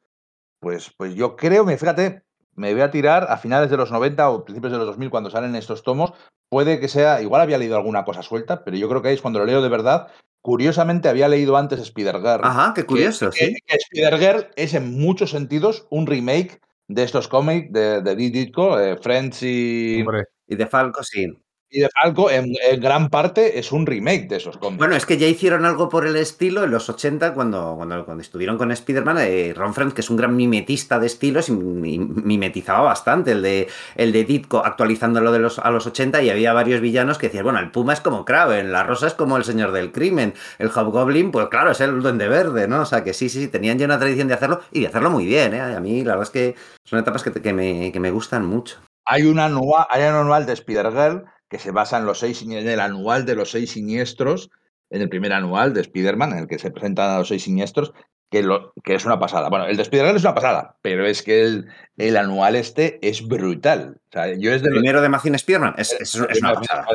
Pues, 0.60 0.92
pues 0.98 1.14
yo 1.16 1.36
creo, 1.36 1.66
fíjate, 1.68 2.24
me 2.56 2.74
voy 2.74 2.82
a 2.82 2.92
tirar 2.92 3.28
a 3.30 3.38
finales 3.38 3.70
de 3.70 3.78
los 3.78 3.92
90 3.92 4.30
o 4.30 4.46
principios 4.46 4.72
de 4.72 4.78
los 4.78 4.88
2000 4.88 5.10
cuando 5.10 5.30
salen 5.30 5.56
estos 5.56 5.84
tomos. 5.84 6.14
Puede 6.50 6.80
que 6.80 6.88
sea, 6.88 7.22
igual 7.22 7.42
había 7.42 7.58
leído 7.58 7.76
alguna 7.76 8.06
cosa 8.06 8.22
suelta, 8.22 8.64
pero 8.64 8.78
yo 8.78 8.88
creo 8.90 9.02
que 9.02 9.10
ahí 9.10 9.16
es 9.16 9.22
cuando 9.22 9.40
lo 9.40 9.46
leo 9.46 9.62
de 9.62 9.70
verdad. 9.70 10.08
Curiosamente 10.42 11.10
había 11.10 11.28
leído 11.28 11.58
antes 11.58 11.80
Spider-Girl. 11.80 12.42
Ajá, 12.44 12.74
qué 12.76 12.86
curioso, 12.86 13.30
que, 13.32 13.46
sí. 13.46 13.56
que 13.66 13.76
Spider-Girl 13.76 14.48
es 14.56 14.74
en 14.74 15.00
muchos 15.00 15.32
sentidos 15.32 15.88
un 15.90 16.06
remake 16.06 16.62
de 16.88 17.04
estos 17.04 17.28
cómics 17.28 17.72
de, 17.74 18.02
de 18.02 18.16
Ditko, 18.16 18.80
eh, 18.80 18.98
Friends 18.98 19.42
y, 19.42 20.02
Hombre, 20.02 20.26
Y 20.48 20.56
de 20.56 20.68
Falco, 20.68 21.04
sí. 21.04 21.28
Y 21.70 21.82
de 21.82 21.90
Falco, 21.90 22.30
en, 22.30 22.54
en 22.70 22.80
gran 22.80 23.10
parte 23.10 23.60
es 23.60 23.72
un 23.72 23.86
remake 23.86 24.28
de 24.30 24.38
esos 24.38 24.58
cómics. 24.58 24.78
Bueno, 24.78 24.96
es 24.96 25.06
que 25.06 25.18
ya 25.18 25.28
hicieron 25.28 25.66
algo 25.66 25.90
por 25.90 26.06
el 26.08 26.16
estilo 26.16 26.64
en 26.64 26.72
los 26.72 26.90
80 26.90 27.34
cuando, 27.34 27.74
cuando, 27.76 28.06
cuando 28.06 28.22
estuvieron 28.22 28.58
con 28.58 28.72
Spider-Man. 28.72 29.18
eh, 29.20 29.54
Ron 29.56 29.74
Frenz, 29.74 29.94
que 29.94 30.02
es 30.02 30.10
un 30.10 30.16
gran 30.16 30.36
mimetista 30.36 31.00
de 31.00 31.08
estilos, 31.08 31.50
y 31.50 31.52
mimetizaba 31.52 32.82
bastante 32.82 33.32
el 33.32 33.42
de, 33.42 33.68
el 33.96 34.12
de 34.14 34.24
Ditko 34.24 34.60
actualizándolo 34.66 35.32
de 35.32 35.40
los, 35.40 35.60
a 35.60 35.70
los 35.72 35.86
80 35.88 36.22
y 36.22 36.30
había 36.30 36.54
varios 36.54 36.82
villanos 36.82 37.18
que 37.18 37.28
decían, 37.28 37.44
bueno, 37.44 37.60
el 37.60 37.72
Puma 37.72 37.94
es 37.94 38.00
como 38.00 38.24
Kraven, 38.24 38.72
la 38.72 38.84
Rosa 38.84 39.08
es 39.08 39.14
como 39.14 39.36
el 39.36 39.44
Señor 39.44 39.72
del 39.72 39.92
Crimen, 39.92 40.34
el 40.60 40.70
Hobgoblin, 40.70 41.32
pues 41.32 41.48
claro, 41.48 41.72
es 41.72 41.82
el 41.82 42.02
Duende 42.02 42.28
Verde, 42.30 42.68
¿no? 42.68 42.82
O 42.82 42.86
sea 42.86 43.04
que 43.04 43.14
sí, 43.14 43.28
sí, 43.28 43.42
sí, 43.42 43.48
tenían 43.50 43.78
ya 43.78 43.86
una 43.86 44.00
tradición 44.00 44.28
de 44.28 44.36
hacerlo 44.36 44.62
y 44.72 44.82
de 44.82 44.88
hacerlo 44.88 45.10
muy 45.10 45.26
bien, 45.26 45.54
¿eh? 45.54 45.62
A 45.62 45.80
mí 45.80 46.04
la 46.04 46.16
verdad 46.16 46.24
es 46.24 46.30
que 46.30 46.56
son 46.86 47.00
etapas 47.00 47.24
que, 47.24 47.32
que 47.32 47.54
me, 47.54 47.92
que 47.92 48.00
me 48.00 48.12
gustan 48.12 48.46
mucho. 48.46 48.78
Hay 49.06 49.24
una 49.24 49.46
anual, 49.46 49.86
hay 49.90 50.02
un 50.04 50.16
anual 50.16 50.46
de 50.46 50.54
Spider-Girl 50.54 51.26
que 51.50 51.60
se 51.60 51.72
basa 51.72 51.98
en 51.98 52.06
los 52.06 52.20
seis 52.20 52.42
en 52.42 52.52
el 52.54 52.80
anual 52.80 53.26
de 53.26 53.36
los 53.36 53.52
seis 53.52 53.72
siniestros, 53.72 54.50
en 54.90 55.02
el 55.02 55.10
primer 55.10 55.34
anual 55.34 55.74
de 55.74 55.82
Spider-Man, 55.82 56.32
en 56.34 56.38
el 56.40 56.48
que 56.48 56.60
se 56.60 56.72
presentan 56.72 57.10
a 57.12 57.18
los 57.20 57.28
seis 57.28 57.44
siniestros, 57.44 57.94
que, 58.32 58.42
lo, 58.44 58.74
que 58.84 58.96
es 58.96 59.06
una 59.06 59.20
pasada. 59.20 59.50
Bueno, 59.50 59.66
el 59.68 59.78
de 59.78 59.84
Spider-Girl 59.84 60.18
es 60.18 60.24
una 60.24 60.34
pasada, 60.36 60.78
pero 60.82 61.06
es 61.06 61.22
que 61.24 61.42
el, 61.44 61.68
el 61.98 62.18
anual 62.18 62.56
este 62.56 63.00
es 63.08 63.28
brutal. 63.28 64.02
O 64.10 64.12
sea, 64.12 64.34
yo 64.36 64.52
es 64.54 64.62
de 64.62 64.70
El 64.70 64.74
los- 64.76 64.82
primero 64.82 65.00
de 65.02 65.08
Amazing 65.08 65.36
Spider-Man 65.36 65.76
es, 65.78 65.94
es- 65.94 66.16
es 66.16 66.40
una 66.42 66.54
pasada. 66.56 66.86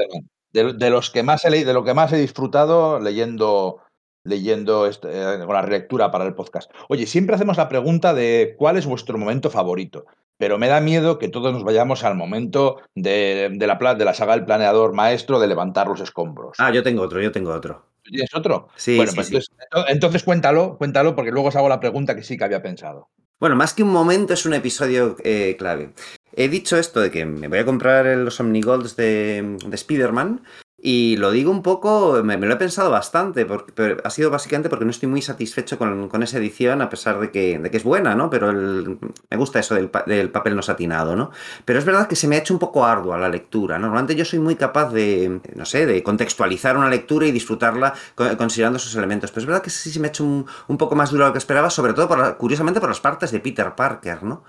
de, 0.53 0.73
de 0.75 0.91
los 0.91 1.11
que 1.11 1.23
más 1.23 1.45
he 1.45 1.51
leído, 1.51 1.69
de 1.69 1.75
lo 1.75 1.85
que 1.85 1.95
más 1.95 2.13
he 2.13 2.17
disfrutado 2.19 2.99
leyendo, 3.01 3.79
leyendo 4.25 4.87
este, 4.87 5.09
eh, 5.11 5.39
con 5.47 5.55
la 5.55 5.63
relectura 5.63 6.11
para 6.11 6.25
el 6.27 6.35
podcast. 6.35 6.71
Oye, 6.89 7.07
siempre 7.07 7.37
hacemos 7.37 7.57
la 7.57 7.69
pregunta 7.69 8.13
de 8.13 8.55
cuál 8.59 8.77
es 8.77 8.87
vuestro 8.87 9.17
momento 9.17 9.51
favorito, 9.51 10.07
pero 10.41 10.57
me 10.57 10.69
da 10.69 10.81
miedo 10.81 11.19
que 11.19 11.29
todos 11.29 11.53
nos 11.53 11.65
vayamos 11.65 12.03
al 12.03 12.15
momento 12.15 12.79
de, 12.95 13.51
de 13.53 13.67
la, 13.67 13.95
de 13.95 14.05
la 14.07 14.15
saga 14.15 14.33
El 14.33 14.47
Planeador 14.47 14.95
Maestro 14.95 15.39
de 15.39 15.47
levantar 15.47 15.87
los 15.87 16.01
escombros. 16.01 16.57
Ah, 16.59 16.73
yo 16.73 16.83
tengo 16.83 17.03
otro, 17.03 17.21
yo 17.21 17.31
tengo 17.31 17.53
otro. 17.53 17.85
¿Tienes 18.03 18.35
otro? 18.35 18.69
Sí, 18.75 18.97
bueno, 18.97 19.11
sí, 19.11 19.17
pues 19.17 19.27
sí. 19.27 19.37
entonces, 19.37 19.93
entonces 19.93 20.23
cuéntalo, 20.23 20.79
cuéntalo, 20.79 21.15
porque 21.15 21.31
luego 21.31 21.49
os 21.49 21.57
hago 21.57 21.69
la 21.69 21.79
pregunta 21.79 22.17
que 22.17 22.23
sí 22.23 22.39
que 22.39 22.45
había 22.45 22.63
pensado. 22.63 23.11
Bueno, 23.39 23.55
más 23.55 23.75
que 23.75 23.83
un 23.83 23.91
momento 23.91 24.33
es 24.33 24.47
un 24.47 24.55
episodio 24.55 25.15
eh, 25.25 25.57
clave. 25.59 25.93
He 26.33 26.49
dicho 26.49 26.79
esto 26.79 27.01
de 27.01 27.11
que 27.11 27.27
me 27.27 27.49
voy 27.49 27.59
a 27.59 27.67
comprar 27.67 28.07
los 28.07 28.41
Omnigolds 28.41 28.97
de, 28.97 29.59
de 29.67 29.75
Spider-Man 29.77 30.43
y 30.83 31.17
lo 31.19 31.31
digo 31.31 31.51
un 31.51 31.63
poco, 31.63 32.23
me, 32.25 32.39
lo 32.39 32.53
he 32.53 32.57
pensado 32.57 32.91
bastante, 32.91 33.45
porque, 33.45 33.99
ha 34.03 34.11
sido 34.11 34.31
básicamente 34.31 34.69
porque 34.71 34.85
no 34.87 34.91
estoy 34.91 35.09
muy 35.09 35.21
satisfecho 35.23 35.77
con, 35.79 36.09
con 36.09 36.23
esa 36.23 36.39
edición, 36.39 36.81
a 36.81 36.89
pesar 36.89 37.21
de 37.21 37.31
que, 37.31 37.59
de 37.59 37.71
que 37.71 37.77
es 37.77 37.85
buena, 37.85 38.15
¿no? 38.15 38.31
Pero 38.31 38.51
me 38.53 39.37
gusta 39.37 39.59
eso 39.59 39.75
del, 39.75 39.91
del 40.07 40.31
papel 40.31 40.57
no 40.57 40.63
satinado, 40.63 41.17
¿no? 41.17 41.31
Pero 41.65 41.79
es 41.79 41.85
verdad 41.85 42.09
que 42.09 42.17
se 42.17 42.27
me 42.29 42.37
ha 42.37 42.39
hecho 42.39 42.55
un 42.55 42.61
poco 42.61 42.87
ardua 42.87 43.19
la 43.19 43.29
lectura. 43.29 43.79
¿no? 43.79 43.87
Normalmente 43.87 44.15
yo 44.17 44.25
soy 44.25 44.39
muy 44.39 44.57
capaz 44.57 44.91
de, 44.93 45.41
no 45.55 45.65
sé, 45.67 45.85
de 45.87 46.03
contextualizar 46.03 46.77
una 46.77 46.89
lectura 46.89 47.27
y 47.27 47.33
disfrutarla 47.33 47.93
co- 48.15 48.37
considerando 48.39 48.79
esos 48.79 48.95
elementos. 48.97 49.31
Pero 49.33 49.41
es 49.43 49.47
verdad 49.47 49.63
que 49.63 49.71
sí 49.71 49.91
se 49.91 50.01
me 50.01 50.07
ha 50.07 50.11
hecho 50.11 50.25
un, 50.25 50.47
un 50.69 50.79
poco 50.79 50.95
más 50.97 51.11
duro 51.11 51.25
de 51.25 51.29
lo 51.29 51.33
que 51.35 51.39
esperaba, 51.39 51.69
sobre 51.71 51.93
todo, 51.93 52.37
curiosamente, 52.39 52.81
por 52.81 52.89
las 52.89 53.01
partes 53.01 53.31
de 53.33 53.41
Peter 53.41 53.75
Parker, 53.75 54.23
¿no? 54.23 54.45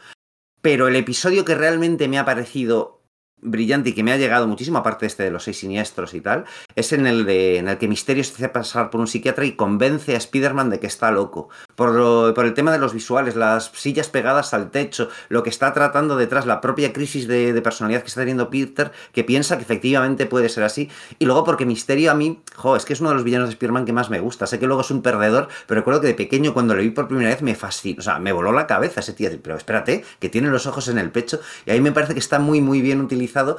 Pero 0.62 0.88
el 0.88 0.96
episodio 0.96 1.44
que 1.44 1.56
realmente 1.56 2.08
me 2.08 2.20
ha 2.20 2.26
parecido 2.26 3.01
brillante 3.42 3.90
y 3.90 3.94
que 3.94 4.04
me 4.04 4.12
ha 4.12 4.18
llegado 4.18 4.48
muchísimo, 4.48 4.78
aparte 4.78 5.06
este 5.06 5.24
de 5.24 5.32
los 5.32 5.44
seis 5.44 5.60
siniestros 5.60 6.14
y 6.14 6.22
tal, 6.22 6.46
es 6.76 6.94
en 6.94 7.08
el, 7.08 7.26
de, 7.26 7.58
en 7.58 7.68
el 7.68 7.78
que 7.78 7.88
Misterio 7.88 8.24
se 8.24 8.34
hace 8.34 8.50
pasar 8.50 8.90
por 8.90 9.02
un 9.02 9.08
psiquiatra 9.08 9.46
y 9.46 9.54
convence 9.54 10.14
a 10.14 10.18
Spider-Man 10.18 10.70
de 10.70 10.80
que 10.80 10.88
está 10.88 11.12
loco. 11.12 11.50
Por, 11.82 11.94
lo- 11.94 12.32
el 12.46 12.54
tema 12.54 12.72
de 12.72 12.78
los 12.78 12.94
visuales, 12.94 13.36
las 13.36 13.72
sillas 13.74 14.08
pegadas 14.08 14.54
al 14.54 14.70
techo, 14.70 15.10
lo 15.30 15.42
que 15.42 15.50
está 15.50 15.74
tratando 15.74 16.16
detrás, 16.16 16.46
la 16.46 16.62
propia 16.62 16.94
crisis 16.94 17.28
de, 17.28 17.54
de 17.54 17.62
personalidad 17.64 18.02
que 18.02 18.08
está 18.08 18.22
teniendo 18.22 18.52
Peter, 18.52 18.92
que 19.14 19.24
piensa 19.24 19.56
que 19.58 19.64
efectivamente 19.64 20.28
puede 20.28 20.48
ser 20.50 20.64
así. 20.64 20.90
Y 21.18 21.26
luego 21.26 21.44
porque 21.44 21.66
Misterio 21.66 22.12
a 22.12 22.14
mí, 22.14 22.40
jo, 22.56 22.76
es 22.76 22.86
que 22.86 22.94
es 22.94 23.00
uno 23.02 23.10
de 23.10 23.16
los 23.16 23.24
villanos 23.24 23.48
de 23.50 23.54
Spider-Man 23.54 23.86
que 23.86 23.94
más 23.94 24.12
me 24.12 24.20
gusta. 24.20 24.46
Sé 24.46 24.60
que 24.60 24.68
luego 24.68 24.82
es 24.82 24.92
un 24.92 25.02
perdedor, 25.02 25.48
pero 25.66 25.80
recuerdo 25.80 26.02
que 26.02 26.08
de 26.08 26.14
pequeño 26.14 26.54
cuando 26.54 26.76
lo 26.76 26.84
vi 26.84 26.92
por 26.92 27.08
primera 27.08 27.30
vez 27.32 27.42
me 27.42 27.56
fascinó. 27.56 27.98
O 27.98 28.04
sea, 28.04 28.20
me 28.20 28.32
voló 28.32 28.52
la 28.52 28.68
cabeza 28.68 29.00
ese 29.00 29.14
tío. 29.14 29.30
Pero 29.42 29.56
espérate, 29.58 30.06
que 30.20 30.30
tiene 30.30 30.50
los 30.50 30.68
ojos 30.68 30.88
en 30.88 31.00
el 31.00 31.10
pecho. 31.10 31.40
Y 31.66 31.72
ahí 31.72 31.82
me 31.82 31.92
parece 31.92 32.14
que 32.14 32.20
está 32.20 32.38
muy, 32.38 32.62
muy 32.62 32.82
bien 32.82 33.02
utilizado. 33.02 33.58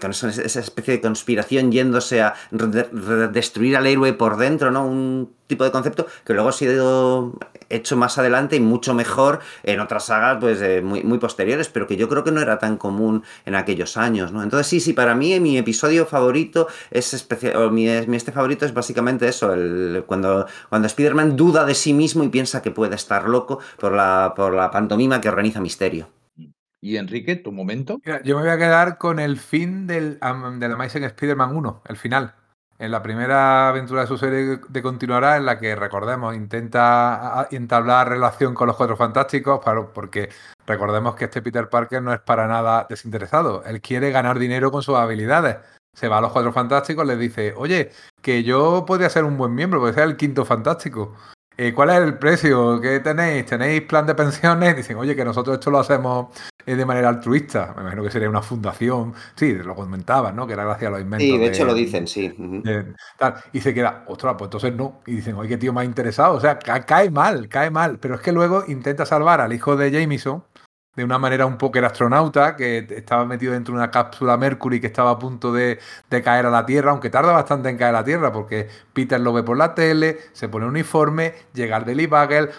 Con 0.00 0.10
esa 0.10 0.28
especie 0.60 0.94
de 0.94 1.00
conspiración 1.00 1.70
yéndose 1.70 2.22
a 2.22 2.34
destruir 3.32 3.76
al 3.76 3.86
héroe 3.86 4.12
por 4.12 4.36
dentro, 4.36 4.70
¿no? 4.70 4.86
Un 4.86 5.30
tipo 5.46 5.64
de 5.64 5.70
concepto 5.70 6.06
que 6.24 6.34
luego 6.34 6.50
ha 6.50 6.52
sido 6.52 7.32
hecho 7.70 7.96
más 7.96 8.18
adelante 8.18 8.56
y 8.56 8.60
mucho 8.60 8.94
mejor 8.94 9.40
en 9.62 9.80
otras 9.80 10.06
sagas 10.06 10.38
pues 10.40 10.60
eh, 10.62 10.80
muy, 10.82 11.18
posteriores, 11.18 11.68
pero 11.68 11.86
que 11.86 11.96
yo 11.96 12.08
creo 12.08 12.24
que 12.24 12.30
no 12.30 12.40
era 12.40 12.58
tan 12.58 12.76
común 12.76 13.24
en 13.44 13.54
aquellos 13.54 13.96
años, 13.96 14.32
¿no? 14.32 14.42
Entonces 14.42 14.66
sí, 14.66 14.80
sí, 14.80 14.92
para 14.92 15.14
mí 15.14 15.38
mi 15.40 15.58
episodio 15.58 16.06
favorito 16.06 16.68
es 16.90 17.12
especial, 17.14 17.56
o 17.56 17.70
mi, 17.70 17.86
mi, 18.06 18.16
este 18.16 18.32
favorito 18.32 18.64
es 18.64 18.72
básicamente 18.72 19.28
eso, 19.28 19.52
el, 19.52 20.04
cuando, 20.06 20.46
cuando 20.68 20.86
Spider-Man 20.86 21.36
duda 21.36 21.64
de 21.64 21.74
sí 21.74 21.92
mismo 21.92 22.24
y 22.24 22.28
piensa 22.28 22.62
que 22.62 22.70
puede 22.70 22.94
estar 22.94 23.28
loco 23.28 23.58
por 23.78 23.92
la, 23.92 24.32
por 24.36 24.54
la 24.54 24.70
pantomima 24.70 25.20
que 25.20 25.28
organiza 25.28 25.60
Misterio. 25.60 26.17
Y 26.80 26.96
Enrique, 26.96 27.36
tu 27.36 27.52
momento. 27.52 28.00
yo 28.24 28.36
me 28.36 28.42
voy 28.42 28.50
a 28.50 28.58
quedar 28.58 28.98
con 28.98 29.18
el 29.18 29.36
fin 29.36 29.86
del, 29.86 30.14
de 30.14 30.68
la 30.68 30.74
Amazing 30.74 31.04
Spider-Man 31.04 31.56
1, 31.56 31.82
el 31.86 31.96
final. 31.96 32.34
En 32.78 32.92
la 32.92 33.02
primera 33.02 33.70
aventura 33.70 34.02
de 34.02 34.06
su 34.06 34.16
serie 34.16 34.60
de 34.68 34.82
continuará, 34.82 35.36
en 35.36 35.46
la 35.46 35.58
que 35.58 35.74
recordemos, 35.74 36.36
intenta 36.36 37.48
entablar 37.50 38.08
relación 38.08 38.54
con 38.54 38.68
los 38.68 38.76
cuatro 38.76 38.96
fantásticos, 38.96 39.60
porque 39.92 40.28
recordemos 40.64 41.16
que 41.16 41.24
este 41.24 41.42
Peter 41.42 41.68
Parker 41.68 42.00
no 42.00 42.12
es 42.12 42.20
para 42.20 42.46
nada 42.46 42.86
desinteresado. 42.88 43.64
Él 43.64 43.80
quiere 43.80 44.12
ganar 44.12 44.38
dinero 44.38 44.70
con 44.70 44.82
sus 44.82 44.94
habilidades. 44.94 45.56
Se 45.92 46.06
va 46.06 46.18
a 46.18 46.20
los 46.20 46.30
cuatro 46.30 46.52
fantásticos, 46.52 47.04
les 47.04 47.18
dice, 47.18 47.52
oye, 47.56 47.90
que 48.22 48.44
yo 48.44 48.84
podría 48.86 49.10
ser 49.10 49.24
un 49.24 49.36
buen 49.36 49.52
miembro, 49.52 49.80
porque 49.80 49.94
sea 49.94 50.04
el 50.04 50.16
quinto 50.16 50.44
fantástico. 50.44 51.16
Eh, 51.60 51.74
¿Cuál 51.74 51.90
es 51.90 51.96
el 51.96 52.16
precio? 52.18 52.80
¿Qué 52.80 53.00
tenéis? 53.00 53.46
¿Tenéis 53.46 53.82
plan 53.82 54.06
de 54.06 54.14
pensiones? 54.14 54.76
Dicen, 54.76 54.96
oye, 54.96 55.16
que 55.16 55.24
nosotros 55.24 55.54
esto 55.54 55.72
lo 55.72 55.80
hacemos 55.80 56.28
eh, 56.64 56.76
de 56.76 56.86
manera 56.86 57.08
altruista. 57.08 57.74
Me 57.74 57.82
imagino 57.82 58.04
que 58.04 58.12
sería 58.12 58.30
una 58.30 58.42
fundación. 58.42 59.12
Sí, 59.34 59.54
lo 59.54 59.74
comentaban, 59.74 60.36
¿no? 60.36 60.46
Que 60.46 60.52
era 60.52 60.62
gracias 60.62 60.86
a 60.86 60.92
los 60.92 61.00
inventos. 61.00 61.26
Sí, 61.26 61.36
de, 61.36 61.46
hecho 61.48 61.64
lo 61.64 61.74
dicen, 61.74 62.06
sí. 62.06 62.32
Y 63.52 63.60
se 63.60 63.74
queda, 63.74 64.04
ostras, 64.06 64.36
pues 64.38 64.46
entonces 64.46 64.72
no. 64.72 65.00
Y 65.04 65.16
dicen, 65.16 65.34
oye, 65.34 65.48
qué 65.48 65.58
tío 65.58 65.72
más 65.72 65.84
interesado. 65.84 66.36
O 66.36 66.40
sea, 66.40 66.60
cae 66.60 67.10
mal, 67.10 67.48
cae 67.48 67.70
mal. 67.70 67.98
Pero 67.98 68.14
es 68.14 68.20
que 68.20 68.30
luego 68.30 68.62
intenta 68.68 69.04
salvar 69.04 69.40
al 69.40 69.52
hijo 69.52 69.74
de 69.74 69.90
Jameson 69.90 70.44
de 70.98 71.04
una 71.04 71.18
manera 71.18 71.46
un 71.46 71.56
poco 71.56 71.78
el 71.78 71.84
astronauta, 71.84 72.56
que 72.56 72.78
estaba 72.90 73.24
metido 73.24 73.52
dentro 73.52 73.72
de 73.72 73.78
una 73.78 73.90
cápsula 73.90 74.36
Mercury 74.36 74.80
que 74.80 74.88
estaba 74.88 75.12
a 75.12 75.18
punto 75.18 75.52
de, 75.52 75.78
caer 76.24 76.46
a 76.46 76.50
la 76.50 76.66
Tierra, 76.66 76.90
aunque 76.90 77.08
tarda 77.08 77.32
bastante 77.32 77.68
en 77.68 77.76
caer 77.76 77.94
a 77.94 77.98
la 78.00 78.04
Tierra, 78.04 78.32
porque 78.32 78.68
Peter 78.92 79.20
lo 79.20 79.32
ve 79.32 79.44
por 79.44 79.56
la 79.56 79.76
tele, 79.76 80.18
se 80.32 80.48
pone 80.48 80.66
uniforme, 80.66 81.34
llega 81.54 81.76
al 81.76 81.84
Daily 81.84 82.08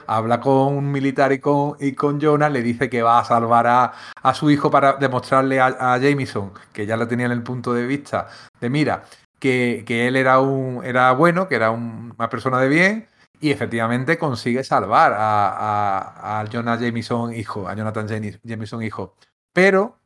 habla 0.07 0.39
con 0.39 0.77
un 0.77 0.89
militar 0.89 1.33
y 1.33 1.39
con, 1.39 1.75
y 1.81 1.91
con 1.91 2.21
Jonah, 2.21 2.47
le 2.47 2.61
dice 2.61 2.89
que 2.89 3.01
va 3.01 3.19
a 3.19 3.25
salvar 3.25 3.67
a, 3.67 3.93
su 4.33 4.49
hijo 4.49 4.71
para 4.71 4.93
demostrarle 4.93 5.59
a, 5.59 5.97
Jameson, 5.97 6.53
que 6.71 6.85
ya 6.85 6.95
lo 6.95 7.09
tenía 7.09 7.25
en 7.25 7.33
el 7.33 7.43
punto 7.43 7.73
de 7.73 7.85
vista 7.85 8.29
de 8.61 8.69
mira, 8.69 9.03
que, 9.37 9.83
él 9.85 10.15
era, 10.15 10.39
un, 10.39 10.81
era 10.85 11.11
bueno, 11.11 11.49
que 11.49 11.55
era 11.55 11.71
una 11.71 12.29
persona 12.29 12.59
de 12.61 12.69
bien, 12.69 13.07
y 13.39 13.51
efectivamente 13.51 14.17
consigue 14.17 14.63
salvar 14.63 15.13
a, 15.15 16.39
a, 16.39 16.45
Jonah 16.51 16.77
Jameson 16.77 17.33
hijo, 17.33 17.67
a 17.67 17.75
Jonathan 17.75 18.07
Jameson 18.43 18.83
hijo. 18.83 19.15
Pero 19.53 19.97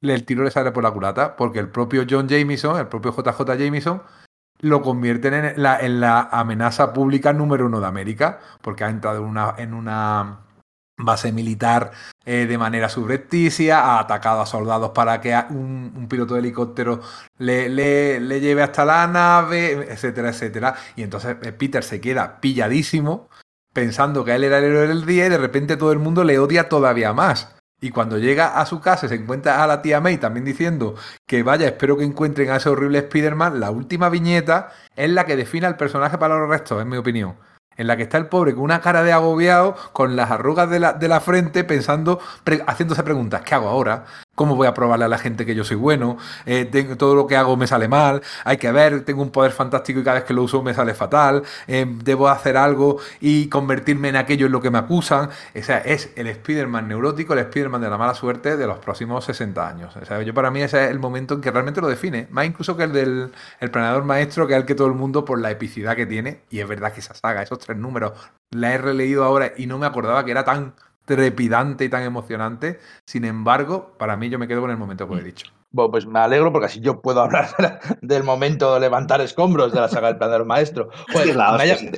el 0.00 0.24
tiro 0.24 0.42
le 0.42 0.50
sale 0.50 0.72
por 0.72 0.82
la 0.82 0.90
culata 0.90 1.36
porque 1.36 1.60
el 1.60 1.68
propio 1.68 2.04
John 2.08 2.28
Jameson, 2.28 2.78
el 2.78 2.88
propio 2.88 3.12
JJ 3.12 3.56
Jameson, 3.56 4.02
lo 4.58 4.82
convierten 4.82 5.34
en 5.34 5.62
la, 5.62 5.80
en 5.80 6.00
la 6.00 6.28
amenaza 6.30 6.92
pública 6.92 7.32
número 7.32 7.66
uno 7.66 7.80
de 7.80 7.86
América, 7.86 8.38
porque 8.60 8.84
ha 8.84 8.90
entrado 8.90 9.18
en 9.18 9.24
una, 9.24 9.54
en 9.58 9.74
una 9.74 10.41
base 11.04 11.32
militar 11.32 11.92
eh, 12.24 12.46
de 12.46 12.58
manera 12.58 12.88
subrepticia, 12.88 13.80
ha 13.80 14.00
atacado 14.00 14.40
a 14.40 14.46
soldados 14.46 14.90
para 14.90 15.20
que 15.20 15.34
un, 15.50 16.06
piloto 16.08 16.34
de 16.34 16.40
helicóptero 16.40 17.00
le, 17.38 17.68
le, 17.68 18.40
lleve 18.40 18.62
hasta 18.62 18.84
la 18.84 19.06
nave, 19.06 19.86
etcétera, 19.90 20.30
etcétera. 20.30 20.74
Y 20.96 21.02
entonces 21.02 21.36
eh, 21.42 21.52
Peter 21.52 21.82
se 21.82 22.00
queda 22.00 22.40
pilladísimo 22.40 23.28
pensando 23.72 24.24
que 24.24 24.34
él 24.34 24.44
era 24.44 24.58
el 24.58 24.64
héroe 24.64 24.86
del 24.86 25.06
día 25.06 25.26
y 25.26 25.30
de 25.30 25.38
repente 25.38 25.76
todo 25.76 25.92
el 25.92 25.98
mundo 25.98 26.24
le 26.24 26.38
odia 26.38 26.68
todavía 26.68 27.12
más. 27.12 27.54
Y 27.80 27.90
cuando 27.90 28.18
llega 28.18 28.60
a 28.60 28.66
su 28.66 28.80
casa 28.80 29.08
se 29.08 29.16
encuentra 29.16 29.64
a 29.64 29.66
la 29.66 29.82
tía 29.82 30.00
May 30.00 30.18
también 30.18 30.44
diciendo 30.44 30.94
que 31.26 31.42
vaya, 31.42 31.66
espero 31.66 31.96
que 31.96 32.04
encuentren 32.04 32.50
a 32.50 32.56
ese 32.56 32.68
horrible 32.68 32.98
Spider-Man, 32.98 33.58
la 33.58 33.72
última 33.72 34.08
viñeta 34.08 34.70
es 34.94 35.10
la 35.10 35.26
que 35.26 35.34
define 35.34 35.66
al 35.66 35.76
personaje 35.76 36.16
para 36.16 36.38
los 36.38 36.48
restos, 36.48 36.80
en 36.80 36.88
mi 36.88 36.96
opinión 36.96 37.34
en 37.82 37.88
la 37.88 37.96
que 37.96 38.04
está 38.04 38.16
el 38.16 38.26
pobre 38.26 38.54
con 38.54 38.62
una 38.62 38.80
cara 38.80 39.02
de 39.02 39.12
agobiado, 39.12 39.76
con 39.92 40.16
las 40.16 40.30
arrugas 40.30 40.70
de 40.70 40.80
la, 40.80 40.92
de 40.94 41.08
la 41.08 41.20
frente, 41.20 41.64
pensando, 41.64 42.20
haciéndose 42.66 43.02
preguntas, 43.02 43.42
¿qué 43.42 43.54
hago 43.54 43.68
ahora? 43.68 44.04
¿Cómo 44.34 44.56
voy 44.56 44.66
a 44.66 44.72
probarle 44.72 45.04
a 45.04 45.08
la 45.08 45.18
gente 45.18 45.44
que 45.44 45.54
yo 45.54 45.62
soy 45.62 45.76
bueno? 45.76 46.16
Eh, 46.46 46.64
todo 46.96 47.14
lo 47.14 47.26
que 47.26 47.36
hago 47.36 47.54
me 47.58 47.66
sale 47.66 47.86
mal. 47.86 48.22
Hay 48.44 48.56
que 48.56 48.72
ver, 48.72 49.04
tengo 49.04 49.20
un 49.20 49.30
poder 49.30 49.52
fantástico 49.52 50.00
y 50.00 50.04
cada 50.04 50.14
vez 50.20 50.24
que 50.24 50.32
lo 50.32 50.42
uso 50.42 50.62
me 50.62 50.72
sale 50.72 50.94
fatal. 50.94 51.42
Eh, 51.66 51.84
debo 52.02 52.28
hacer 52.30 52.56
algo 52.56 52.98
y 53.20 53.48
convertirme 53.50 54.08
en 54.08 54.16
aquello 54.16 54.46
en 54.46 54.52
lo 54.52 54.62
que 54.62 54.70
me 54.70 54.78
acusan. 54.78 55.28
O 55.28 55.62
sea, 55.62 55.78
es 55.80 56.12
el 56.16 56.28
Spider-Man 56.28 56.88
neurótico, 56.88 57.34
el 57.34 57.40
Spider-Man 57.40 57.82
de 57.82 57.90
la 57.90 57.98
mala 57.98 58.14
suerte 58.14 58.56
de 58.56 58.66
los 58.66 58.78
próximos 58.78 59.22
60 59.26 59.68
años. 59.68 59.94
O 59.96 60.22
yo 60.22 60.32
para 60.32 60.50
mí 60.50 60.62
ese 60.62 60.86
es 60.86 60.90
el 60.90 60.98
momento 60.98 61.34
en 61.34 61.42
que 61.42 61.50
realmente 61.50 61.82
lo 61.82 61.88
define. 61.88 62.26
Más 62.30 62.46
incluso 62.46 62.74
que 62.74 62.84
el 62.84 62.92
del 62.92 63.32
el 63.60 63.70
planeador 63.70 64.04
maestro, 64.04 64.46
que 64.46 64.54
es 64.54 64.60
el 64.60 64.64
que 64.64 64.74
todo 64.74 64.86
el 64.86 64.94
mundo 64.94 65.26
por 65.26 65.38
la 65.40 65.50
epicidad 65.50 65.94
que 65.94 66.06
tiene. 66.06 66.40
Y 66.48 66.60
es 66.60 66.68
verdad 66.68 66.94
que 66.94 67.00
esa 67.00 67.12
saga, 67.12 67.42
esos 67.42 67.58
tres 67.58 67.76
números, 67.76 68.12
la 68.50 68.72
he 68.72 68.78
releído 68.78 69.24
ahora 69.24 69.52
y 69.58 69.66
no 69.66 69.76
me 69.76 69.84
acordaba 69.84 70.24
que 70.24 70.30
era 70.30 70.44
tan 70.44 70.72
trepidante 71.04 71.84
y 71.84 71.88
tan 71.88 72.02
emocionante. 72.02 72.78
Sin 73.04 73.24
embargo, 73.24 73.94
para 73.98 74.16
mí 74.16 74.28
yo 74.28 74.38
me 74.38 74.48
quedo 74.48 74.60
con 74.60 74.70
el 74.70 74.76
momento 74.76 75.08
que 75.08 75.16
he 75.16 75.22
dicho. 75.22 75.46
Bueno, 75.70 75.90
pues 75.90 76.06
me 76.06 76.18
alegro 76.18 76.52
porque 76.52 76.66
así 76.66 76.80
yo 76.80 77.00
puedo 77.00 77.20
hablar 77.22 77.48
del 78.00 78.22
momento 78.22 78.74
de 78.74 78.80
levantar 78.80 79.20
escombros 79.20 79.72
de 79.72 79.80
la 79.80 79.88
saga 79.88 80.08
del 80.08 80.18
planador 80.18 80.44
maestro. 80.44 80.90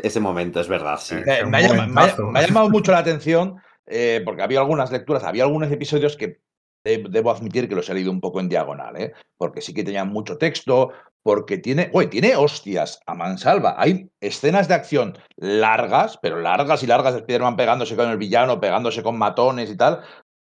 ese 0.03 0.21
momento, 0.21 0.61
es 0.61 0.69
verdad, 0.69 0.99
sí. 1.01 1.17
me, 1.47 1.59
ha, 1.59 2.47
llamado 2.47 2.71
mucho 2.71 2.93
la 2.93 2.99
atención 2.99 3.57
eh, 3.87 4.23
porque 4.25 4.43
había 4.43 4.61
algunas 4.61 4.91
lecturas, 4.91 5.25
había 5.25 5.45
algunos 5.45 5.71
episodios 5.71 6.17
que 6.17 6.41
debo 6.85 7.30
admitir 7.30 7.68
que 7.68 7.74
los 7.74 7.89
he 7.89 7.95
leído 7.95 8.11
un 8.11 8.20
poco 8.20 8.41
en 8.41 8.49
diagonal, 8.49 8.97
¿eh? 8.97 9.12
porque 9.39 9.61
sí 9.61 9.72
que 9.72 9.85
tenían 9.85 10.09
mucho 10.09 10.37
texto, 10.37 10.93
porque 11.22 11.57
tiene, 11.57 11.91
oye, 11.95 12.09
tiene 12.09 12.37
hostias 12.37 13.01
a 13.07 13.14
mansalva. 13.14 13.74
Hay 13.78 14.11
escenas 14.20 14.68
de 14.68 14.74
acción 14.74 15.18
largas, 15.37 16.18
pero 16.20 16.41
largas 16.41 16.82
y 16.82 16.87
largas 16.87 17.14
de 17.14 17.20
Spider-Man 17.20 17.57
pegándose 17.57 17.97
con 17.97 18.11
el 18.11 18.18
villano, 18.18 18.61
pegándose 18.61 19.03
con 19.03 19.18
matones 19.18 19.70
y 19.70 19.76
tal. 19.76 20.01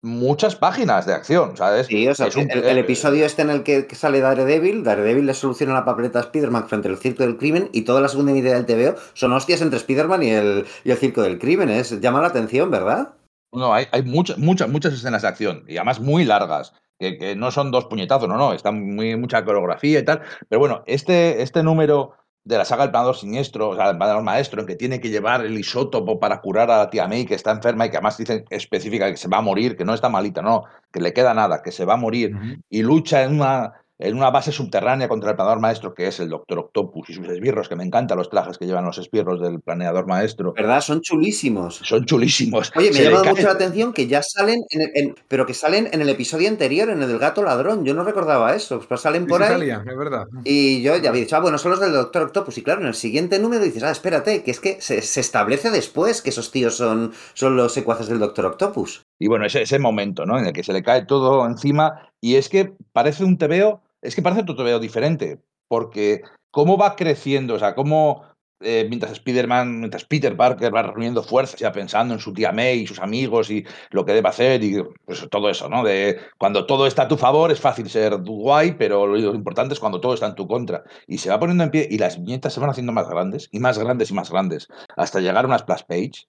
Muchas 0.03 0.55
páginas 0.55 1.07
de 1.07 1.15
acción, 1.15 1.57
¿sabes? 1.57 1.87
Sí, 1.87 2.07
o 2.07 2.15
sea, 2.15 2.29
el, 2.29 2.79
episodio 2.79 3.25
este 3.25 3.43
en 3.43 3.51
el 3.51 3.63
que, 3.63 3.89
sale 3.95 4.21
Daredevil, 4.21 4.85
Daredevil 4.85 5.27
le 5.27 5.35
soluciona 5.35 5.73
la 5.73 5.87
papeleta 5.87 6.19
a 6.19 6.23
Spider-Man 6.23 6.69
frente 6.69 6.89
al 6.89 6.99
circo 6.99 7.23
del 7.23 7.39
crimen 7.39 7.71
y 7.73 7.83
toda 7.83 8.03
la 8.03 8.09
segunda 8.09 8.33
idea 8.33 8.55
del 8.55 8.67
TVO 8.67 9.01
son 9.15 9.33
hostias 9.33 9.63
entre 9.63 9.79
Spider-Man 9.79 10.23
y 10.23 10.31
el, 10.31 10.67
y 10.85 10.91
el 10.91 10.99
circo 10.99 11.23
del 11.23 11.39
crimen. 11.39 11.71
Es, 11.71 11.99
llama 12.01 12.21
la 12.21 12.29
atención, 12.29 12.71
¿verdad? 12.71 13.15
No, 13.57 13.75
hay, 13.75 13.87
hay 13.91 14.03
muchas, 14.03 14.39
muchas, 14.39 14.69
muchas 14.69 14.93
escenas 14.93 15.23
de 15.23 15.29
acción 15.29 15.65
y 15.67 15.77
además 15.77 16.01
muy 16.01 16.25
largas 16.25 16.73
que, 16.99 17.37
no 17.37 17.51
son 17.51 17.71
dos 17.71 17.87
puñetazos, 17.87 18.29
no, 18.29 18.37
no, 18.37 18.53
está 18.53 18.71
muy, 18.73 19.17
mucha 19.17 19.45
coreografía 19.45 19.99
y 19.99 20.05
tal. 20.05 20.23
Pero 20.49 20.61
bueno, 20.61 20.83
este, 20.87 21.43
este 21.43 21.63
número 21.63 22.13
de 22.45 22.59
la 22.59 22.65
saga 22.65 22.85
del 22.85 22.93
planador 22.93 23.17
siniestro, 23.17 23.71
o 23.71 23.77
sea, 23.77 23.91
el 23.91 23.97
planador 23.97 24.23
maestro, 24.23 24.61
en 24.61 24.69
que 24.69 24.77
tiene 24.77 25.01
que 25.01 25.11
llevar 25.11 25.45
el 25.45 25.59
isótopo 25.59 26.21
para 26.21 26.41
curar 26.41 26.71
a 26.71 26.79
la 26.79 26.91
tía 26.91 27.09
May, 27.09 27.27
que 27.27 27.35
está 27.35 27.51
enferma 27.51 27.87
y 27.87 27.91
que 27.91 27.97
además 27.97 28.19
dicen 28.19 28.45
específica 28.51 29.11
que 29.11 29.17
se 29.17 29.29
va 29.29 29.39
a 29.39 29.43
morir, 29.43 29.77
que 29.77 29.85
no 29.85 29.95
está 29.95 30.09
malita, 30.09 30.43
no, 30.43 30.63
que 30.93 31.01
le 31.01 31.13
queda 31.13 31.35
nada, 31.35 31.61
que 31.63 31.73
se 31.73 31.85
va 31.85 31.95
a 31.95 31.97
morir, 31.99 32.37
y 32.71 32.83
lucha 32.83 33.25
en 33.25 33.41
una 33.41 33.73
en 33.99 34.17
una 34.17 34.31
base 34.31 34.53
subterránea 34.53 35.09
contra 35.09 35.31
el 35.31 35.37
planeador 35.37 35.61
maestro, 35.61 35.95
que 35.95 36.07
es 36.07 36.21
el 36.21 36.29
Doctor 36.29 36.59
Octopus 36.59 37.11
y 37.11 37.15
sus 37.15 37.27
esbirros, 37.29 37.69
que 37.69 37.77
me 37.77 37.85
encantan 37.85 38.19
los 38.19 38.29
trajes 38.29 38.59
que 38.59 38.67
llevan 38.67 38.85
los 38.85 38.99
esbirros 38.99 39.41
del 39.41 39.61
planeador 39.61 40.07
maestro. 40.07 40.53
¿Verdad? 40.53 40.81
Son 40.83 41.01
chulísimos. 41.01 41.81
Son 41.83 42.05
chulísimos. 42.05 42.73
Oye, 42.77 42.91
me 42.93 42.99
ha 42.99 43.03
llamado 43.03 43.25
mucho 43.25 43.43
la 43.43 43.53
atención 43.53 43.93
que 43.93 44.07
ya 44.07 44.23
salen, 44.23 44.61
en, 44.71 45.15
pero 45.29 45.47
que 45.47 45.55
salen 45.55 45.89
en 45.93 46.03
el 46.03 46.09
episodio 46.11 46.49
anterior, 46.49 46.91
en 46.91 47.03
el 47.03 47.09
del 47.09 47.19
gato 47.19 47.43
ladrón. 47.43 47.85
Yo 47.85 47.95
no 47.95 48.05
recordaba 48.05 48.55
eso. 48.55 48.81
Pues 48.87 49.01
salen 49.01 49.27
por 49.27 49.43
ahí. 49.43 49.71
es 49.71 49.97
verdad. 49.97 50.27
Y 50.45 50.83
yo 50.83 50.97
ya 50.97 51.11
había 51.11 51.23
dicho, 51.23 51.37
ah, 51.37 51.41
bueno, 51.41 51.57
son 51.57 51.71
los 51.71 51.81
del 51.81 51.93
Doctor 51.93 52.23
Octopus. 52.25 52.59
Y 52.59 52.63
claro, 52.63 52.83
en 52.83 52.89
el 52.89 52.95
siguiente 52.95 53.39
número 53.39 53.65
dices, 53.65 53.83
ah, 53.83 53.91
espérate, 53.91 54.43
que 54.43 54.51
es 54.51 54.61
que 54.61 54.81
se, 54.81 54.99
establece 54.99 55.71
después 55.71 56.21
que 56.21 56.31
esos 56.31 56.51
tíos 56.51 56.77
son, 56.77 57.13
son 57.33 57.57
los 57.57 57.73
secuaces 57.73 58.09
del 58.09 58.19
Doctor 58.19 58.47
Octopus. 58.47 59.03
Y 59.19 59.29
bueno, 59.29 59.47
ese, 59.47 59.63
ese 59.63 59.79
momento, 59.79 60.27
¿no? 60.27 60.39
En 60.39 60.47
el 60.47 60.53
que 60.53 60.63
se 60.63 60.75
le 60.75 60.83
cae 60.83 61.07
todo 61.07 61.47
encima. 61.47 62.11
Y 62.21 62.37
es 62.37 62.49
que 62.49 62.75
parece 62.93 63.25
un 63.25 63.39
tebeo 63.39 63.83
es 64.07 64.15
que 64.15 64.23
parece 64.23 64.45
todo 64.45 64.65
veo 64.65 64.79
diferente, 64.79 65.41
porque 65.69 66.23
cómo 66.51 66.79
va 66.79 66.97
creciendo, 66.97 67.55
o 67.55 67.59
sea, 67.59 67.75
cómo 67.75 68.23
eh, 68.61 68.87
mientras 68.89 69.13
Spider-Man, 69.13 69.81
mientras 69.81 70.05
Peter 70.07 70.35
Parker 70.35 70.75
va 70.75 70.83
reuniendo 70.83 71.23
fuerzas, 71.23 71.61
ya 71.61 71.73
pensando 71.73 72.15
en 72.15 72.21
su 72.21 72.33
tía 72.33 72.53
May 72.53 72.81
y 72.81 72.87
sus 72.87 73.01
amigos 73.01 73.51
y 73.51 73.67
lo 73.91 74.07
que 74.07 74.13
debe 74.13 74.29
hacer 74.31 74.65
y 74.65 74.83
pues, 75.05 75.27
todo 75.31 75.51
eso, 75.51 75.69
¿no? 75.69 75.85
De 75.85 76.19
cuando 76.39 76.65
todo 76.65 76.87
está 76.87 77.03
a 77.03 77.09
tu 77.09 77.19
favor 77.19 77.53
es 77.53 77.61
fácil 77.61 77.91
ser 77.91 78.17
guay, 78.17 78.73
pero 78.79 79.07
lo 79.07 79.35
importante 79.35 79.75
es 79.75 79.81
cuando 79.81 80.01
todo 80.01 80.15
está 80.15 80.27
en 80.29 80.37
tu 80.37 80.49
contra. 80.49 80.85
Y 81.07 81.19
se 81.19 81.29
va 81.29 81.39
poniendo 81.39 81.65
en 81.65 81.71
pie 81.71 81.87
y 81.91 81.99
las 81.99 82.19
viñetas 82.19 82.55
se 82.55 82.61
van 82.61 82.71
haciendo 82.71 82.93
más 82.93 83.09
grandes 83.09 83.49
y 83.53 83.61
más 83.61 83.79
grandes 83.79 84.11
y 84.11 84.15
más 84.15 84.31
grandes 84.31 84.69
hasta 84.97 85.21
llegar 85.21 85.45
a 85.45 85.49
una 85.49 85.59
splash 85.59 85.83
page. 85.87 86.27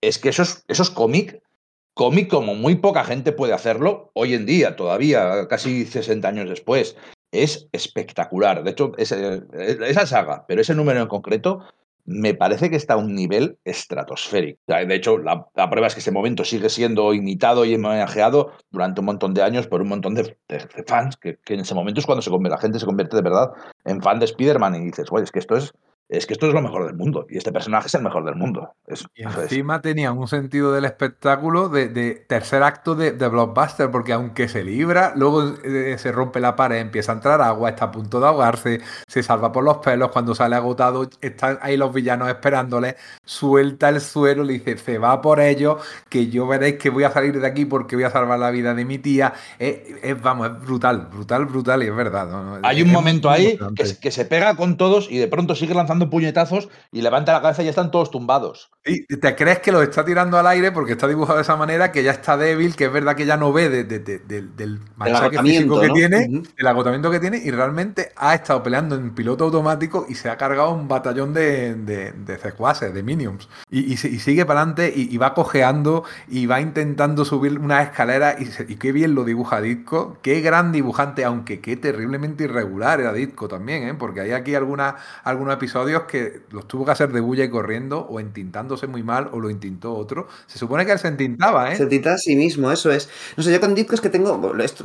Es 0.00 0.18
que 0.18 0.28
eso 0.28 0.42
es, 0.42 0.64
eso 0.68 0.84
es 0.84 0.90
cómic 0.90 1.42
cómic 1.96 2.28
como 2.28 2.54
muy 2.54 2.74
poca 2.74 3.04
gente 3.04 3.32
puede 3.32 3.54
hacerlo 3.54 4.10
hoy 4.12 4.34
en 4.34 4.44
día, 4.44 4.76
todavía, 4.76 5.48
casi 5.48 5.86
60 5.86 6.28
años 6.28 6.48
después. 6.48 6.94
es 7.32 7.68
espectacular. 7.72 8.62
De 8.62 8.70
hecho, 8.70 8.92
esa 8.98 10.06
saga, 10.06 10.44
pero 10.46 10.60
ese 10.60 10.74
número 10.74 11.00
en 11.00 11.08
concreto, 11.08 11.60
me 12.04 12.34
parece 12.34 12.68
que 12.68 12.76
está 12.76 12.94
a 12.94 12.96
un 12.98 13.14
nivel 13.14 13.58
estratosférico. 13.64 14.60
De 14.66 14.94
hecho, 14.94 15.16
la, 15.16 15.48
prueba 15.70 15.86
es 15.86 15.94
que 15.94 16.00
ese 16.00 16.12
momento 16.12 16.44
sigue 16.44 16.68
siendo 16.68 17.14
imitado 17.14 17.64
y 17.64 17.74
homenajeado 17.74 18.52
durante 18.70 19.00
un 19.00 19.06
montón 19.06 19.32
de 19.32 19.42
años 19.42 19.66
por 19.66 19.80
un 19.80 19.88
montón 19.88 20.14
de, 20.14 20.36
fans, 20.86 21.16
que, 21.16 21.38
en 21.48 21.60
ese 21.60 21.74
momento 21.74 22.00
es 22.00 22.06
cuando 22.06 22.20
se, 22.20 22.30
la 22.30 22.58
gente 22.58 22.78
se 22.78 22.86
convierte 22.86 23.16
de 23.16 23.22
verdad 23.22 23.52
en 23.86 24.02
fan 24.02 24.18
de 24.18 24.26
Spider-Man 24.26 24.74
y 24.74 24.84
dices, 24.84 25.08
oye, 25.10 25.24
es 25.24 25.32
que 25.32 25.38
esto 25.38 25.56
es 25.56 25.72
es 26.08 26.26
que 26.26 26.34
esto 26.34 26.46
es 26.46 26.54
lo 26.54 26.62
mejor 26.62 26.86
del 26.86 26.94
mundo 26.94 27.26
y 27.28 27.36
este 27.36 27.50
personaje 27.50 27.88
es 27.88 27.94
el 27.94 28.02
mejor 28.02 28.24
del 28.24 28.36
mundo. 28.36 28.74
y 29.14 29.22
encima 29.22 29.80
tenía 29.80 30.12
un 30.12 30.28
sentido 30.28 30.72
del 30.72 30.84
espectáculo 30.84 31.68
de, 31.68 32.24
tercer 32.28 32.62
acto 32.62 32.94
de, 32.94 33.10
blockbuster, 33.28 33.90
porque 33.90 34.12
aunque 34.12 34.48
se 34.48 34.62
libra, 34.62 35.12
luego 35.16 35.54
eh, 35.64 35.96
se 35.98 36.12
rompe 36.12 36.38
la 36.38 36.54
pared, 36.54 36.78
empieza 36.78 37.12
a 37.12 37.16
entrar 37.16 37.40
agua, 37.40 37.70
está 37.70 37.86
a 37.86 37.90
punto 37.90 38.20
de 38.20 38.26
ahogarse, 38.26 38.80
se 39.08 39.22
salva 39.22 39.50
por 39.50 39.64
los 39.64 39.78
pelos, 39.78 40.12
cuando 40.12 40.34
sale 40.34 40.54
agotado, 40.54 41.08
están 41.20 41.58
ahí 41.60 41.76
los 41.76 41.92
villanos 41.92 42.28
esperándole, 42.28 42.96
suelta 43.24 43.88
el 43.88 44.00
suelo, 44.00 44.44
le 44.44 44.54
dice, 44.54 44.78
se 44.78 44.98
va 44.98 45.20
por 45.20 45.40
ello, 45.40 45.78
que 46.08 46.28
yo 46.28 46.46
veréis 46.46 46.76
que 46.76 46.90
voy 46.90 47.02
a 47.02 47.10
salir 47.10 47.40
de 47.40 47.46
aquí 47.46 47.64
porque 47.64 47.96
voy 47.96 48.04
a 48.04 48.10
salvar 48.10 48.38
la 48.38 48.50
vida 48.50 48.74
de 48.74 48.84
mi 48.84 48.98
tía. 48.98 49.34
Es, 49.58 50.20
vamos, 50.22 50.48
es 50.48 50.60
brutal, 50.60 51.08
brutal, 51.10 51.46
brutal 51.46 51.82
y 51.82 51.86
es 51.86 51.96
verdad. 51.96 52.60
Hay 52.62 52.82
un 52.82 52.92
momento 52.92 53.28
ahí 53.28 53.58
que, 53.74 53.98
que 54.00 54.10
se 54.12 54.24
pega 54.24 54.54
con 54.56 54.76
todos 54.76 55.10
y 55.10 55.18
de 55.18 55.26
pronto 55.26 55.54
sigue 55.56 55.74
lanzando 55.74 55.95
puñetazos 56.04 56.68
y 56.92 57.02
levanta 57.02 57.32
la 57.32 57.42
cabeza 57.42 57.62
y 57.62 57.66
ya 57.66 57.70
están 57.70 57.90
todos 57.90 58.10
tumbados. 58.10 58.70
Y 58.84 59.04
te 59.16 59.34
crees 59.34 59.58
que 59.58 59.72
lo 59.72 59.82
está 59.82 60.04
tirando 60.04 60.38
al 60.38 60.46
aire 60.46 60.70
porque 60.70 60.92
está 60.92 61.08
dibujado 61.08 61.36
de 61.38 61.42
esa 61.42 61.56
manera, 61.56 61.90
que 61.90 62.04
ya 62.04 62.12
está 62.12 62.36
débil, 62.36 62.76
que 62.76 62.84
es 62.84 62.92
verdad 62.92 63.16
que 63.16 63.26
ya 63.26 63.36
no 63.36 63.52
ve 63.52 63.68
del 63.68 64.80
machaque 64.96 65.38
físico 65.40 65.80
que 65.80 65.90
tiene, 65.90 66.42
el 66.56 66.66
agotamiento 66.66 67.10
que 67.10 67.18
tiene, 67.18 67.38
y 67.38 67.50
realmente 67.50 68.12
ha 68.16 68.34
estado 68.34 68.62
peleando 68.62 68.94
en 68.94 69.14
piloto 69.14 69.44
automático 69.44 70.06
y 70.08 70.14
se 70.14 70.28
ha 70.28 70.36
cargado 70.36 70.72
un 70.72 70.86
batallón 70.86 71.34
de, 71.34 71.74
de, 71.74 72.38
secuaces, 72.38 72.94
de 72.94 73.02
minions. 73.02 73.48
Y, 73.70 73.96
sigue 73.96 74.46
para 74.46 74.60
adelante 74.60 74.92
y, 74.94 75.16
va 75.16 75.34
cojeando 75.34 76.04
y 76.28 76.46
va 76.46 76.60
intentando 76.60 77.24
subir 77.24 77.58
una 77.58 77.82
escalera 77.82 78.36
y, 78.38 78.72
y, 78.72 78.76
qué 78.76 78.92
bien 78.92 79.14
lo 79.14 79.24
dibuja 79.24 79.60
Disco, 79.60 80.18
qué 80.22 80.40
gran 80.40 80.70
dibujante, 80.70 81.24
aunque 81.24 81.60
qué 81.60 81.76
terriblemente 81.76 82.44
irregular 82.44 83.00
era 83.00 83.12
Disco 83.12 83.48
también, 83.48 83.88
¿eh? 83.88 83.94
porque 83.94 84.20
hay 84.20 84.32
aquí 84.32 84.54
alguna, 84.54 84.96
algunos 85.24 85.54
episodios 85.86 86.02
que 86.04 86.40
los 86.50 86.66
tuvo 86.66 86.84
que 86.84 86.90
hacer 86.90 87.12
de 87.12 87.20
bulla 87.20 87.44
y 87.44 87.50
corriendo 87.50 88.00
o 88.00 88.20
entintándose 88.20 88.86
muy 88.86 89.02
mal 89.02 89.28
o 89.32 89.40
lo 89.40 89.50
intintó 89.50 89.94
otro. 89.94 90.28
Se 90.46 90.58
supone 90.58 90.84
que 90.84 90.92
él 90.92 90.98
se 90.98 91.08
entintaba, 91.08 91.72
¿eh? 91.72 91.76
Se 91.76 91.84
entinta 91.84 92.14
a 92.14 92.18
sí 92.18 92.36
mismo, 92.36 92.70
eso 92.72 92.90
es. 92.90 93.08
No 93.36 93.42
sé, 93.42 93.52
yo 93.52 93.60
con 93.60 93.74
discos 93.74 94.00
que 94.00 94.10
tengo, 94.10 94.54
esto, 94.58 94.84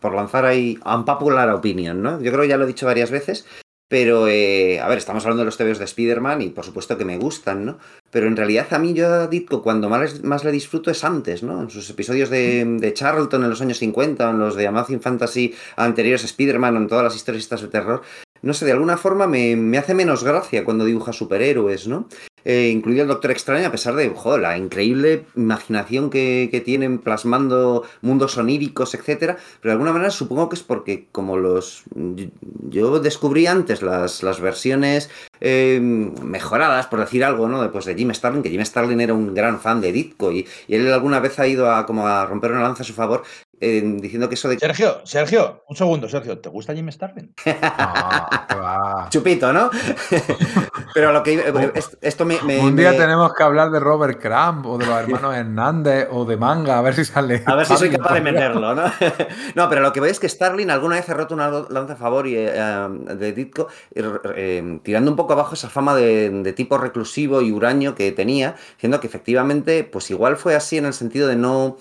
por 0.00 0.14
lanzar 0.14 0.44
ahí 0.44 0.78
un 0.84 1.04
popular 1.04 1.48
opinion, 1.50 2.02
¿no? 2.02 2.20
Yo 2.20 2.30
creo 2.30 2.42
que 2.42 2.48
ya 2.48 2.56
lo 2.56 2.64
he 2.64 2.68
dicho 2.68 2.86
varias 2.86 3.10
veces, 3.10 3.44
pero, 3.88 4.28
eh, 4.28 4.80
a 4.80 4.88
ver, 4.88 4.98
estamos 4.98 5.24
hablando 5.24 5.40
de 5.40 5.46
los 5.46 5.56
TVOs 5.56 5.78
de 5.78 5.86
Spider-Man 5.86 6.42
y 6.42 6.48
por 6.50 6.66
supuesto 6.66 6.98
que 6.98 7.06
me 7.06 7.16
gustan, 7.16 7.64
¿no? 7.64 7.78
Pero 8.10 8.26
en 8.26 8.36
realidad 8.36 8.66
a 8.72 8.78
mí 8.78 8.92
yo 8.92 9.10
a 9.10 9.26
Ditko 9.28 9.62
cuando 9.62 9.88
más, 9.88 10.22
más 10.22 10.44
le 10.44 10.52
disfruto 10.52 10.90
es 10.90 11.04
antes, 11.04 11.42
¿no? 11.42 11.62
En 11.62 11.70
sus 11.70 11.88
episodios 11.88 12.28
de, 12.28 12.92
Charlton 12.94 13.44
en 13.44 13.50
los 13.50 13.62
años 13.62 13.78
50, 13.78 14.28
en 14.28 14.38
los 14.38 14.56
de 14.56 14.66
Amazing 14.66 15.00
Fantasy 15.00 15.54
anteriores 15.76 16.22
a 16.22 16.26
Spider-Man, 16.26 16.76
en 16.76 16.86
todas 16.86 17.04
las 17.04 17.16
historias 17.16 17.48
de 17.48 17.68
terror, 17.68 18.02
no 18.42 18.54
sé, 18.54 18.64
de 18.64 18.72
alguna 18.72 18.96
forma 18.96 19.26
me, 19.26 19.78
hace 19.78 19.94
menos 19.94 20.24
gracia 20.24 20.64
cuando 20.64 20.84
dibuja 20.84 21.12
superhéroes, 21.12 21.88
¿no? 21.88 22.08
Eh, 22.44 22.70
incluido 22.72 23.02
el 23.02 23.08
Doctor 23.08 23.30
Extraño, 23.32 23.66
a 23.66 23.70
pesar 23.70 23.94
de 23.94 24.10
la 24.40 24.56
increíble 24.56 25.26
imaginación 25.36 26.08
que, 26.08 26.62
tienen 26.64 26.98
plasmando 26.98 27.84
mundos 28.00 28.38
oníricos, 28.38 28.94
etcétera. 28.94 29.36
Pero 29.60 29.70
de 29.70 29.72
alguna 29.72 29.92
manera 29.92 30.10
supongo 30.10 30.48
que 30.48 30.56
es 30.56 30.62
porque, 30.62 31.08
como 31.12 31.36
los. 31.36 31.82
Yo 32.68 33.00
descubrí 33.00 33.46
antes 33.46 33.82
las, 33.82 34.22
las 34.22 34.40
versiones 34.40 35.10
eh, 35.40 35.78
mejoradas, 35.80 36.86
por 36.86 37.00
decir 37.00 37.24
algo, 37.24 37.48
¿no? 37.48 37.70
Pues 37.70 37.84
de 37.84 37.94
Jim 37.94 38.12
Starlin, 38.14 38.42
que 38.42 38.50
Jim 38.50 38.64
Starlin 38.64 39.00
era 39.00 39.14
un 39.14 39.34
gran 39.34 39.60
fan 39.60 39.80
de 39.80 39.92
Ditko 39.92 40.32
y, 40.32 40.46
y, 40.68 40.74
él 40.74 40.92
alguna 40.92 41.20
vez 41.20 41.38
ha 41.38 41.46
ido 41.46 41.70
a 41.70 41.86
como 41.86 42.06
a 42.06 42.24
romper 42.24 42.52
una 42.52 42.62
lanza 42.62 42.82
a 42.82 42.86
su 42.86 42.94
favor 42.94 43.24
diciendo 43.60 44.28
que 44.28 44.34
eso 44.34 44.48
de. 44.48 44.58
Sergio, 44.58 45.00
Sergio, 45.04 45.64
un 45.68 45.76
segundo, 45.76 46.08
Sergio, 46.08 46.38
¿te 46.38 46.48
gusta 46.48 46.74
Jim 46.74 46.90
Starlin? 46.90 47.34
Chupito, 49.10 49.52
¿no? 49.52 49.70
Pero 50.94 51.12
lo 51.12 51.22
que. 51.22 51.72
Esto 52.00 52.24
me. 52.24 52.38
un 52.60 52.76
día 52.76 52.96
tenemos 52.96 53.34
que 53.34 53.42
hablar 53.42 53.70
de 53.70 53.80
Robert 53.80 54.20
Crumb 54.20 54.66
o 54.66 54.78
de 54.78 54.86
los 54.86 54.96
hermanos 55.00 55.34
Hernández 55.34 56.08
o 56.10 56.24
de 56.24 56.36
manga, 56.36 56.78
a 56.78 56.82
ver 56.82 56.94
si 56.94 57.04
sale. 57.04 57.42
A 57.46 57.54
ver 57.54 57.66
si 57.66 57.76
soy 57.76 57.90
capaz 57.90 58.14
de 58.14 58.20
meterlo, 58.20 58.74
¿no? 58.74 58.90
no, 59.54 59.68
pero 59.68 59.80
lo 59.80 59.92
que 59.92 60.00
veis 60.00 60.12
es 60.12 60.20
que 60.20 60.28
Starlin 60.28 60.70
alguna 60.70 60.96
vez 60.96 61.08
ha 61.08 61.14
roto 61.14 61.34
una 61.34 61.50
lanza 61.68 61.94
a 61.94 61.96
favor 61.96 62.26
y, 62.26 62.34
eh, 62.36 62.52
de 62.52 63.32
Ditko, 63.32 63.68
eh, 63.94 64.80
tirando 64.82 65.10
un 65.10 65.16
poco 65.16 65.32
abajo 65.32 65.54
esa 65.54 65.68
fama 65.68 65.94
de, 65.94 66.30
de 66.30 66.52
tipo 66.52 66.78
reclusivo 66.78 67.42
y 67.42 67.52
huraño 67.52 67.94
que 67.94 68.12
tenía, 68.12 68.54
diciendo 68.74 69.00
que 69.00 69.06
efectivamente, 69.06 69.84
pues 69.84 70.10
igual 70.10 70.36
fue 70.36 70.54
así 70.54 70.78
en 70.78 70.86
el 70.86 70.94
sentido 70.94 71.28
de 71.28 71.36
no 71.36 71.76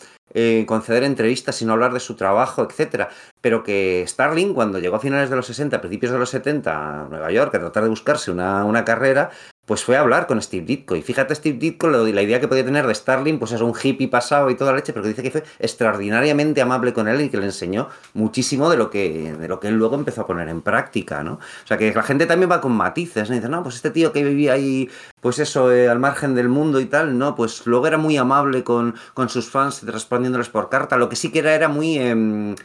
conceder 0.66 1.04
entrevistas, 1.04 1.56
sino 1.56 1.74
hablar 1.74 1.94
de 1.94 2.00
su 2.00 2.16
trabajo, 2.16 2.64
etcétera. 2.64 3.10
Pero 3.42 3.64
que 3.64 4.04
Starling, 4.08 4.54
cuando 4.54 4.80
llegó 4.80 4.98
a 4.98 5.00
finales 5.00 5.30
de 5.30 5.36
los 5.36 5.48
60, 5.48 5.80
principios 5.82 6.12
de 6.12 6.20
los 6.20 6.30
70 6.30 7.06
a 7.06 7.08
Nueva 7.10 7.32
York 7.32 7.54
a 7.56 7.60
tratar 7.60 7.84
de 7.84 7.90
buscarse 7.90 8.32
una, 8.32 8.66
una 8.66 8.86
carrera, 8.86 9.32
pues 9.68 9.84
fue 9.84 9.98
a 9.98 10.00
hablar 10.00 10.28
con 10.28 10.42
Steve 10.42 10.66
Ditko. 10.66 10.96
Y 10.96 11.02
fíjate, 11.02 11.36
Steve 11.36 11.58
Ditko, 11.58 11.90
la 11.90 12.22
idea 12.22 12.40
que 12.40 12.48
podía 12.48 12.64
tener 12.64 12.88
de 12.88 12.96
Starling, 12.96 13.38
pues 13.38 13.52
es 13.52 13.60
un 13.60 13.74
hippie 13.76 14.08
pasado 14.08 14.50
y 14.50 14.56
toda 14.56 14.72
la 14.72 14.78
leche, 14.78 14.94
pero 14.94 15.04
que 15.04 15.10
dice 15.10 15.22
que 15.22 15.30
fue 15.30 15.44
extraordinariamente 15.60 16.62
amable 16.62 16.94
con 16.94 17.10
él 17.10 17.20
y 17.20 17.30
que 17.30 17.36
le 17.36 17.48
enseñó 17.48 17.90
muchísimo 18.14 18.70
de 18.70 18.78
lo 18.78 18.90
que, 18.90 19.36
de 19.38 19.48
lo 19.50 19.60
que 19.60 19.68
él 19.68 19.76
luego 19.76 19.96
empezó 19.96 20.22
a 20.22 20.26
poner 20.26 20.48
en 20.48 20.62
práctica, 20.62 21.22
¿no? 21.22 21.34
O 21.34 21.68
sea, 21.68 21.78
que 21.78 21.94
la 21.94 22.02
gente 22.02 22.26
también 22.26 22.50
va 22.50 22.62
con 22.62 22.72
matices, 22.72 23.30
¿no? 23.30 23.36
dice, 23.36 23.50
no, 23.50 23.62
pues 23.62 23.76
este 23.76 23.92
tío 23.92 24.14
que 24.14 24.24
vivía 24.24 24.54
ahí, 24.54 24.90
pues 25.20 25.38
eso, 25.40 25.70
eh, 25.70 25.90
al 25.90 26.00
margen 26.00 26.34
del 26.34 26.48
mundo 26.48 26.80
y 26.80 26.86
tal, 26.86 27.18
no, 27.18 27.36
pues 27.36 27.68
luego 27.68 27.88
era 27.88 27.98
muy 27.98 28.16
amable 28.16 28.64
con, 28.64 28.96
con 29.14 29.28
sus 29.28 29.50
fans, 29.50 29.84
respondiéndoles 29.84 30.48
por 30.48 30.70
carta. 30.70 30.96
Lo 30.96 31.10
que 31.10 31.18
sí 31.18 31.30
que 31.30 31.40
era, 31.40 31.54
era 31.54 31.68
muy... 31.68 31.98
Em, 31.98 32.56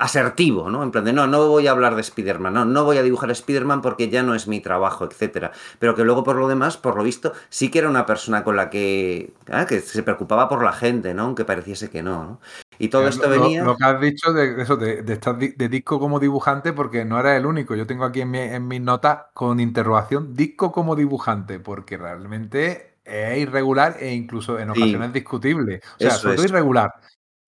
asertivo, 0.00 0.70
¿no? 0.70 0.82
En 0.82 0.90
plan 0.90 1.04
de, 1.04 1.12
no, 1.12 1.26
no 1.26 1.46
voy 1.46 1.66
a 1.66 1.72
hablar 1.72 1.94
de 1.94 2.00
Spider-Man, 2.00 2.54
no, 2.54 2.64
no 2.64 2.84
voy 2.84 2.96
a 2.96 3.02
dibujar 3.02 3.28
a 3.28 3.32
Spider-Man 3.32 3.82
porque 3.82 4.08
ya 4.08 4.22
no 4.22 4.34
es 4.34 4.48
mi 4.48 4.60
trabajo, 4.60 5.04
etcétera. 5.04 5.52
Pero 5.78 5.94
que 5.94 6.04
luego, 6.04 6.24
por 6.24 6.36
lo 6.36 6.48
demás, 6.48 6.78
por 6.78 6.96
lo 6.96 7.04
visto, 7.04 7.34
sí 7.50 7.70
que 7.70 7.80
era 7.80 7.90
una 7.90 8.06
persona 8.06 8.42
con 8.42 8.56
la 8.56 8.70
que, 8.70 9.34
ah, 9.52 9.66
que 9.66 9.80
se 9.80 10.02
preocupaba 10.02 10.48
por 10.48 10.64
la 10.64 10.72
gente, 10.72 11.12
¿no? 11.12 11.24
Aunque 11.24 11.44
pareciese 11.44 11.90
que 11.90 12.02
no, 12.02 12.24
¿no? 12.24 12.40
Y 12.78 12.88
todo 12.88 13.06
esto 13.08 13.28
venía... 13.28 13.62
Lo, 13.62 13.76
que 13.76 13.84
has 13.84 14.00
dicho 14.00 14.32
de 14.32 14.62
eso, 14.62 14.78
de, 14.78 15.04
estar 15.06 15.36
de 15.36 15.68
disco 15.68 16.00
como 16.00 16.18
dibujante, 16.18 16.72
porque 16.72 17.04
no 17.04 17.20
era 17.20 17.36
el 17.36 17.44
único. 17.44 17.74
Yo 17.74 17.86
tengo 17.86 18.06
aquí 18.06 18.22
en, 18.22 18.30
mi, 18.30 18.38
en 18.38 18.66
mis 18.66 18.80
notas 18.80 19.26
con 19.34 19.60
interrogación, 19.60 20.34
disco 20.34 20.72
como 20.72 20.96
dibujante, 20.96 21.60
porque 21.60 21.98
realmente 21.98 22.94
es 23.04 23.36
irregular 23.36 23.98
e 24.00 24.14
incluso 24.14 24.58
en 24.58 24.70
ocasiones 24.70 25.12
discutible. 25.12 25.82
O 25.96 25.98
sea, 25.98 26.12
sobre 26.12 26.36
todo 26.36 26.46
irregular 26.46 26.94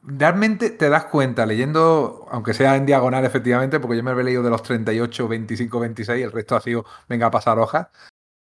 realmente 0.03 0.71
te 0.71 0.89
das 0.89 1.05
cuenta 1.05 1.47
leyendo, 1.47 2.27
aunque 2.31 2.55
sea 2.55 2.77
en 2.77 2.87
diagonal 2.87 3.25
efectivamente, 3.25 3.81
porque 3.81 3.97
yo 3.97 4.03
me 4.03 4.13
he 4.13 4.25
leído 4.25 4.43
de 4.43 4.51
los 4.51 4.63
38, 4.63 5.29
25, 5.29 5.81
26, 5.81 6.25
el 6.25 6.33
resto 6.33 6.57
ha 6.57 6.61
sido, 6.61 6.85
venga 7.09 7.27
a 7.27 7.31
pasar 7.31 7.59
hojas, 7.59 7.89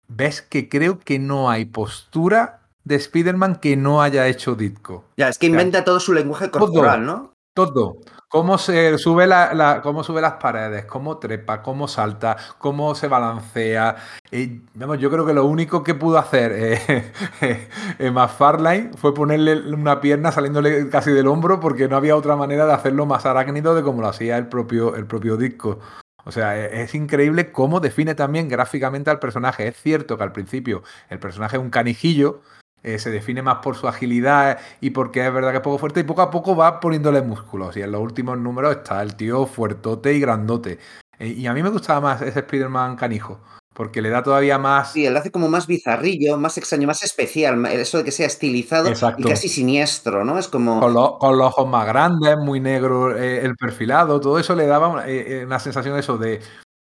ves 0.09 0.43
que 0.43 0.69
creo 0.69 0.99
que 0.99 1.19
no 1.19 1.51
hay 1.51 1.65
postura 1.65 2.61
de 2.85 2.97
Spider-Man 2.97 3.57
que 3.57 3.77
no 3.77 4.03
haya 4.03 4.29
hecho 4.29 4.55
Ditko. 4.55 5.05
Ya, 5.17 5.29
es 5.29 5.39
que 5.39 5.47
inventa 5.47 5.85
todo 5.85 5.99
su 5.99 6.13
lenguaje 6.13 6.51
corporal, 6.51 7.05
¿no? 7.05 7.33
Todo. 7.55 7.97
Cómo 8.29 8.59
se 8.59 8.99
sube 8.99 9.27
la, 9.29 9.81
cómo 9.85 10.03
sube 10.03 10.21
las 10.21 10.35
paredes, 10.35 10.85
cómo 10.85 11.19
trepa, 11.19 11.63
cómo 11.63 11.87
salta, 11.87 12.37
cómo 12.59 12.95
se 12.97 13.07
balancea. 13.07 13.97
Y, 14.33 14.63
yo 14.99 15.11
creo 15.11 15.25
que 15.25 15.33
lo 15.33 15.47
único 15.47 15.85
que 15.85 15.95
pudo 15.95 16.19
hacer 16.19 16.53
eh, 16.53 17.13
eh, 17.99 18.11
McFarlane 18.11 18.91
fue 18.97 19.15
ponerle 19.15 19.73
una 19.73 20.01
pierna 20.01 20.33
saliéndole 20.33 20.89
casi 20.89 21.13
del 21.13 21.29
hombro 21.29 21.61
porque 21.61 21.89
no 21.89 21.97
había 21.97 22.17
otra 22.17 22.35
manera 22.35 22.67
de 22.67 22.73
hacerlo 22.73 23.07
más 23.07 23.27
arácnido 23.27 23.77
de 23.77 23.83
como 23.83 24.01
lo 24.01 24.09
hacía 24.09 24.37
el 24.39 24.49
propio, 24.49 24.97
el 24.97 25.07
propio 25.07 25.37
disco. 25.37 25.79
O 26.25 26.33
sea, 26.33 26.59
e, 26.59 26.83
es 26.83 26.95
increíble 26.97 27.53
cómo 27.53 27.79
define 27.79 28.17
también 28.17 28.49
gráficamente 28.49 29.11
al 29.11 29.21
personaje. 29.21 29.69
Es 29.69 29.77
cierto 29.81 30.19
que 30.19 30.25
al 30.25 30.33
principio 30.33 30.83
el 31.09 31.21
personaje 31.21 31.57
es 31.57 31.63
un 31.63 31.71
canijillo, 31.71 32.43
eh, 32.87 33.01
se 33.01 33.11
define 33.11 33.43
más 33.43 33.57
por 33.57 33.75
su 33.75 33.89
agilidad 33.89 34.61
y 34.81 34.91
porque 34.91 35.27
es 35.27 35.35
verdad 35.35 35.51
que 35.51 35.57
es 35.57 35.63
poco 35.63 35.79
fuerte 35.79 35.99
y 35.99 36.05
poco 36.05 36.23
a 36.23 36.31
poco 36.31 36.55
va 36.55 36.79
poniéndole 36.79 37.21
músculos 37.21 37.77
y 37.77 37.83
en 37.83 37.91
los 37.91 38.01
últimos 38.01 38.39
números 38.39 38.77
está 38.77 39.03
el 39.03 39.17
tío 39.17 39.45
fuertote 39.45 40.15
y 40.15 40.21
grandote. 40.21 40.79
Eh, 41.19 41.27
y 41.27 41.49
a 41.49 41.53
mí 41.53 41.65
me 41.65 41.71
gustaba 41.71 42.01
más 42.01 42.23
ese 42.23 42.39
Spider-Man 42.39 42.95
canijo. 42.95 43.41
Porque 43.75 44.01
le 44.01 44.09
da 44.09 44.23
todavía 44.23 44.57
más. 44.57 44.93
Sí, 44.93 45.05
él 45.05 45.17
hace 45.17 45.31
como 45.31 45.49
más 45.49 45.67
bizarrillo, 45.67 46.39
más 46.39 46.57
extraño, 46.57 46.87
más 46.87 47.03
especial. 47.03 47.67
Eso 47.67 47.99
de 47.99 48.05
que 48.05 48.13
sea 48.13 48.27
estilizado 48.27 48.89
y 49.19 49.23
casi 49.25 49.49
siniestro, 49.51 50.25
¿no? 50.25 50.39
Es 50.39 50.49
como. 50.49 50.81
Con, 50.81 50.95
los 50.95 51.47
ojos 51.47 51.69
más 51.69 51.87
grandes, 51.87 52.39
muy 52.39 52.59
negro 52.61 53.15
eh, 53.15 53.45
el 53.45 53.55
perfilado, 53.55 54.19
todo 54.19 54.39
eso 54.39 54.55
le 54.55 54.67
daba 54.67 54.89
una, 54.89 55.59
sensación 55.59 55.93
de 55.93 56.01
eso 56.01 56.17
de 56.17 56.41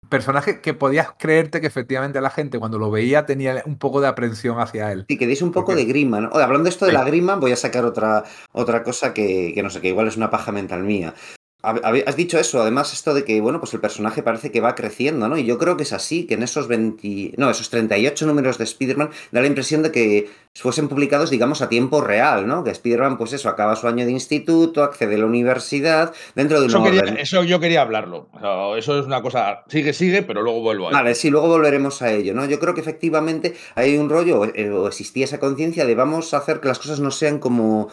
personaje 0.08 0.60
que 0.60 0.74
podías 0.74 1.08
creerte 1.18 1.60
que 1.60 1.66
efectivamente 1.66 2.20
la 2.20 2.30
gente 2.30 2.58
cuando 2.58 2.78
lo 2.78 2.90
veía 2.90 3.26
tenía 3.26 3.62
un 3.66 3.78
poco 3.78 4.00
de 4.00 4.08
aprensión 4.08 4.60
hacia 4.60 4.92
él. 4.92 5.04
Sí, 5.08 5.18
que 5.18 5.26
dice 5.26 5.44
un 5.44 5.52
poco 5.52 5.74
de 5.74 5.84
grima, 5.84 6.20
¿no? 6.20 6.30
hablando 6.34 6.64
de 6.64 6.70
esto 6.70 6.86
de 6.86 6.92
la 6.92 7.04
grima, 7.04 7.36
voy 7.36 7.52
a 7.52 7.56
sacar 7.56 7.84
otra, 7.84 8.24
otra 8.52 8.82
cosa 8.82 9.14
que, 9.14 9.52
que, 9.54 9.62
no 9.62 9.70
sé, 9.70 9.80
que 9.80 9.88
igual 9.88 10.08
es 10.08 10.16
una 10.16 10.30
paja 10.30 10.52
mental 10.52 10.82
mía. 10.82 11.14
Has 11.64 12.16
dicho 12.16 12.38
eso, 12.38 12.60
además 12.60 12.92
esto 12.92 13.14
de 13.14 13.24
que, 13.24 13.40
bueno, 13.40 13.60
pues 13.60 13.72
el 13.74 13.80
personaje 13.80 14.22
parece 14.22 14.50
que 14.50 14.60
va 14.60 14.74
creciendo, 14.74 15.28
¿no? 15.28 15.36
Y 15.38 15.44
yo 15.44 15.58
creo 15.58 15.76
que 15.76 15.84
es 15.84 15.92
así, 15.92 16.26
que 16.26 16.34
en 16.34 16.42
esos 16.42 16.68
20, 16.68 17.34
no, 17.36 17.50
esos 17.50 17.70
38 17.70 18.26
números 18.26 18.58
de 18.58 18.64
Spider-Man 18.64 19.10
da 19.32 19.40
la 19.40 19.46
impresión 19.46 19.82
de 19.82 19.90
que 19.90 20.30
fuesen 20.54 20.88
publicados, 20.88 21.30
digamos, 21.30 21.62
a 21.62 21.68
tiempo 21.68 22.00
real, 22.00 22.46
¿no? 22.46 22.62
Que 22.62 22.70
Spider-Man, 22.70 23.18
pues 23.18 23.32
eso, 23.32 23.48
acaba 23.48 23.76
su 23.76 23.88
año 23.88 24.04
de 24.04 24.12
instituto, 24.12 24.82
accede 24.82 25.16
a 25.16 25.18
la 25.18 25.26
universidad, 25.26 26.14
dentro 26.34 26.60
de 26.60 26.66
un 26.66 26.86
eso, 26.86 27.04
eso 27.16 27.44
yo 27.44 27.58
quería 27.60 27.82
hablarlo. 27.82 28.28
eso 28.76 28.98
es 28.98 29.06
una 29.06 29.22
cosa, 29.22 29.64
sigue, 29.68 29.92
sigue, 29.92 30.22
pero 30.22 30.42
luego 30.42 30.60
vuelvo 30.60 30.86
a 30.86 30.90
ello. 30.90 30.96
Vale, 30.96 31.14
sí, 31.14 31.30
luego 31.30 31.48
volveremos 31.48 32.02
a 32.02 32.12
ello, 32.12 32.34
¿no? 32.34 32.44
Yo 32.44 32.58
creo 32.60 32.74
que 32.74 32.80
efectivamente 32.80 33.54
hay 33.74 33.96
un 33.96 34.08
rollo, 34.08 34.44
eh, 34.54 34.70
o 34.70 34.86
existía 34.86 35.24
esa 35.24 35.40
conciencia 35.40 35.86
de 35.86 35.94
vamos 35.94 36.34
a 36.34 36.38
hacer 36.38 36.60
que 36.60 36.68
las 36.68 36.78
cosas 36.78 37.00
no 37.00 37.10
sean 37.10 37.38
como 37.38 37.90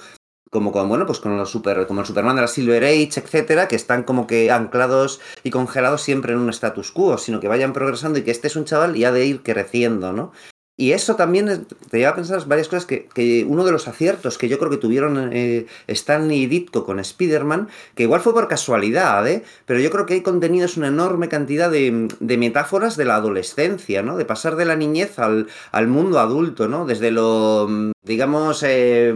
como 0.51 0.71
con, 0.73 0.89
bueno, 0.89 1.05
pues 1.05 1.19
con 1.19 1.35
los 1.37 1.49
super, 1.49 1.87
como 1.87 2.01
el 2.01 2.05
Superman 2.05 2.35
de 2.35 2.41
la 2.41 2.47
Silver 2.47 2.83
Age, 2.83 3.21
etcétera, 3.21 3.67
que 3.67 3.77
están 3.77 4.03
como 4.03 4.27
que 4.27 4.51
anclados 4.51 5.21
y 5.43 5.49
congelados 5.49 6.01
siempre 6.01 6.33
en 6.33 6.39
un 6.39 6.49
status 6.49 6.91
quo, 6.91 7.17
sino 7.17 7.39
que 7.39 7.47
vayan 7.47 7.73
progresando 7.73 8.19
y 8.19 8.23
que 8.23 8.31
este 8.31 8.47
es 8.47 8.57
un 8.57 8.65
chaval 8.65 8.97
y 8.97 9.05
ha 9.05 9.13
de 9.13 9.25
ir 9.25 9.43
creciendo, 9.43 10.11
¿no? 10.11 10.33
Y 10.77 10.93
eso 10.93 11.15
también 11.15 11.67
te 11.89 11.99
lleva 11.99 12.11
a 12.11 12.15
pensar 12.15 12.43
varias 12.47 12.67
cosas 12.67 12.85
que, 12.85 13.45
uno 13.47 13.63
de 13.63 13.71
los 13.71 13.87
aciertos 13.87 14.37
que 14.37 14.49
yo 14.49 14.57
creo 14.57 14.71
que 14.71 14.77
tuvieron 14.77 15.29
eh, 15.31 15.67
Stanley 15.87 16.41
y 16.41 16.47
Ditko 16.47 16.85
con 16.85 16.99
Spider-Man, 16.99 17.69
que 17.93 18.03
igual 18.03 18.21
fue 18.21 18.33
por 18.33 18.47
casualidad, 18.47 19.27
¿eh? 19.27 19.43
pero 19.65 19.79
yo 19.79 19.91
creo 19.91 20.05
que 20.07 20.15
hay 20.15 20.21
contenidos 20.21 20.77
una 20.77 20.87
enorme 20.87 21.29
cantidad 21.29 21.69
de, 21.69 22.09
metáforas 22.19 22.97
de 22.97 23.05
la 23.05 23.17
adolescencia, 23.17 24.01
¿no? 24.01 24.17
De 24.17 24.25
pasar 24.25 24.55
de 24.55 24.65
la 24.65 24.75
niñez 24.75 25.19
al, 25.19 25.47
al 25.71 25.87
mundo 25.87 26.19
adulto, 26.19 26.67
¿no? 26.67 26.85
Desde 26.85 27.11
lo, 27.11 27.93
digamos, 28.03 28.63
eh, 28.63 29.13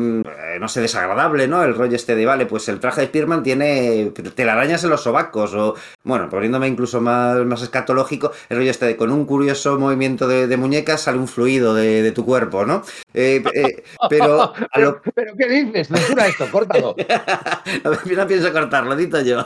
no 0.60 0.68
sé, 0.68 0.82
desagradable, 0.82 1.48
¿no? 1.48 1.64
El 1.64 1.74
rollo 1.74 1.96
este 1.96 2.16
de, 2.16 2.26
vale, 2.26 2.46
pues 2.46 2.70
el 2.70 2.80
traje 2.80 3.02
de 3.02 3.06
Spider-Man 3.06 3.42
tiene 3.42 4.12
telarañas 4.36 4.84
en 4.84 4.92
los 4.92 5.02
sobacos, 5.02 5.54
o, 5.56 5.76
bueno, 6.04 6.30
poniéndome 6.30 6.68
incluso 6.68 7.02
más, 7.02 7.44
más 7.46 7.64
escatológico, 7.64 8.32
el 8.50 8.58
rollo 8.58 8.70
este 8.70 8.86
de 8.86 8.96
con 8.96 9.12
un 9.12 9.26
curioso 9.26 9.80
movimiento 9.80 10.28
de, 10.28 10.48
de 10.48 10.58
muñecas 10.58 11.02
sale 11.02 11.18
un 11.18 11.28
fluido 11.28 11.74
de, 11.74 12.12
tu 12.12 12.26
cuerpo, 12.26 12.66
¿no? 12.66 12.84
Eh, 13.14 13.44
eh, 13.54 13.84
pero, 14.10 14.54
pero, 14.74 15.02
¿qué 15.38 15.48
dices? 15.48 15.88
Censura 15.88 16.28
esto, 16.28 16.46
córtalo. 16.52 16.96
no 18.16 18.28
pienso 18.28 18.54
cortarlo, 18.54 18.96
dito 18.96 19.20
yo. 19.22 19.46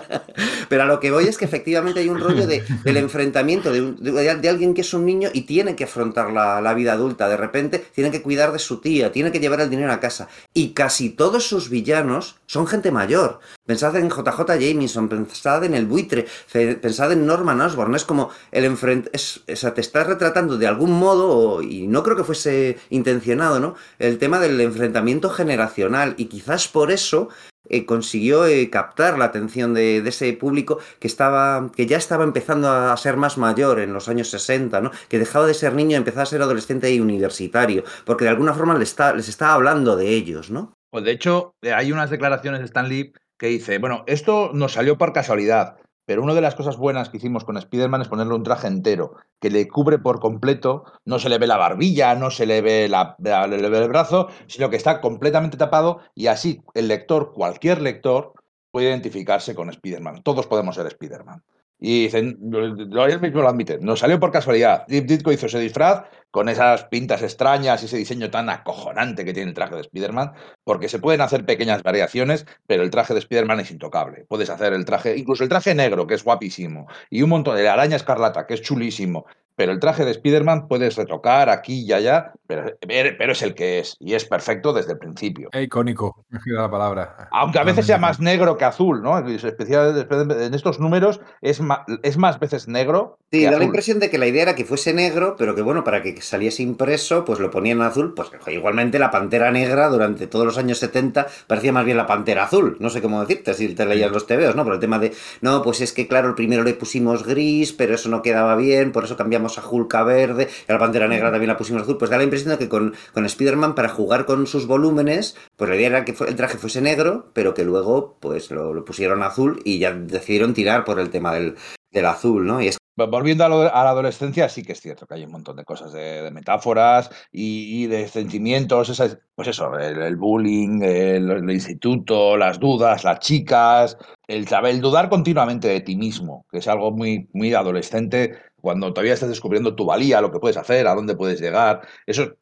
pero 0.68 0.82
a 0.82 0.86
lo 0.86 0.98
que 0.98 1.10
voy 1.10 1.28
es 1.28 1.38
que 1.38 1.44
efectivamente 1.44 2.00
hay 2.00 2.08
un 2.08 2.20
rollo 2.20 2.46
de, 2.46 2.64
del 2.82 2.96
enfrentamiento 2.96 3.72
de, 3.72 4.48
alguien 4.48 4.74
que 4.74 4.80
es 4.80 4.92
un 4.92 5.06
niño 5.06 5.30
y 5.32 5.42
tiene 5.42 5.76
que 5.76 5.84
afrontar 5.84 6.32
la, 6.32 6.60
la, 6.60 6.74
vida 6.74 6.92
adulta. 6.92 7.28
De 7.28 7.36
repente 7.36 7.84
tiene 7.94 8.10
que 8.10 8.20
cuidar 8.20 8.52
de 8.52 8.58
su 8.64 8.80
tía, 8.80 9.12
tiene 9.12 9.32
que 9.32 9.40
llevar 9.40 9.60
el 9.60 9.70
dinero 9.70 9.92
a 9.92 10.00
casa. 10.00 10.28
Y 10.52 10.70
casi 10.70 11.10
todos 11.10 11.46
sus 11.46 11.70
villanos 11.70 12.36
son 12.46 12.66
gente 12.66 12.90
mayor. 12.90 13.40
Pensad 13.66 13.96
en 13.96 14.10
JJ 14.10 14.58
Jameson, 14.58 15.08
pensad 15.08 15.64
en 15.64 15.74
el 15.74 15.86
buitre, 15.86 16.26
pensad 16.52 17.12
en 17.12 17.26
Norman 17.26 17.60
Osborn. 17.60 17.94
Es 17.94 18.04
como 18.04 18.30
el 18.52 18.64
enfrent... 18.64 19.08
Es, 19.12 19.40
o 19.50 19.56
sea, 19.56 19.74
te 19.74 19.80
estás 19.80 20.06
retratando 20.06 20.58
de 20.58 20.66
algún 20.66 20.92
modo, 20.92 21.62
y 21.62 21.86
no 21.86 22.02
creo 22.02 22.16
que 22.16 22.24
fuese 22.24 22.78
intencionado, 22.90 23.60
¿no? 23.60 23.74
El 23.98 24.18
tema 24.18 24.40
del 24.40 24.60
enfrentamiento 24.60 25.30
generacional. 25.30 26.14
Y 26.16 26.26
quizás 26.26 26.68
por 26.68 26.90
eso 26.90 27.28
eh, 27.68 27.86
consiguió 27.86 28.46
eh, 28.46 28.68
captar 28.70 29.18
la 29.18 29.26
atención 29.26 29.74
de, 29.74 29.98
ese 29.98 30.32
público 30.34 30.78
que 30.98 31.06
estaba 31.06 31.70
que 31.74 31.86
ya 31.86 31.96
estaba 31.96 32.24
empezando 32.24 32.70
a 32.70 32.96
ser 32.96 33.16
más 33.16 33.38
mayor 33.38 33.80
en 33.80 33.92
los 33.92 34.08
años 34.08 34.28
60, 34.30 34.80
¿no? 34.80 34.90
que 35.08 35.18
dejaba 35.18 35.46
de 35.46 35.54
ser 35.54 35.74
niño 35.74 35.92
y 35.92 35.94
empezaba 35.94 36.24
a 36.24 36.26
ser 36.26 36.42
adolescente 36.42 36.92
y 36.92 37.00
universitario, 37.00 37.84
porque 38.04 38.24
de 38.24 38.30
alguna 38.30 38.54
forma 38.54 38.74
les 38.74 38.90
está, 38.90 39.14
les 39.14 39.28
está 39.28 39.54
hablando 39.54 39.96
de 39.96 40.10
ellos, 40.10 40.50
¿no? 40.50 40.74
Pues 40.90 41.04
de 41.04 41.10
hecho, 41.12 41.56
eh, 41.62 41.72
hay 41.72 41.90
unas 41.90 42.10
declaraciones 42.10 42.60
de 42.60 42.66
Stan 42.66 42.88
Lee 42.88 43.12
que 43.38 43.48
dice, 43.48 43.78
bueno, 43.78 44.04
esto 44.06 44.50
nos 44.54 44.74
salió 44.74 44.96
por 44.96 45.12
casualidad, 45.12 45.76
pero 46.06 46.22
una 46.22 46.34
de 46.34 46.40
las 46.40 46.54
cosas 46.54 46.76
buenas 46.76 47.08
que 47.08 47.16
hicimos 47.16 47.44
con 47.44 47.56
Spider-Man 47.56 48.02
es 48.02 48.08
ponerle 48.08 48.34
un 48.34 48.42
traje 48.42 48.66
entero, 48.66 49.14
que 49.40 49.50
le 49.50 49.66
cubre 49.68 49.98
por 49.98 50.20
completo, 50.20 50.84
no 51.04 51.18
se 51.18 51.28
le 51.28 51.38
ve 51.38 51.46
la 51.46 51.56
barbilla, 51.56 52.14
no 52.14 52.30
se 52.30 52.46
le 52.46 52.60
ve, 52.60 52.88
la, 52.88 53.16
el 53.22 53.88
brazo, 53.88 54.28
sino 54.46 54.70
que 54.70 54.76
está 54.76 55.00
completamente 55.00 55.56
tapado 55.56 56.00
y 56.14 56.26
así 56.26 56.62
el 56.74 56.88
lector, 56.88 57.32
cualquier 57.32 57.80
lector, 57.80 58.32
puede 58.70 58.88
identificarse 58.88 59.54
con 59.54 59.70
Spider-Man. 59.70 60.22
Todos 60.22 60.46
podemos 60.46 60.74
ser 60.74 60.86
Spider-Man. 60.86 61.42
Y 61.78 62.04
dicen, 62.04 62.38
él 62.52 63.20
mismo 63.20 63.42
lo 63.42 63.48
admite, 63.48 63.78
nos 63.78 64.00
salió 64.00 64.18
por 64.18 64.32
casualidad. 64.32 64.86
Ditko 64.88 65.32
hizo 65.32 65.46
ese 65.46 65.58
disfraz 65.58 66.04
con 66.34 66.48
esas 66.48 66.86
pintas 66.86 67.22
extrañas 67.22 67.80
y 67.80 67.86
ese 67.86 67.96
diseño 67.96 68.28
tan 68.28 68.50
acojonante 68.50 69.24
que 69.24 69.32
tiene 69.32 69.50
el 69.50 69.54
traje 69.54 69.76
de 69.76 69.82
Spider-Man, 69.82 70.32
porque 70.64 70.88
se 70.88 70.98
pueden 70.98 71.20
hacer 71.20 71.46
pequeñas 71.46 71.84
variaciones, 71.84 72.44
pero 72.66 72.82
el 72.82 72.90
traje 72.90 73.14
de 73.14 73.20
Spider-Man 73.20 73.60
es 73.60 73.70
intocable. 73.70 74.24
Puedes 74.26 74.50
hacer 74.50 74.72
el 74.72 74.84
traje, 74.84 75.16
incluso 75.16 75.44
el 75.44 75.48
traje 75.48 75.76
negro, 75.76 76.08
que 76.08 76.14
es 76.14 76.24
guapísimo, 76.24 76.88
y 77.08 77.22
un 77.22 77.30
montón 77.30 77.54
de 77.54 77.68
araña 77.68 77.94
escarlata, 77.94 78.48
que 78.48 78.54
es 78.54 78.62
chulísimo, 78.62 79.26
pero 79.56 79.72
el 79.72 79.78
traje 79.78 80.04
de 80.04 80.10
Spider-Man 80.10 80.66
puedes 80.68 80.96
retocar 80.96 81.48
aquí 81.48 81.84
y 81.84 81.92
allá, 81.92 82.32
pero, 82.46 82.72
pero, 82.80 83.32
es 83.32 83.42
el 83.42 83.54
que 83.54 83.78
es, 83.78 83.96
y 84.00 84.14
es 84.14 84.24
perfecto 84.24 84.72
desde 84.72 84.92
el 84.92 84.98
principio. 84.98 85.48
Es 85.52 85.64
icónico, 85.64 86.24
me 86.28 86.40
la 86.46 86.70
palabra. 86.70 87.28
Aunque 87.30 87.58
a 87.58 87.64
veces 87.64 87.86
sea 87.86 87.98
más 87.98 88.20
negro 88.20 88.56
que 88.56 88.64
azul, 88.64 89.02
¿no? 89.02 89.18
Especial, 89.28 90.08
en 90.10 90.54
estos 90.54 90.80
números 90.80 91.20
es 91.40 91.60
más, 91.60 91.80
es 92.02 92.16
más 92.16 92.40
veces 92.40 92.66
negro. 92.68 93.18
Sí, 93.30 93.44
da 93.44 93.58
la 93.58 93.64
impresión 93.64 94.00
de 94.00 94.10
que 94.10 94.18
la 94.18 94.26
idea 94.26 94.42
era 94.42 94.54
que 94.54 94.64
fuese 94.64 94.92
negro, 94.92 95.36
pero 95.38 95.54
que 95.54 95.62
bueno, 95.62 95.84
para 95.84 96.02
que 96.02 96.20
saliese 96.24 96.62
impreso, 96.62 97.24
pues 97.24 97.40
lo 97.40 97.50
ponían 97.50 97.78
en 97.78 97.84
azul. 97.84 98.14
Pues 98.14 98.30
igualmente 98.48 98.98
la 98.98 99.10
pantera 99.10 99.50
negra 99.50 99.88
durante 99.88 100.26
todos 100.26 100.46
los 100.46 100.58
años 100.58 100.78
70 100.78 101.26
parecía 101.46 101.72
más 101.72 101.84
bien 101.84 101.96
la 101.96 102.06
pantera 102.06 102.44
azul. 102.44 102.76
No 102.80 102.90
sé 102.90 103.02
cómo 103.02 103.20
decirte 103.20 103.54
si 103.54 103.74
te 103.74 103.86
leías 103.86 104.10
los 104.10 104.26
TVOs, 104.26 104.56
¿no? 104.56 104.64
Pero 104.64 104.74
el 104.74 104.80
tema 104.80 104.98
de, 104.98 105.12
no, 105.40 105.62
pues 105.62 105.80
es 105.80 105.92
que 105.92 106.08
claro, 106.08 106.28
el 106.28 106.34
primero 106.34 106.62
le 106.62 106.74
pusimos 106.74 107.24
gris, 107.24 107.72
pero 107.72 107.94
eso 107.94 108.08
no 108.08 108.22
quedaba 108.22 108.56
bien, 108.56 108.92
por 108.92 109.04
eso 109.04 109.16
cambiamos 109.16 109.58
a 109.58 109.68
Hulk 109.68 109.94
verde, 110.04 110.48
y 110.68 110.70
a 110.70 110.74
la 110.74 110.78
Pantera 110.78 111.08
Negra 111.08 111.30
también 111.30 111.48
la 111.48 111.56
pusimos 111.56 111.82
azul, 111.82 111.98
pues 111.98 112.10
da 112.10 112.18
la 112.18 112.24
impresión 112.24 112.50
de 112.50 112.58
que 112.58 112.68
con, 112.68 112.94
con 113.12 113.24
Spider-Man 113.24 113.74
para 113.74 113.88
jugar 113.88 114.26
con 114.26 114.46
sus 114.46 114.66
volúmenes, 114.66 115.36
pues 115.56 115.70
la 115.70 115.76
idea 115.76 115.86
era 115.86 116.04
que 116.04 116.14
el 116.26 116.36
traje 116.36 116.58
fuese 116.58 116.80
negro, 116.80 117.30
pero 117.32 117.54
que 117.54 117.64
luego 117.64 118.16
pues 118.20 118.50
lo, 118.50 118.84
pusieron 118.84 119.22
azul 119.22 119.60
y 119.64 119.78
ya 119.78 119.92
decidieron 119.92 120.54
tirar 120.54 120.84
por 120.84 120.98
el 120.98 121.10
tema 121.10 121.32
del, 121.32 121.56
del 121.92 122.06
azul, 122.06 122.46
¿no? 122.46 122.60
Y 122.60 122.68
es 122.68 122.78
Volviendo 122.96 123.44
a, 123.44 123.48
la 123.48 123.90
adolescencia, 123.90 124.48
sí 124.48 124.62
que 124.62 124.72
es 124.72 124.80
cierto 124.80 125.06
que 125.06 125.14
hay 125.14 125.24
un 125.24 125.32
montón 125.32 125.56
de 125.56 125.64
cosas, 125.64 125.92
de, 125.92 126.30
metáforas 126.30 127.10
y, 127.32 127.86
de 127.86 128.06
sentimientos, 128.06 129.02
pues 129.34 129.48
eso, 129.48 129.76
el, 129.78 130.16
bullying, 130.16 130.80
el, 130.82 131.50
instituto, 131.50 132.36
las 132.36 132.60
dudas, 132.60 133.02
las 133.02 133.18
chicas, 133.18 133.96
el 134.28 134.46
saber, 134.46 134.80
dudar 134.80 135.08
continuamente 135.08 135.66
de 135.66 135.80
ti 135.80 135.96
mismo, 135.96 136.46
que 136.52 136.58
es 136.58 136.68
algo 136.68 136.92
muy, 136.92 137.28
muy 137.32 137.52
adolescente 137.52 138.38
cuando 138.60 138.92
todavía 138.94 139.12
estás 139.12 139.28
descubriendo 139.28 139.74
tu 139.74 139.84
valía, 139.84 140.22
lo 140.22 140.32
que 140.32 140.38
puedes 140.38 140.56
hacer, 140.56 140.86
a 140.86 140.94
dónde 140.94 141.16
puedes 141.16 141.38
llegar. 141.38 141.82
Eso, 142.06 142.34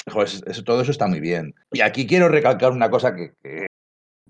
todo 0.64 0.80
eso 0.80 0.90
está 0.92 1.08
muy 1.08 1.18
bien. 1.18 1.54
Y 1.72 1.80
aquí 1.80 2.06
quiero 2.06 2.28
recalcar 2.28 2.70
una 2.70 2.90
cosa 2.90 3.12
que, 3.14 3.32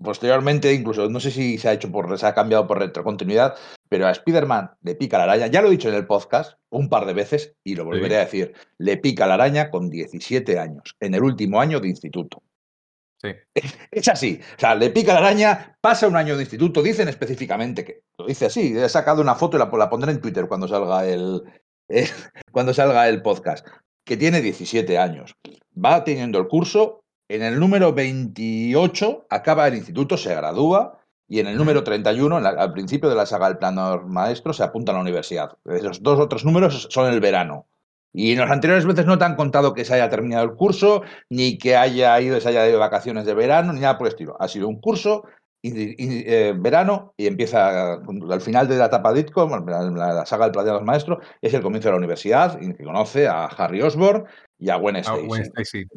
posteriormente, 0.01 0.73
incluso 0.73 1.09
no 1.09 1.19
sé 1.19 1.31
si 1.31 1.57
se 1.57 1.69
ha 1.69 1.73
hecho 1.73 1.91
por, 1.91 2.17
se 2.17 2.25
ha 2.25 2.33
cambiado 2.33 2.67
por 2.67 2.79
retrocontinuidad, 2.79 3.55
pero 3.89 4.07
a 4.07 4.11
Spider-Man 4.11 4.71
le 4.81 4.95
pica 4.95 5.17
la 5.17 5.25
araña, 5.25 5.47
ya 5.47 5.61
lo 5.61 5.67
he 5.67 5.71
dicho 5.71 5.89
en 5.89 5.95
el 5.95 6.07
podcast 6.07 6.57
un 6.69 6.89
par 6.89 7.05
de 7.05 7.13
veces 7.13 7.55
y 7.63 7.75
lo 7.75 7.85
volveré 7.85 8.17
a 8.17 8.25
decir, 8.25 8.53
le 8.77 8.97
pica 8.97 9.27
la 9.27 9.35
araña 9.35 9.69
con 9.69 9.89
17 9.89 10.59
años, 10.59 10.95
en 10.99 11.13
el 11.13 11.23
último 11.23 11.59
año 11.59 11.79
de 11.79 11.89
instituto. 11.89 12.41
Sí. 13.21 13.29
Es 13.91 14.07
así, 14.07 14.39
o 14.57 14.59
sea, 14.59 14.75
le 14.75 14.89
pica 14.89 15.13
la 15.13 15.19
araña, 15.19 15.77
pasa 15.79 16.07
un 16.07 16.15
año 16.15 16.35
de 16.35 16.43
instituto, 16.43 16.81
dicen 16.81 17.07
específicamente 17.07 17.85
que, 17.85 18.01
lo 18.17 18.25
dice 18.25 18.47
así, 18.47 18.75
he 18.77 18.89
sacado 18.89 19.21
una 19.21 19.35
foto 19.35 19.57
y 19.57 19.59
la, 19.59 19.69
la 19.71 19.89
pondré 19.89 20.11
en 20.11 20.19
Twitter 20.19 20.47
cuando 20.47 20.67
salga 20.67 21.05
el, 21.07 21.43
cuando 22.51 22.73
salga 22.73 23.07
el 23.07 23.21
podcast, 23.21 23.67
que 24.03 24.17
tiene 24.17 24.41
17 24.41 24.97
años. 24.97 25.35
Va 25.73 26.03
teniendo 26.03 26.39
el 26.39 26.47
curso, 26.47 27.02
en 27.27 27.43
el 27.43 27.59
número 27.59 27.93
28 27.93 29.27
acaba 29.29 29.67
el 29.67 29.75
instituto, 29.75 30.17
se 30.17 30.35
gradúa, 30.35 30.99
y 31.27 31.39
en 31.39 31.47
el 31.47 31.57
número 31.57 31.83
31, 31.83 32.37
al 32.37 32.73
principio 32.73 33.09
de 33.09 33.15
la 33.15 33.25
saga 33.25 33.47
del 33.47 33.57
plano 33.57 34.03
maestro, 34.05 34.53
se 34.53 34.63
apunta 34.63 34.91
a 34.91 34.95
la 34.95 35.01
universidad. 35.01 35.57
Los 35.63 36.03
dos 36.03 36.19
otros 36.19 36.45
números 36.45 36.87
son 36.91 37.11
el 37.11 37.19
verano. 37.21 37.67
Y 38.11 38.33
en 38.33 38.39
las 38.39 38.51
anteriores 38.51 38.85
veces 38.85 39.07
no 39.07 39.17
te 39.17 39.25
han 39.25 39.35
contado 39.35 39.73
que 39.73 39.85
se 39.85 39.95
haya 39.95 40.09
terminado 40.09 40.43
el 40.43 40.53
curso, 40.53 41.01
ni 41.29 41.57
que 41.57 41.75
haya 41.75 42.19
ido, 42.21 42.39
se 42.39 42.49
haya 42.49 42.65
ido 42.65 42.73
de 42.73 42.77
vacaciones 42.77 43.25
de 43.25 43.33
verano, 43.33 43.73
ni 43.73 43.79
nada 43.79 43.97
por 43.97 44.05
el 44.05 44.13
estilo. 44.13 44.37
Ha 44.39 44.47
sido 44.47 44.67
un 44.67 44.79
curso 44.79 45.23
eh, 45.63 46.53
verano 46.57 47.13
y 47.15 47.25
empieza 47.25 47.93
al 47.93 48.41
final 48.41 48.67
de 48.67 48.77
la 48.77 48.85
etapa 48.85 49.13
de 49.13 49.25
la, 49.33 50.25
saga 50.25 50.45
del 50.45 50.51
Planeta 50.51 50.73
de 50.73 50.79
los 50.79 50.83
Maestros, 50.83 51.25
es 51.41 51.53
el 51.53 51.61
comienzo 51.61 51.87
de 51.87 51.93
la 51.93 51.97
universidad, 51.97 52.61
y 52.61 52.73
que 52.73 52.83
conoce 52.83 53.27
a 53.27 53.45
Harry 53.45 53.81
Osborn 53.81 54.25
y 54.59 54.69
a 54.69 54.75
Gwen 54.75 54.97
Stacy. 54.97 55.87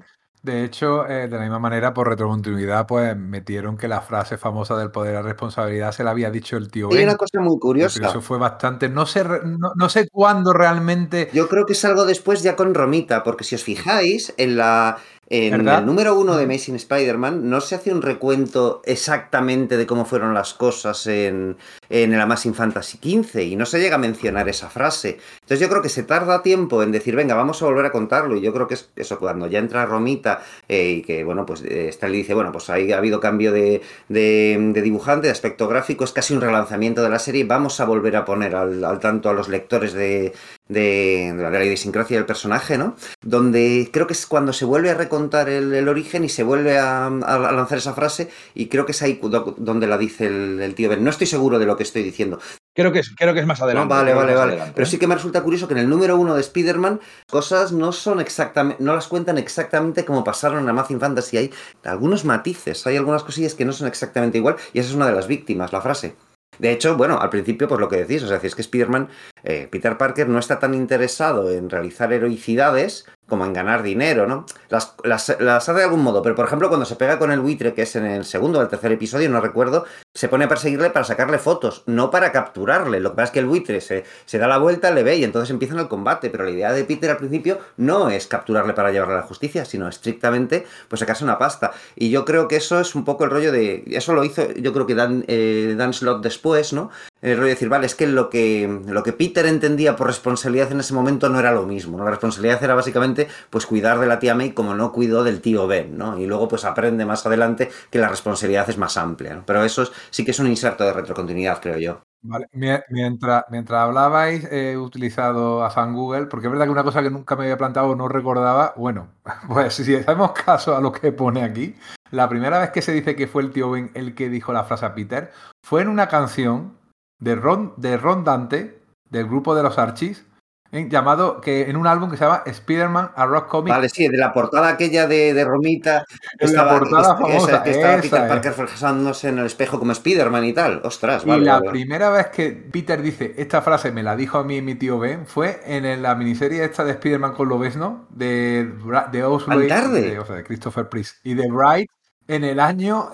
De 0.46 0.62
hecho, 0.62 1.04
eh, 1.08 1.26
de 1.26 1.36
la 1.36 1.42
misma 1.42 1.58
manera, 1.58 1.92
por 1.92 2.08
retrocontinuidad, 2.08 2.86
pues 2.86 3.16
metieron 3.16 3.76
que 3.76 3.88
la 3.88 4.00
frase 4.00 4.38
famosa 4.38 4.76
del 4.76 4.92
poder 4.92 5.16
a 5.16 5.22
responsabilidad 5.22 5.90
se 5.90 6.04
la 6.04 6.12
había 6.12 6.30
dicho 6.30 6.56
el 6.56 6.70
tío. 6.70 6.88
Hay 6.92 7.02
una 7.02 7.16
cosa 7.16 7.40
muy 7.40 7.58
curiosa. 7.58 8.06
Eso 8.06 8.20
fue 8.20 8.38
bastante. 8.38 8.88
No 8.88 9.06
sé, 9.06 9.24
no, 9.24 9.88
sé 9.88 10.08
cuándo 10.08 10.52
realmente. 10.52 11.30
Yo 11.32 11.48
creo 11.48 11.66
que 11.66 11.72
es 11.72 11.84
algo 11.84 12.06
después 12.06 12.44
ya 12.44 12.54
con 12.54 12.74
Romita, 12.74 13.24
porque 13.24 13.42
si 13.42 13.56
os 13.56 13.64
fijáis, 13.64 14.34
en 14.36 14.56
la, 14.56 14.98
En 15.28 15.66
el 15.66 15.86
número 15.86 16.16
uno 16.16 16.36
de 16.36 16.44
Amazing 16.44 16.76
Spider-Man 16.76 17.50
no 17.50 17.60
se 17.60 17.74
hace 17.74 17.92
un 17.92 18.00
recuento 18.00 18.80
exactamente 18.84 19.76
de 19.76 19.84
cómo 19.84 20.04
fueron 20.04 20.34
las 20.34 20.54
cosas 20.54 21.06
en, 21.08 21.56
en 21.90 22.14
el 22.14 22.20
Amazing 22.20 22.54
Fantasy 22.54 22.98
XV 22.98 23.40
y 23.40 23.56
no 23.56 23.66
se 23.66 23.80
llega 23.80 23.96
a 23.96 23.98
mencionar 23.98 24.48
esa 24.48 24.70
frase. 24.70 25.18
Entonces 25.40 25.58
yo 25.58 25.68
creo 25.68 25.82
que 25.82 25.88
se 25.88 26.04
tarda 26.04 26.42
tiempo 26.42 26.80
en 26.82 26.92
decir, 26.92 27.16
venga, 27.16 27.34
vamos 27.34 27.60
a 27.60 27.66
volver 27.66 27.86
a 27.86 27.90
contarlo. 27.90 28.36
Y 28.36 28.40
yo 28.40 28.52
creo 28.52 28.68
que 28.68 28.74
es 28.74 28.88
eso, 28.94 29.18
cuando 29.18 29.48
ya 29.48 29.58
entra 29.58 29.84
Romita 29.84 30.42
eh, 30.68 30.90
y 30.98 31.02
que, 31.02 31.24
bueno, 31.24 31.44
pues 31.44 31.62
eh, 31.62 31.88
Stanley 31.88 32.20
dice, 32.20 32.34
bueno, 32.34 32.52
pues 32.52 32.70
ahí 32.70 32.92
ha 32.92 32.98
habido 32.98 33.18
cambio 33.18 33.50
de, 33.50 33.82
de, 34.08 34.80
dibujante, 34.82 35.26
de 35.26 35.32
aspecto 35.32 35.66
gráfico, 35.66 36.04
es 36.04 36.12
casi 36.12 36.34
un 36.34 36.40
relanzamiento 36.40 37.02
de 37.02 37.10
la 37.10 37.18
serie. 37.18 37.42
Vamos 37.42 37.80
a 37.80 37.84
volver 37.84 38.14
a 38.14 38.24
poner 38.24 38.54
al, 38.54 38.84
al 38.84 39.00
tanto 39.00 39.28
a 39.28 39.32
los 39.32 39.48
lectores 39.48 39.92
de, 39.92 40.32
de, 40.68 41.32
de, 41.36 41.50
la 41.50 41.64
idiosincrasia 41.64 42.16
del 42.16 42.26
personaje, 42.26 42.78
¿no? 42.78 42.96
Donde 43.22 43.90
creo 43.92 44.06
que 44.06 44.12
es 44.12 44.26
cuando 44.26 44.52
se 44.52 44.64
vuelve 44.64 44.90
a 44.90 44.94
recontar 44.94 45.48
el, 45.48 45.88
origen 45.88 46.24
y 46.24 46.28
se 46.28 46.42
vuelve 46.42 46.78
a, 46.78 47.08
lanzar 47.10 47.78
esa 47.78 47.94
frase 47.94 48.30
y 48.54 48.66
creo 48.66 48.86
que 48.86 48.92
es 48.92 49.02
ahí 49.02 49.20
donde 49.58 49.86
la 49.86 49.98
dice 49.98 50.26
el, 50.26 50.74
tío 50.74 50.88
Ben. 50.88 51.04
No 51.04 51.10
estoy 51.10 51.26
seguro 51.26 51.58
de 51.58 51.66
lo 51.66 51.76
que 51.76 51.84
estoy 51.84 52.02
diciendo. 52.02 52.38
Creo 52.74 52.92
que 52.92 52.98
es, 52.98 53.14
creo 53.16 53.32
que 53.32 53.40
es 53.40 53.46
más 53.46 53.62
adelante. 53.62 53.94
vale, 53.94 54.12
vale, 54.12 54.34
vale. 54.34 54.58
Pero 54.74 54.86
¿eh? 54.86 54.90
sí 54.90 54.98
que 54.98 55.06
me 55.06 55.14
resulta 55.14 55.42
curioso 55.42 55.66
que 55.66 55.74
en 55.74 55.80
el 55.80 55.88
número 55.88 56.16
uno 56.16 56.34
de 56.34 56.40
Spider-Man 56.42 57.00
cosas 57.26 57.72
no 57.72 57.92
son 57.92 58.20
exactamente, 58.20 58.82
no 58.82 58.94
las 58.94 59.08
cuentan 59.08 59.38
exactamente 59.38 60.04
como 60.04 60.24
pasaron 60.24 60.62
en 60.62 60.68
Amazing 60.68 61.00
Fantasy. 61.00 61.36
Hay 61.38 61.50
algunos 61.84 62.24
matices, 62.24 62.86
hay 62.86 62.96
algunas 62.96 63.22
cosillas 63.22 63.54
que 63.54 63.64
no 63.64 63.72
son 63.72 63.88
exactamente 63.88 64.38
igual 64.38 64.56
y 64.72 64.80
esa 64.80 64.90
es 64.90 64.94
una 64.94 65.06
de 65.06 65.12
las 65.12 65.26
víctimas, 65.26 65.72
la 65.72 65.80
frase. 65.80 66.16
De 66.58 66.72
hecho, 66.72 66.96
bueno, 66.96 67.18
al 67.20 67.30
principio, 67.30 67.68
pues 67.68 67.80
lo 67.80 67.88
que 67.88 67.98
decís, 67.98 68.22
o 68.22 68.28
sea, 68.28 68.40
si 68.40 68.46
es 68.46 68.54
que 68.54 68.62
Spider-Man, 68.62 69.08
eh, 69.44 69.68
Peter 69.70 69.96
Parker 69.96 70.28
no 70.28 70.38
está 70.38 70.58
tan 70.58 70.74
interesado 70.74 71.50
en 71.50 71.70
realizar 71.70 72.12
heroicidades 72.12 73.06
como 73.26 73.44
en 73.44 73.52
ganar 73.52 73.82
dinero, 73.82 74.26
¿no? 74.26 74.46
Las, 74.68 74.94
hace 75.04 75.72
de 75.72 75.82
algún 75.82 76.02
modo, 76.02 76.22
pero 76.22 76.34
por 76.34 76.46
ejemplo 76.46 76.68
cuando 76.68 76.86
se 76.86 76.96
pega 76.96 77.18
con 77.18 77.32
el 77.32 77.40
buitre, 77.40 77.74
que 77.74 77.82
es 77.82 77.96
en 77.96 78.06
el 78.06 78.24
segundo 78.24 78.58
o 78.58 78.62
el 78.62 78.68
tercer 78.68 78.92
episodio, 78.92 79.28
no 79.28 79.40
recuerdo, 79.40 79.84
se 80.14 80.28
pone 80.28 80.44
a 80.44 80.48
perseguirle 80.48 80.90
para 80.90 81.04
sacarle 81.04 81.38
fotos, 81.38 81.82
no 81.86 82.10
para 82.10 82.32
capturarle. 82.32 83.00
Lo 83.00 83.10
que 83.10 83.16
pasa 83.16 83.24
es 83.24 83.30
que 83.32 83.38
el 83.40 83.46
buitre 83.46 83.80
se, 83.80 84.04
se 84.24 84.38
da 84.38 84.46
la 84.46 84.58
vuelta, 84.58 84.90
le 84.90 85.02
ve 85.02 85.16
y 85.16 85.24
entonces 85.24 85.50
empiezan 85.50 85.78
el 85.78 85.88
combate, 85.88 86.30
pero 86.30 86.44
la 86.44 86.50
idea 86.50 86.72
de 86.72 86.84
Peter 86.84 87.10
al 87.10 87.16
principio 87.16 87.58
no 87.76 88.08
es 88.10 88.26
capturarle 88.26 88.72
para 88.72 88.92
llevarle 88.92 89.14
a 89.14 89.18
la 89.18 89.22
justicia, 89.22 89.64
sino 89.64 89.88
estrictamente 89.88 90.66
pues 90.88 91.00
sacarse 91.00 91.24
una 91.24 91.38
pasta. 91.38 91.72
Y 91.94 92.10
yo 92.10 92.24
creo 92.24 92.48
que 92.48 92.56
eso 92.56 92.80
es 92.80 92.94
un 92.94 93.04
poco 93.04 93.24
el 93.24 93.30
rollo 93.30 93.52
de... 93.52 93.84
Eso 93.88 94.14
lo 94.14 94.24
hizo 94.24 94.52
yo 94.54 94.72
creo 94.72 94.86
que 94.86 94.94
Dan, 94.94 95.24
eh, 95.28 95.74
Dan 95.76 95.92
Slott 95.92 96.22
después, 96.22 96.72
¿no? 96.72 96.90
El 97.32 97.36
rollo 97.38 97.48
de 97.48 97.54
decir, 97.54 97.68
vale, 97.68 97.86
es 97.86 97.94
que 97.96 98.06
lo, 98.06 98.30
que 98.30 98.82
lo 98.86 99.02
que 99.02 99.12
Peter 99.12 99.46
entendía 99.46 99.96
por 99.96 100.06
responsabilidad 100.06 100.70
en 100.70 100.80
ese 100.80 100.94
momento 100.94 101.28
no 101.28 101.40
era 101.40 101.50
lo 101.50 101.66
mismo. 101.66 101.98
La 101.98 102.10
responsabilidad 102.10 102.62
era 102.62 102.76
básicamente 102.76 103.26
pues 103.50 103.66
cuidar 103.66 103.98
de 103.98 104.06
la 104.06 104.20
tía 104.20 104.36
May 104.36 104.52
como 104.52 104.74
no 104.74 104.92
cuidó 104.92 105.24
del 105.24 105.40
tío 105.40 105.66
Ben, 105.66 105.98
¿no? 105.98 106.18
Y 106.18 106.26
luego 106.26 106.46
pues 106.46 106.64
aprende 106.64 107.04
más 107.04 107.26
adelante 107.26 107.68
que 107.90 107.98
la 107.98 108.08
responsabilidad 108.08 108.70
es 108.70 108.78
más 108.78 108.96
amplia. 108.96 109.42
Pero 109.44 109.64
eso 109.64 109.90
sí 110.10 110.24
que 110.24 110.30
es 110.30 110.38
un 110.38 110.46
inserto 110.46 110.84
de 110.84 110.92
retrocontinuidad, 110.92 111.60
creo 111.60 111.78
yo. 111.78 112.02
Vale, 112.22 112.48
mientras, 112.52 113.44
mientras 113.50 113.82
hablabais 113.82 114.44
he 114.50 114.76
utilizado 114.76 115.64
a 115.64 115.70
San 115.70 115.94
Google, 115.94 116.26
porque 116.26 116.46
es 116.46 116.50
verdad 116.50 116.66
que 116.66 116.72
una 116.72 116.82
cosa 116.82 117.02
que 117.02 117.10
nunca 117.10 117.36
me 117.36 117.44
había 117.44 117.58
plantado 117.58 117.90
o 117.90 117.96
no 117.96 118.08
recordaba, 118.08 118.72
bueno, 118.76 119.08
pues 119.48 119.74
si 119.74 119.96
hacemos 119.96 120.30
caso 120.32 120.76
a 120.76 120.80
lo 120.80 120.92
que 120.92 121.12
pone 121.12 121.42
aquí, 121.42 121.76
la 122.10 122.28
primera 122.28 122.58
vez 122.60 122.70
que 122.70 122.82
se 122.82 122.92
dice 122.92 123.16
que 123.16 123.26
fue 123.26 123.42
el 123.42 123.50
tío 123.50 123.70
Ben 123.72 123.90
el 123.94 124.14
que 124.14 124.28
dijo 124.28 124.52
la 124.52 124.64
frase 124.64 124.86
a 124.86 124.94
Peter, 124.94 125.32
fue 125.64 125.82
en 125.82 125.88
una 125.88 126.08
canción 126.08 126.76
de 127.18 127.34
Ron, 127.34 127.74
de 127.76 127.96
Ron 127.96 128.24
Dante, 128.24 128.80
del 129.10 129.26
grupo 129.26 129.54
de 129.54 129.62
los 129.62 129.78
Archies, 129.78 130.24
llamado 130.72 131.40
que 131.40 131.70
en 131.70 131.76
un 131.76 131.86
álbum 131.86 132.10
que 132.10 132.16
se 132.16 132.24
llama 132.24 132.42
Spider-Man 132.44 133.12
a 133.14 133.26
Rock 133.26 133.48
Comic. 133.48 133.72
Vale, 133.72 133.88
sí, 133.88 134.08
de 134.08 134.18
la 134.18 134.32
portada 134.32 134.68
aquella 134.68 135.06
de, 135.06 135.32
de 135.32 135.44
Romita. 135.44 136.04
Que 136.38 136.48
la 136.48 136.68
portada 136.68 137.16
famosa. 137.16 137.62
que 137.62 137.70
estaba 137.70 138.00
Peter 138.00 138.28
Parker 138.28 138.52
fijándose 138.52 139.28
en 139.28 139.38
el 139.38 139.46
espejo 139.46 139.78
como 139.78 139.92
Spider-Man 139.92 140.44
y 140.44 140.52
tal. 140.52 140.80
Ostras, 140.84 141.24
Y 141.24 141.40
la 141.40 141.60
primera 141.62 142.10
vez 142.10 142.26
que 142.28 142.50
Peter 142.50 143.00
dice 143.00 143.34
esta 143.38 143.62
frase, 143.62 143.92
me 143.92 144.02
la 144.02 144.16
dijo 144.16 144.38
a 144.38 144.44
mí 144.44 144.60
mi 144.60 144.74
tío 144.74 144.98
Ben, 144.98 145.26
fue 145.26 145.60
en 145.64 146.02
la 146.02 146.14
miniserie 146.14 146.64
esta 146.64 146.84
de 146.84 146.92
Spider-Man 146.92 147.32
con 147.32 147.48
Lobezno, 147.48 148.06
de, 148.10 148.72
de 149.12 149.24
Oswald, 149.24 149.92
de, 149.92 150.18
o 150.18 150.26
sea, 150.26 150.36
de 150.36 150.44
Christopher 150.44 150.88
Priest, 150.88 151.24
y 151.24 151.34
de 151.34 151.50
Bright 151.50 151.90
en 152.28 152.44
el 152.44 152.60
año 152.60 153.10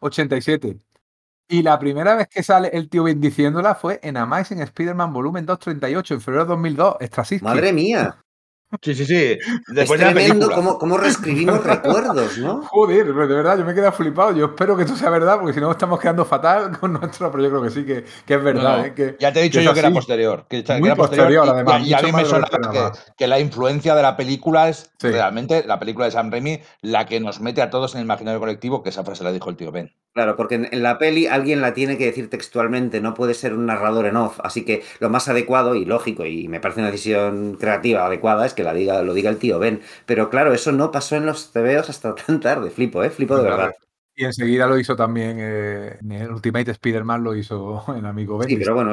87. 0.00 0.76
Y 1.52 1.64
la 1.64 1.80
primera 1.80 2.14
vez 2.14 2.28
que 2.28 2.44
sale 2.44 2.70
el 2.72 2.88
tío 2.88 3.02
Ben 3.02 3.20
diciéndola 3.20 3.74
fue 3.74 3.98
en 4.04 4.16
Amazing 4.16 4.60
Spider-Man 4.60 5.12
Volumen 5.12 5.44
238, 5.44 6.14
en 6.14 6.20
febrero 6.20 6.44
de 6.44 6.50
2002. 6.50 6.96
Madre 7.42 7.72
mía. 7.72 8.16
Sí, 8.80 8.94
sí, 8.94 9.04
sí. 9.04 9.38
Después 9.66 10.00
es 10.00 10.06
tremendo 10.06 10.48
cómo, 10.52 10.78
cómo, 10.78 10.96
reescribimos 10.96 11.64
recuerdos, 11.64 12.38
¿no? 12.38 12.62
Joder, 12.62 13.06
de 13.06 13.12
verdad, 13.12 13.58
yo 13.58 13.64
me 13.64 13.72
he 13.72 13.74
quedado 13.74 13.90
flipado. 13.90 14.32
Yo 14.32 14.46
espero 14.46 14.76
que 14.76 14.84
esto 14.84 14.94
sea 14.94 15.10
verdad, 15.10 15.38
porque 15.38 15.52
si 15.52 15.60
no 15.60 15.72
estamos 15.72 15.98
quedando 15.98 16.24
fatal 16.24 16.70
con 16.78 16.92
nuestro, 16.92 17.32
pero 17.32 17.42
yo 17.42 17.50
creo 17.50 17.62
que 17.62 17.70
sí, 17.70 17.84
que, 17.84 18.04
que 18.24 18.34
es 18.34 18.44
verdad. 18.44 18.86
¿eh? 18.86 18.94
Que, 18.94 19.16
ya 19.18 19.32
te 19.32 19.40
he 19.40 19.42
dicho 19.42 19.60
yo 19.60 19.74
que 19.74 19.80
era 19.80 19.90
posterior. 19.90 20.46
Que, 20.48 20.64
era 20.64 20.94
posterior, 20.94 21.48
además. 21.48 21.84
Y, 21.84 21.94
a 21.94 22.00
mí 22.00 22.12
me 22.12 22.24
suena 22.24 22.46
que, 22.46 22.90
que, 23.18 23.26
la 23.26 23.40
influencia 23.40 23.96
de 23.96 24.02
la 24.02 24.16
película 24.16 24.68
es 24.68 24.88
realmente 25.00 25.64
la 25.66 25.80
película 25.80 26.04
de 26.04 26.12
Sam 26.12 26.30
Raimi 26.30 26.60
la 26.82 27.06
que 27.06 27.18
nos 27.18 27.40
mete 27.40 27.62
a 27.62 27.70
todos 27.70 27.94
en 27.94 28.00
el 28.00 28.04
imaginario 28.04 28.38
colectivo, 28.38 28.84
que 28.84 28.90
esa 28.90 29.02
frase 29.02 29.24
la 29.24 29.32
dijo 29.32 29.50
el 29.50 29.56
tío 29.56 29.72
Ben. 29.72 29.92
Claro, 30.12 30.34
porque 30.34 30.56
en, 30.56 30.82
la 30.82 30.98
peli 30.98 31.26
alguien 31.26 31.60
la 31.60 31.72
tiene 31.72 31.96
que 31.96 32.06
decir 32.06 32.28
textualmente, 32.28 33.00
no 33.00 33.14
puede 33.14 33.32
ser 33.32 33.54
un 33.54 33.66
narrador 33.66 34.06
en 34.06 34.16
off. 34.16 34.40
Así 34.42 34.64
que 34.64 34.82
lo 34.98 35.08
más 35.08 35.28
adecuado 35.28 35.76
y 35.76 35.84
lógico, 35.84 36.26
y 36.26 36.48
me 36.48 36.58
parece 36.58 36.80
una 36.80 36.90
decisión 36.90 37.56
creativa 37.60 38.06
adecuada, 38.06 38.44
es 38.44 38.54
que 38.54 38.64
la 38.64 38.74
diga, 38.74 39.02
lo 39.02 39.14
diga 39.14 39.30
el 39.30 39.38
tío 39.38 39.60
Ben. 39.60 39.80
Pero 40.06 40.28
claro, 40.28 40.52
eso 40.52 40.72
no 40.72 40.90
pasó 40.90 41.14
en 41.14 41.26
los 41.26 41.52
TVOs 41.52 41.90
hasta 41.90 42.14
tan 42.26 42.40
tarde. 42.40 42.70
Flipo, 42.70 43.04
¿eh? 43.04 43.10
Flipo 43.10 43.36
de 43.36 43.44
verdad. 43.44 43.72
Y 44.16 44.24
enseguida 44.24 44.66
lo 44.66 44.78
hizo 44.78 44.96
también 44.96 45.38
eh, 45.40 45.96
en 45.98 46.12
el 46.12 46.30
Ultimate 46.30 46.72
Spider-Man, 46.72 47.22
lo 47.22 47.34
hizo 47.36 47.84
en 47.96 48.04
Amigo 48.04 48.36
Ben. 48.36 48.48
Sí, 48.48 48.56
pero 48.56 48.74
bueno, 48.74 48.92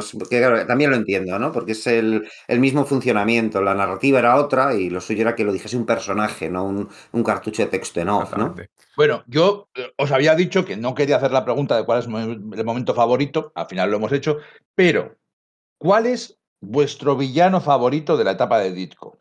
también 0.68 0.92
lo 0.92 0.96
entiendo, 0.96 1.40
¿no? 1.40 1.52
Porque 1.52 1.72
es 1.72 1.88
el, 1.88 2.30
mismo 2.48 2.86
funcionamiento. 2.86 3.62
La 3.62 3.74
narrativa 3.74 4.20
era 4.20 4.36
otra 4.38 4.76
y 4.76 4.92
lo 4.92 5.02
suyo 5.02 5.24
era 5.24 5.36
que 5.36 5.44
lo 5.44 5.52
dijese 5.52 5.76
un 5.78 5.86
personaje, 5.88 6.50
no 6.50 6.64
un, 7.12 7.24
cartucho 7.24 7.64
de 7.64 7.70
texto 7.70 8.00
en 8.00 8.10
off, 8.10 8.38
¿no? 8.38 8.56
Bueno, 8.98 9.24
yo 9.28 9.70
eh, 9.76 9.94
os 9.96 10.12
había 10.12 10.34
dicho 10.34 10.66
que 10.66 10.76
no 10.76 10.96
quería 10.96 11.18
hacer 11.18 11.32
la 11.32 11.46
pregunta 11.46 11.78
de 11.78 11.86
cuál 11.86 12.00
es 12.00 12.06
el 12.08 12.66
momento 12.66 12.96
favorito, 12.96 13.52
al 13.54 13.68
final 13.68 13.92
lo 13.92 13.98
hemos 13.98 14.12
hecho, 14.12 14.38
pero 14.74 15.16
¿cuál 15.78 16.08
es 16.08 16.40
vuestro 16.62 17.16
villano 17.16 17.62
favorito 17.62 18.18
de 18.18 18.24
la 18.24 18.32
etapa 18.32 18.58
de 18.58 18.72
Ditko? 18.72 19.20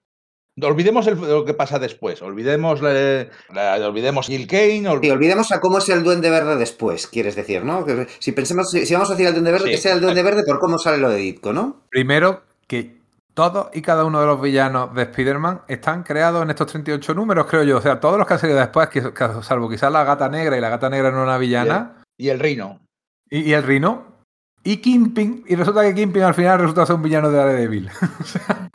Olvidemos 0.63 1.07
lo 1.07 1.45
que 1.45 1.53
pasa 1.53 1.79
después, 1.79 2.23
olvidemos, 2.23 2.81
olvidemos 2.81 4.27
Jill 4.29 4.47
Kane. 4.47 4.89
olvidemos 4.89 5.53
a 5.53 5.61
cómo 5.61 5.77
es 5.77 5.89
el 5.91 6.03
Duende 6.03 6.31
Verde 6.31 6.57
después, 6.57 7.07
quieres 7.07 7.37
decir, 7.37 7.63
¿no? 7.63 7.85
si 8.19 8.33
pensemos, 8.33 8.71
si, 8.71 8.91
vamos 8.95 9.11
a 9.11 9.13
decir 9.13 9.27
el 9.27 9.35
Duende 9.35 9.53
Verde, 9.53 9.71
que 9.73 9.77
sea 9.77 9.93
el 9.93 10.01
Duende 10.01 10.23
Verde 10.23 10.43
por 10.47 10.59
cómo 10.59 10.79
sale 10.79 10.97
lo 10.97 11.11
de 11.11 11.19
Ditko, 11.19 11.53
¿no? 11.53 11.83
Primero, 11.91 12.45
que 12.67 12.96
todos 13.37 13.69
y 13.75 13.83
cada 13.83 14.07
uno 14.07 14.19
de 14.19 14.27
los 14.27 14.41
villanos 14.41 14.95
de 14.95 15.03
Spider-Man 15.03 15.61
están 15.69 16.03
creados 16.03 16.43
en 16.43 16.49
estos 16.49 16.69
38 16.69 17.13
números, 17.13 17.47
creo 17.47 17.65
yo. 17.65 17.77
O 17.77 17.81
sea, 17.83 18.01
todos 18.01 18.17
los 18.17 18.27
que 18.27 18.33
han 18.33 18.41
salido 18.41 18.59
después, 18.59 18.89
que, 18.89 19.03
salvo 19.43 19.69
quizás 19.69 19.93
la 19.93 20.05
gata 20.05 20.31
negra, 20.31 20.57
y 20.57 20.61
la 20.61 20.71
gata 20.71 20.89
negra 20.89 21.11
no 21.11 21.19
es 21.19 21.25
una 21.25 21.37
villana. 21.37 22.03
Y 22.17 22.31
el, 22.31 22.41
Rino. 22.41 22.81
Y, 23.29 23.41
y 23.41 23.53
el 23.53 23.63
Rino. 23.63 24.17
Y 24.65 24.79
Kimping, 24.79 25.45
y 25.47 25.55
resulta 25.55 25.83
que 25.83 25.95
Kimping 25.95 26.23
al 26.23 26.33
final 26.33 26.61
resulta 26.61 26.87
ser 26.87 26.97
un 26.97 27.03
villano 27.03 27.31
de 27.31 27.37
Daredevil. 27.37 27.91
o 28.21 28.25
sea, 28.25 28.71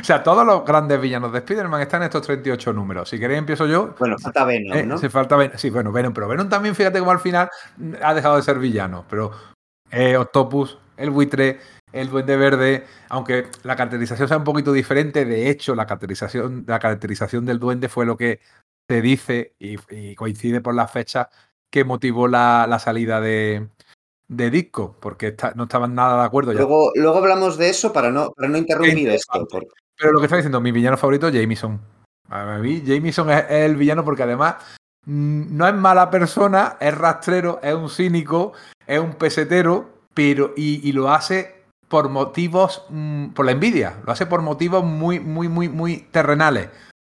o 0.00 0.04
sea, 0.04 0.24
todos 0.24 0.44
los 0.44 0.64
grandes 0.64 1.00
villanos 1.00 1.32
de 1.32 1.38
Spider-Man 1.38 1.80
están 1.80 2.02
en 2.02 2.06
estos 2.06 2.22
38 2.22 2.72
números. 2.72 3.08
Si 3.08 3.18
queréis, 3.18 3.38
empiezo 3.38 3.66
yo. 3.66 3.94
Bueno, 3.96 4.18
falta 4.18 4.44
Venom, 4.44 4.76
eh, 4.76 4.84
¿no? 4.84 4.98
Se 4.98 5.08
falta 5.08 5.36
Venom. 5.36 5.56
Sí, 5.56 5.70
bueno, 5.70 5.92
Venom, 5.92 6.12
pero 6.12 6.26
Venom 6.26 6.48
también, 6.48 6.74
fíjate 6.74 6.98
cómo 6.98 7.12
al 7.12 7.20
final 7.20 7.48
ha 8.02 8.12
dejado 8.12 8.36
de 8.36 8.42
ser 8.42 8.58
villano. 8.58 9.04
Pero 9.08 9.30
eh, 9.92 10.16
Octopus, 10.16 10.78
el 10.96 11.10
buitre, 11.10 11.60
el 11.92 12.08
duende 12.08 12.36
verde, 12.36 12.86
aunque 13.08 13.46
la 13.62 13.76
caracterización 13.76 14.28
sea 14.28 14.36
un 14.36 14.44
poquito 14.44 14.72
diferente, 14.72 15.24
de 15.24 15.50
hecho, 15.50 15.74
la 15.74 15.86
caracterización, 15.86 16.64
la 16.66 16.78
caracterización 16.78 17.46
del 17.46 17.58
duende 17.58 17.88
fue 17.88 18.06
lo 18.06 18.16
que 18.16 18.40
se 18.88 19.02
dice 19.02 19.54
y, 19.58 20.14
coincide 20.14 20.60
por 20.60 20.74
las 20.74 20.90
fechas 20.90 21.28
que 21.70 21.84
motivó 21.84 22.28
la 22.28 22.78
salida 22.80 23.20
de, 23.20 23.68
de 24.30 24.48
disco, 24.48 24.96
porque 25.00 25.34
no 25.56 25.64
estaban 25.64 25.94
nada 25.94 26.20
de 26.20 26.26
acuerdo. 26.26 26.52
Ya. 26.52 26.58
Luego, 26.58 26.92
luego 26.94 27.18
hablamos 27.18 27.58
de 27.58 27.68
eso 27.68 27.92
para 27.92 28.12
no, 28.12 28.30
para 28.30 28.48
no 28.48 28.56
interrumpir 28.56 29.08
esto. 29.10 29.46
Pero 29.98 30.12
lo 30.12 30.20
que 30.20 30.26
está 30.26 30.36
diciendo, 30.36 30.60
mi 30.60 30.70
villano 30.70 30.96
favorito 30.96 31.28
es 31.28 31.34
Jameson. 31.34 31.80
A 32.28 32.58
mí, 32.58 32.80
Jameson 32.86 33.28
es, 33.30 33.44
el 33.50 33.74
villano 33.74 34.04
porque 34.04 34.22
además 34.22 34.54
mm, 35.04 35.56
no 35.56 35.66
es 35.66 35.74
mala 35.74 36.10
persona, 36.10 36.76
es 36.80 36.96
rastrero, 36.96 37.58
es 37.60 37.74
un 37.74 37.90
cínico, 37.90 38.52
es 38.86 39.00
un 39.00 39.14
pesetero, 39.14 39.90
pero 40.14 40.54
y, 40.56 40.92
lo 40.92 41.10
hace 41.10 41.59
por 41.90 42.08
motivos, 42.08 42.84
mm, 42.88 43.30
por 43.30 43.44
la 43.44 43.52
envidia, 43.52 43.96
lo 44.06 44.12
hace 44.12 44.24
por 44.24 44.42
motivos 44.42 44.84
muy, 44.84 45.18
muy, 45.18 45.48
muy, 45.48 45.68
muy 45.68 45.96
terrenales. 46.12 46.68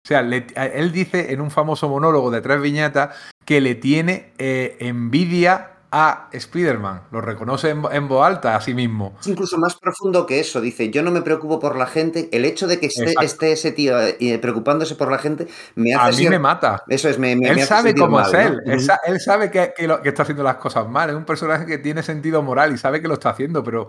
O 0.05 0.09
sea, 0.09 0.20
él 0.20 0.93
dice 0.93 1.32
en 1.32 1.40
un 1.40 1.51
famoso 1.51 1.89
monólogo 1.89 2.31
de 2.31 2.43
tres 2.43 2.61
viñetas 2.61 3.16
que 3.47 3.62
le 3.62 3.74
tiene 3.74 4.32
eh, 4.36 4.77
envidia 4.78 5.76
a 5.90 6.28
Spider-Man, 6.32 7.02
lo 7.10 7.20
reconoce 7.20 7.70
en, 7.70 8.08
voz 8.08 8.26
alta 8.26 8.56
a 8.56 8.60
sí 8.60 8.74
mismo. 8.74 9.16
Es 9.20 9.26
incluso 9.26 9.56
más 9.58 9.76
profundo 9.76 10.26
que 10.26 10.40
eso, 10.40 10.60
dice, 10.60 10.90
yo 10.90 11.02
no 11.02 11.10
me 11.10 11.22
preocupo 11.22 11.58
por 11.60 11.76
la 11.76 11.86
gente, 11.86 12.28
el 12.32 12.44
hecho 12.44 12.66
de 12.66 12.80
que 12.80 12.86
esté, 12.86 13.52
ese 13.52 13.72
tío 13.72 13.98
eh, 14.00 14.38
preocupándose 14.40 14.94
por 14.94 15.10
la 15.10 15.18
gente 15.18 15.46
me 15.74 15.94
hace... 15.94 16.22
A 16.22 16.24
mí 16.24 16.28
me 16.30 16.38
mata. 16.38 16.82
Eso 16.88 17.08
es, 17.08 17.18
me, 17.18 17.32
Él 17.32 17.62
sabe 17.62 17.94
cómo 17.94 18.20
es 18.20 18.32
él, 18.34 18.60
él, 18.66 19.20
sabe 19.20 19.50
que, 19.50 19.72
está 20.04 20.22
haciendo 20.22 20.42
las 20.42 20.56
cosas 20.56 20.88
mal, 20.88 21.10
es 21.10 21.16
un 21.16 21.24
personaje 21.24 21.66
que 21.66 21.78
tiene 21.78 22.02
sentido 22.02 22.42
moral 22.42 22.74
y 22.74 22.78
sabe 22.78 23.00
que 23.00 23.08
lo 23.08 23.14
está 23.14 23.30
haciendo, 23.30 23.62
pero 23.62 23.88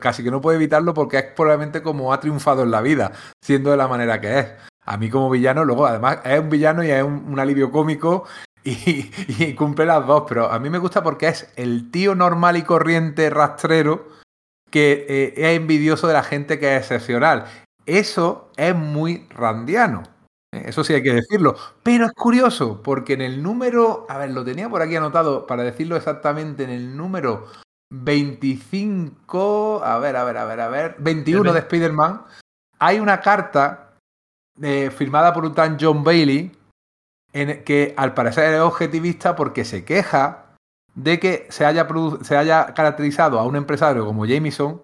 casi 0.00 0.22
que 0.22 0.30
no 0.30 0.40
puede 0.40 0.56
evitarlo 0.56 0.94
porque 0.94 1.18
es 1.18 1.24
probablemente 1.34 1.82
como 1.82 2.12
ha 2.12 2.20
triunfado 2.20 2.62
en 2.62 2.70
la 2.70 2.80
vida, 2.80 3.12
siendo 3.40 3.70
de 3.70 3.76
la 3.76 3.88
manera 3.88 4.20
que 4.20 4.38
es. 4.38 4.46
A 4.84 4.96
mí 4.96 5.08
como 5.08 5.30
villano, 5.30 5.64
luego 5.64 5.86
además 5.86 6.18
es 6.24 6.40
un 6.40 6.50
villano 6.50 6.82
y 6.82 6.90
es 6.90 7.02
un 7.02 7.38
alivio 7.38 7.70
cómico 7.70 8.24
y, 8.64 9.54
cumple 9.54 9.86
las 9.86 10.06
dos, 10.06 10.24
pero 10.28 10.50
a 10.50 10.58
mí 10.58 10.70
me 10.70 10.78
gusta 10.78 11.02
porque 11.02 11.28
es 11.28 11.50
el 11.56 11.90
tío 11.90 12.14
normal 12.14 12.56
y 12.56 12.62
corriente 12.62 13.30
rastrero 13.30 14.08
que 14.70 15.06
eh, 15.08 15.34
es 15.36 15.56
envidioso 15.56 16.06
de 16.06 16.14
la 16.14 16.22
gente 16.22 16.58
que 16.58 16.76
es 16.76 16.82
excepcional. 16.82 17.46
Eso 17.86 18.50
es 18.56 18.74
muy 18.74 19.26
randiano. 19.30 20.02
¿eh? 20.52 20.64
Eso 20.66 20.84
sí 20.84 20.94
hay 20.94 21.02
que 21.02 21.14
decirlo. 21.14 21.56
Pero 21.82 22.06
es 22.06 22.12
curioso, 22.12 22.82
porque 22.82 23.14
en 23.14 23.22
el 23.22 23.42
número, 23.42 24.06
a 24.08 24.18
ver, 24.18 24.30
lo 24.30 24.44
tenía 24.44 24.68
por 24.68 24.82
aquí 24.82 24.96
anotado 24.96 25.46
para 25.46 25.64
decirlo 25.64 25.96
exactamente, 25.96 26.64
en 26.64 26.70
el 26.70 26.96
número 26.96 27.46
25, 27.92 29.82
a 29.84 29.98
ver, 29.98 30.16
a 30.16 30.24
ver, 30.24 30.36
a 30.36 30.44
ver, 30.44 30.60
a 30.60 30.68
ver, 30.68 30.96
21 30.98 31.52
de 31.52 31.58
Spider-Man, 31.58 32.22
hay 32.78 33.00
una 33.00 33.20
carta 33.20 33.94
eh, 34.62 34.90
firmada 34.90 35.32
por 35.32 35.44
un 35.44 35.54
tan 35.54 35.76
John 35.80 36.04
Bailey, 36.04 36.52
en 37.32 37.64
que 37.64 37.94
al 37.96 38.14
parecer 38.14 38.54
es 38.54 38.60
objetivista 38.60 39.36
porque 39.36 39.64
se 39.64 39.84
queja 39.84 40.46
de 40.94 41.20
que 41.20 41.46
se 41.50 41.64
haya, 41.64 41.86
se 42.22 42.36
haya 42.36 42.74
caracterizado 42.74 43.38
a 43.38 43.44
un 43.44 43.56
empresario 43.56 44.04
como 44.04 44.26
Jameson 44.26 44.82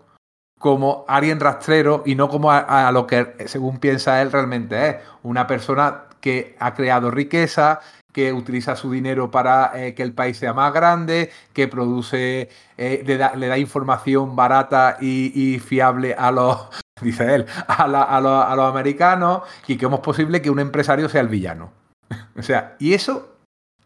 como 0.59 1.05
alguien 1.09 1.41
rastrero 1.41 2.03
y 2.07 2.15
no 2.15 2.29
como 2.29 2.51
a, 2.51 2.91
lo 2.93 3.07
que, 3.07 3.35
según 3.47 3.79
piensa 3.79 4.23
él, 4.23 4.33
realmente 4.33 4.89
es. 4.89 4.97
Una 5.23 5.47
persona 5.47 6.05
que 6.21 6.57
ha 6.59 6.75
creado 6.75 7.11
riqueza, 7.11 7.81
que 8.13 8.33
utiliza 8.33 8.75
su 8.75 8.91
dinero 8.91 9.31
para 9.31 9.73
eh, 9.75 9.95
que 9.95 10.03
el 10.03 10.15
país 10.15 10.39
sea 10.39 10.55
más 10.55 10.73
grande, 10.73 11.31
que 11.53 11.69
produce, 11.69 12.49
eh, 12.79 13.03
le, 13.07 13.17
da, 13.19 13.59
información 13.59 14.35
barata 14.35 14.97
y, 15.01 15.59
fiable 15.59 16.15
a 16.15 16.31
los, 16.31 16.69
dice 17.03 17.35
él, 17.35 17.47
a, 17.69 17.85
a 17.85 18.57
los 18.57 18.71
americanos 18.71 19.43
y 19.67 19.77
que 19.77 19.87
es 19.87 20.01
posible 20.01 20.41
que 20.41 20.51
un 20.51 20.61
empresario 20.61 21.09
sea 21.09 21.21
el 21.21 21.29
villano. 21.29 21.86
o 22.37 22.43
sea, 22.43 22.77
y 22.79 22.95
eso 22.95 23.37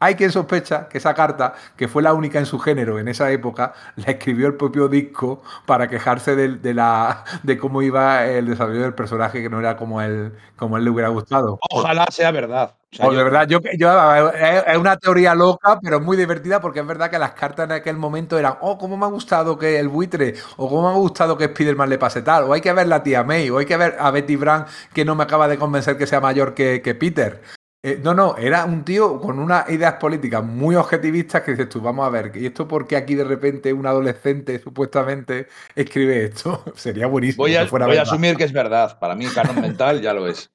hay 0.02 0.14
quien 0.14 0.32
sospecha 0.32 0.88
que 0.88 0.96
esa 0.96 1.12
carta, 1.12 1.52
que 1.76 1.86
fue 1.86 2.02
la 2.02 2.14
única 2.14 2.38
en 2.38 2.46
su 2.46 2.58
género 2.58 2.98
en 2.98 3.06
esa 3.06 3.30
época, 3.30 3.74
la 3.96 4.12
escribió 4.12 4.46
el 4.46 4.54
propio 4.54 4.88
Disco 4.88 5.42
para 5.66 5.88
quejarse 5.88 6.34
de, 6.34 6.74
la, 6.74 7.24
de 7.42 7.58
cómo 7.58 7.82
iba 7.82 8.26
el 8.26 8.46
desarrollo 8.46 8.80
del 8.80 8.94
personaje, 8.94 9.42
que 9.42 9.50
no 9.50 9.60
era 9.60 9.76
como 9.76 10.00
él, 10.00 10.32
como 10.56 10.78
él 10.78 10.84
le 10.84 10.90
hubiera 10.90 11.10
gustado. 11.10 11.58
Ojalá 11.70 12.06
sea 12.10 12.30
verdad. 12.30 12.74
O 12.98 13.12
de 13.12 13.22
verdad, 13.22 13.46
yo, 13.46 13.58
es 13.62 14.76
una 14.76 14.96
teoría 14.96 15.34
loca, 15.34 15.78
pero 15.80 16.00
muy 16.00 16.16
divertida, 16.16 16.60
porque 16.60 16.80
es 16.80 16.86
verdad 16.86 17.10
que 17.10 17.18
las 17.18 17.32
cartas 17.32 17.66
en 17.66 17.72
aquel 17.72 17.98
momento 17.98 18.38
eran, 18.38 18.54
oh, 18.62 18.78
cómo 18.78 18.96
me 18.96 19.04
ha 19.04 19.08
gustado 19.10 19.58
que 19.58 19.78
el 19.78 19.88
buitre, 19.88 20.34
o 20.56 20.68
cómo 20.68 20.88
me 20.88 20.94
ha 20.94 20.98
gustado 20.98 21.36
que 21.36 21.44
Spiderman 21.48 21.90
le 21.90 21.98
pase 21.98 22.22
tal, 22.22 22.44
o 22.44 22.54
hay 22.54 22.62
que 22.62 22.72
ver 22.72 22.88
la 22.88 23.02
tía 23.02 23.22
May, 23.22 23.50
o 23.50 23.58
hay 23.58 23.66
que 23.66 23.76
ver 23.76 23.96
a 24.00 24.10
Betty 24.10 24.36
Brand, 24.36 24.66
que 24.94 25.04
no 25.04 25.14
me 25.14 25.24
acaba 25.24 25.46
de 25.46 25.58
convencer 25.58 25.98
que 25.98 26.06
sea 26.06 26.20
mayor 26.20 26.54
que, 26.54 26.80
que 26.82 26.94
Peter. 26.94 27.59
Eh, 27.82 27.98
no, 28.02 28.12
no, 28.12 28.36
era 28.36 28.66
un 28.66 28.84
tío 28.84 29.18
con 29.18 29.38
unas 29.38 29.70
ideas 29.70 29.94
políticas 29.94 30.44
muy 30.44 30.74
objetivistas 30.74 31.40
que 31.42 31.52
dices 31.52 31.70
tú, 31.70 31.80
vamos 31.80 32.06
a 32.06 32.10
ver, 32.10 32.30
¿y 32.34 32.44
esto 32.44 32.68
por 32.68 32.86
qué 32.86 32.94
aquí 32.94 33.14
de 33.14 33.24
repente 33.24 33.72
un 33.72 33.86
adolescente 33.86 34.58
supuestamente 34.58 35.48
escribe 35.74 36.24
esto? 36.24 36.62
Sería 36.76 37.06
buenísimo. 37.06 37.44
Voy 37.44 37.56
a, 37.56 37.64
voy 37.64 37.96
a 37.96 38.02
asumir 38.02 38.36
que 38.36 38.44
es 38.44 38.52
verdad. 38.52 38.98
Para 38.98 39.14
mí, 39.14 39.26
canon 39.28 39.62
mental 39.62 40.02
ya 40.02 40.12
lo 40.12 40.26
es. 40.26 40.50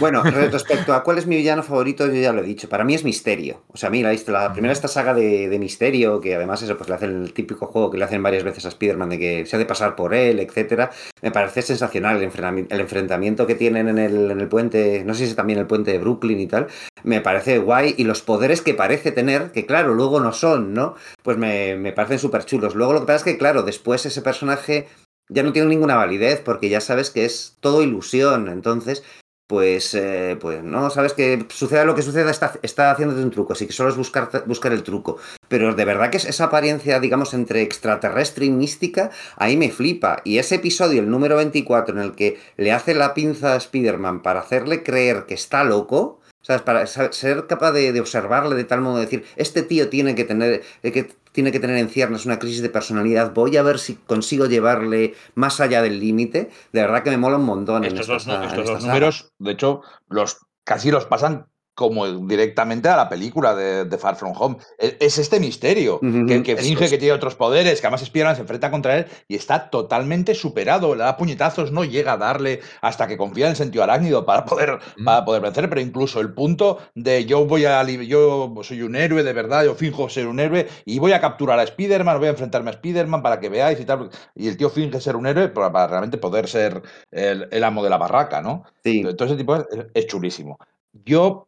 Bueno, 0.00 0.22
respecto 0.22 0.94
a 0.94 1.02
cuál 1.02 1.18
es 1.18 1.26
mi 1.26 1.36
villano 1.36 1.62
favorito, 1.62 2.06
yo 2.06 2.14
ya 2.14 2.32
lo 2.32 2.42
he 2.42 2.46
dicho. 2.46 2.68
Para 2.68 2.84
mí 2.84 2.94
es 2.94 3.04
Misterio. 3.04 3.62
O 3.68 3.76
sea, 3.76 3.90
mira, 3.90 4.12
la 4.26 4.52
primera 4.52 4.72
esta 4.72 4.88
saga 4.88 5.14
de, 5.14 5.56
Misterio, 5.58 6.20
que 6.20 6.34
además 6.34 6.62
eso, 6.62 6.76
pues 6.76 6.88
le 6.88 6.94
hacen 6.94 7.22
el 7.22 7.32
típico 7.32 7.66
juego 7.66 7.90
que 7.90 7.98
le 7.98 8.04
hacen 8.04 8.22
varias 8.22 8.44
veces 8.44 8.64
a 8.64 8.68
Spider-Man 8.68 9.08
de 9.10 9.18
que 9.18 9.46
se 9.46 9.56
ha 9.56 9.58
de 9.58 9.64
pasar 9.64 9.96
por 9.96 10.14
él, 10.14 10.38
etcétera. 10.40 10.90
Me 11.22 11.30
parece 11.30 11.62
sensacional 11.62 12.16
el 12.16 12.80
enfrentamiento, 12.80 13.46
que 13.46 13.54
tienen 13.54 13.88
en 13.88 13.98
el, 13.98 14.30
en 14.30 14.40
el, 14.40 14.48
puente, 14.48 15.02
no 15.04 15.14
sé 15.14 15.24
si 15.24 15.30
es 15.30 15.36
también 15.36 15.58
el 15.58 15.66
puente 15.66 15.92
de 15.92 15.98
Brooklyn 15.98 16.40
y 16.40 16.46
tal. 16.46 16.68
Me 17.02 17.20
parece 17.20 17.58
guay. 17.58 17.94
Y 17.96 18.04
los 18.04 18.22
poderes 18.22 18.60
que 18.60 18.74
parece 18.74 19.12
tener, 19.12 19.52
que 19.52 19.66
claro, 19.66 19.94
luego 19.94 20.20
no 20.20 20.32
son, 20.32 20.74
¿no? 20.74 20.94
Pues 21.22 21.36
me, 21.38 21.76
me 21.76 21.92
parecen 21.92 22.18
súper 22.18 22.44
chulos. 22.44 22.74
Luego 22.74 22.92
lo 22.92 23.00
que 23.00 23.06
pasa 23.06 23.16
es 23.16 23.24
que, 23.24 23.38
claro, 23.38 23.62
después 23.62 24.04
ese 24.06 24.22
personaje 24.22 24.86
ya 25.28 25.42
no 25.42 25.52
tiene 25.52 25.68
ninguna 25.68 25.96
validez 25.96 26.40
porque 26.44 26.68
ya 26.68 26.80
sabes 26.80 27.10
que 27.10 27.24
es 27.24 27.56
todo 27.60 27.82
ilusión. 27.82 28.48
Entonces, 28.48 29.02
pues, 29.48 29.94
eh, 29.94 30.36
pues 30.38 30.62
no, 30.62 30.90
sabes 30.90 31.14
que 31.14 31.46
suceda 31.48 31.86
lo 31.86 31.94
que 31.94 32.02
suceda, 32.02 32.30
está, 32.30 32.52
está 32.62 32.90
haciéndote 32.90 33.22
un 33.22 33.30
truco, 33.30 33.54
así 33.54 33.66
que 33.66 33.72
solo 33.72 33.88
es 33.88 33.96
buscar, 33.96 34.30
buscar 34.44 34.72
el 34.72 34.82
truco. 34.82 35.16
Pero 35.48 35.74
de 35.74 35.84
verdad 35.86 36.10
que 36.10 36.18
esa 36.18 36.44
apariencia, 36.44 37.00
digamos, 37.00 37.32
entre 37.32 37.62
extraterrestre 37.62 38.44
y 38.44 38.50
mística, 38.50 39.10
ahí 39.36 39.56
me 39.56 39.70
flipa. 39.70 40.20
Y 40.22 40.36
ese 40.36 40.56
episodio, 40.56 41.00
el 41.00 41.10
número 41.10 41.36
24, 41.36 41.94
en 41.94 42.02
el 42.02 42.14
que 42.14 42.38
le 42.58 42.72
hace 42.72 42.94
la 42.94 43.14
pinza 43.14 43.54
a 43.54 43.56
Spider-Man 43.56 44.22
para 44.22 44.40
hacerle 44.40 44.82
creer 44.82 45.24
que 45.26 45.32
está 45.32 45.64
loco, 45.64 46.20
¿sabes? 46.42 46.60
Para 46.60 46.86
ser 46.86 47.46
capaz 47.46 47.72
de, 47.72 47.98
observarle 47.98 48.54
de 48.54 48.64
tal 48.64 48.82
modo 48.82 48.96
de 48.96 49.06
decir, 49.06 49.24
este 49.36 49.62
tío 49.62 49.88
tiene 49.88 50.14
que 50.14 50.24
tener, 50.24 50.62
eh, 50.82 51.08
tiene 51.38 51.52
que 51.52 51.60
tener 51.60 51.76
en 51.76 51.88
ciernes 51.88 52.26
una 52.26 52.40
crisis 52.40 52.62
de 52.62 52.68
personalidad, 52.68 53.32
voy 53.32 53.56
a 53.56 53.62
ver 53.62 53.78
si 53.78 53.94
consigo 53.94 54.46
llevarle 54.46 55.14
más 55.36 55.60
allá 55.60 55.82
del 55.82 56.00
límite, 56.00 56.50
de 56.72 56.80
verdad 56.80 57.04
que 57.04 57.10
me 57.10 57.16
mola 57.16 57.36
un 57.36 57.44
montón. 57.44 57.84
Estos, 57.84 58.08
dos, 58.08 58.26
números, 58.26 59.30
de 59.38 59.52
hecho, 59.52 59.82
los 60.08 60.38
casi 60.64 60.90
los 60.90 61.06
pasan 61.06 61.46
como 61.78 62.08
directamente 62.08 62.88
a 62.88 62.96
la 62.96 63.08
película 63.08 63.54
de, 63.54 63.98
Far 63.98 64.16
From 64.16 64.32
Home. 64.36 64.56
E, 64.80 64.96
es 64.98 65.16
este 65.16 65.38
misterio, 65.38 66.00
que, 66.00 66.56
finge 66.56 66.90
que 66.90 66.98
tiene 66.98 67.12
otros 67.12 67.36
poderes, 67.36 67.80
que 67.80 67.86
además 67.86 68.02
Spider-Man 68.02 68.34
se 68.34 68.42
enfrenta 68.42 68.72
contra 68.72 68.98
él 68.98 69.06
y 69.28 69.36
está 69.36 69.70
totalmente 69.70 70.34
superado. 70.34 70.96
Le 70.96 71.04
da 71.04 71.16
puñetazos, 71.16 71.70
no 71.70 71.84
llega 71.84 72.14
a 72.14 72.16
darle 72.16 72.62
hasta 72.80 73.06
que 73.06 73.16
confía 73.16 73.44
en 73.44 73.50
el 73.50 73.56
sentido 73.56 73.84
arácnido 73.84 74.26
para 74.26 74.44
poder, 74.44 74.80
para 75.04 75.24
poder 75.24 75.40
vencer, 75.40 75.68
pero 75.68 75.80
incluso 75.80 76.18
el 76.20 76.34
punto 76.34 76.78
de 76.96 77.26
yo 77.26 77.46
voy 77.46 77.64
a 77.64 77.84
yo 77.84 78.52
soy 78.64 78.82
un 78.82 78.96
héroe 78.96 79.22
de 79.22 79.32
verdad, 79.32 79.64
yo 79.64 79.76
finjo 79.76 80.08
ser 80.08 80.26
un 80.26 80.40
héroe 80.40 80.66
y 80.84 80.98
voy 80.98 81.12
a 81.12 81.20
capturar 81.20 81.60
a 81.60 81.62
Spider-Man, 81.62 82.18
voy 82.18 82.26
a 82.26 82.30
enfrentarme 82.30 82.70
a 82.70 82.74
Spider-Man 82.74 83.22
para 83.22 83.38
que 83.38 83.50
veáis 83.50 83.78
y 83.78 83.84
tal. 83.84 84.10
Y 84.34 84.48
el 84.48 84.56
tío 84.56 84.68
finge 84.68 85.00
ser 85.00 85.14
un 85.14 85.28
héroe 85.28 85.46
para, 85.50 85.86
realmente 85.86 86.18
poder 86.18 86.48
ser 86.48 86.82
el, 87.12 87.62
amo 87.62 87.84
de 87.84 87.90
la 87.90 87.98
barraca, 87.98 88.42
¿no? 88.42 88.64
Sí. 88.82 89.04
Todo 89.16 89.26
ese 89.26 89.36
tipo 89.36 89.64
es 89.94 90.06
chulísimo. 90.08 90.58
Yo 91.04 91.47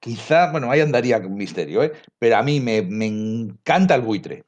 Quizá, 0.00 0.50
bueno, 0.52 0.70
ahí 0.70 0.80
andaría 0.80 1.20
con 1.20 1.34
misterio, 1.34 1.82
¿eh? 1.82 1.92
pero 2.18 2.36
a 2.36 2.42
mí 2.42 2.60
me, 2.60 2.78
encanta 2.78 3.94
el 3.94 4.02
buitre. 4.02 4.44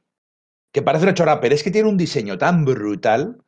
Que 0.72 0.82
parece 0.82 1.04
una 1.04 1.14
chorra, 1.14 1.40
pero 1.40 1.54
es 1.54 1.64
que 1.64 1.72
tiene 1.72 1.88
un 1.88 1.96
diseño 1.96 2.38
tan 2.38 2.64
brutal. 2.64 3.42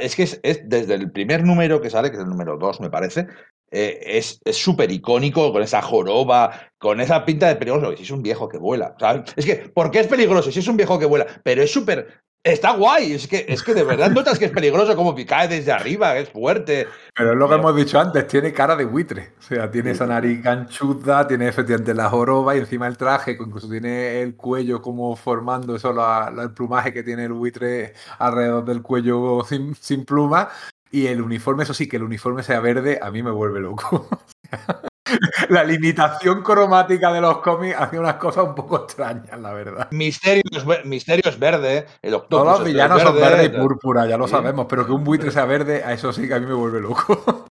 Es 0.00 0.14
que 0.14 0.22
es, 0.22 0.40
desde 0.42 0.94
el 0.94 1.10
primer 1.10 1.42
número 1.44 1.80
que 1.80 1.90
sale, 1.90 2.10
que 2.10 2.16
es 2.16 2.22
el 2.22 2.28
número 2.28 2.58
2, 2.58 2.80
me 2.80 2.90
parece, 2.90 3.26
eh, 3.72 3.98
es 4.02 4.40
súper 4.52 4.92
icónico, 4.92 5.52
con 5.52 5.62
esa 5.62 5.82
joroba, 5.82 6.70
con 6.78 7.00
esa 7.00 7.24
pinta 7.24 7.48
de 7.48 7.56
peligroso. 7.56 7.96
Si 7.96 8.04
es 8.04 8.10
un 8.10 8.22
viejo 8.22 8.48
que 8.48 8.58
vuela. 8.58 8.94
es 9.36 9.44
que, 9.44 9.56
¿por 9.56 9.90
qué 9.90 10.00
es 10.00 10.06
peligroso? 10.06 10.52
Si 10.52 10.60
es 10.60 10.68
un 10.68 10.76
viejo 10.76 10.98
que 10.98 11.06
vuela, 11.06 11.26
pero 11.42 11.62
es 11.62 11.72
súper 11.72 12.22
Está 12.42 12.72
guay, 12.72 13.12
es 13.12 13.28
que, 13.28 13.44
es 13.46 13.62
que 13.62 13.74
de 13.74 13.84
verdad 13.84 14.10
notas 14.12 14.38
que 14.38 14.46
es 14.46 14.50
peligroso 14.50 14.96
como 14.96 15.14
que 15.14 15.26
cae 15.26 15.46
desde 15.46 15.72
arriba, 15.72 16.16
es 16.16 16.30
fuerte. 16.30 16.88
Pero 17.14 17.32
es 17.32 17.36
lo 17.36 17.46
que 17.46 17.54
hemos 17.56 17.76
dicho 17.76 18.00
antes, 18.00 18.26
tiene 18.28 18.54
cara 18.54 18.76
de 18.76 18.86
buitre. 18.86 19.34
O 19.38 19.42
sea, 19.42 19.70
tiene 19.70 19.90
esa 19.90 20.06
nariz 20.06 20.42
ganchuda, 20.42 21.28
tiene 21.28 21.48
efectivamente 21.48 21.92
la 21.92 22.08
joroba 22.08 22.56
y 22.56 22.60
encima 22.60 22.86
el 22.86 22.96
traje, 22.96 23.36
incluso 23.38 23.68
tiene 23.68 24.22
el 24.22 24.36
cuello 24.36 24.80
como 24.80 25.14
formando 25.16 25.76
eso, 25.76 25.94
el 26.40 26.52
plumaje 26.54 26.94
que 26.94 27.02
tiene 27.02 27.24
el 27.24 27.34
buitre 27.34 27.92
alrededor 28.18 28.64
del 28.64 28.80
cuello 28.80 29.44
sin, 29.46 29.74
sin 29.74 30.06
pluma. 30.06 30.48
Y 30.90 31.08
el 31.08 31.20
uniforme, 31.20 31.64
eso 31.64 31.74
sí, 31.74 31.88
que 31.88 31.98
el 31.98 32.04
uniforme 32.04 32.42
sea 32.42 32.60
verde, 32.60 32.98
a 33.02 33.10
mí 33.10 33.22
me 33.22 33.32
vuelve 33.32 33.60
loco. 33.60 34.08
la 35.48 35.64
limitación 35.64 36.42
cromática 36.42 37.12
de 37.12 37.20
los 37.20 37.38
cómics 37.38 37.76
hace 37.78 37.98
unas 37.98 38.14
cosas 38.14 38.44
un 38.44 38.54
poco 38.54 38.84
extrañas, 38.84 39.38
la 39.40 39.52
verdad. 39.52 39.88
Misterio 39.90 40.42
es, 40.50 41.38
verde, 41.38 41.86
el 42.02 42.20
Todos 42.28 42.58
los 42.58 42.64
villanos 42.64 43.02
son 43.02 43.16
verde 43.16 43.44
y 43.44 43.48
púrpura, 43.48 44.06
ya 44.06 44.16
lo 44.16 44.28
sabemos, 44.28 44.66
pero 44.68 44.86
que 44.86 44.92
un 44.92 45.04
buitre 45.04 45.30
sea 45.30 45.44
verde, 45.44 45.82
a 45.84 45.92
eso 45.92 46.12
sí 46.12 46.28
que 46.28 46.34
a 46.34 46.40
mí 46.40 46.46
me 46.46 46.54
vuelve 46.54 46.80
loco. 46.80 47.46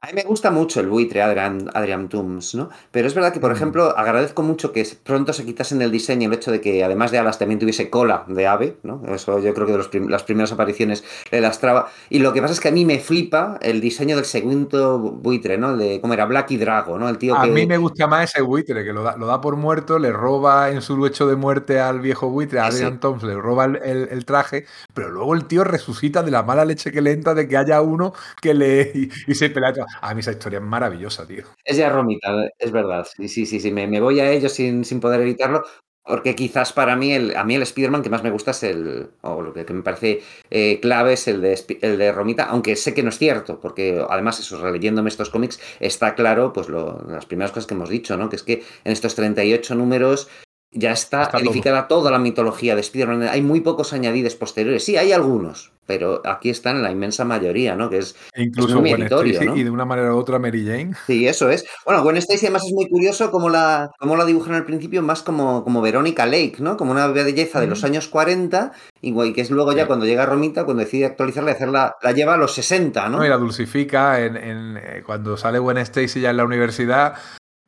A 0.00 0.06
mí 0.06 0.12
me 0.14 0.22
gusta 0.22 0.52
mucho 0.52 0.78
el 0.78 0.86
buitre 0.86 1.22
Adrian, 1.22 1.70
Adrian 1.74 2.08
Toomes, 2.08 2.54
¿no? 2.54 2.68
Pero 2.92 3.08
es 3.08 3.14
verdad 3.16 3.32
que, 3.32 3.40
por 3.40 3.50
Mm. 3.50 3.54
ejemplo, 3.56 3.98
agradezco 3.98 4.44
mucho 4.44 4.72
que 4.72 4.86
pronto 5.02 5.32
se 5.32 5.44
quitasen 5.44 5.80
del 5.80 5.90
diseño 5.90 6.28
el 6.28 6.34
hecho 6.34 6.52
de 6.52 6.60
que, 6.60 6.84
además 6.84 7.10
de 7.10 7.18
alas, 7.18 7.36
también 7.40 7.58
tuviese 7.58 7.90
cola 7.90 8.24
de 8.28 8.46
ave, 8.46 8.78
¿no? 8.84 9.02
Eso 9.12 9.40
yo 9.40 9.52
creo 9.54 9.66
que 9.66 9.72
de 9.72 9.78
los 9.78 9.88
prim- 9.88 10.06
las 10.08 10.22
primeras 10.22 10.52
apariciones 10.52 11.02
le 11.32 11.40
lastraba. 11.40 11.88
Y 12.10 12.20
lo 12.20 12.32
que 12.32 12.40
pasa 12.40 12.54
es 12.54 12.60
que 12.60 12.68
a 12.68 12.70
mí 12.72 12.84
me 12.84 13.00
flipa 13.00 13.58
el 13.60 13.80
diseño 13.80 14.14
del 14.14 14.24
segundo 14.24 15.00
buitre, 15.00 15.58
¿no? 15.58 15.72
El 15.72 15.78
de, 15.78 16.00
¿cómo 16.00 16.14
era? 16.14 16.26
Black 16.26 16.52
y 16.52 16.58
Drago, 16.58 16.96
¿no? 16.96 17.08
El 17.08 17.18
tío 17.18 17.34
A 17.36 17.42
que... 17.42 17.50
mí 17.50 17.66
me 17.66 17.76
gusta 17.76 18.06
más 18.06 18.32
ese 18.32 18.40
buitre, 18.42 18.84
que 18.84 18.92
lo 18.92 19.02
da, 19.02 19.16
lo 19.16 19.26
da 19.26 19.40
por 19.40 19.56
muerto, 19.56 19.98
le 19.98 20.12
roba 20.12 20.70
en 20.70 20.80
su 20.80 20.96
lecho 20.96 21.26
de 21.26 21.34
muerte 21.34 21.80
al 21.80 22.00
viejo 22.00 22.28
buitre, 22.30 22.60
a. 22.60 22.66
Adrian 22.66 23.00
Toms, 23.00 23.24
le 23.24 23.34
roba 23.34 23.64
el, 23.64 23.76
el- 23.82 24.08
el 24.12 24.24
traje, 24.24 24.64
pero 24.94 25.10
luego 25.10 25.34
el 25.34 25.46
tío 25.46 25.64
resucita 25.64 26.22
de 26.22 26.30
la 26.30 26.44
mala 26.44 26.64
leche 26.64 26.92
que 26.92 27.00
le 27.02 27.10
entra 27.10 27.34
de 27.34 27.48
que 27.48 27.56
haya 27.56 27.80
uno 27.82 28.12
que 28.40 28.54
le. 28.54 28.92
y, 28.94 29.08
y 29.26 29.34
se 29.34 29.50
pelea. 29.50 29.72
A 30.00 30.14
mí 30.14 30.20
esa 30.20 30.32
historia 30.32 30.58
es 30.58 30.64
maravillosa, 30.64 31.26
tío. 31.26 31.44
Es 31.64 31.76
ya 31.76 31.88
Romita, 31.90 32.30
es 32.58 32.72
verdad. 32.72 33.06
Sí, 33.16 33.28
sí, 33.28 33.46
sí, 33.46 33.60
sí. 33.60 33.70
Me, 33.70 34.00
voy 34.00 34.20
a 34.20 34.30
ello 34.30 34.48
sin, 34.48 34.84
sin 34.84 35.00
poder 35.00 35.20
evitarlo. 35.20 35.64
Porque 36.04 36.34
quizás 36.34 36.72
para 36.72 36.96
mí, 36.96 37.12
el, 37.12 37.36
a 37.36 37.44
mí 37.44 37.54
el 37.54 37.60
Spider-Man 37.62 38.02
que 38.02 38.08
más 38.08 38.22
me 38.22 38.30
gusta 38.30 38.52
es 38.52 38.62
el, 38.62 39.10
o 39.20 39.42
lo 39.42 39.52
que, 39.52 39.66
me 39.74 39.82
parece 39.82 40.22
eh, 40.48 40.80
clave 40.80 41.12
es 41.12 41.28
el 41.28 41.42
de, 41.42 41.62
el 41.82 41.98
de 41.98 42.12
Romita, 42.12 42.44
aunque 42.44 42.76
sé 42.76 42.94
que 42.94 43.02
no 43.02 43.10
es 43.10 43.18
cierto, 43.18 43.60
porque 43.60 44.02
además 44.08 44.40
eso, 44.40 44.58
releyéndome 44.58 45.10
estos 45.10 45.28
cómics, 45.28 45.60
está 45.80 46.14
claro, 46.14 46.54
pues 46.54 46.70
lo- 46.70 47.02
las 47.06 47.26
primeras 47.26 47.50
cosas 47.52 47.66
que 47.66 47.74
hemos 47.74 47.90
dicho, 47.90 48.16
¿no? 48.16 48.30
Que 48.30 48.36
es 48.36 48.42
que 48.42 48.62
en 48.84 48.92
estos 48.92 49.14
38 49.16 49.74
números 49.74 50.30
ya 50.70 50.92
está, 50.92 51.22
Está 51.22 51.38
todo. 51.38 51.50
edificada 51.50 51.88
toda 51.88 52.10
la 52.10 52.18
mitología 52.18 52.74
de 52.74 52.80
Spider-Man. 52.82 53.22
Hay 53.30 53.42
muy 53.42 53.60
pocos 53.60 53.92
añadidos 53.92 54.34
posteriores. 54.34 54.84
Sí, 54.84 54.96
hay 54.96 55.12
algunos, 55.12 55.72
pero 55.86 56.20
aquí 56.26 56.50
están 56.50 56.82
la 56.82 56.90
inmensa 56.90 57.24
mayoría, 57.24 57.74
¿no? 57.74 57.88
Que 57.88 57.98
es 57.98 58.14
E 58.34 58.42
incluso 58.42 58.80
muy 58.80 58.92
meritorio, 58.92 59.32
Stacy 59.32 59.46
¿no? 59.48 59.56
y 59.56 59.62
de 59.64 59.70
una 59.70 59.86
manera 59.86 60.14
u 60.14 60.18
otra 60.18 60.38
Mary 60.38 60.64
Jane. 60.66 60.92
Sí, 61.06 61.26
eso 61.26 61.48
es. 61.48 61.64
Bueno, 61.86 62.02
Gwen 62.02 62.18
Stacy 62.18 62.46
además 62.46 62.64
es 62.66 62.72
muy 62.74 62.86
curioso 62.88 63.30
cómo 63.30 63.48
la, 63.48 63.90
cómo 63.98 64.14
la 64.16 64.26
dibujan 64.26 64.54
al 64.54 64.64
principio 64.66 65.00
más 65.02 65.22
como, 65.22 65.64
como 65.64 65.80
Verónica 65.80 66.26
Lake, 66.26 66.56
¿no? 66.58 66.76
Como 66.76 66.92
una 66.92 67.06
belleza 67.06 67.60
de 67.60 67.66
los 67.66 67.82
años 67.84 68.08
40, 68.08 68.72
y 69.00 69.32
que 69.32 69.40
es 69.40 69.50
luego 69.50 69.72
ya 69.72 69.82
Sí. 69.84 69.86
cuando 69.86 70.04
llega 70.04 70.26
Romita, 70.26 70.64
cuando 70.64 70.82
decide 70.84 71.06
actualizarla 71.06 71.52
y 71.52 71.54
hacerla, 71.54 71.96
la 72.02 72.12
lleva 72.12 72.34
a 72.34 72.36
los 72.36 72.52
60, 72.52 73.08
¿no? 73.08 73.18
¿no? 73.18 73.24
Y 73.24 73.28
la 73.28 73.38
dulcifica 73.38 74.20
en, 74.20 74.36
en, 74.36 74.76
eh, 74.76 75.02
cuando 75.06 75.36
sale 75.38 75.58
Gwen 75.58 75.78
Stacy 75.78 76.20
ya 76.20 76.30
en 76.30 76.36
la 76.36 76.44
universidad. 76.44 77.14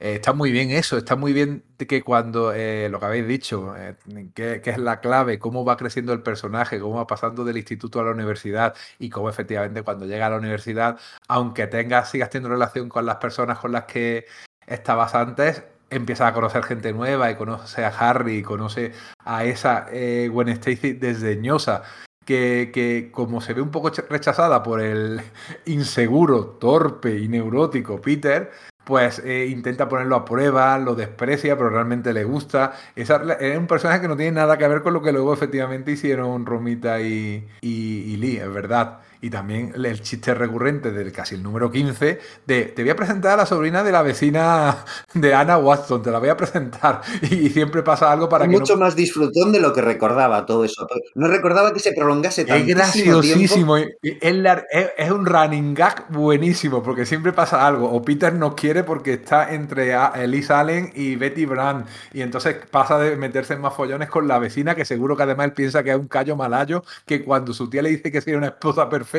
Eh, 0.00 0.14
está 0.14 0.32
muy 0.32 0.50
bien 0.50 0.70
eso, 0.70 0.96
está 0.96 1.14
muy 1.14 1.32
bien 1.34 1.62
que 1.78 2.02
cuando 2.02 2.52
eh, 2.54 2.88
lo 2.90 2.98
que 2.98 3.06
habéis 3.06 3.28
dicho, 3.28 3.74
eh, 3.76 3.96
que, 4.34 4.62
es 4.64 4.78
la 4.78 5.00
clave, 5.00 5.38
cómo 5.38 5.64
va 5.64 5.76
creciendo 5.76 6.12
el 6.14 6.22
personaje, 6.22 6.80
cómo 6.80 6.96
va 6.96 7.06
pasando 7.06 7.44
del 7.44 7.58
instituto 7.58 8.00
a 8.00 8.04
la 8.04 8.10
universidad 8.12 8.74
y 8.98 9.10
cómo 9.10 9.28
efectivamente 9.28 9.82
cuando 9.82 10.06
llega 10.06 10.26
a 10.26 10.30
la 10.30 10.38
universidad, 10.38 10.98
aunque 11.28 11.66
tengas, 11.66 12.10
sigas 12.10 12.30
teniendo 12.30 12.48
relación 12.54 12.88
con 12.88 13.04
las 13.06 13.16
personas 13.16 13.58
con 13.58 13.72
las 13.72 13.84
que 13.84 14.24
estabas 14.66 15.14
antes, 15.14 15.64
empiezas 15.90 16.28
a 16.30 16.34
conocer 16.34 16.62
gente 16.64 16.92
nueva 16.92 17.30
y 17.30 17.36
conoce 17.36 17.84
a 17.84 17.88
Harry, 17.88 18.38
y 18.38 18.42
conoce 18.42 18.92
a 19.24 19.44
esa 19.44 19.86
eh, 19.92 20.28
Gwen 20.32 20.48
Stacy 20.48 20.94
desdeñosa 20.94 21.82
que, 22.24 22.70
que 22.72 23.10
como 23.12 23.40
se 23.40 23.54
ve 23.54 23.60
un 23.60 23.70
poco 23.70 23.90
ch- 23.90 24.06
rechazada 24.08 24.62
por 24.62 24.80
el 24.80 25.20
inseguro, 25.66 26.46
torpe 26.60 27.18
y 27.18 27.28
neurótico 27.28 28.00
Peter, 28.00 28.50
pues 28.90 29.20
eh, 29.24 29.46
intenta 29.46 29.88
ponerlo 29.88 30.16
a 30.16 30.24
prueba, 30.24 30.76
lo 30.78 30.96
desprecia, 30.96 31.56
pero 31.56 31.70
realmente 31.70 32.12
le 32.12 32.24
gusta. 32.24 32.72
Es 32.96 33.08
un 33.08 33.68
personaje 33.68 34.00
que 34.00 34.08
no 34.08 34.16
tiene 34.16 34.32
nada 34.32 34.58
que 34.58 34.66
ver 34.66 34.82
con 34.82 34.92
lo 34.92 35.00
que 35.00 35.12
luego 35.12 35.32
efectivamente 35.32 35.92
hicieron 35.92 36.44
Romita 36.44 37.00
y, 37.00 37.46
y 37.60 38.16
Lee, 38.16 38.38
es 38.38 38.52
verdad. 38.52 38.98
Y 39.22 39.28
también 39.30 39.72
el- 39.74 40.00
chiste 40.00 40.32
recurrente 40.34 40.90
del 40.92 41.12
casi 41.12 41.34
el 41.34 41.42
número 41.42 41.70
15 41.70 42.18
de 42.46 42.62
te 42.64 42.82
voy 42.82 42.90
a 42.90 42.96
presentar 42.96 43.32
a 43.32 43.36
la 43.38 43.46
sobrina 43.46 43.82
de 43.82 43.92
la 43.92 44.02
vecina 44.02 44.84
de 45.14 45.34
Anna 45.34 45.58
Watson, 45.58 46.02
te 46.02 46.10
la 46.10 46.18
voy 46.18 46.28
a 46.30 46.36
presentar. 46.36 47.02
Y, 47.30 47.50
siempre 47.50 47.82
pasa 47.82 48.10
algo 48.10 48.28
para 48.28 48.46
que 48.46 48.50
mucho 48.50 48.74
no 48.74 48.80
más 48.80 48.96
disfrutón 48.96 49.52
de 49.52 49.60
lo 49.60 49.72
que 49.72 49.82
recordaba 49.82 50.46
todo 50.46 50.64
eso. 50.64 50.86
No 51.14 51.28
recordaba 51.28 51.72
que 51.72 51.80
se 51.80 51.92
prolongase 51.92 52.42
Es 52.42 52.46
tantísimo 52.48 53.18
graciosísimo. 53.20 53.76
tiempo. 53.76 53.96
Es, 54.02 54.34
la- 54.36 54.64
es- 54.70 54.90
es 54.96 55.10
un 55.10 55.26
running 55.26 55.74
gag 55.74 56.06
buenísimo, 56.10 56.82
porque 56.82 57.04
siempre 57.04 57.32
pasa 57.32 57.66
algo. 57.66 57.90
O 57.92 58.02
Peter 58.02 58.32
no 58.32 58.54
quiere 58.56 58.84
porque 58.84 59.14
está 59.14 59.52
entre 59.52 59.92
Elise 60.16 60.52
Allen 60.52 60.92
y 60.94 61.16
Betty 61.16 61.44
Brand. 61.44 61.84
Y 62.14 62.22
entonces 62.22 62.56
pasa 62.70 62.98
de 62.98 63.16
meterse 63.16 63.54
en 63.54 63.60
más 63.60 63.74
follones 63.74 64.08
con 64.08 64.26
la 64.28 64.38
vecina, 64.38 64.74
que 64.74 64.84
seguro 64.84 65.16
que 65.16 65.24
además 65.24 65.46
él 65.46 65.52
piensa 65.52 65.82
que 65.82 65.90
es 65.90 65.96
un 65.96 66.08
callo 66.08 66.36
malayo, 66.36 66.82
que 67.06 67.22
cuando 67.22 67.52
su 67.52 67.68
tía 67.68 67.82
le 67.82 67.90
dice 67.90 68.10
que 68.10 68.20
sería 68.20 68.38
una 68.38 68.46
esposa 68.48 68.88
perfecta, 68.88 69.09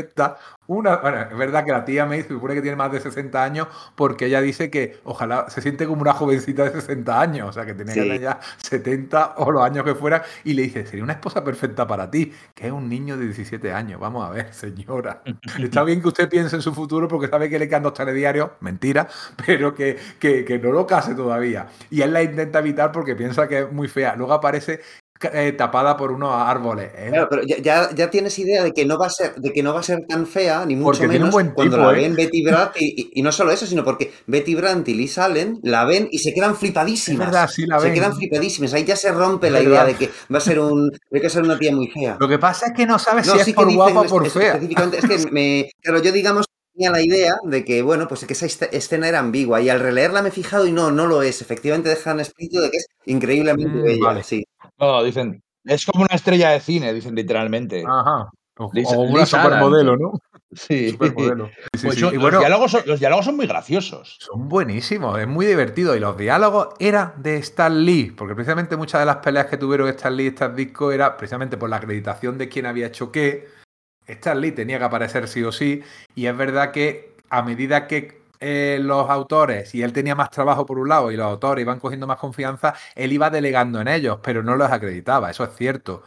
una, 0.67 0.97
bueno, 0.97 1.21
es 1.21 1.37
verdad 1.37 1.65
que 1.65 1.71
la 1.71 1.83
tía 1.83 2.05
me 2.05 2.17
dice, 2.17 2.29
supone 2.29 2.53
que 2.55 2.61
tiene 2.61 2.77
más 2.77 2.91
de 2.91 2.99
60 3.01 3.43
años, 3.43 3.67
porque 3.95 4.27
ella 4.27 4.39
dice 4.41 4.69
que 4.69 4.99
ojalá 5.03 5.49
se 5.49 5.61
siente 5.61 5.85
como 5.85 6.01
una 6.01 6.13
jovencita 6.13 6.63
de 6.63 6.71
60 6.71 7.19
años, 7.19 7.49
o 7.49 7.51
sea, 7.53 7.65
que 7.65 7.73
tenía 7.73 7.93
que 7.93 8.01
Sí. 8.01 8.07
tener 8.07 8.21
ya 8.21 8.39
70 8.57 9.33
o 9.37 9.51
los 9.51 9.63
años 9.63 9.83
que 9.83 9.95
fuera, 9.95 10.23
y 10.43 10.53
le 10.53 10.61
dice, 10.63 10.85
sería 10.85 11.03
una 11.03 11.13
esposa 11.13 11.43
perfecta 11.43 11.85
para 11.87 12.09
ti, 12.09 12.31
que 12.55 12.67
es 12.67 12.71
un 12.71 12.87
niño 12.87 13.17
de 13.17 13.25
17 13.25 13.73
años. 13.73 13.99
Vamos 13.99 14.25
a 14.27 14.31
ver, 14.31 14.53
señora. 14.53 15.21
Está 15.59 15.83
bien 15.83 16.01
que 16.01 16.07
usted 16.07 16.29
piense 16.29 16.55
en 16.55 16.61
su 16.61 16.73
futuro 16.73 17.07
porque 17.07 17.27
sabe 17.27 17.49
que 17.49 17.59
le 17.59 17.67
quedan 17.67 17.83
dos 17.83 17.93
telediarios, 17.93 18.51
mentira, 18.61 19.07
pero 19.45 19.73
que, 19.75 19.97
que, 20.19 20.45
que 20.45 20.57
no 20.59 20.71
lo 20.71 20.87
case 20.87 21.15
todavía. 21.15 21.67
Y 21.89 22.01
él 22.01 22.13
la 22.13 22.23
intenta 22.23 22.59
evitar 22.59 22.91
porque 22.91 23.15
piensa 23.15 23.47
que 23.47 23.59
es 23.59 23.71
muy 23.71 23.87
fea. 23.87 24.15
Luego 24.15 24.33
aparece 24.33 24.79
eh, 25.33 25.51
tapada 25.53 25.97
por 25.97 26.11
unos 26.11 26.31
árboles. 26.33 26.91
¿eh? 26.95 27.09
Claro, 27.09 27.27
pero 27.29 27.43
ya, 27.43 27.57
ya, 27.59 27.89
ya 27.93 28.09
tienes 28.09 28.37
idea 28.39 28.63
de 28.63 28.71
que 28.71 28.85
no 28.85 28.97
va 28.97 29.07
a 29.07 29.09
ser, 29.09 29.35
de 29.35 29.51
que 29.53 29.63
no 29.63 29.73
va 29.73 29.79
a 29.81 29.83
ser 29.83 29.99
tan 30.07 30.25
fea, 30.27 30.65
ni 30.65 30.75
mucho 30.75 30.85
Porque 30.99 31.09
tiene 31.09 31.15
un 31.15 31.21
menos, 31.21 31.33
buen 31.33 31.51
cuando 31.51 31.77
tipo, 31.77 31.91
la 31.91 31.97
¿eh? 31.97 32.01
ven 32.01 32.15
Betty 32.15 32.43
Brandt, 32.43 32.71
y, 32.79 33.01
y- 33.01 33.09
y 33.19 33.21
no 33.21 33.31
solo 33.31 33.51
eso, 33.51 33.65
sino 33.65 33.83
porque 33.83 34.11
Betty 34.27 34.55
Brandt 34.55 34.87
y 34.89 34.93
Liz 34.93 35.17
Allen 35.17 35.59
la 35.63 35.85
ven 35.85 36.07
y 36.11 36.19
se 36.19 36.33
quedan 36.33 36.55
flipadísimas. 36.55 37.27
Verdad, 37.27 37.47
sí 37.49 37.65
la 37.65 37.79
se 37.79 37.85
ven. 37.85 37.93
quedan 37.95 38.15
flipadísimas. 38.15 38.73
Ahí 38.73 38.83
ya 38.85 38.95
se 38.95 39.11
rompe 39.11 39.49
la 39.49 39.59
verdad. 39.59 39.71
idea 39.71 39.85
de 39.85 39.95
que 39.95 40.09
va 40.33 40.37
a 40.37 40.41
ser 40.41 40.59
un, 40.59 40.89
de 41.09 41.21
que 41.21 41.29
ser 41.29 41.43
una 41.43 41.57
tía 41.59 41.75
muy 41.75 41.87
fea. 41.87 42.17
Lo 42.19 42.27
que 42.27 42.39
pasa 42.39 42.67
es 42.67 42.73
que 42.73 42.85
no 42.85 42.97
sabes 42.99 43.27
No, 43.27 43.33
si 43.33 43.39
sí 43.45 43.49
es 43.51 43.55
por 43.55 43.65
dicen 43.67 43.77
guapa 43.77 44.01
o 44.01 44.05
por 44.07 44.25
es- 44.27 44.33
fea. 44.33 44.53
específicamente, 44.53 44.97
es 44.99 45.05
que 45.05 45.17
me, 45.31 45.69
claro, 45.81 46.01
yo 46.01 46.11
digamos 46.11 46.45
tenía 46.73 46.91
la 46.91 47.01
idea 47.01 47.35
de 47.43 47.65
que, 47.65 47.81
bueno, 47.81 48.07
pues 48.07 48.25
que 48.25 48.33
esa 48.33 48.45
escena 48.45 49.07
era 49.09 49.19
ambigua 49.19 49.61
y 49.61 49.69
al 49.69 49.79
releerla 49.81 50.21
me 50.21 50.29
he 50.29 50.31
fijado 50.31 50.65
y 50.65 50.71
no, 50.71 50.89
no 50.91 51.05
lo 51.07 51.21
es. 51.21 51.41
Efectivamente 51.41 51.89
dejan 51.89 52.19
explícito 52.19 52.61
de 52.61 52.71
que 52.71 52.77
es 52.77 52.85
increíblemente 53.05 53.77
Mm, 53.77 53.83
bella, 53.83 54.05
vale. 54.05 54.23
sí. 54.23 54.43
No, 54.81 55.03
dicen, 55.03 55.41
es 55.63 55.85
como 55.85 56.03
una 56.03 56.15
estrella 56.15 56.49
de 56.49 56.59
cine, 56.59 56.93
dicen 56.93 57.15
literalmente. 57.15 57.83
Ajá. 57.87 58.29
O, 58.57 58.69
Lisa- 58.73 58.97
o 58.97 59.01
una 59.03 59.21
Lisa 59.21 59.41
supermodelo. 59.43 59.95
¿no? 59.95 60.11
Sí. 60.51 60.89
Supermodelo. 60.91 61.49
Sí, 61.73 61.89
sí, 61.89 61.91
sí. 61.91 61.99
son- 62.01 62.13
Y 62.13 62.17
bueno, 62.17 62.31
los, 62.37 62.39
diálogos 62.41 62.71
son, 62.71 62.81
los 62.85 62.99
diálogos 62.99 63.25
son 63.25 63.35
muy 63.37 63.47
graciosos. 63.47 64.17
Son 64.19 64.49
buenísimos, 64.49 65.17
es 65.19 65.27
muy 65.27 65.45
divertido. 65.45 65.95
Y 65.95 65.99
los 65.99 66.17
diálogos 66.17 66.69
eran 66.79 67.13
de 67.17 67.37
Stan 67.37 67.85
Lee, 67.85 68.11
porque 68.15 68.35
precisamente 68.35 68.75
muchas 68.75 68.99
de 69.01 69.05
las 69.05 69.17
peleas 69.17 69.45
que 69.45 69.57
tuvieron 69.57 69.87
Stan 69.89 70.15
Lee 70.15 70.25
y 70.25 70.27
Stan 70.27 70.55
Disco 70.55 70.91
era 70.91 71.15
precisamente 71.15 71.57
por 71.57 71.69
la 71.69 71.77
acreditación 71.77 72.37
de 72.37 72.49
quién 72.49 72.65
había 72.65 72.87
hecho 72.87 73.11
qué. 73.11 73.47
Stan 74.07 74.41
Lee 74.41 74.51
tenía 74.51 74.79
que 74.79 74.83
aparecer 74.85 75.27
sí 75.27 75.43
o 75.43 75.51
sí. 75.51 75.81
Y 76.15 76.25
es 76.25 76.35
verdad 76.35 76.71
que 76.71 77.15
a 77.29 77.41
medida 77.43 77.87
que 77.87 78.20
eh, 78.41 78.79
los 78.81 79.09
autores, 79.09 79.73
y 79.73 79.83
él 79.83 79.93
tenía 79.93 80.15
más 80.15 80.29
trabajo 80.29 80.65
por 80.65 80.77
un 80.77 80.89
lado, 80.89 81.11
y 81.11 81.15
los 81.15 81.27
autores 81.27 81.61
iban 81.61 81.79
cogiendo 81.79 82.07
más 82.07 82.17
confianza, 82.17 82.73
él 82.95 83.13
iba 83.13 83.29
delegando 83.29 83.79
en 83.79 83.87
ellos, 83.87 84.19
pero 84.21 84.43
no 84.43 84.57
los 84.57 84.69
acreditaba, 84.69 85.29
eso 85.31 85.45
es 85.45 85.55
cierto. 85.55 86.03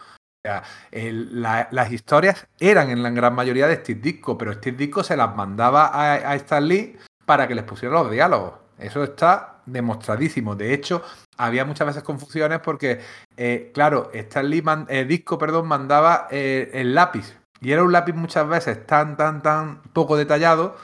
Las 0.93 1.90
historias 1.90 2.47
eran 2.61 2.90
en 2.90 3.02
la 3.02 3.09
gran 3.09 3.35
mayoría 3.35 3.66
de 3.66 3.77
Steve 3.77 4.01
Disco, 4.01 4.36
pero 4.36 4.52
Steve 4.52 4.77
Disco 4.77 5.02
se 5.02 5.16
las 5.16 5.35
mandaba 5.35 5.86
a, 5.86 6.12
a 6.16 6.35
Stan 6.35 6.69
para 7.24 7.48
que 7.48 7.55
les 7.55 7.65
pusiera 7.65 7.94
los 7.94 8.11
diálogos. 8.11 8.52
Eso 8.78 9.02
está 9.02 9.62
demostradísimo. 9.65 10.55
De 10.55 10.74
hecho, 10.74 11.02
había 11.39 11.65
muchas 11.65 11.86
veces 11.86 12.02
confusiones 12.02 12.61
porque, 12.61 13.01
eh, 13.39 13.70
claro, 13.73 14.11
Stan 14.12 14.47
Lee 14.51 14.61
man- 14.61 14.86
eh, 14.90 15.06
Disco 15.06 15.39
perdón, 15.39 15.66
mandaba 15.66 16.28
eh, 16.31 16.70
el 16.74 16.94
lápiz. 16.94 17.39
Y 17.62 17.73
era 17.73 17.82
un 17.82 17.93
lápiz 17.93 18.12
muchas 18.12 18.47
veces 18.47 18.86
tan, 18.86 19.16
tan, 19.16 19.40
tan 19.40 19.81
poco 19.94 20.19
detallado 20.19 20.77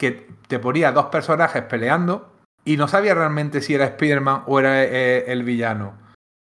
que 0.00 0.26
te 0.48 0.58
ponía 0.58 0.92
dos 0.92 1.06
personajes 1.06 1.62
peleando 1.64 2.32
y 2.64 2.78
no 2.78 2.88
sabía 2.88 3.14
realmente 3.14 3.60
si 3.60 3.74
era 3.74 3.84
Spider-Man 3.84 4.44
o 4.46 4.58
era 4.58 4.82
eh, 4.82 5.30
el 5.30 5.44
villano. 5.44 5.98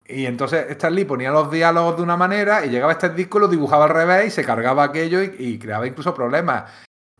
Y 0.05 0.27
entonces 0.27 0.67
Stan 0.69 0.93
Lee 0.93 1.05
ponía 1.05 1.31
los 1.31 1.49
diálogos 1.49 1.97
de 1.97 2.03
una 2.03 2.15
manera 2.15 2.63
y 2.63 2.69
llegaba 2.69 2.91
este 2.91 3.09
disco, 3.09 3.39
lo 3.39 3.47
dibujaba 3.47 3.85
al 3.85 3.89
revés 3.89 4.27
y 4.27 4.29
se 4.29 4.45
cargaba 4.45 4.83
aquello 4.83 5.23
y, 5.23 5.35
y 5.39 5.57
creaba 5.57 5.87
incluso 5.87 6.13
problemas. 6.13 6.71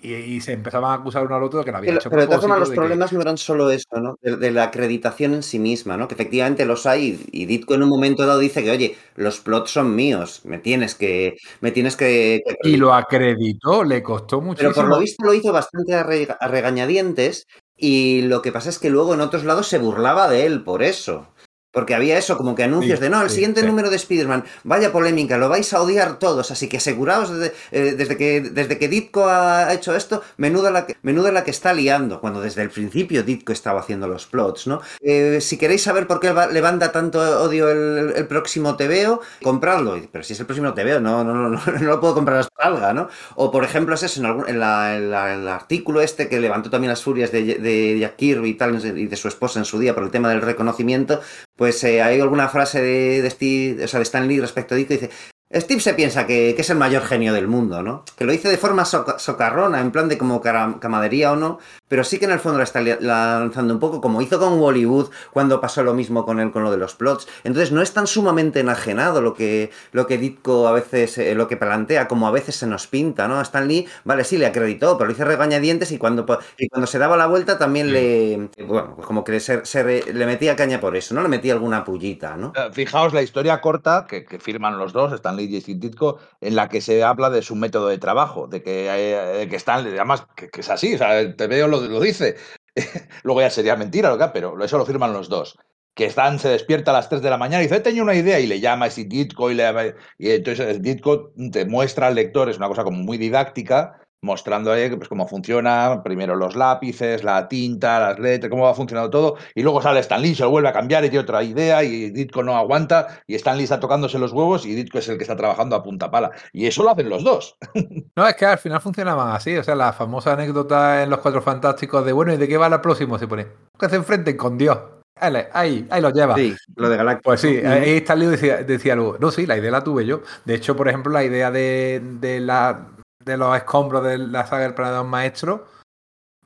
Y, 0.02 0.14
y 0.14 0.40
se 0.40 0.54
empezaban 0.54 0.92
a 0.92 0.94
acusar 0.94 1.26
uno 1.26 1.36
al 1.36 1.44
otro 1.44 1.60
de 1.60 1.66
que 1.66 1.72
lo 1.72 1.78
había 1.78 1.90
Pero, 1.90 2.00
hecho 2.00 2.10
pero 2.10 2.22
de 2.22 2.28
todas 2.28 2.42
formas, 2.42 2.60
los 2.60 2.70
que- 2.70 2.76
problemas 2.76 3.12
no 3.12 3.20
eran 3.22 3.38
solo 3.38 3.70
eso, 3.70 4.00
¿no? 4.00 4.16
De, 4.22 4.38
de 4.38 4.52
la 4.52 4.64
acreditación 4.64 5.34
en 5.34 5.44
sí 5.44 5.60
misma, 5.60 5.98
¿no? 5.98 6.08
Que 6.08 6.14
efectivamente 6.14 6.66
los 6.66 6.86
hay 6.86 7.22
y 7.34 7.46
Ditko 7.46 7.74
en 7.74 7.84
un 7.84 7.90
momento 7.90 8.26
dado 8.26 8.40
dice 8.40 8.64
que, 8.64 8.72
oye, 8.72 8.96
los 9.16 9.42
plots 9.42 9.72
son 9.72 9.94
míos, 9.96 10.42
me 10.46 10.58
tienes 10.58 10.96
que... 10.96 11.36
Me 11.60 11.72
tienes 11.72 11.98
que, 11.98 12.40
que 12.64 12.70
Y 12.70 12.78
lo 12.78 12.94
acreditó, 12.94 13.84
le 13.84 14.02
costó 14.02 14.40
muchísimo. 14.40 14.72
Pero 14.74 14.88
por 14.88 14.90
lo 14.96 15.00
visto 15.02 15.26
lo 15.26 15.34
hizo 15.34 15.52
bastante 15.52 15.94
a, 15.96 16.04
rega- 16.04 16.38
a 16.40 16.48
regañadientes 16.48 17.46
y 17.76 18.22
lo 18.22 18.42
que 18.42 18.52
pasa 18.54 18.70
es 18.70 18.80
que 18.80 18.90
luego 18.90 19.14
en 19.14 19.22
otros 19.22 19.44
lados 19.44 19.68
se 19.68 19.80
burlaba 19.80 20.30
de 20.30 20.46
él 20.46 20.64
por 20.64 20.82
eso. 20.82 21.28
Porque 21.72 21.94
había 21.94 22.18
eso, 22.18 22.36
como 22.38 22.56
que 22.56 22.64
anuncios 22.64 22.98
Sí, 23.00 23.04
de 23.04 23.10
no, 23.12 23.22
el 23.22 23.30
sí, 23.30 23.36
siguiente 23.36 23.62
sí. 23.62 23.68
número 23.68 23.90
de 23.92 23.96
Spider-Man, 23.98 24.44
vaya 24.64 24.92
polémica, 24.92 25.38
lo 25.38 25.50
vais 25.50 25.72
a 25.74 25.82
odiar 25.82 26.18
todos, 26.18 26.50
así 26.50 26.68
que 26.68 26.78
aseguraos 26.78 27.30
de- 27.30 27.54
eh, 27.72 27.94
desde, 27.96 28.18
que, 28.18 28.42
desde 28.42 28.80
que 28.80 28.88
Ditko 28.88 29.26
ha 29.28 29.72
hecho 29.74 29.96
esto, 29.96 30.24
menuda 30.38 30.72
la, 30.72 30.88
que, 30.88 30.98
menuda 31.04 31.32
la 31.32 31.44
que 31.44 31.52
está 31.52 31.74
liando, 31.74 32.20
cuando 32.22 32.42
desde 32.42 32.64
el 32.64 32.72
principio 32.72 33.22
Ditko 33.24 33.52
estaba 33.54 33.82
haciendo 33.82 34.08
los 34.08 34.26
plots, 34.26 34.66
¿no? 34.66 34.82
Eh, 35.02 35.40
si 35.42 35.58
queréis 35.58 35.84
saber 35.84 36.08
por 36.08 36.20
qué 36.20 36.32
va- 36.32 36.48
levanta 36.48 36.92
tanto 36.92 37.20
odio 37.44 37.70
el, 37.70 38.14
el 38.16 38.28
próximo 38.28 38.76
TVO, 38.76 39.22
compradlo. 39.44 40.00
Pero 40.12 40.24
si 40.24 40.34
es 40.34 40.40
el 40.40 40.46
próximo 40.48 40.74
TVO, 40.74 41.00
no, 41.00 41.24
no, 41.24 41.34
no, 41.36 41.50
no, 41.50 41.62
no 41.66 41.80
lo 41.88 42.00
puedo 42.00 42.16
comprar 42.16 42.40
hasta 42.40 42.64
salga, 42.64 42.94
¿no? 42.94 43.10
O 43.36 43.52
por 43.52 43.64
ejemplo, 43.64 43.94
es 43.94 44.02
eso, 44.04 44.20
en, 44.22 44.26
algún- 44.26 44.50
en 44.50 44.60
la- 44.60 44.96
en 44.98 45.12
la- 45.12 45.34
en 45.36 45.42
el 45.42 45.48
artículo 45.48 46.02
este 46.02 46.28
que 46.28 46.40
levantó 46.40 46.70
también 46.72 46.90
las 46.90 47.04
furias 47.04 47.32
de, 47.32 47.44
de 47.60 48.00
Jack 48.00 48.16
Kirby 48.16 48.50
y 48.50 48.54
tal, 48.56 48.84
y 48.98 49.06
de 49.06 49.16
su 49.16 49.28
esposa 49.28 49.60
en 49.60 49.66
su 49.66 49.78
día 49.78 49.94
por 49.94 50.04
el 50.04 50.10
tema 50.12 50.30
del 50.30 50.42
reconocimiento, 50.42 51.22
pues 51.60 51.84
eh, 51.84 52.02
hay 52.02 52.22
alguna 52.22 52.48
frase 52.48 52.82
de, 52.82 53.30
Steve, 53.30 53.84
o 53.84 53.88
sea, 53.90 54.00
de 54.00 54.04
Stan 54.04 54.26
Lee 54.26 54.40
respecto 54.40 54.74
a 54.74 54.78
Ditko, 54.78 54.94
dice, 54.94 55.10
Steve 55.52 55.80
se 55.82 55.96
piensa 55.96 56.28
que, 56.28 56.54
que 56.56 56.62
es 56.62 56.70
el 56.70 56.78
mayor 56.78 57.02
genio 57.04 57.34
del 57.34 57.48
mundo, 57.48 57.82
¿no? 57.82 58.04
Que 58.16 58.24
lo 58.26 58.32
dice 58.32 58.50
de 58.50 58.58
forma 58.58 58.86
soca- 58.86 59.18
socarrona, 59.18 59.82
en 59.82 59.92
plan 59.92 60.08
de 60.08 60.18
como 60.20 60.42
camadería 60.42 61.32
o 61.32 61.36
no, 61.36 61.58
pero 61.88 62.04
sí 62.04 62.20
que 62.20 62.26
en 62.26 62.32
el 62.32 62.40
fondo 62.40 62.60
la 62.60 62.66
está 62.66 62.82
lanzando 62.82 63.74
un 63.74 63.80
poco, 63.80 64.00
como 64.00 64.22
hizo 64.22 64.40
con 64.40 64.60
Hollywood 64.62 65.10
cuando 65.32 65.60
pasó 65.60 65.82
lo 65.84 65.96
mismo 65.96 66.24
con 66.24 66.40
él 66.40 66.52
con 66.52 66.62
lo 66.64 66.70
de 66.70 66.78
los 66.78 66.94
plots. 66.94 67.28
Entonces 67.44 67.72
no 67.72 67.82
es 67.82 67.94
tan 67.94 68.06
sumamente 68.06 68.60
enajenado 68.60 69.22
lo 69.24 69.34
que, 69.34 69.72
lo 69.92 70.06
que 70.06 70.20
Ditko 70.20 70.68
a 70.68 70.72
veces, 70.72 71.18
eh, 71.18 71.34
lo 71.34 71.48
que 71.48 71.58
plantea, 71.58 72.08
como 72.08 72.28
a 72.28 72.32
veces 72.32 72.56
se 72.56 72.68
nos 72.68 72.86
pinta, 72.86 73.28
¿no? 73.28 73.40
A 73.40 73.42
Stan 73.42 73.68
Lee, 73.68 73.88
vale, 74.04 74.24
sí, 74.26 74.38
le 74.38 74.46
acreditó, 74.46 75.00
pero 75.00 75.08
lo 75.08 75.14
hizo 75.14 75.26
regañadientes 75.26 75.92
y 75.92 75.98
cuando, 75.98 76.28
y 76.60 76.68
cuando 76.70 76.86
se 76.86 77.00
daba 77.00 77.18
la 77.18 77.26
vuelta 77.26 77.58
también 77.58 77.88
Sí. 77.88 77.94
le, 77.94 78.50
bueno, 78.68 78.94
pues 78.96 79.08
como 79.08 79.24
que 79.24 79.40
se, 79.40 79.66
se 79.66 79.82
re- 79.82 80.14
le 80.14 80.26
metía 80.28 80.56
caña 80.56 80.80
por 80.80 80.96
eso, 80.96 81.16
¿no? 81.16 81.24
Le 81.24 81.28
metía 81.30 81.54
alguna 81.54 81.84
pullita, 81.84 82.38
¿no? 82.38 82.54
Eh, 82.56 82.70
Fijaos 82.72 83.14
la 83.14 83.24
historia 83.24 83.60
corta 83.62 84.06
que, 84.08 84.26
que 84.26 84.38
firman 84.40 84.78
los 84.78 84.94
dos, 84.94 85.12
Y 85.40 85.48
Ditko, 85.48 86.20
en 86.42 86.56
la 86.56 86.70
que 86.70 86.82
se 86.82 87.04
habla 87.04 87.30
de 87.30 87.42
su 87.42 87.56
método 87.56 87.88
de 87.88 87.98
trabajo, 87.98 88.48
de 88.48 88.62
que, 88.62 88.88
eh, 88.90 89.48
que 89.50 89.56
Stanley, 89.56 89.94
además, 89.94 90.26
que, 90.36 90.50
que 90.50 90.62
es 90.62 90.70
así, 90.70 90.96
o 90.96 90.98
sea, 90.98 91.20
el 91.20 91.36
TVO 91.36 91.68
lo, 91.68 91.82
lo 91.82 92.00
dice. 92.00 92.36
Luego 93.24 93.42
ya 93.42 93.50
sería 93.50 93.76
mentira, 93.76 94.32
pero 94.34 94.64
eso 94.64 94.78
lo 94.78 94.86
firman 94.86 95.14
los 95.14 95.30
dos. 95.30 95.58
Que 95.94 96.06
Stan 96.06 96.40
se 96.40 96.50
despierta 96.50 96.92
a 96.92 96.94
las 96.94 97.10
3 97.10 97.22
de 97.22 97.30
la 97.30 97.38
mañana 97.38 97.62
y 97.62 97.66
dice, 97.66 97.78
"He 97.78 97.82
tenido 97.82 98.04
una 98.04 98.16
idea, 98.16 98.40
y 98.40 98.48
le 98.48 98.60
llama 98.60 98.90
Steve 98.90 99.10
Ditko, 99.10 99.52
y, 99.52 99.56
le, 99.56 99.96
y 100.18 100.32
entonces 100.32 100.82
Ditko 100.82 101.34
te 101.52 101.66
muestra 101.66 102.08
al 102.08 102.16
lector, 102.16 102.50
es 102.50 102.58
una 102.58 102.68
cosa 102.68 102.84
como 102.84 102.98
muy 102.98 103.18
didáctica, 103.18 104.00
mostrando 104.22 104.72
ahí 104.72 104.90
pues, 104.96 105.08
cómo 105.08 105.28
funciona 105.28 106.02
primero 106.04 106.36
los 106.36 106.56
lápices, 106.56 107.24
la 107.24 107.48
tinta, 107.48 108.00
las 108.00 108.20
letras, 108.20 108.50
cómo 108.50 108.64
va 108.64 108.74
funcionando 108.74 109.10
todo, 109.10 109.38
y 109.56 109.64
luego 109.64 109.82
sale 109.82 110.00
Stan 110.00 110.22
Lee, 110.22 110.36
se 110.36 110.44
lo 110.44 110.50
vuelve 110.50 110.70
a 110.70 110.74
cambiar 110.74 111.06
y 111.06 111.10
tiene 111.10 111.24
otra 111.24 111.44
idea, 111.44 111.84
y 111.84 112.10
Ditko 112.10 112.44
no 112.44 112.56
aguanta, 112.56 113.22
y 113.28 113.36
Stan 113.36 113.58
Lee 113.58 113.64
está 113.64 113.80
tocándose 113.80 114.20
los 114.20 114.34
huevos, 114.34 114.66
y 114.66 114.76
Ditko 114.76 115.00
es 115.00 115.10
el 115.10 115.18
que 115.18 115.24
está 115.24 115.36
trabajando 115.36 115.76
a 115.76 115.84
punta 115.84 116.12
pala. 116.12 116.32
Y 116.54 116.68
eso 116.68 116.84
lo 116.84 116.92
hacen 116.92 117.10
los 117.10 117.24
dos. 117.24 117.58
No, 118.16 118.28
es 118.28 118.36
que 118.36 118.46
al 118.46 118.58
final 118.58 118.82
funcionaban 118.82 119.34
así. 119.34 119.56
O 119.56 119.64
sea, 119.64 119.76
la 119.76 119.94
famosa 119.94 120.34
anécdota 120.34 121.04
en 121.04 121.10
Los 121.10 121.20
Cuatro 121.20 121.42
Fantásticos 121.42 122.04
de, 122.04 122.12
bueno, 122.12 122.34
¿y 122.34 122.38
de 122.38 122.48
qué 122.50 122.58
va 122.58 122.68
la 122.68 122.82
próxima? 122.82 123.18
Se 123.18 123.28
pone, 123.28 123.48
que 123.80 123.88
se 123.88 123.96
enfrenten 123.96 124.36
con 124.36 124.58
Dios. 124.58 124.78
Ahí, 125.20 125.88
ahí, 125.90 126.02
lo 126.02 126.10
lleva. 126.12 126.36
Sí, 126.36 126.56
lo 126.76 126.90
de 126.90 126.98
Galactus. 126.98 127.24
Pues 127.24 127.42
sí, 127.42 127.58
ahí 127.58 127.98
Stanley 127.98 128.28
decía, 128.28 128.58
decía 128.64 128.94
algo. 128.94 129.18
No, 129.20 129.32
sí, 129.32 129.46
la 129.46 129.58
idea 129.58 129.72
la 129.72 129.84
tuve 129.84 130.06
yo. 130.06 130.22
De 130.46 130.56
hecho, 130.56 130.76
por 130.76 130.88
ejemplo, 130.88 131.12
la 131.12 131.24
idea 131.24 131.52
de, 131.52 132.02
de, 132.20 132.40
la, 132.40 132.88
de 133.24 133.38
los 133.38 133.56
escombros 133.56 134.04
de 134.04 134.18
la 134.18 134.46
saga 134.46 134.64
del 134.64 134.74
Planeta 134.74 135.04
Maestro, 135.04 135.68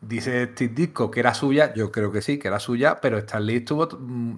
dice 0.01 0.49
Steve 0.53 0.73
Ditko 0.73 1.11
que 1.11 1.19
era 1.19 1.33
suya. 1.33 1.73
Yo 1.73 1.91
creo 1.91 2.11
que 2.11 2.21
sí, 2.21 2.37
que 2.39 2.47
era 2.47 2.59
suya, 2.59 2.99
pero 2.99 3.17
Stanley 3.19 3.57
estuvo 3.57 3.87
mm, 3.87 4.35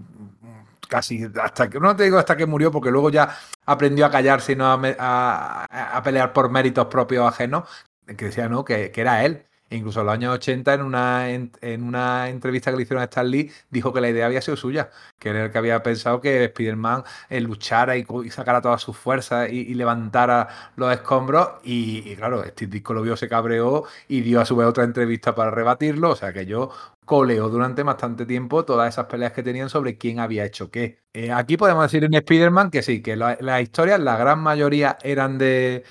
casi 0.90 1.28
hasta 1.42 1.70
que, 1.70 1.80
no 1.80 1.96
te 1.96 2.04
digo 2.04 2.18
hasta 2.18 2.36
que 2.38 2.46
murió, 2.46 2.72
porque 2.72 2.92
luego 2.92 3.10
ya 3.10 3.36
aprendió 3.66 4.06
a 4.06 4.12
callarse 4.12 4.52
y 4.52 4.56
no 4.56 4.66
a- 4.68 4.80
a- 5.00 5.98
a 5.98 6.04
pelear 6.04 6.34
por 6.34 6.50
méritos 6.50 6.88
propios 6.88 7.26
ajenos, 7.28 7.68
que 8.06 8.26
decía 8.26 8.50
no, 8.50 8.64
que, 8.66 8.92
que 8.92 9.02
era 9.02 9.24
él. 9.26 9.46
Incluso 9.72 10.02
en 10.02 10.06
los 10.06 10.14
años 10.14 10.34
80, 10.36 10.76
en 10.76 10.82
una, 10.84 11.30
en, 11.32 11.52
una 11.84 12.30
entrevista 12.30 12.70
que 12.70 12.78
le 12.78 12.84
hicieron 12.84 13.02
a 13.02 13.06
Stan 13.06 13.30
Lee, 13.30 13.52
dijo 13.72 13.92
que 13.92 14.00
la 14.00 14.10
idea 14.10 14.28
había 14.28 14.42
sido 14.42 14.56
suya, 14.58 14.92
que 15.18 15.30
era 15.30 15.46
el 15.46 15.52
que 15.52 15.58
había 15.58 15.82
pensado 15.82 16.22
que 16.22 16.44
Spider-Man 16.46 17.04
eh, 17.30 17.42
luchara 17.42 17.98
y, 17.98 18.06
sacara 18.30 18.62
todas 18.62 18.82
sus 18.82 18.96
fuerzas 18.96 19.50
y, 19.52 19.74
levantara 19.74 20.48
los 20.76 20.94
escombros. 20.94 21.50
Y, 21.64 22.16
claro, 22.16 22.44
Steve 22.46 22.72
Ditko 22.74 22.94
lo 22.94 23.02
vio, 23.02 23.18
se 23.18 23.28
cabreó 23.28 23.86
y 24.08 24.22
dio 24.22 24.40
a 24.40 24.46
su 24.46 24.56
vez 24.56 24.68
otra 24.68 24.84
entrevista 24.84 25.34
para 25.34 25.50
rebatirlo. 25.52 26.12
O 26.12 26.16
sea 26.16 26.32
que 26.32 26.46
yo 26.46 26.70
coleó 27.06 27.50
durante 27.50 27.84
bastante 27.84 28.26
tiempo 28.26 28.66
todas 28.66 28.90
esas 28.94 29.06
peleas 29.06 29.32
que 29.32 29.44
tenían 29.44 29.70
sobre 29.70 29.98
quién 29.98 30.20
había 30.20 30.46
hecho 30.46 30.70
qué. 30.72 31.00
Eh, 31.14 31.32
aquí 31.32 31.58
podemos 31.58 31.84
decir 31.84 32.04
en 32.04 32.14
Spider-Man 32.14 32.72
que 32.72 32.82
sí, 32.84 33.02
que 33.02 33.16
la- 33.16 33.38
las 33.40 33.62
historias, 33.62 34.00
la 34.00 34.18
gran 34.18 34.40
mayoría 34.40 34.98
eran 35.04 35.38
de, 35.38 35.84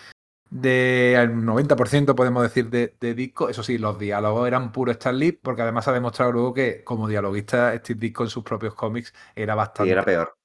de 0.51 1.17
al 1.19 1.45
90% 1.45 2.15
podemos 2.15 2.43
decir 2.43 2.71
de, 2.71 2.97
de 3.01 3.15
disco. 3.15 3.49
Eso 3.49 3.63
sí, 3.63 3.79
los 3.79 3.99
diálogos 3.99 4.47
eran 4.47 4.73
puro 4.73 4.93
Stan 4.93 5.19
Lee, 5.19 5.33
porque 5.33 5.63
además 5.63 5.89
ha 5.89 5.93
demostrado 5.93 6.33
luego 6.33 6.55
que 6.55 6.85
como 6.85 7.09
dialoguista 7.09 7.77
Steve 7.79 8.01
Ditko 8.01 8.25
en 8.25 8.31
sus 8.31 8.45
propios 8.45 8.75
cómics 8.75 9.15
era 9.35 9.55
Sí, 9.77 9.89
bastante... 9.89 9.91
era 9.91 10.05
peor. 10.05 10.37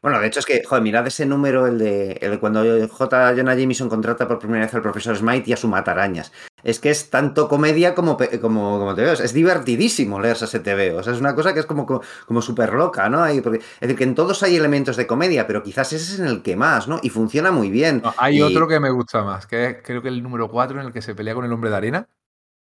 Bueno, 0.00 0.20
de 0.20 0.28
hecho 0.28 0.38
es 0.40 0.46
que, 0.46 0.62
joder, 0.64 0.82
mirad 0.82 1.06
ese 1.06 1.26
número, 1.26 1.66
el 1.66 1.78
de, 1.78 2.12
el 2.22 2.30
de 2.32 2.38
cuando 2.40 2.62
J. 2.88 3.34
Jonah 3.36 3.54
Jameson 3.54 3.88
contrata 3.88 4.28
por 4.28 4.38
primera 4.38 4.64
vez 4.64 4.74
al 4.74 4.80
profesor 4.82 5.16
Smite 5.16 5.50
y 5.50 5.52
a 5.52 5.56
su 5.56 5.66
matarañas. 5.68 6.32
Es 6.62 6.78
que 6.80 6.90
es 6.90 7.10
tanto 7.10 7.48
comedia 7.48 7.94
como, 7.94 8.16
como, 8.40 8.78
como 8.78 8.94
te 8.94 9.02
veo. 9.02 9.12
Es 9.12 9.32
divertidísimo 9.32 10.20
leerse 10.20 10.44
ese 10.46 10.60
TVO. 10.60 10.98
O 10.98 11.02
sea, 11.02 11.12
es 11.12 11.20
una 11.20 11.34
cosa 11.34 11.52
que 11.52 11.60
es 11.60 11.66
como, 11.66 11.84
como, 11.84 12.00
como 12.26 12.42
súper 12.42 12.72
loca, 12.74 13.08
¿no? 13.08 13.22
Hay- 13.22 13.40
porque- 13.40 13.58
es 13.58 13.80
decir, 13.80 13.96
que 13.96 14.04
en 14.04 14.14
todos 14.14 14.42
hay 14.42 14.56
elementos 14.56 14.96
de 14.96 15.06
comedia, 15.06 15.46
pero 15.46 15.62
quizás 15.62 15.92
ese 15.92 16.14
es 16.14 16.20
en 16.20 16.26
el 16.26 16.42
que 16.42 16.56
más, 16.56 16.86
¿no? 16.88 16.98
Y 17.02 17.10
funciona 17.10 17.50
muy 17.50 17.68
bien. 17.70 18.00
No, 18.04 18.14
hay 18.18 18.38
Y- 18.38 18.42
otro 18.42 18.68
que 18.68 18.80
me 18.80 18.90
gusta 18.90 19.24
más, 19.24 19.46
que 19.46 19.66
es 19.66 19.76
creo 19.82 20.00
que 20.00 20.08
el 20.08 20.22
número 20.22 20.48
4 20.48 20.80
en 20.80 20.86
el 20.86 20.92
que 20.92 21.02
se 21.02 21.14
pelea 21.14 21.34
con 21.34 21.44
el 21.44 21.52
hombre 21.52 21.70
de 21.70 21.76
arena. 21.76 22.08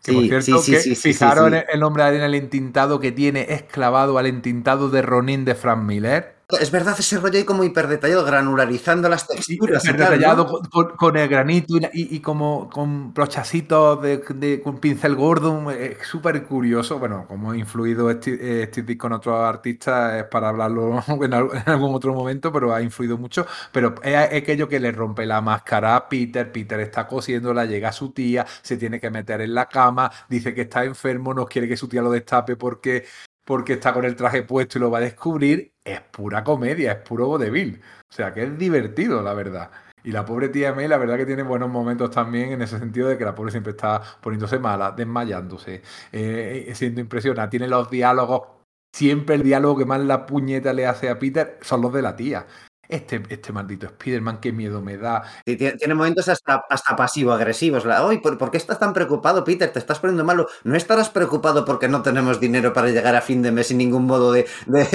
Que 0.03 0.11
por 0.13 0.21
Sí, 0.23 0.27
cierto, 0.29 0.61
sí, 0.61 0.75
sí, 0.77 0.89
que 0.89 0.95
fijaron 0.95 1.53
el 1.55 1.83
hombre 1.83 2.03
de 2.03 2.09
arena, 2.09 2.25
el 2.25 2.35
entintado 2.35 2.99
que 2.99 3.11
tiene 3.11 3.47
es 3.49 3.63
clavado 3.63 4.17
al 4.17 4.27
entintado 4.27 4.89
de 4.89 5.01
Ronin 5.01 5.45
de 5.45 5.55
Frank 5.55 5.81
Miller. 5.83 6.34
Es 6.59 6.69
verdad, 6.69 6.95
ese 6.97 7.17
rollo 7.19 7.39
ahí 7.39 7.43
como 7.43 7.63
hiperdetallado, 7.63 8.23
granularizando 8.23 9.09
las 9.09 9.27
texturas 9.27 9.83
y 9.83 9.87
Súper 9.87 10.01
tal, 10.01 10.19
detallado 10.19 10.61
¿no? 10.73 10.95
con, 10.95 11.17
el 11.17 11.27
granito 11.27 11.75
y, 11.91 12.19
como 12.19 12.69
con 12.69 13.13
brochacitos 13.15 13.99
de, 14.01 14.17
de- 14.35 14.61
con 14.61 14.77
pincel 14.79 15.15
gordo, 15.15 15.71
es 15.71 15.97
súper 16.07 16.45
curioso. 16.45 16.99
Bueno, 16.99 17.25
como 17.27 17.51
ha 17.51 17.57
influido 17.57 18.11
Steve, 18.11 18.61
eh, 18.63 18.67
Steve 18.67 18.95
con 18.95 19.13
otros 19.13 19.35
artistas 19.39 20.21
es 20.21 20.23
para 20.25 20.49
hablarlo 20.49 21.03
en 21.21 21.33
algún 21.33 21.95
otro 21.95 22.13
momento, 22.13 22.51
pero 22.51 22.73
ha 22.73 22.81
influido 22.81 23.17
mucho. 23.17 23.47
Pero 23.71 23.95
es 24.03 24.15
aquello 24.15 24.69
que 24.69 24.79
le 24.79 24.91
rompe 24.91 25.25
la 25.25 25.41
máscara 25.41 25.95
a 25.95 26.07
Peter, 26.07 26.51
Peter 26.51 26.79
está 26.79 27.07
cosiéndola, 27.07 27.65
llega 27.65 27.91
su 27.91 28.11
tía, 28.11 28.45
se 28.61 28.77
tiene 28.77 28.99
que 28.99 29.09
meter 29.09 29.41
en 29.41 29.55
la 29.55 29.67
cama, 29.67 30.11
dice 30.29 30.53
que 30.53 30.61
está 30.61 30.83
enfermo, 30.85 31.33
no 31.33 31.45
quiere 31.47 31.67
que 31.67 31.75
su 31.77 31.87
tía 31.87 32.01
lo 32.03 32.11
destape 32.11 32.55
porque 32.55 33.05
porque 33.43 33.73
está 33.73 33.93
con 33.93 34.05
el 34.05 34.15
traje 34.15 34.43
puesto 34.43 34.77
y 34.77 34.81
lo 34.81 34.89
va 34.91 34.97
a 34.99 35.01
descubrir, 35.01 35.74
es 35.85 36.01
pura 36.01 36.43
comedia, 36.43 36.91
es 36.93 36.97
puro 37.07 37.27
vodevil. 37.27 37.81
O 38.09 38.13
sea 38.13 38.33
que 38.33 38.43
es 38.43 38.57
divertido, 38.57 39.21
la 39.21 39.33
verdad. 39.33 39.71
Y 40.03 40.11
la 40.11 40.25
pobre 40.25 40.49
tía 40.49 40.73
May, 40.73 40.87
la 40.87 40.97
verdad 40.97 41.17
que 41.17 41.25
tiene 41.25 41.43
buenos 41.43 41.69
momentos 41.69 42.11
también 42.11 42.51
en 42.51 42.61
ese 42.61 42.77
sentido 42.79 43.07
de 43.07 43.17
que 43.17 43.25
la 43.25 43.33
pobre 43.33 43.51
siempre 43.51 43.71
está 43.71 44.01
poniéndose 44.21 44.59
mala, 44.59 44.91
desmayándose, 44.91 45.81
eh, 46.11 46.71
siendo 46.75 47.01
impresionada. 47.01 47.49
Tiene 47.49 47.67
los 47.67 47.89
diálogos, 47.89 48.41
siempre 48.93 49.35
el 49.35 49.43
diálogo 49.43 49.77
que 49.77 49.85
más 49.85 50.01
la 50.01 50.25
puñeta 50.25 50.73
le 50.73 50.85
hace 50.85 51.09
a 51.09 51.17
Peter 51.17 51.57
son 51.61 51.81
los 51.81 51.93
de 51.93 52.01
la 52.03 52.15
tía. 52.15 52.45
Este, 52.87 53.21
este 53.29 53.51
maldito 53.51 53.87
Spider-Man, 53.87 54.39
qué 54.39 54.51
miedo 54.51 54.81
me 54.81 54.97
da. 54.97 55.23
Sí, 55.45 55.55
tiene, 55.57 55.93
momentos 55.95 56.27
hasta, 56.29 56.65
hasta 56.69 56.95
pasivo-agresivos. 56.95 57.85
La, 57.85 58.07
"Ay, 58.07 58.19
¿por, 58.19 58.37
por 58.37 58.51
qué 58.51 58.57
estás 58.57 58.79
tan 58.79 58.93
preocupado, 58.93 59.43
Peter? 59.43 59.71
Te 59.71 59.79
estás 59.79 59.99
poniendo 59.99 60.23
malo. 60.23 60.47
¿No 60.63 60.75
estarás 60.75 61.09
preocupado 61.09 61.65
porque 61.65 61.87
no 61.87 62.01
tenemos 62.01 62.39
dinero 62.39 62.73
para 62.73 62.89
llegar 62.89 63.15
a 63.15 63.21
fin 63.21 63.41
de 63.41 63.51
mes 63.51 63.67
sin 63.67 63.77
ningún 63.77 64.05
modo 64.05 64.31
de, 64.31 64.45
de- 64.67 64.85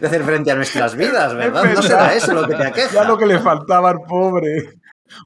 de 0.00 0.06
hacer 0.06 0.22
frente 0.24 0.50
a 0.50 0.56
nuestras 0.56 0.94
vidas, 0.94 1.34
¿verdad? 1.36 1.64
No 1.74 1.82
será 1.82 2.14
eso 2.14 2.34
lo 2.34 2.46
que 2.46 2.54
te 2.54 2.62
Ya 2.62 2.68
aqueja. 2.68 3.04
lo 3.04 3.16
que 3.18 3.26
le 3.26 3.38
faltaba 3.38 3.90
al 3.90 4.00
pobre. 4.02 4.77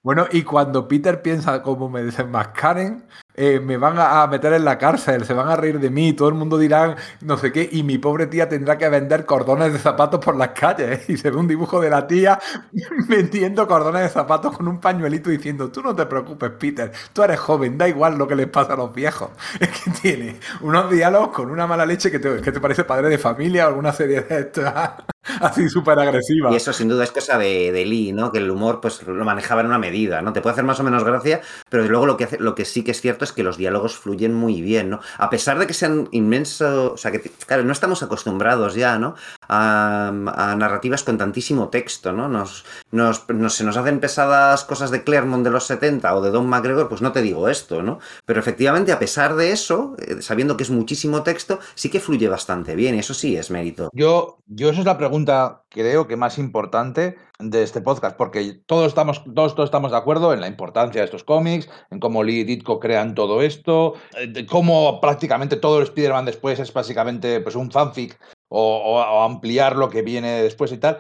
Bueno, 0.02 0.26
y 0.30 0.42
cuando 0.42 0.88
Peter 0.88 1.22
piensa 1.22 1.62
como 1.62 1.88
me 1.88 2.02
desenmascaren, 2.02 3.04
eh, 3.34 3.60
me 3.60 3.78
van 3.78 3.96
a, 3.98 4.26
meter 4.26 4.52
en 4.52 4.64
la 4.64 4.76
cárcel, 4.76 5.24
se 5.24 5.32
van 5.32 5.48
a 5.48 5.56
reír 5.56 5.80
de 5.80 5.88
mí, 5.90 6.12
todo 6.12 6.28
el 6.28 6.34
mundo 6.34 6.58
dirá 6.58 6.96
no 7.22 7.38
sé 7.38 7.50
qué, 7.50 7.68
y 7.70 7.82
mi 7.82 7.98
pobre 7.98 8.26
tía 8.26 8.48
tendrá 8.48 8.76
que 8.76 8.88
vender 8.88 9.24
cordones 9.24 9.72
de 9.72 9.78
zapatos 9.78 10.22
por 10.22 10.36
las 10.36 10.50
calles. 10.50 11.08
¿eh? 11.08 11.12
Y 11.12 11.16
se 11.16 11.30
ve 11.30 11.36
un 11.36 11.48
dibujo 11.48 11.80
de 11.80 11.90
la 11.90 12.06
tía 12.06 12.38
vendiendo 13.08 13.66
cordones 13.66 14.02
de 14.02 14.08
zapatos 14.10 14.56
con 14.56 14.68
un 14.68 14.80
pañuelito 14.80 15.30
diciendo, 15.30 15.70
tú 15.70 15.82
no 15.82 15.94
te 15.94 16.06
preocupes, 16.06 16.50
Peter, 16.58 16.92
tú 17.12 17.22
eres 17.22 17.40
joven, 17.40 17.78
da 17.78 17.88
igual 17.88 18.18
lo 18.18 18.28
que 18.28 18.36
les 18.36 18.48
pasa 18.48 18.74
a 18.74 18.76
los 18.76 18.94
viejos. 18.94 19.30
Es 19.60 19.68
que 19.68 19.90
tiene 19.90 20.40
unos 20.60 20.90
diálogos 20.90 21.28
con 21.28 21.50
una 21.50 21.66
mala 21.66 21.86
leche 21.86 22.10
que 22.10 22.18
te, 22.18 22.40
que 22.40 22.52
te 22.52 22.60
parece 22.60 22.84
padre 22.84 23.08
de 23.08 23.18
familia 23.18 23.66
o 23.66 23.68
alguna 23.68 23.92
serie 23.92 24.22
de 24.22 24.40
estas 24.40 24.94
así 25.40 25.68
súper 25.68 25.98
agresiva. 25.98 26.52
Y 26.52 26.56
eso 26.56 26.72
sin 26.72 26.88
duda 26.88 27.04
es 27.04 27.12
cosa 27.12 27.38
de, 27.38 27.70
de 27.72 27.84
Lee, 27.84 28.12
¿no? 28.12 28.32
Que 28.32 28.38
el 28.38 28.50
humor 28.50 28.80
pues 28.80 29.02
lo 29.06 29.24
manejaba 29.24 29.60
en 29.60 29.68
una 29.68 29.78
medida, 29.78 30.20
¿no? 30.22 30.32
Te 30.32 30.40
puede 30.40 30.52
hacer 30.52 30.64
más 30.64 30.80
o 30.80 30.82
menos 30.82 31.04
gracia, 31.04 31.40
pero 31.68 31.86
luego 31.86 32.06
lo 32.06 32.16
que, 32.16 32.28
lo 32.38 32.54
que 32.54 32.64
sí 32.64 32.82
que 32.82 32.90
es 32.90 33.00
cierto 33.00 33.24
es 33.24 33.32
que 33.32 33.42
los 33.42 33.56
diálogos 33.56 33.96
fluyen 33.96 34.34
muy 34.34 34.60
bien, 34.60 34.90
¿no? 34.90 35.00
A 35.18 35.30
pesar 35.30 35.58
de 35.58 35.66
que 35.66 35.74
sean 35.74 36.08
inmensos, 36.10 36.92
o 36.92 36.96
sea, 36.96 37.12
que 37.12 37.20
claro, 37.46 37.62
no 37.62 37.72
estamos 37.72 38.02
acostumbrados 38.02 38.74
ya, 38.74 38.98
¿no? 38.98 39.14
A, 39.48 40.10
narrativas 40.56 41.02
con 41.02 41.18
tantísimo 41.18 41.68
texto, 41.68 42.12
¿no? 42.12 42.28
Nos, 42.28 42.64
nos, 42.90 43.24
se 43.54 43.64
nos 43.64 43.76
hacen 43.76 44.00
pesadas 44.00 44.64
cosas 44.64 44.90
de 44.90 45.04
Claremont 45.04 45.44
de 45.44 45.50
los 45.50 45.64
70 45.64 46.14
o 46.14 46.22
de 46.22 46.30
Don 46.30 46.48
McGregor, 46.48 46.88
pues 46.88 47.02
no 47.02 47.12
te 47.12 47.22
digo 47.22 47.48
esto, 47.48 47.82
¿no? 47.82 47.98
Pero 48.24 48.40
efectivamente, 48.40 48.92
a 48.92 48.98
pesar 48.98 49.34
de 49.36 49.52
eso, 49.52 49.96
eh, 49.98 50.22
sabiendo 50.22 50.56
que 50.56 50.62
es 50.62 50.70
muchísimo 50.70 51.22
texto, 51.22 51.58
sí 51.74 51.90
que 51.90 52.00
fluye 52.00 52.28
bastante 52.28 52.74
bien, 52.74 52.94
eso 52.94 53.14
sí 53.14 53.36
es 53.36 53.50
mérito. 53.50 53.90
Yo, 53.92 54.38
yo 54.46 54.70
esa 54.70 54.80
es 54.80 54.86
la 54.86 54.98
pregunta, 54.98 55.64
creo 55.68 56.06
que 56.06 56.16
más 56.16 56.38
importante 56.38 57.16
de 57.38 57.62
este 57.62 57.80
podcast, 57.80 58.16
porque 58.16 58.60
todos 58.66 58.88
estamos, 58.88 59.24
todos, 59.34 59.54
todos 59.54 59.68
estamos 59.68 59.90
de 59.90 59.96
acuerdo 59.96 60.32
en 60.32 60.40
la 60.40 60.46
importancia 60.46 61.00
de 61.00 61.06
estos 61.06 61.24
cómics, 61.24 61.68
en 61.90 61.98
cómo 61.98 62.22
Lee 62.22 62.40
y 62.40 62.44
Ditko 62.44 62.78
crean 62.78 63.14
todo 63.14 63.42
esto, 63.42 63.94
eh, 64.16 64.46
cómo 64.46 65.00
prácticamente 65.00 65.56
todo 65.56 65.78
el 65.78 65.84
Spider-Man 65.84 66.24
después 66.24 66.60
es 66.60 66.72
básicamente 66.72 67.40
pues, 67.40 67.56
un 67.56 67.70
fanfic 67.70 68.18
o, 68.52 69.22
ampliar 69.22 69.76
lo 69.76 69.88
que 69.88 70.02
viene 70.02 70.42
después 70.42 70.72
y 70.72 70.78
tal. 70.78 70.98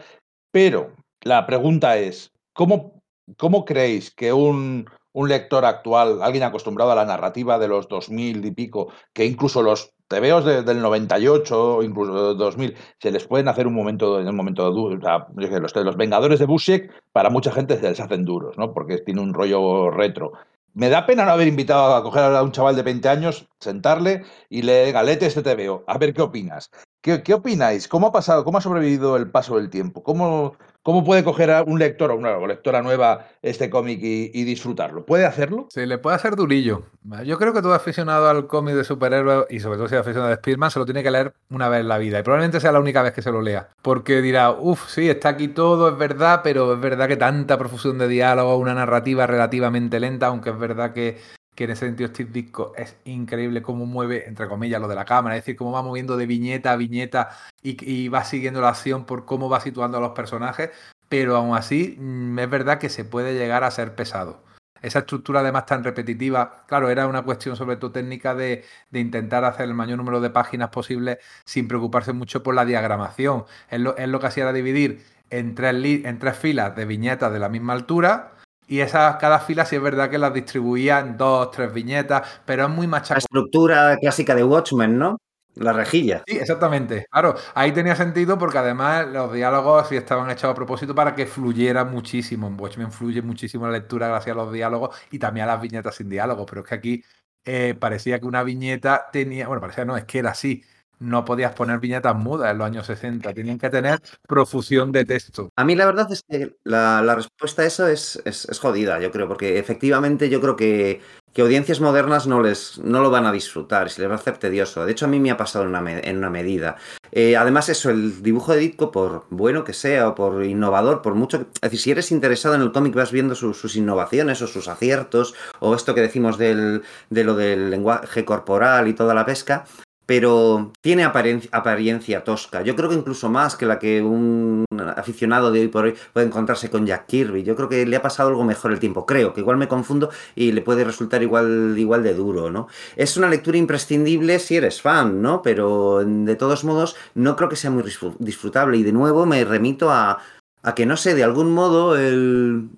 Pero 0.50 0.92
la 1.22 1.46
pregunta 1.46 1.96
es, 1.96 2.32
¿cómo, 2.52 3.02
cómo 3.36 3.64
creéis 3.64 4.10
que 4.10 4.32
un, 4.32 4.86
un 5.12 5.28
lector 5.28 5.64
actual, 5.64 6.22
alguien 6.22 6.44
acostumbrado 6.44 6.92
a 6.92 6.96
la 6.96 7.04
narrativa 7.04 7.58
de 7.58 7.68
los 7.68 7.88
2000 7.88 8.44
y 8.44 8.50
pico, 8.50 8.92
que 9.12 9.26
incluso 9.26 9.62
los 9.62 9.94
tebeos 10.08 10.44
del 10.44 10.82
98 10.82 11.76
o 11.76 11.82
incluso 11.82 12.34
2000 12.34 12.76
se 12.98 13.10
les 13.10 13.26
pueden 13.26 13.48
hacer 13.48 13.66
un 13.66 13.74
momento 13.74 14.20
en 14.20 14.28
un 14.28 14.36
momento 14.36 14.70
duro. 14.70 14.98
los, 15.36 15.74
los, 15.74 15.96
Vengadores 15.96 16.38
de 16.38 16.46
Busiek 16.46 16.92
para 17.12 17.30
mucha 17.30 17.50
gente 17.50 17.78
se 17.78 17.88
les 17.88 18.00
hacen 18.00 18.24
duros, 18.24 18.58
¿no? 18.58 18.74
Porque 18.74 18.98
tiene 18.98 19.22
un 19.22 19.32
rollo 19.32 19.90
retro. 19.90 20.32
Me 20.74 20.88
da 20.88 21.04
pena 21.06 21.24
no 21.24 21.32
haber 21.32 21.48
invitado 21.48 21.94
a 21.94 22.02
coger 22.02 22.22
a 22.24 22.42
un 22.42 22.52
chaval 22.52 22.76
de 22.76 22.82
20 22.82 23.08
años, 23.08 23.46
sentarle 23.60 24.24
y 24.48 24.62
le 24.62 24.90
galete 24.90 25.26
este 25.26 25.42
TVO, 25.42 25.84
a 25.86 25.98
ver 25.98 26.14
qué 26.14 26.22
opinas. 26.22 26.70
¿Qué, 27.02 27.34
opináis? 27.34 27.88
¿Cómo 27.88 28.06
ha 28.06 28.12
pasado, 28.12 28.44
cómo 28.44 28.58
ha 28.58 28.60
sobrevivido 28.60 29.16
el 29.16 29.30
paso 29.30 29.56
del 29.56 29.70
tiempo? 29.70 30.02
¿Cómo, 30.02 30.56
cómo 30.82 31.04
puede 31.04 31.24
coger 31.24 31.50
a 31.50 31.62
un 31.62 31.78
lector 31.78 32.10
o 32.10 32.16
una 32.16 32.38
lectora 32.46 32.82
nueva 32.82 33.28
este 33.42 33.70
cómic 33.70 34.00
y, 34.02 34.44
disfrutarlo? 34.44 35.06
¿Puede 35.06 35.24
hacerlo? 35.24 35.66
Se 35.70 35.86
le 35.86 35.98
puede 35.98 36.16
hacer 36.16 36.36
durillo. 36.36 36.84
Yo 37.24 37.38
creo 37.38 37.52
que 37.52 37.62
todo 37.62 37.74
aficionado 37.74 38.28
al 38.28 38.46
cómic 38.46 38.74
de 38.74 38.84
superhéroes 38.84 39.46
y 39.50 39.60
sobre 39.60 39.76
todo 39.76 39.88
si 39.88 39.94
es 39.94 40.00
aficionado 40.00 40.32
a 40.32 40.36
Spiderman 40.36 40.70
se 40.70 40.78
lo 40.78 40.84
tiene 40.84 41.02
que 41.02 41.10
leer 41.10 41.34
una 41.50 41.68
vez 41.68 41.80
en 41.80 41.88
la 41.88 41.98
vida 41.98 42.18
y 42.18 42.22
probablemente 42.22 42.60
sea 42.60 42.72
la 42.72 42.80
única 42.80 43.02
vez 43.02 43.12
que 43.12 43.22
se 43.22 43.32
lo 43.32 43.42
lea. 43.42 43.68
Porque 43.82 44.20
dirá, 44.22 44.50
uff, 44.50 44.88
sí, 44.88 45.08
está 45.08 45.30
aquí 45.30 45.48
todo, 45.48 45.88
es 45.88 45.98
verdad, 45.98 46.40
pero 46.42 46.74
es 46.74 46.80
verdad 46.80 47.08
que 47.08 47.16
tanta 47.16 47.58
profusión 47.58 47.98
de 47.98 48.08
diálogo, 48.08 48.56
una 48.56 48.74
narrativa 48.74 49.26
relativamente 49.26 50.00
lenta, 50.00 50.26
aunque 50.26 50.50
es 50.50 50.58
verdad 50.58 50.92
que 50.92 51.18
que 51.54 51.64
en 51.64 51.70
ese 51.70 51.86
sentido 51.86 52.08
Steve 52.08 52.30
Disco 52.32 52.72
es 52.76 52.96
increíble 53.04 53.62
cómo 53.62 53.86
mueve, 53.86 54.26
entre 54.26 54.48
comillas, 54.48 54.80
lo 54.80 54.88
de 54.88 54.94
la 54.94 55.04
cámara, 55.04 55.36
es 55.36 55.42
decir, 55.42 55.56
cómo 55.56 55.72
va 55.72 55.82
moviendo 55.82 56.16
de 56.16 56.26
viñeta 56.26 56.72
a 56.72 56.76
viñeta 56.76 57.30
y, 57.62 58.08
va 58.08 58.24
siguiendo 58.24 58.60
la 58.60 58.70
acción 58.70 59.04
por 59.04 59.24
cómo 59.24 59.48
va 59.48 59.60
situando 59.60 59.98
a 59.98 60.00
los 60.00 60.12
personajes, 60.12 60.70
pero 61.08 61.36
aún 61.36 61.54
así 61.54 61.96
mm, 61.98 62.38
es 62.38 62.50
verdad 62.50 62.78
que 62.78 62.88
se 62.88 63.04
puede 63.04 63.34
llegar 63.34 63.64
a 63.64 63.70
ser 63.70 63.94
pesado. 63.94 64.42
Esa 64.80 65.00
estructura 65.00 65.40
además 65.40 65.66
tan 65.66 65.84
repetitiva, 65.84 66.64
claro, 66.66 66.90
era 66.90 67.06
una 67.06 67.22
cuestión 67.22 67.54
sobre 67.56 67.76
todo 67.76 67.92
técnica 67.92 68.34
de, 68.34 68.64
intentar 68.92 69.44
hacer 69.44 69.66
el 69.66 69.74
mayor 69.74 69.98
número 69.98 70.20
de 70.20 70.30
páginas 70.30 70.70
posible 70.70 71.18
sin 71.44 71.68
preocuparse 71.68 72.12
mucho 72.12 72.42
por 72.42 72.54
la 72.54 72.64
diagramación. 72.64 73.44
Es 73.70 73.80
lo, 73.80 74.20
que 74.20 74.26
hacía 74.26 74.44
era 74.44 74.52
dividir 74.52 75.04
en 75.30 75.54
en 75.56 76.18
tres 76.18 76.36
filas 76.36 76.74
de 76.74 76.84
viñetas 76.84 77.32
de 77.32 77.38
la 77.38 77.48
misma 77.48 77.74
altura, 77.74 78.32
y 78.72 78.80
esas, 78.80 79.16
cada 79.16 79.38
fila 79.38 79.66
sí 79.66 79.76
es 79.76 79.82
verdad 79.82 80.08
que 80.08 80.16
las 80.16 80.32
distribuía 80.32 81.00
en 81.00 81.18
dos, 81.18 81.50
tres 81.50 81.70
viñetas, 81.74 82.26
pero 82.46 82.64
es 82.64 82.70
muy 82.70 82.86
machacón. 82.86 83.16
La 83.16 83.18
estructura 83.18 83.96
clásica 83.98 84.34
de 84.34 84.44
Watchmen, 84.44 84.98
¿no? 84.98 85.18
La 85.56 85.74
rejilla. 85.74 86.22
Sí, 86.26 86.38
exactamente. 86.38 87.04
Claro, 87.10 87.34
ahí 87.54 87.72
tenía 87.72 87.94
sentido 87.94 88.38
porque 88.38 88.56
además 88.56 89.08
los 89.08 89.30
diálogos 89.30 89.88
sí 89.90 89.96
estaban 89.96 90.30
hechos 90.30 90.50
a 90.50 90.54
propósito 90.54 90.94
para 90.94 91.14
que 91.14 91.26
fluyera 91.26 91.84
muchísimo. 91.84 92.46
En 92.46 92.58
Watchmen 92.58 92.90
fluye 92.90 93.20
muchísimo 93.20 93.66
la 93.66 93.72
lectura 93.72 94.08
gracias 94.08 94.34
a 94.34 94.38
los 94.38 94.50
diálogos 94.50 94.96
y 95.10 95.18
también 95.18 95.44
a 95.44 95.48
las 95.48 95.60
viñetas 95.60 95.94
sin 95.94 96.08
diálogo. 96.08 96.46
Pero 96.46 96.62
es 96.62 96.66
que 96.66 96.74
aquí 96.74 97.04
eh, 97.44 97.74
parecía 97.78 98.20
que 98.20 98.24
una 98.24 98.42
viñeta 98.42 99.10
tenía. 99.12 99.48
Bueno, 99.48 99.60
parecía 99.60 99.84
no, 99.84 99.98
es 99.98 100.06
que 100.06 100.20
era 100.20 100.30
así 100.30 100.64
no 101.02 101.24
podías 101.24 101.52
poner 101.54 101.80
viñetas 101.80 102.16
mudas 102.16 102.50
en 102.52 102.58
los 102.58 102.66
años 102.66 102.86
60, 102.86 103.32
tenían 103.34 103.58
que 103.58 103.68
tener 103.70 104.00
profusión 104.26 104.92
de 104.92 105.04
texto. 105.04 105.50
A 105.56 105.64
mí 105.64 105.74
la 105.74 105.86
verdad 105.86 106.10
es 106.10 106.22
que 106.28 106.56
la, 106.64 107.14
respuesta 107.14 107.62
a 107.62 107.66
eso 107.66 107.86
es, 107.88 108.22
es, 108.24 108.58
jodida, 108.58 109.00
yo 109.00 109.10
creo, 109.10 109.28
porque 109.28 109.58
efectivamente 109.58 110.30
yo 110.30 110.40
creo 110.40 110.56
que, 110.56 111.00
que 111.32 111.42
audiencias 111.42 111.80
modernas 111.80 112.26
no, 112.26 112.40
les, 112.40 112.78
no 112.78 113.02
lo 113.02 113.10
van 113.10 113.26
a 113.26 113.32
disfrutar, 113.32 113.90
se 113.90 114.00
les 114.00 114.10
va 114.10 114.14
a 114.14 114.18
hacer 114.18 114.38
tedioso. 114.38 114.84
De 114.84 114.92
hecho, 114.92 115.06
a 115.06 115.08
mí 115.08 115.18
me 115.18 115.30
ha 115.30 115.36
pasado 115.36 115.64
en 115.64 115.74
una, 115.74 116.00
en 116.00 116.16
una 116.18 116.30
medida. 116.30 116.76
Eh, 117.10 117.36
además, 117.36 117.68
eso, 117.68 117.90
el 117.90 118.22
dibujo 118.22 118.52
de 118.52 118.60
Ditko, 118.60 118.90
por 118.90 119.26
bueno 119.30 119.64
que 119.64 119.72
sea 119.72 120.08
o 120.08 120.14
por 120.14 120.44
innovador, 120.44 121.02
por 121.02 121.14
mucho... 121.14 121.46
Es 121.54 121.60
decir, 121.62 121.80
si 121.80 121.90
eres 121.90 122.12
interesado 122.12 122.54
en 122.54 122.62
el 122.62 122.72
cómic, 122.72 122.94
vas 122.94 123.12
viendo 123.12 123.34
sus 123.34 123.76
innovaciones 123.76 124.40
o 124.42 124.46
sus 124.46 124.68
aciertos, 124.68 125.34
o 125.58 125.74
esto 125.74 125.94
que 125.94 126.00
decimos 126.00 126.38
del, 126.38 126.82
de 127.10 127.24
lo 127.24 127.34
del 127.34 127.70
lenguaje 127.70 128.24
corporal 128.24 128.88
y 128.88 128.94
toda 128.94 129.14
la 129.14 129.26
pesca, 129.26 129.64
pero 130.06 130.72
tiene 130.80 131.04
apariencia 131.04 132.24
tosca. 132.24 132.62
Yo 132.62 132.74
creo 132.76 132.88
que 132.88 132.96
incluso 132.96 133.28
más 133.28 133.56
que 133.56 133.66
la 133.66 133.78
que 133.78 134.02
un 134.02 134.64
aficionado 134.96 135.52
de 135.52 135.60
hoy 135.60 135.68
por 135.68 135.84
hoy 135.84 135.94
puede 136.12 136.26
encontrarse 136.26 136.70
con 136.70 136.86
Jack 136.86 137.06
Kirby. 137.06 137.42
Yo 137.44 137.54
creo 137.56 137.68
que 137.68 137.86
le 137.86 137.96
ha 137.96 138.02
pasado 138.02 138.28
algo 138.28 138.44
mejor 138.44 138.72
el 138.72 138.80
tiempo. 138.80 139.06
Creo 139.06 139.32
que 139.32 139.40
igual 139.40 139.56
me 139.56 139.68
confundo 139.68 140.10
y 140.34 140.52
le 140.52 140.62
puede 140.62 140.84
resultar 140.84 141.22
igual, 141.22 141.74
igual 141.78 142.02
de 142.02 142.14
duro, 142.14 142.50
¿no? 142.50 142.68
Es 142.96 143.16
una 143.16 143.28
lectura 143.28 143.58
imprescindible 143.58 144.38
si 144.38 144.56
eres 144.56 144.82
fan, 144.82 145.22
¿no? 145.22 145.42
Pero 145.42 146.04
de 146.04 146.36
todos 146.36 146.64
modos 146.64 146.96
no 147.14 147.36
creo 147.36 147.48
que 147.48 147.56
sea 147.56 147.70
muy 147.70 147.84
disfrutable. 148.18 148.76
Y 148.78 148.82
de 148.82 148.92
nuevo 148.92 149.24
me 149.24 149.44
remito 149.44 149.90
a, 149.90 150.18
a 150.62 150.74
que 150.74 150.86
no 150.86 150.96
sé, 150.96 151.14
de 151.14 151.24
algún 151.24 151.52
modo 151.52 151.96
el, 151.96 152.70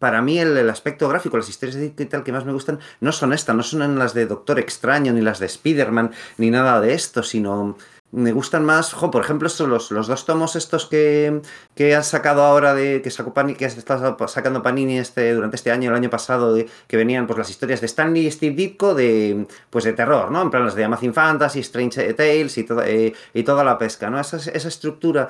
para 0.00 0.22
mí 0.22 0.38
el, 0.40 0.68
aspecto 0.70 1.08
gráfico, 1.08 1.36
las 1.36 1.48
historias 1.48 1.76
de 1.76 1.90
tal 2.06 2.24
que 2.24 2.32
más 2.32 2.44
me 2.44 2.52
gustan, 2.52 2.80
no 3.00 3.12
son 3.12 3.32
estas, 3.32 3.54
no 3.54 3.62
son 3.62 3.98
las 3.98 4.14
de 4.14 4.26
Doctor 4.26 4.58
Extraño, 4.58 5.12
ni 5.12 5.20
las 5.20 5.38
de 5.38 5.46
Spider-Man, 5.46 6.10
ni 6.38 6.50
nada 6.50 6.80
de 6.80 6.94
esto, 6.94 7.22
sino 7.22 7.76
me 8.12 8.32
gustan 8.32 8.64
más, 8.64 8.94
por 8.94 9.22
ejemplo, 9.22 9.46
estos, 9.46 9.68
los, 9.68 9.90
los 9.90 10.06
dos 10.08 10.24
tomos 10.24 10.56
estos 10.56 10.86
que, 10.86 11.42
que 11.74 11.94
han 11.94 12.02
sacado 12.02 12.42
ahora 12.42 12.74
de 12.74 13.02
que 13.02 13.10
sacó 13.10 13.34
Panini, 13.34 13.58
que 13.58 13.66
está 13.66 14.16
sacando 14.26 14.62
Panini 14.62 14.98
este, 14.98 15.34
durante 15.34 15.56
este 15.56 15.70
año, 15.70 15.90
el 15.90 15.96
año 15.96 16.10
pasado, 16.10 16.56
que 16.88 16.96
venían 16.96 17.26
pues 17.26 17.38
las 17.38 17.50
historias 17.50 17.80
de 17.80 17.86
Stanley 17.86 18.26
y 18.26 18.30
Steve 18.30 18.56
Ditko 18.56 18.94
de 18.94 19.46
pues 19.68 19.84
de 19.84 19.92
terror, 19.92 20.30
¿no? 20.30 20.42
En 20.42 20.50
plan 20.50 20.64
las 20.64 20.74
de 20.74 20.84
Amazing 20.84 21.14
Fantasy, 21.14 21.60
Strange 21.60 22.14
Tales 22.14 22.56
y 22.58 22.64
toda, 22.64 22.88
eh, 22.88 23.12
y 23.34 23.42
toda 23.42 23.62
la 23.62 23.78
pesca, 23.78 24.08
¿no? 24.10 24.18
Esa, 24.18 24.38
esa 24.38 24.68
estructura 24.68 25.28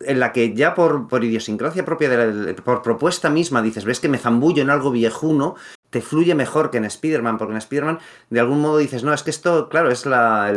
en 0.00 0.20
la 0.20 0.32
que 0.32 0.54
ya 0.54 0.74
por, 0.74 1.08
por 1.08 1.24
idiosincrasia 1.24 1.84
propia, 1.84 2.08
de 2.08 2.54
por 2.54 2.82
propuesta 2.82 3.30
misma, 3.30 3.62
dices, 3.62 3.84
ves 3.84 4.00
que 4.00 4.08
me 4.08 4.18
zambullo 4.18 4.62
en 4.62 4.70
algo 4.70 4.90
viejuno 4.90 5.56
te 5.90 6.00
fluye 6.00 6.34
mejor 6.34 6.70
que 6.70 6.78
en 6.78 6.84
Spider-Man, 6.84 7.38
porque 7.38 7.52
en 7.52 7.58
Spider-Man 7.58 7.98
de 8.30 8.40
algún 8.40 8.60
modo 8.60 8.78
dices, 8.78 9.02
no, 9.02 9.12
es 9.12 9.22
que 9.22 9.30
esto, 9.30 9.68
claro, 9.68 9.90
es 9.90 10.06
la, 10.06 10.52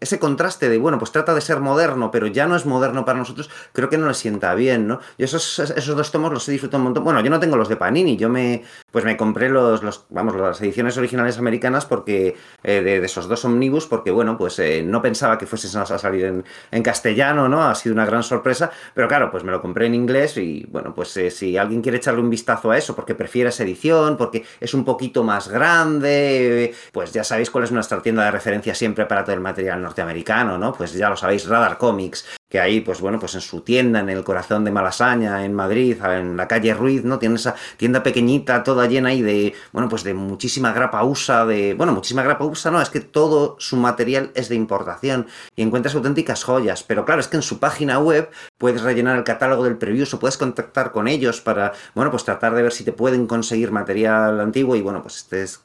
ese 0.00 0.18
contraste 0.18 0.68
de, 0.68 0.78
bueno, 0.78 0.98
pues 0.98 1.12
trata 1.12 1.34
de 1.34 1.40
ser 1.40 1.60
moderno, 1.60 2.10
pero 2.10 2.26
ya 2.26 2.46
no 2.46 2.56
es 2.56 2.66
moderno 2.66 3.04
para 3.04 3.18
nosotros, 3.18 3.50
creo 3.72 3.88
que 3.88 3.98
no 3.98 4.08
le 4.08 4.14
sienta 4.14 4.54
bien, 4.54 4.88
¿no? 4.88 5.00
Yo 5.16 5.24
esos, 5.24 5.58
esos 5.58 5.96
dos 5.96 6.10
tomos 6.10 6.32
los 6.32 6.48
he 6.48 6.52
disfrutado 6.52 6.78
un 6.78 6.84
montón. 6.84 7.04
Bueno, 7.04 7.20
yo 7.20 7.30
no 7.30 7.40
tengo 7.40 7.56
los 7.56 7.68
de 7.68 7.76
Panini, 7.76 8.16
yo 8.16 8.28
me, 8.28 8.64
pues 8.90 9.04
me 9.04 9.16
compré 9.16 9.48
los, 9.48 9.82
los 9.82 10.06
vamos, 10.10 10.34
las 10.34 10.60
ediciones 10.60 10.98
originales 10.98 11.38
americanas 11.38 11.86
porque, 11.86 12.36
eh, 12.64 12.82
de, 12.82 12.96
esos 12.96 13.28
dos 13.28 13.44
omnibus, 13.44 13.86
porque, 13.86 14.10
bueno, 14.10 14.36
pues 14.36 14.58
eh, 14.58 14.82
no 14.82 15.00
pensaba 15.00 15.38
que 15.38 15.46
fuesen 15.46 15.80
a 15.80 15.86
salir 15.86 16.24
en, 16.24 16.44
en, 16.70 16.82
castellano, 16.82 17.48
¿no? 17.48 17.62
Ha 17.62 17.74
sido 17.74 17.94
una 17.94 18.06
gran 18.06 18.22
sorpresa, 18.22 18.70
pero 18.94 19.08
claro, 19.08 19.30
pues 19.30 19.44
me 19.44 19.52
lo 19.52 19.62
compré 19.62 19.86
en 19.86 19.94
inglés 19.94 20.36
y, 20.36 20.66
bueno, 20.70 20.94
pues 20.94 21.16
eh, 21.16 21.30
si 21.30 21.56
alguien 21.56 21.82
quiere 21.82 21.98
echarle 21.98 22.20
un 22.20 22.30
vistazo 22.30 22.70
a 22.70 22.78
eso, 22.78 22.96
porque 22.96 23.14
prefiere 23.14 23.50
esa 23.50 23.62
edición, 23.62 24.16
porque 24.16 24.44
es 24.60 24.74
un 24.74 24.84
poquito 24.84 25.24
más 25.24 25.48
grande, 25.48 26.74
pues 26.92 27.12
ya 27.12 27.24
sabéis 27.24 27.50
cuál 27.50 27.64
es 27.64 27.72
nuestra 27.72 28.00
tienda 28.02 28.24
de 28.24 28.30
referencia 28.30 28.74
siempre 28.74 29.06
para 29.06 29.24
todo 29.24 29.34
el 29.34 29.40
material 29.40 29.82
norteamericano, 29.82 30.58
¿no? 30.58 30.72
Pues 30.72 30.92
ya 30.92 31.08
lo 31.08 31.16
sabéis, 31.16 31.46
Radar 31.46 31.78
Comics, 31.78 32.37
que 32.48 32.60
ahí, 32.60 32.80
pues 32.80 33.00
bueno, 33.00 33.18
pues 33.18 33.34
en 33.34 33.42
su 33.42 33.60
tienda, 33.60 34.00
en 34.00 34.08
el 34.08 34.24
corazón 34.24 34.64
de 34.64 34.70
Malasaña, 34.70 35.44
en 35.44 35.52
Madrid, 35.52 35.96
en 36.02 36.36
la 36.36 36.48
calle 36.48 36.72
Ruiz, 36.72 37.04
¿no? 37.04 37.18
Tiene 37.18 37.34
esa 37.34 37.54
tienda 37.76 38.02
pequeñita, 38.02 38.62
toda 38.62 38.86
llena 38.86 39.10
ahí 39.10 39.20
de, 39.20 39.54
bueno, 39.72 39.88
pues 39.88 40.02
de 40.02 40.14
muchísima 40.14 40.72
grapa 40.72 41.04
usa, 41.04 41.44
de, 41.44 41.74
bueno, 41.74 41.92
muchísima 41.92 42.22
grapa 42.22 42.44
usa, 42.44 42.70
no, 42.70 42.80
es 42.80 42.88
que 42.88 43.00
todo 43.00 43.56
su 43.58 43.76
material 43.76 44.30
es 44.34 44.48
de 44.48 44.54
importación 44.54 45.26
y 45.56 45.62
encuentras 45.62 45.94
auténticas 45.94 46.42
joyas, 46.42 46.82
pero 46.82 47.04
claro, 47.04 47.20
es 47.20 47.28
que 47.28 47.36
en 47.36 47.42
su 47.42 47.58
página 47.58 47.98
web 47.98 48.30
puedes 48.56 48.82
rellenar 48.82 49.18
el 49.18 49.24
catálogo 49.24 49.64
del 49.64 49.76
preview 49.76 50.06
o 50.10 50.18
puedes 50.18 50.38
contactar 50.38 50.90
con 50.92 51.06
ellos 51.06 51.40
para, 51.40 51.72
bueno, 51.94 52.10
pues 52.10 52.24
tratar 52.24 52.54
de 52.54 52.62
ver 52.62 52.72
si 52.72 52.84
te 52.84 52.92
pueden 52.92 53.26
conseguir 53.26 53.72
material 53.72 54.40
antiguo 54.40 54.74
y 54.74 54.80
bueno, 54.80 55.02
pues 55.02 55.16
este 55.18 55.42
es 55.42 55.60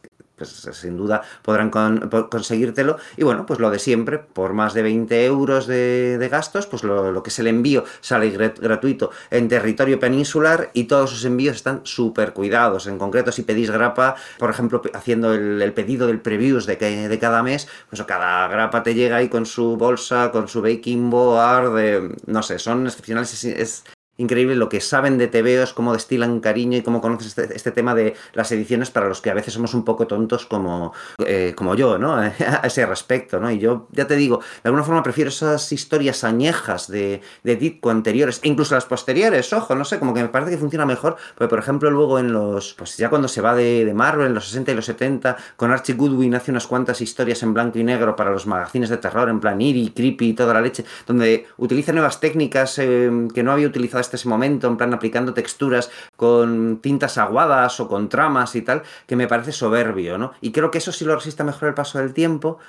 pues 0.49 0.77
sin 0.77 0.97
duda 0.97 1.21
podrán 1.41 1.69
conseguírtelo. 1.69 2.97
Y 3.17 3.23
bueno, 3.23 3.45
pues 3.45 3.59
lo 3.59 3.69
de 3.69 3.79
siempre, 3.79 4.19
por 4.19 4.53
más 4.53 4.73
de 4.73 4.81
20 4.81 5.25
euros 5.25 5.67
de, 5.67 6.27
gastos, 6.31 6.67
pues 6.67 6.83
lo, 6.83 7.21
que 7.21 7.29
es 7.29 7.39
el 7.39 7.47
envío 7.47 7.83
sale 8.01 8.29
gratuito 8.29 9.11
en 9.29 9.47
territorio 9.47 9.99
peninsular 9.99 10.71
y 10.73 10.85
todos 10.85 11.09
sus 11.09 11.25
envíos 11.25 11.57
están 11.57 11.81
súper 11.83 12.33
cuidados. 12.33 12.87
En 12.87 12.97
concreto, 12.97 13.31
si 13.31 13.43
pedís 13.43 13.71
grapa, 13.71 14.15
por 14.39 14.49
ejemplo, 14.49 14.81
haciendo 14.93 15.33
el, 15.33 15.73
pedido 15.73 16.07
del 16.07 16.19
previews 16.19 16.65
de, 16.65 16.77
que, 16.77 17.07
de 17.07 17.19
cada 17.19 17.43
mes, 17.43 17.67
pues 17.89 18.01
cada 18.03 18.47
grapa 18.47 18.83
te 18.83 18.93
llega 18.93 19.17
ahí 19.17 19.29
con 19.29 19.45
su 19.45 19.77
bolsa, 19.77 20.31
con 20.31 20.47
su 20.47 20.61
baking 20.61 21.09
board, 21.09 21.75
de, 21.75 22.15
no 22.25 22.43
sé, 22.43 22.59
son 22.59 22.85
excepcionales. 22.85 23.43
es 23.43 23.83
increíble 24.17 24.55
lo 24.55 24.69
que 24.69 24.79
saben 24.79 25.17
de 25.17 25.27
TVOs, 25.27 25.73
cómo 25.73 25.93
destilan 25.93 26.39
cariño 26.39 26.77
y 26.77 26.81
cómo 26.81 27.01
conoces 27.01 27.27
este, 27.27 27.55
este, 27.55 27.71
tema 27.71 27.95
de 27.95 28.15
las 28.33 28.51
ediciones 28.51 28.91
para 28.91 29.07
los 29.07 29.21
que 29.21 29.31
a 29.31 29.33
veces 29.33 29.53
somos 29.53 29.73
un 29.73 29.83
poco 29.83 30.05
tontos 30.05 30.45
como, 30.45 30.93
eh, 31.25 31.53
como 31.55 31.75
yo, 31.75 31.97
¿no? 31.97 32.15
a 32.17 32.31
ese 32.63 32.85
respecto, 32.85 33.39
¿no? 33.39 33.49
Y 33.49 33.59
yo, 33.59 33.87
ya 33.91 34.05
te 34.05 34.15
digo, 34.15 34.39
de 34.63 34.69
alguna 34.69 34.83
forma 34.83 35.01
prefiero 35.01 35.29
esas 35.29 35.71
historias 35.71 36.23
añejas 36.23 36.87
de, 36.87 37.21
de 37.43 37.55
Ditko 37.55 37.89
anteriores, 37.89 38.39
e 38.43 38.49
incluso 38.49 38.75
las 38.75 38.85
posteriores, 38.85 39.51
ojo, 39.53 39.75
no 39.75 39.85
sé, 39.85 39.97
como 39.97 40.13
que 40.13 40.21
me 40.21 40.29
parece 40.29 40.51
que 40.51 40.57
funciona 40.57 40.85
mejor, 40.85 41.17
porque 41.35 41.49
por 41.49 41.59
ejemplo 41.59 41.89
luego 41.89 42.19
en 42.19 42.31
los, 42.31 42.75
pues 42.75 42.97
ya 42.97 43.09
cuando 43.09 43.27
se 43.27 43.41
va 43.41 43.55
de, 43.55 43.83
de 43.83 43.93
Marvel, 43.93 44.27
en 44.27 44.33
los 44.35 44.45
60 44.45 44.71
y 44.71 44.75
los 44.75 44.85
70, 44.85 45.37
con 45.55 45.71
Archie 45.71 45.95
Goodwin 45.95 46.35
hace 46.35 46.51
unas 46.51 46.67
cuantas 46.67 47.01
historias 47.01 47.41
en 47.41 47.53
blanco 47.53 47.79
y 47.79 47.83
negro 47.83 48.15
para 48.15 48.31
los 48.31 48.45
magazines 48.45 48.89
de 48.89 48.97
terror, 48.97 49.29
en 49.29 49.39
plan 49.39 49.59
Eerie, 49.59 49.93
Creepy 49.93 50.29
y 50.29 50.33
toda 50.33 50.53
la 50.53 50.61
leche, 50.61 50.85
donde 51.07 51.47
utiliza 51.57 51.91
nuevas 51.93 52.19
técnicas 52.19 52.77
eh, 52.77 53.09
que 53.33 53.41
no 53.41 53.51
había 53.51 53.67
utilizado 53.67 54.02
hasta 54.03 54.17
ese 54.17 54.29
momento, 54.29 54.67
en 54.67 54.77
plan 54.77 54.93
aplicando 54.93 55.33
texturas 55.33 55.89
con 56.15 56.79
tintas 56.81 57.17
aguadas 57.17 57.79
o 57.79 57.87
con 57.87 58.09
tramas 58.09 58.55
y 58.55 58.61
tal, 58.61 58.83
que 59.07 59.15
me 59.15 59.27
parece 59.27 59.51
soberbio, 59.51 60.17
¿no? 60.17 60.33
Y 60.41 60.51
creo 60.51 60.69
que 60.71 60.77
eso 60.77 60.91
sí 60.91 61.05
lo 61.05 61.15
resiste 61.15 61.43
mejor 61.43 61.69
el 61.69 61.73
paso 61.73 61.97
del 61.97 62.13
tiempo, 62.13 62.59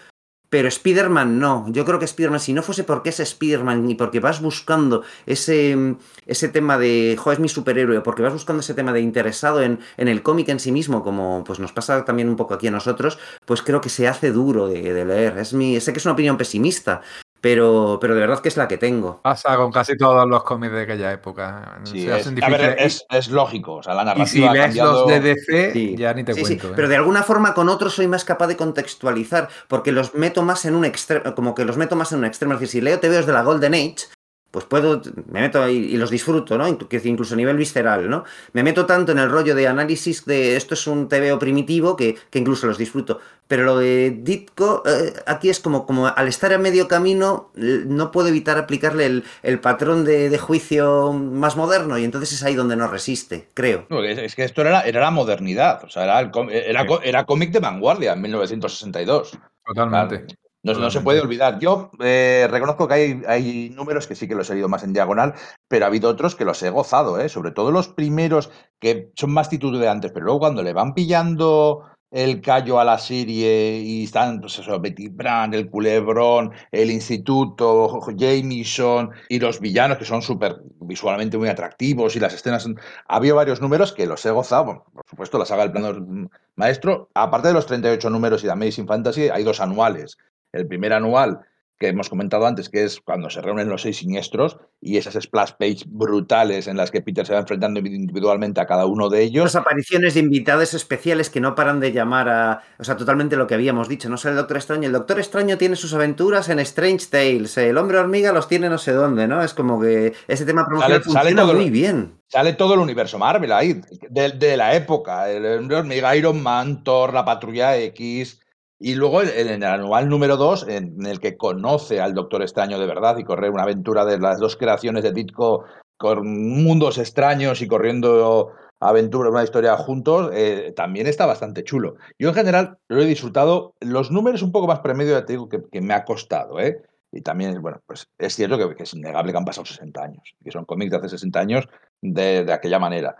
pero 0.54 0.68
Spider-Man 0.68 1.40
no. 1.40 1.66
Yo 1.70 1.84
creo 1.84 1.98
que 1.98 2.04
Spider-Man, 2.04 2.38
si 2.38 2.52
no 2.52 2.62
fuese 2.62 2.84
porque 2.84 3.08
es 3.08 3.18
Spider-Man 3.18 3.90
y 3.90 3.96
porque 3.96 4.20
vas 4.20 4.40
buscando 4.40 5.02
ese, 5.26 5.96
ese 6.26 6.48
tema 6.48 6.78
de, 6.78 7.16
jo, 7.18 7.32
es 7.32 7.40
mi 7.40 7.48
superhéroe, 7.48 8.00
porque 8.02 8.22
vas 8.22 8.32
buscando 8.32 8.60
ese 8.60 8.72
tema 8.72 8.92
de 8.92 9.00
interesado 9.00 9.62
en, 9.62 9.80
en 9.96 10.06
el 10.06 10.22
cómic 10.22 10.48
en 10.50 10.60
sí 10.60 10.70
mismo, 10.70 11.02
como 11.02 11.42
pues 11.42 11.58
nos 11.58 11.72
pasa 11.72 12.04
también 12.04 12.28
un 12.28 12.36
poco 12.36 12.54
aquí 12.54 12.68
a 12.68 12.70
nosotros, 12.70 13.18
pues 13.44 13.62
creo 13.62 13.80
que 13.80 13.88
se 13.88 14.06
hace 14.06 14.30
duro 14.30 14.68
de, 14.68 14.92
de 14.92 15.04
leer. 15.04 15.38
Es 15.38 15.54
mi, 15.54 15.80
sé 15.80 15.92
que 15.92 15.98
es 15.98 16.04
una 16.04 16.12
opinión 16.14 16.36
pesimista, 16.36 17.00
pero, 17.44 17.98
pero 18.00 18.14
de 18.14 18.22
verdad 18.22 18.40
que 18.40 18.48
es 18.48 18.56
la 18.56 18.66
que 18.66 18.78
tengo. 18.78 19.20
Pasa 19.20 19.54
con 19.56 19.70
casi 19.70 19.98
todos 19.98 20.26
los 20.26 20.42
cómics 20.44 20.72
de 20.72 20.80
aquella 20.80 21.12
época. 21.12 21.78
Sí, 21.82 22.08
es, 22.08 22.26
a 22.26 22.48
ver, 22.48 22.76
es, 22.78 23.04
es, 23.10 23.28
lógico, 23.28 23.74
o 23.74 23.82
sea, 23.82 23.92
la 23.92 24.02
narrativa 24.02 24.24
y 24.24 24.28
si 24.28 24.40
lees 24.40 24.76
los 24.76 25.06
de 25.06 25.20
DC, 25.20 25.94
ya 25.94 26.14
ni 26.14 26.24
te 26.24 26.32
cuento. 26.32 26.68
¿eh? 26.68 26.72
Pero 26.74 26.88
de 26.88 26.96
alguna 26.96 27.22
forma 27.22 27.52
con 27.52 27.68
otros 27.68 27.96
soy 27.96 28.06
más 28.06 28.24
capaz 28.24 28.46
de 28.46 28.56
contextualizar, 28.56 29.50
porque 29.68 29.92
los 29.92 30.14
meto 30.14 30.42
más 30.42 30.64
en 30.64 30.74
un 30.74 30.86
extremo, 30.86 31.34
como 31.34 31.54
que 31.54 31.66
los 31.66 31.76
meto 31.76 31.96
más 31.96 32.12
en 32.12 32.20
un 32.20 32.24
extremo. 32.24 32.54
Es 32.54 32.60
decir, 32.60 32.80
si 32.80 32.82
leo 32.82 32.98
TVOs 32.98 33.26
de 33.26 33.32
la 33.34 33.42
Golden 33.42 33.74
Age, 33.74 34.06
pues 34.54 34.66
puedo, 34.66 35.02
me 35.32 35.40
meto 35.40 35.60
ahí 35.60 35.76
y 35.76 35.96
los 35.96 36.10
disfruto, 36.10 36.56
¿no? 36.56 36.68
Incluso 36.68 37.34
a 37.34 37.36
nivel 37.36 37.56
visceral, 37.56 38.08
¿no? 38.08 38.22
Me 38.52 38.62
meto 38.62 38.86
tanto 38.86 39.10
en 39.10 39.18
el 39.18 39.28
rollo 39.28 39.52
de 39.56 39.66
análisis 39.66 40.24
de 40.26 40.54
esto 40.54 40.74
es 40.74 40.86
un 40.86 41.08
TVO 41.08 41.40
primitivo 41.40 41.96
que, 41.96 42.16
incluso 42.34 42.68
los 42.68 42.78
disfruto. 42.78 43.18
Pero 43.48 43.64
lo 43.64 43.78
de 43.78 44.16
Ditko, 44.16 44.84
eh, 44.86 45.12
aquí 45.26 45.50
es 45.50 45.58
como, 45.58 45.86
como 45.86 46.06
al 46.06 46.28
estar 46.28 46.52
a 46.52 46.58
medio 46.58 46.86
camino, 46.86 47.50
no 47.56 48.12
puedo 48.12 48.28
evitar 48.28 48.56
aplicarle 48.56 49.24
el, 49.42 49.58
patrón 49.58 50.04
de, 50.04 50.38
juicio 50.38 51.12
más 51.12 51.56
moderno 51.56 51.98
y 51.98 52.04
entonces 52.04 52.32
es 52.32 52.44
ahí 52.44 52.54
donde 52.54 52.76
no 52.76 52.86
resiste, 52.86 53.48
creo. 53.54 53.88
es 54.04 54.36
que 54.36 54.44
esto 54.44 54.60
era, 54.60 54.82
era 54.82 55.00
la 55.00 55.10
modernidad, 55.10 55.82
o 55.82 55.88
sea, 55.88 56.04
era, 56.04 56.30
era, 56.52 56.86
era 57.02 57.26
cómic 57.26 57.50
de 57.50 57.58
vanguardia 57.58 58.12
en 58.12 58.20
1962. 58.20 59.36
Totalmente. 59.66 60.43
No, 60.64 60.90
se 60.90 61.02
puede 61.02 61.20
olvidar. 61.20 61.58
Yo 61.58 61.90
eh, 62.00 62.48
reconozco 62.50 62.88
que 62.88 62.94
hay, 62.94 63.22
hay, 63.28 63.70
números 63.70 64.06
que 64.06 64.14
sí 64.14 64.26
que 64.26 64.34
los 64.34 64.48
he 64.48 64.54
leído 64.54 64.68
más 64.68 64.82
en 64.82 64.94
diagonal, 64.94 65.34
pero 65.68 65.84
ha 65.84 65.88
habido 65.88 66.08
otros 66.08 66.34
que 66.34 66.46
los 66.46 66.62
he 66.62 66.70
gozado, 66.70 67.20
¿eh? 67.20 67.28
sobre 67.28 67.50
todo 67.50 67.70
los 67.70 67.88
primeros 67.88 68.50
que 68.78 69.12
son 69.14 69.32
más 69.32 69.50
titubeantes, 69.50 70.10
pero 70.12 70.24
luego 70.24 70.40
cuando 70.40 70.62
le 70.62 70.72
van 70.72 70.94
pillando 70.94 71.84
el 72.10 72.40
callo 72.40 72.80
a 72.80 72.84
la 72.84 72.96
serie 72.96 73.80
y 73.80 74.04
están, 74.04 74.40
pues 74.40 74.58
eso, 74.58 74.80
Betty 74.80 75.08
Brand, 75.08 75.54
el 75.54 75.68
culebrón, 75.68 76.52
el 76.70 76.90
instituto, 76.90 78.00
Jameson 78.16 79.10
y 79.28 79.40
los 79.40 79.60
villanos 79.60 79.98
que 79.98 80.04
son 80.06 80.22
súper 80.22 80.62
visualmente 80.80 81.36
muy 81.36 81.48
atractivos 81.48 82.16
y 82.16 82.20
las 82.20 82.32
escenas. 82.32 82.66
Ha 83.08 83.16
habido 83.16 83.36
varios 83.36 83.60
números 83.60 83.92
que 83.92 84.06
los 84.06 84.24
he 84.24 84.30
gozado. 84.30 84.84
por 84.94 85.04
supuesto, 85.10 85.38
la 85.38 85.44
saga 85.44 85.64
del 85.64 85.72
plano 85.72 86.28
maestro. 86.54 87.10
Aparte 87.14 87.48
de 87.48 87.54
los 87.54 87.66
38 87.66 88.08
números 88.08 88.42
y 88.44 88.46
de 88.46 88.52
Amazing 88.52 88.86
Fantasy, 88.86 89.28
hay 89.28 89.42
dos 89.42 89.60
anuales 89.60 90.16
el 90.54 90.66
primer 90.66 90.92
anual 90.92 91.40
que 91.78 91.88
hemos 91.88 92.08
comentado 92.08 92.46
antes, 92.46 92.68
que 92.68 92.84
es 92.84 93.00
cuando 93.00 93.30
se 93.30 93.40
reúnen 93.40 93.68
los 93.68 93.82
seis 93.82 93.98
siniestros 93.98 94.58
y 94.80 94.96
esas 94.96 95.14
splash 95.20 95.52
page 95.58 95.84
brutales 95.86 96.68
en 96.68 96.76
las 96.76 96.90
que 96.90 97.00
Peter 97.00 97.26
se 97.26 97.32
va 97.32 97.40
enfrentando 97.40 97.80
individualmente 97.80 98.60
a 98.60 98.66
cada 98.66 98.86
uno 98.86 99.08
de 99.08 99.22
ellos. 99.22 99.44
Las 99.44 99.56
apariciones 99.56 100.14
de 100.14 100.20
invitados 100.20 100.72
especiales 100.74 101.30
que 101.30 101.40
no 101.40 101.54
paran 101.54 101.80
de 101.80 101.92
llamar 101.92 102.28
a. 102.28 102.62
O 102.78 102.84
sea, 102.84 102.96
totalmente 102.96 103.36
lo 103.36 103.46
que 103.46 103.54
habíamos 103.54 103.88
dicho. 103.88 104.08
No 104.08 104.16
sé 104.16 104.28
el 104.28 104.36
Doctor 104.36 104.56
Extraño. 104.56 104.86
El 104.86 104.92
Doctor 104.92 105.18
Extraño 105.18 105.58
tiene 105.58 105.74
sus 105.74 105.92
aventuras 105.94 106.48
en 106.48 106.60
Strange 106.60 107.06
Tales. 107.10 107.58
El 107.58 107.76
Hombre 107.76 107.98
Hormiga 107.98 108.32
los 108.32 108.46
tiene 108.46 108.68
no 108.68 108.78
sé 108.78 108.92
dónde, 108.92 109.26
¿no? 109.26 109.42
Es 109.42 109.52
como 109.52 109.80
que 109.80 110.12
ese 110.28 110.46
tema 110.46 110.66
promocional 110.66 111.02
funciona 111.02 111.44
muy 111.44 111.70
bien. 111.70 112.20
Sale 112.28 112.52
todo 112.52 112.74
el 112.74 112.80
universo 112.80 113.18
Marvel 113.18 113.52
ahí, 113.52 113.80
de, 114.10 114.30
de 114.30 114.56
la 114.56 114.74
época. 114.76 115.28
El 115.28 115.44
Hombre 115.58 115.78
Hormiga, 115.78 116.14
Iron 116.16 116.40
Man, 116.40 116.84
Thor, 116.84 117.12
la 117.12 117.24
Patrulla 117.24 117.76
X. 117.78 118.40
Y 118.78 118.94
luego 118.94 119.22
en 119.22 119.48
el 119.48 119.62
anual 119.62 120.08
número 120.08 120.36
2, 120.36 120.68
en 120.68 121.06
el 121.06 121.20
que 121.20 121.36
conoce 121.36 122.00
al 122.00 122.14
Doctor 122.14 122.42
Extraño 122.42 122.78
de 122.78 122.86
verdad 122.86 123.16
y 123.18 123.24
corre 123.24 123.48
una 123.48 123.62
aventura 123.62 124.04
de 124.04 124.18
las 124.18 124.38
dos 124.40 124.56
creaciones 124.56 125.04
de 125.04 125.12
Ditko 125.12 125.64
con 125.96 126.26
mundos 126.26 126.98
extraños 126.98 127.62
y 127.62 127.68
corriendo 127.68 128.52
aventuras, 128.80 129.32
una 129.32 129.44
historia 129.44 129.76
juntos, 129.76 130.30
eh, 130.34 130.72
también 130.76 131.06
está 131.06 131.24
bastante 131.24 131.64
chulo. 131.64 131.96
Yo 132.18 132.28
en 132.28 132.34
general 132.34 132.78
lo 132.88 133.00
he 133.00 133.06
disfrutado. 133.06 133.74
Los 133.80 134.10
números 134.10 134.42
un 134.42 134.52
poco 134.52 134.66
más 134.66 134.80
premedio, 134.80 135.12
ya 135.12 135.24
te 135.24 135.34
digo 135.34 135.48
que, 135.48 135.80
me 135.80 135.94
ha 135.94 136.04
costado, 136.04 136.60
¿eh? 136.60 136.82
Y 137.12 137.20
también, 137.20 137.62
bueno, 137.62 137.80
pues 137.86 138.08
es 138.18 138.34
cierto 138.34 138.58
que, 138.58 138.82
es 138.82 138.92
innegable 138.92 139.32
que 139.32 139.38
han 139.38 139.44
pasado 139.44 139.64
60 139.64 140.02
años, 140.02 140.34
que 140.42 140.50
son 140.50 140.64
cómics 140.64 140.90
de 140.90 140.96
hace 140.96 141.08
60 141.10 141.40
años 141.40 141.68
de 142.02 142.52
aquella 142.52 142.80
manera. 142.80 143.16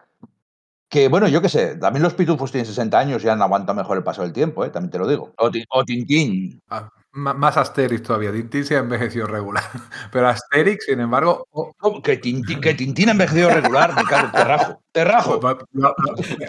Que 0.94 1.08
bueno, 1.08 1.26
yo 1.26 1.42
qué 1.42 1.48
sé, 1.48 1.74
también 1.74 2.04
los 2.04 2.14
pitufos 2.14 2.52
tienen 2.52 2.66
60 2.66 2.96
años 2.96 3.24
y 3.24 3.28
han 3.28 3.42
aguantado 3.42 3.74
mejor 3.74 3.96
el 3.96 4.04
paso 4.04 4.22
del 4.22 4.32
tiempo, 4.32 4.64
¿eh? 4.64 4.70
también 4.70 4.92
te 4.92 4.98
lo 4.98 5.08
digo. 5.08 5.34
O, 5.38 5.84
Tintín. 5.84 6.62
Ah, 6.68 6.88
más 7.14 7.56
Asterix 7.56 8.02
todavía. 8.02 8.32
Tintín 8.32 8.64
se 8.64 8.76
ha 8.76 8.80
envejecido 8.80 9.26
regular. 9.26 9.62
Pero 10.12 10.28
Asterix, 10.28 10.84
sin 10.86 11.00
embargo. 11.00 11.46
que, 12.02 12.16
Tintín, 12.16 12.60
que 12.60 12.74
Tintín 12.74 13.08
ha 13.08 13.12
envejecido 13.12 13.50
regular, 13.50 13.94
me 13.94 14.02
cago, 14.04 14.30
te 14.32 14.44
rajo. 14.44 14.80
Te 14.90 15.04
rajo. 15.04 15.40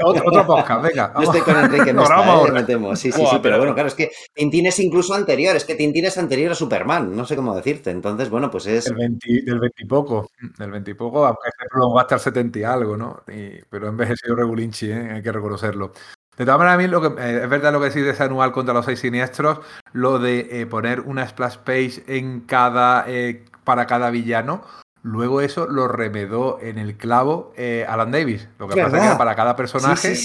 otro, 0.04 0.46
podcast, 0.46 0.84
venga. 0.84 1.14
Yo 1.16 1.24
estoy 1.24 1.42
con 1.42 1.58
Enrique, 1.58 1.94
no, 1.94 2.04
está, 2.04 2.48
¿eh? 2.48 2.52
me 2.52 2.64
temo. 2.64 2.96
Sí, 2.96 3.12
sí, 3.12 3.24
sí, 3.26 3.40
pero 3.42 3.58
bueno, 3.58 3.74
claro, 3.74 3.88
es 3.88 3.96
que 3.96 4.12
Tintín 4.34 4.66
es 4.68 4.80
incluso 4.80 5.14
anterior. 5.14 5.56
Es 5.56 5.66
que 5.66 5.76
Tintín 5.76 6.06
es 6.06 6.18
anterior 6.18 6.52
a 6.52 6.56
Superman. 6.56 7.16
No 7.16 7.26
sé 7.26 7.36
cómo 7.36 7.56
decirte. 7.56 7.92
Entonces, 7.92 8.30
bueno, 8.30 8.50
pues 8.52 8.66
es. 8.68 8.86
del 8.86 8.96
20 8.96 9.74
y 9.78 9.86
poco. 9.86 10.30
Del 10.58 10.72
20 10.72 10.92
y 10.92 10.94
poco, 10.94 11.26
aunque 11.26 11.50
se 11.60 11.68
prolongó 11.70 12.00
hasta 12.00 12.16
el 12.16 12.22
70 12.22 12.60
y 12.60 12.64
algo, 12.64 12.98
¿no? 12.98 13.24
pero 13.70 13.88
ha 13.88 13.90
envejecido 13.90 14.36
regulinchi, 14.36 14.92
¿eh? 14.92 15.12
hay 15.12 15.22
que 15.22 15.32
reconocerlo. 15.32 15.92
De 16.38 16.44
todas 16.44 16.58
maneras, 16.58 16.76
a 16.76 16.78
mí 16.78 16.88
lo 16.88 17.02
que, 17.02 17.22
eh, 17.22 17.44
es 17.44 17.50
verdad 17.50 17.72
lo 17.72 17.80
que 17.80 17.88
decís 17.88 18.04
de 18.04 18.10
ese 18.10 18.24
anual 18.24 18.52
contra 18.52 18.74
los 18.74 18.86
seis 18.86 19.00
siniestros, 19.00 19.60
lo 19.94 20.20
de 20.20 20.48
eh, 20.52 20.66
poner 20.66 21.02
una 21.02 21.28
splash 21.28 21.58
page 21.58 22.04
en 22.08 22.42
cada, 22.42 23.06
eh, 23.08 23.46
para 23.64 23.88
cada 23.88 24.10
villano. 24.10 24.64
Luego 25.02 25.40
eso 25.40 25.68
lo 25.68 25.88
remedó 25.88 26.58
en 26.62 26.80
el 26.80 26.98
clavo 26.98 27.54
Alan 27.88 28.10
Davis. 28.10 28.50
Lo 28.58 28.68
que 28.68 28.82
pasa 28.82 28.98
es 28.98 29.12
que 29.12 29.18
para 29.18 29.36
cada 29.36 29.56
personaje 29.56 30.16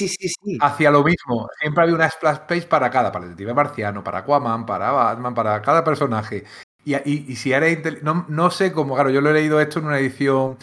hacía 0.58 0.90
lo 0.90 1.04
mismo. 1.04 1.50
Siempre 1.60 1.82
había 1.82 1.94
una 1.94 2.08
splash 2.08 2.38
page 2.48 2.62
para 2.62 2.88
cada, 2.88 3.12
para 3.12 3.26
el 3.26 3.32
detective 3.32 3.52
marciano, 3.52 4.02
para 4.02 4.20
Aquaman, 4.20 4.64
para 4.64 4.90
Batman, 4.90 5.34
para 5.34 5.60
cada 5.60 5.84
personaje. 5.84 6.44
Y, 6.82 6.96
y, 6.96 7.36
si 7.36 7.52
eres 7.52 8.02
no, 8.02 8.24
no 8.28 8.50
sé 8.50 8.72
cómo, 8.72 8.94
claro, 8.94 9.10
yo 9.10 9.20
lo 9.20 9.28
he 9.28 9.34
leído 9.34 9.60
esto 9.60 9.80
en 9.80 9.84
una 9.84 9.98
edición 9.98 10.56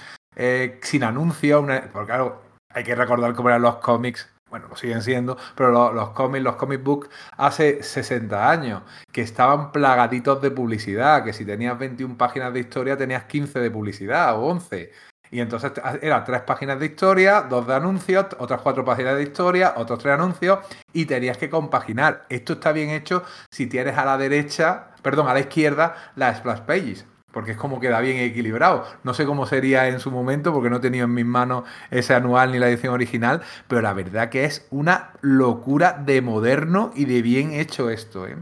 sin 0.82 1.04
anuncio, 1.04 1.64
porque 1.94 2.08
claro, 2.08 2.42
hay 2.74 2.84
que 2.84 2.96
recordar 2.96 3.36
cómo 3.36 3.50
eran 3.50 3.62
los 3.62 3.76
cómics 3.76 4.28
bueno, 4.50 4.68
lo 4.70 4.76
siguen 4.76 5.02
siendo, 5.02 5.38
pero 5.56 5.94
los, 5.94 6.10
cómics, 6.10 6.44
los 6.44 6.56
comic 6.56 6.84
books 6.84 7.10
hace 7.38 7.84
60 7.84 8.50
años, 8.50 8.84
que 9.12 9.22
estaban 9.22 9.72
plagaditos 9.72 10.42
de 10.42 10.52
publicidad, 10.52 11.24
que 11.24 11.34
si 11.34 11.46
tenías 11.46 11.78
21 11.78 12.18
páginas 12.18 12.54
de 12.54 12.62
historia 12.62 12.98
tenías 12.98 13.26
15 13.26 13.60
de 13.60 13.72
publicidad 13.72 14.38
o 14.38 14.46
11. 14.46 14.92
Y 15.30 15.42
entonces 15.42 15.74
eran 16.02 16.24
tres 16.24 16.42
páginas 16.42 16.80
de 16.80 16.86
historia, 16.86 17.42
dos 17.42 17.68
de 17.68 17.74
anuncios, 17.74 18.28
otras 18.40 18.62
cuatro 18.62 18.86
páginas 18.86 19.18
de 19.18 19.24
historia, 19.24 19.74
otros 19.76 20.00
tres 20.00 20.14
anuncios, 20.14 20.60
y 20.94 21.06
tenías 21.06 21.38
que 21.38 21.50
compaginar. 21.50 22.26
Esto 22.30 22.54
está 22.54 22.72
bien 22.72 22.92
hecho 22.92 23.24
si 23.52 23.68
tienes 23.68 23.98
a 23.98 24.06
la 24.06 24.18
derecha, 24.18 24.92
perdón, 25.02 25.28
a 25.28 25.34
la 25.34 25.42
izquierda 25.42 26.14
las 26.16 26.38
splash 26.38 26.62
pages. 26.62 27.06
Porque 27.38 27.52
es 27.52 27.58
como 27.58 27.80
queda 27.80 28.00
bien 28.00 28.18
equilibrado. 28.18 28.84
No 29.04 29.14
sé 29.14 29.28
cómo 29.28 29.46
sería 29.46 29.88
en 29.90 30.00
su 30.00 30.10
momento, 30.10 30.52
porque 30.52 30.72
no 30.72 30.78
he 30.78 30.80
tenido 30.80 31.06
en 31.06 31.14
mis 31.14 31.24
manos 31.24 31.66
ese 31.92 32.16
anual 32.16 32.52
ni 32.52 32.58
la 32.58 32.68
edición 32.68 32.96
original, 32.96 33.44
pero 33.68 33.84
la 33.84 33.94
verdad 33.94 34.30
que 34.30 34.44
es 34.44 34.66
una 34.72 35.12
locura 35.22 36.02
de 36.04 36.24
moderno 36.24 36.90
y 36.96 37.06
de 37.06 37.22
bien 37.22 37.54
hecho 37.54 37.92
esto. 37.92 38.26
¿eh? 38.26 38.38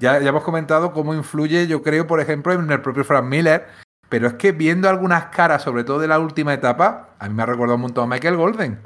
Ya, 0.00 0.18
ya 0.18 0.30
hemos 0.30 0.42
comentado 0.42 0.92
cómo 0.92 1.14
influye, 1.14 1.68
yo 1.68 1.84
creo, 1.84 2.08
por 2.08 2.18
ejemplo, 2.18 2.52
en 2.52 2.68
el 2.68 2.80
propio 2.80 3.04
Frank 3.04 3.26
Miller, 3.26 3.68
pero 4.08 4.26
es 4.26 4.34
que 4.34 4.50
viendo 4.50 4.88
algunas 4.88 5.26
caras, 5.26 5.62
sobre 5.62 5.84
todo 5.84 6.00
de 6.00 6.08
la 6.08 6.18
última 6.18 6.52
etapa, 6.52 7.10
a 7.20 7.28
mí 7.28 7.34
me 7.34 7.44
ha 7.44 7.46
recordado 7.46 7.76
un 7.76 7.82
montón 7.82 8.02
a 8.02 8.14
Michael 8.16 8.36
Golden. 8.36 8.80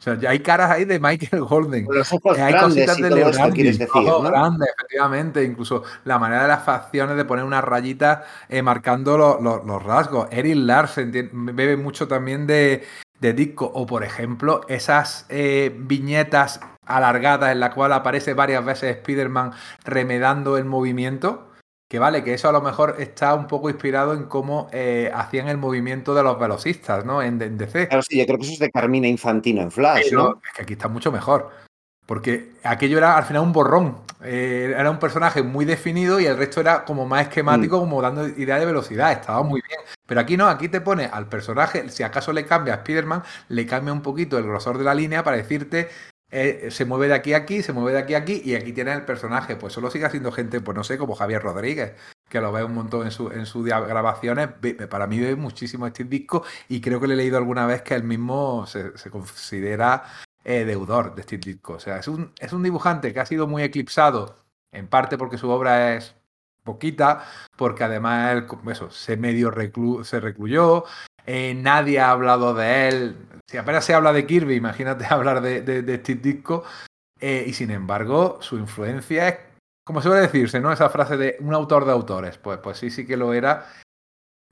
O 0.00 0.02
sea, 0.02 0.14
ya 0.14 0.30
hay 0.30 0.38
caras 0.38 0.70
ahí 0.70 0.84
de 0.84 1.00
Michael 1.00 1.42
Golden. 1.42 1.84
los 1.90 2.12
ojos 2.12 2.38
hay 2.38 2.54
cositas 2.56 2.98
de 2.98 3.10
Leonardo, 3.10 3.52
decir, 3.52 3.88
ojos 3.92 4.30
grandes, 4.30 4.68
efectivamente. 4.68 5.42
Incluso 5.42 5.82
la 6.04 6.20
manera 6.20 6.42
de 6.42 6.48
las 6.48 6.62
facciones 6.62 7.16
de 7.16 7.24
poner 7.24 7.44
una 7.44 7.60
rayita 7.60 8.24
eh, 8.48 8.62
marcando 8.62 9.18
los 9.40 9.82
rasgos. 9.82 10.28
Eric 10.30 10.54
Larsen 10.56 11.30
bebe 11.32 11.76
mucho 11.76 12.06
también 12.06 12.46
de, 12.46 12.84
disco. 13.20 13.68
O, 13.74 13.86
por 13.86 14.04
ejemplo, 14.04 14.60
esas 14.68 15.26
eh, 15.30 15.74
viñetas 15.76 16.60
alargadas 16.86 17.50
en 17.50 17.58
la 17.58 17.72
cual 17.72 17.92
aparece 17.92 18.34
varias 18.34 18.64
veces 18.64 18.98
Spider-Man 18.98 19.50
remedando 19.84 20.56
el 20.58 20.64
movimiento. 20.64 21.47
Que 21.88 21.98
vale, 21.98 22.22
que 22.22 22.34
eso 22.34 22.50
a 22.50 22.52
lo 22.52 22.60
mejor 22.60 22.96
está 22.98 23.34
un 23.34 23.46
poco 23.46 23.70
inspirado 23.70 24.12
en 24.12 24.24
cómo 24.24 24.68
eh, 24.72 25.10
hacían 25.14 25.48
el 25.48 25.56
movimiento 25.56 26.14
de 26.14 26.22
los 26.22 26.38
velocistas, 26.38 27.06
¿no? 27.06 27.22
En, 27.22 27.38
DC. 27.38 27.88
Claro, 27.88 28.02
sí, 28.02 28.18
yo 28.18 28.26
creo 28.26 28.36
que 28.36 28.44
eso 28.44 28.52
es 28.52 28.58
de 28.58 28.70
Carmina 28.70 29.08
Infantino 29.08 29.62
en 29.62 29.70
Flash, 29.70 30.12
¿no? 30.12 30.40
Es 30.46 30.52
que 30.54 30.62
aquí 30.62 30.74
está 30.74 30.88
mucho 30.88 31.10
mejor. 31.10 31.50
Porque 32.04 32.52
aquello 32.62 32.98
era 32.98 33.16
al 33.16 33.24
final 33.24 33.42
un 33.42 33.52
borrón. 33.52 33.98
Eh, 34.22 34.74
era 34.76 34.90
un 34.90 34.98
personaje 34.98 35.42
muy 35.42 35.64
definido 35.64 36.20
y 36.20 36.26
el 36.26 36.36
resto 36.36 36.60
era 36.60 36.84
como 36.84 37.06
más 37.06 37.22
esquemático, 37.22 37.78
mm. 37.78 37.80
como 37.80 38.02
dando 38.02 38.26
idea 38.26 38.58
de 38.58 38.66
velocidad. 38.66 39.12
Estaba 39.12 39.42
muy 39.42 39.62
bien. 39.66 39.80
Pero 40.06 40.20
aquí 40.20 40.36
no, 40.36 40.46
aquí 40.46 40.68
te 40.68 40.82
pone 40.82 41.06
al 41.06 41.28
personaje, 41.28 41.88
si 41.90 42.02
acaso 42.02 42.32
le 42.32 42.44
cambia 42.44 42.74
a 42.74 42.76
Spider-Man, 42.78 43.22
le 43.48 43.66
cambia 43.66 43.92
un 43.92 44.02
poquito 44.02 44.36
el 44.36 44.44
grosor 44.44 44.76
de 44.76 44.84
la 44.84 44.94
línea 44.94 45.22
para 45.22 45.36
decirte 45.36 45.88
eh, 46.30 46.68
se 46.70 46.84
mueve 46.84 47.08
de 47.08 47.14
aquí 47.14 47.32
a 47.32 47.38
aquí, 47.38 47.62
se 47.62 47.72
mueve 47.72 47.92
de 47.92 47.98
aquí 47.98 48.14
a 48.14 48.18
aquí 48.18 48.42
y 48.44 48.54
aquí 48.54 48.72
tiene 48.72 48.92
el 48.92 49.04
personaje. 49.04 49.56
Pues 49.56 49.72
solo 49.72 49.90
sigue 49.90 50.08
siendo 50.10 50.32
gente, 50.32 50.60
pues 50.60 50.76
no 50.76 50.84
sé, 50.84 50.98
como 50.98 51.14
Javier 51.14 51.42
Rodríguez, 51.42 51.94
que 52.28 52.40
lo 52.40 52.52
ve 52.52 52.64
un 52.64 52.74
montón 52.74 53.06
en, 53.06 53.10
su, 53.10 53.30
en 53.30 53.46
sus 53.46 53.64
grabaciones. 53.64 54.48
Para 54.90 55.06
mí 55.06 55.18
ve 55.20 55.36
muchísimo 55.36 55.86
este 55.86 56.04
disco 56.04 56.44
y 56.68 56.80
creo 56.80 57.00
que 57.00 57.06
le 57.06 57.14
he 57.14 57.16
leído 57.16 57.38
alguna 57.38 57.66
vez 57.66 57.82
que 57.82 57.94
él 57.94 58.04
mismo 58.04 58.66
se, 58.66 58.92
considera 59.10 60.04
eh, 60.44 60.64
deudor 60.64 61.14
de 61.14 61.22
este 61.22 61.38
disco. 61.38 61.74
O 61.74 61.80
sea, 61.80 61.98
es 61.98 62.08
un, 62.08 62.32
es 62.38 62.52
un 62.52 62.62
dibujante 62.62 63.12
que 63.12 63.20
ha 63.20 63.26
sido 63.26 63.46
muy 63.46 63.62
eclipsado, 63.62 64.36
en 64.72 64.86
parte 64.88 65.16
porque 65.16 65.38
su 65.38 65.48
obra 65.48 65.94
es 65.96 66.14
poquita, 66.62 67.24
porque 67.56 67.84
además 67.84 68.32
él, 68.32 68.46
eso, 68.70 68.90
se 68.90 69.16
medio 69.16 69.50
se 70.04 70.20
recluyó, 70.20 70.84
eh, 71.30 71.54
nadie 71.54 72.00
ha 72.00 72.10
hablado 72.10 72.54
de 72.54 72.88
él. 72.88 73.16
Si 73.50 73.56
apenas 73.56 73.84
se 73.84 73.94
habla 73.94 74.12
de 74.12 74.26
Kirby, 74.26 74.56
imagínate 74.56 75.06
hablar 75.10 75.40
de, 75.40 75.62
de, 75.62 75.94
este 75.94 76.14
disco. 76.16 76.64
Eh, 77.20 77.44
y 77.46 77.52
sin 77.52 77.70
embargo, 77.70 78.38
su 78.40 78.58
influencia 78.58 79.28
es, 79.28 79.38
como 79.84 80.02
suele 80.02 80.20
decirse, 80.20 80.60
¿no? 80.60 80.70
Esa 80.70 80.90
frase 80.90 81.16
de 81.16 81.36
un 81.40 81.54
autor 81.54 81.84
de 81.86 81.92
autores. 81.92 82.36
Pues, 82.36 82.58
pues 82.58 82.78
sí, 82.78 82.90
sí 82.90 83.06
que 83.06 83.16
lo 83.16 83.32
era. 83.32 83.66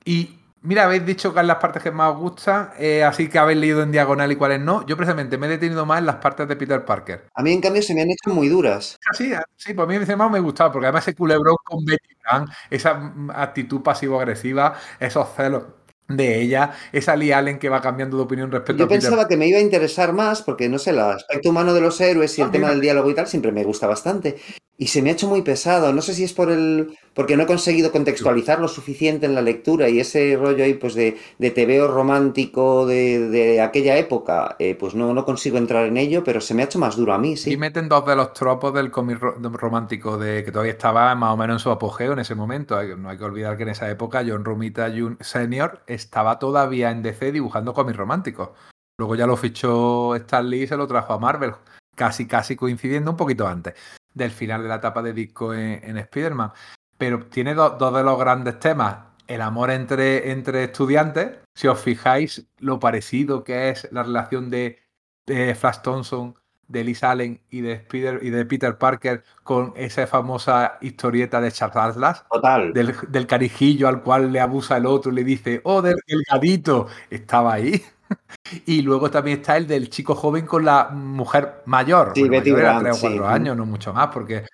Y 0.05 0.40
mira, 0.62 0.85
habéis 0.85 1.05
dicho 1.05 1.35
que 1.35 1.40
en 1.40 1.47
las 1.47 1.59
partes 1.59 1.82
que 1.82 1.90
más 1.90 2.14
os 2.14 2.20
gustan, 2.20 2.70
eh, 2.78 3.05
así 3.05 3.28
que 3.28 3.39
habéis 3.39 3.59
leído 3.59 3.82
en 3.82 3.93
diagonal 3.93 4.32
y 4.32 4.36
cuáles 4.36 4.60
no. 4.60 4.86
Yo 4.86 4.97
precisamente 4.97 5.36
me 5.36 5.47
he 5.47 5.51
detenido 5.51 5.85
más 5.85 5.98
en 5.98 6.06
las 6.06 6.16
partes 6.16 6.48
de 6.48 6.56
Peter 6.56 6.85
Parker. 6.85 7.27
A 7.35 7.43
mí, 7.43 7.52
en 7.52 7.60
cambio, 7.60 7.82
se 7.82 7.94
me 7.94 8.01
han 8.01 8.10
hecho 8.10 8.31
muy 8.31 8.48
duras. 8.48 8.97
Ah, 9.09 9.14
sí, 9.14 9.32
ah, 9.35 9.44
sí, 9.56 9.74
pues 9.74 9.86
a 9.86 9.93
mí 9.93 10.16
más 10.16 10.31
me 10.31 10.40
gustaba, 10.40 10.73
porque 10.73 10.86
además 10.86 11.06
ese 11.06 11.14
culebrón 11.14 11.56
con 11.62 11.85
Betty 11.85 12.14
Brand, 12.23 12.48
esa 12.70 13.12
actitud 13.35 13.82
pasivo-agresiva, 13.82 14.74
esos 14.98 15.28
celos 15.36 15.64
de 16.08 16.40
ella, 16.40 16.72
esa 16.92 17.16
Lee 17.16 17.32
Allen 17.32 17.58
que 17.58 17.68
va 17.68 17.80
cambiando 17.80 18.16
de 18.16 18.22
opinión 18.22 18.50
respecto 18.50 18.78
Yo 18.78 18.84
a 18.84 18.88
Yo 18.88 18.90
pensaba 18.90 19.26
que 19.26 19.36
me 19.36 19.48
iba 19.48 19.58
a 19.58 19.62
interesar 19.62 20.12
más 20.12 20.42
porque, 20.42 20.68
no 20.68 20.78
sé, 20.78 20.90
el 20.90 21.00
aspecto 21.00 21.50
humano 21.50 21.74
de 21.74 21.80
los 21.80 22.00
héroes 22.00 22.38
y 22.38 22.42
el 22.42 22.50
tema 22.50 22.70
del 22.70 22.80
diálogo 22.80 23.10
y 23.10 23.14
tal 23.14 23.26
siempre 23.26 23.52
me 23.52 23.64
gusta 23.64 23.86
bastante. 23.86 24.36
Y 24.78 24.89
se 24.89 25.01
me 25.01 25.09
ha 25.09 25.15
hecho 25.15 25.28
muy 25.28 25.40
pesado. 25.40 25.93
No 25.93 26.03
sé 26.03 26.12
si 26.12 26.24
es 26.24 26.35
por 26.35 26.51
el. 26.51 26.98
porque 27.15 27.36
no 27.36 27.44
he 27.44 27.47
conseguido 27.47 27.90
contextualizar 27.93 28.61
lo 28.61 28.69
suficiente 28.69 29.24
en 29.24 29.35
la 29.35 29.40
lectura 29.40 29.89
y 29.89 30.01
ese 30.01 30.36
rollo 30.36 30.65
ahí, 30.65 30.74
pues 30.74 30.94
de, 30.94 31.16
de 31.39 31.51
tebeo 31.51 31.89
romántico 31.89 32.85
de, 32.85 33.31
de 33.31 33.62
aquella 33.62 33.97
época, 33.97 34.57
eh, 34.59 34.74
pues 34.74 34.94
no, 34.94 35.15
no 35.15 35.24
consigo 35.24 35.57
entrar 35.57 35.86
en 35.86 35.97
ello, 35.97 36.23
pero 36.23 36.43
se 36.43 36.53
me 36.53 36.62
ha 36.62 36.66
hecho 36.66 36.78
más 36.78 36.97
duro 36.97 37.15
a 37.15 37.19
mí, 37.19 37.39
sí. 37.39 37.53
Y 37.53 37.57
meten 37.57 37.89
dos 37.89 38.05
de 38.05 38.16
los 38.16 38.35
tropos 38.35 38.74
del 38.74 38.90
cómic 38.90 39.19
romántico 39.20 40.19
de 40.19 40.44
que 40.44 40.53
todavía 40.53 40.73
estaba 40.73 41.15
más 41.15 41.32
o 41.32 41.36
menos 41.39 41.55
en 41.55 41.61
su 41.61 41.70
apogeo 41.70 42.12
en 42.12 42.19
ese 42.19 42.35
momento. 42.35 42.82
No 42.97 43.09
hay 43.09 43.16
que 43.16 43.24
olvidar 43.24 43.57
que 43.57 43.62
en 43.62 43.70
esa 43.70 43.90
época 43.90 44.24
John 44.27 44.44
Romita 44.44 44.93
Senior 45.20 45.81
estaba 45.86 46.39
todavía 46.39 46.90
en 46.90 47.03
DC 47.03 47.32
dibujando 47.32 47.73
cómics 47.73 47.97
románticos. 47.97 48.51
Luego 48.98 49.15
ya 49.15 49.27
lo 49.27 49.36
fichó 49.39 50.15
Stan 50.16 50.48
Lee 50.48 50.62
y 50.62 50.66
se 50.66 50.77
lo 50.77 50.86
trajo 50.86 51.15
a 51.15 51.19
Marvel, 51.19 51.53
casi 51.94 52.27
casi 52.27 52.57
coincidiendo 52.57 53.11
un 53.11 53.16
poquito 53.16 53.47
antes 53.47 53.74
del 54.16 54.30
final 54.30 54.62
de 54.62 54.68
la 54.68 54.76
etapa 54.76 55.02
de 55.02 55.12
disco 55.12 55.55
en, 55.55 55.80
en 55.84 55.98
Spider-Man. 55.98 56.52
Pero 56.98 57.26
tiene 57.26 57.55
dos 57.55 57.94
de 57.94 58.02
los 58.02 58.18
grandes 58.18 58.59
temas. 58.59 58.97
El 59.26 59.43
amor 59.43 59.70
entre, 59.70 60.30
entre 60.30 60.64
estudiantes. 60.64 61.38
Si 61.55 61.68
os 61.68 61.78
fijáis 61.78 62.48
lo 62.59 62.80
parecido 62.80 63.44
que 63.44 63.68
es 63.68 63.88
la 63.93 64.02
relación 64.02 64.51
de, 64.51 64.80
Flash 65.26 65.82
Thompson, 65.82 66.34
de 66.66 66.84
Liz 66.84 67.05
Allen 67.05 67.40
y 67.51 67.60
de, 67.60 67.86
y 68.22 68.30
de 68.30 68.44
Peter 68.47 68.78
Parker 68.78 69.22
con 69.43 69.74
esa 69.76 70.06
famosa 70.06 70.78
historieta 70.80 71.40
de 71.40 71.52
Charles. 71.52 72.22
Total. 72.30 72.72
Del, 72.72 72.94
del 73.09 73.26
carijillo 73.26 73.88
al 73.88 74.02
cual 74.02 74.32
le 74.32 74.40
abusa 74.40 74.78
el 74.78 74.86
otro 74.86 75.12
y 75.12 75.16
le 75.16 75.24
dice, 75.24 75.60
oh, 75.64 75.82
del 75.82 75.98
delgadito. 76.06 76.86
Estaba 77.10 77.52
ahí. 77.52 77.82
Y 78.66 78.82
luego 78.82 79.10
también 79.10 79.38
está 79.40 79.56
el 79.56 79.66
del 79.66 79.90
chico 79.90 80.14
joven 80.14 80.46
con 80.46 80.64
la 80.64 80.88
mujer 80.90 81.62
mayor. 81.66 82.12
Sí, 82.14 82.28
Betty 82.28 82.52
Brant, 82.52 82.86
o 82.94 83.00
cuatro 83.00 83.26
años, 83.28 83.56
no 83.56 83.66
mucho 83.66 83.92
más, 83.92 84.08
porque 84.08 84.46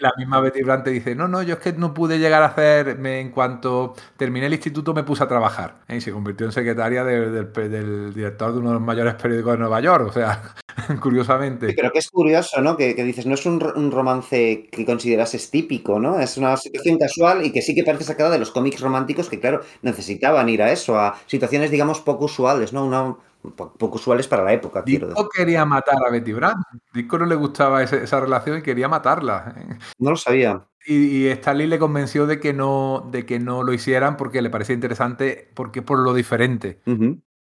la 0.00 0.12
misma 0.16 0.40
Betty 0.40 0.62
Brant 0.62 0.86
dice, 0.86 1.14
no, 1.14 1.28
no, 1.28 1.42
yo 1.42 1.54
es 1.54 1.60
que 1.60 1.72
no 1.72 1.94
pude 1.94 2.18
llegar 2.18 2.42
a 2.42 2.46
hacer, 2.46 2.98
en 3.04 3.30
cuanto 3.30 3.94
terminé 4.16 4.46
el 4.46 4.54
instituto 4.54 4.94
me 4.94 5.02
puse 5.02 5.24
a 5.24 5.28
trabajar. 5.28 5.78
Y 5.88 6.00
se 6.00 6.12
convirtió 6.12 6.46
en 6.46 6.52
secretaria 6.52 7.04
del, 7.04 8.14
director 8.14 8.52
de 8.52 8.58
uno 8.58 8.70
de 8.70 8.74
los 8.74 8.82
mayores 8.82 9.14
periódicos 9.14 9.52
de 9.52 9.58
Nueva 9.58 9.80
York, 9.80 10.06
o 10.08 10.12
sea, 10.12 10.54
curiosamente. 11.00 11.72
Pero 11.74 11.90
que 11.90 11.98
es 11.98 12.10
curioso, 12.10 12.60
¿no? 12.60 12.76
Que, 12.76 12.94
dices, 12.94 13.26
no 13.26 13.34
es 13.34 13.46
un, 13.46 13.60
romance 13.90 14.68
que 14.70 14.84
considerases 14.84 15.50
típico, 15.50 15.98
¿no? 15.98 16.18
Es 16.18 16.36
una 16.36 16.56
situación 16.56 16.98
casual 16.98 17.44
y 17.44 17.52
que 17.52 17.62
sí 17.62 17.74
que 17.74 17.84
parece 17.84 18.04
sacada 18.04 18.30
de 18.30 18.38
los 18.38 18.50
cómics 18.50 18.80
románticos 18.80 19.28
que, 19.28 19.40
claro, 19.40 19.62
necesitaban 19.82 20.48
ir 20.48 20.62
a 20.62 20.72
eso, 20.72 20.98
a 20.98 21.18
situaciones, 21.26 21.70
digamos, 21.70 22.00
poco 22.00 22.26
usuales, 22.26 22.72
¿no? 22.72 22.86
Una, 22.86 23.16
poco 23.54 23.96
usuales 23.96 24.26
para 24.26 24.44
la 24.44 24.52
época. 24.52 24.82
Disco 24.82 25.28
quería 25.28 25.64
matar 25.64 25.96
a 26.06 26.10
Betty 26.10 26.32
Brant. 26.32 26.64
Disco 26.92 27.18
no 27.18 27.26
le 27.26 27.34
gustaba 27.34 27.82
esa 27.82 28.20
relación 28.20 28.58
y 28.58 28.62
quería 28.62 28.88
matarla. 28.88 29.54
No 29.98 30.10
lo 30.10 30.16
sabía. 30.16 30.66
Y, 30.86 30.94
y 30.94 31.28
Stanley 31.28 31.66
le 31.66 31.78
convenció 31.78 32.26
de 32.26 32.38
que 32.38 32.52
no 32.52 33.08
de 33.10 33.26
que 33.26 33.40
no 33.40 33.64
lo 33.64 33.72
hicieran 33.72 34.16
porque 34.16 34.40
le 34.40 34.50
parecía 34.50 34.74
interesante, 34.74 35.50
porque 35.54 35.82
por 35.82 35.98
lo 35.98 36.14
diferente. 36.14 36.80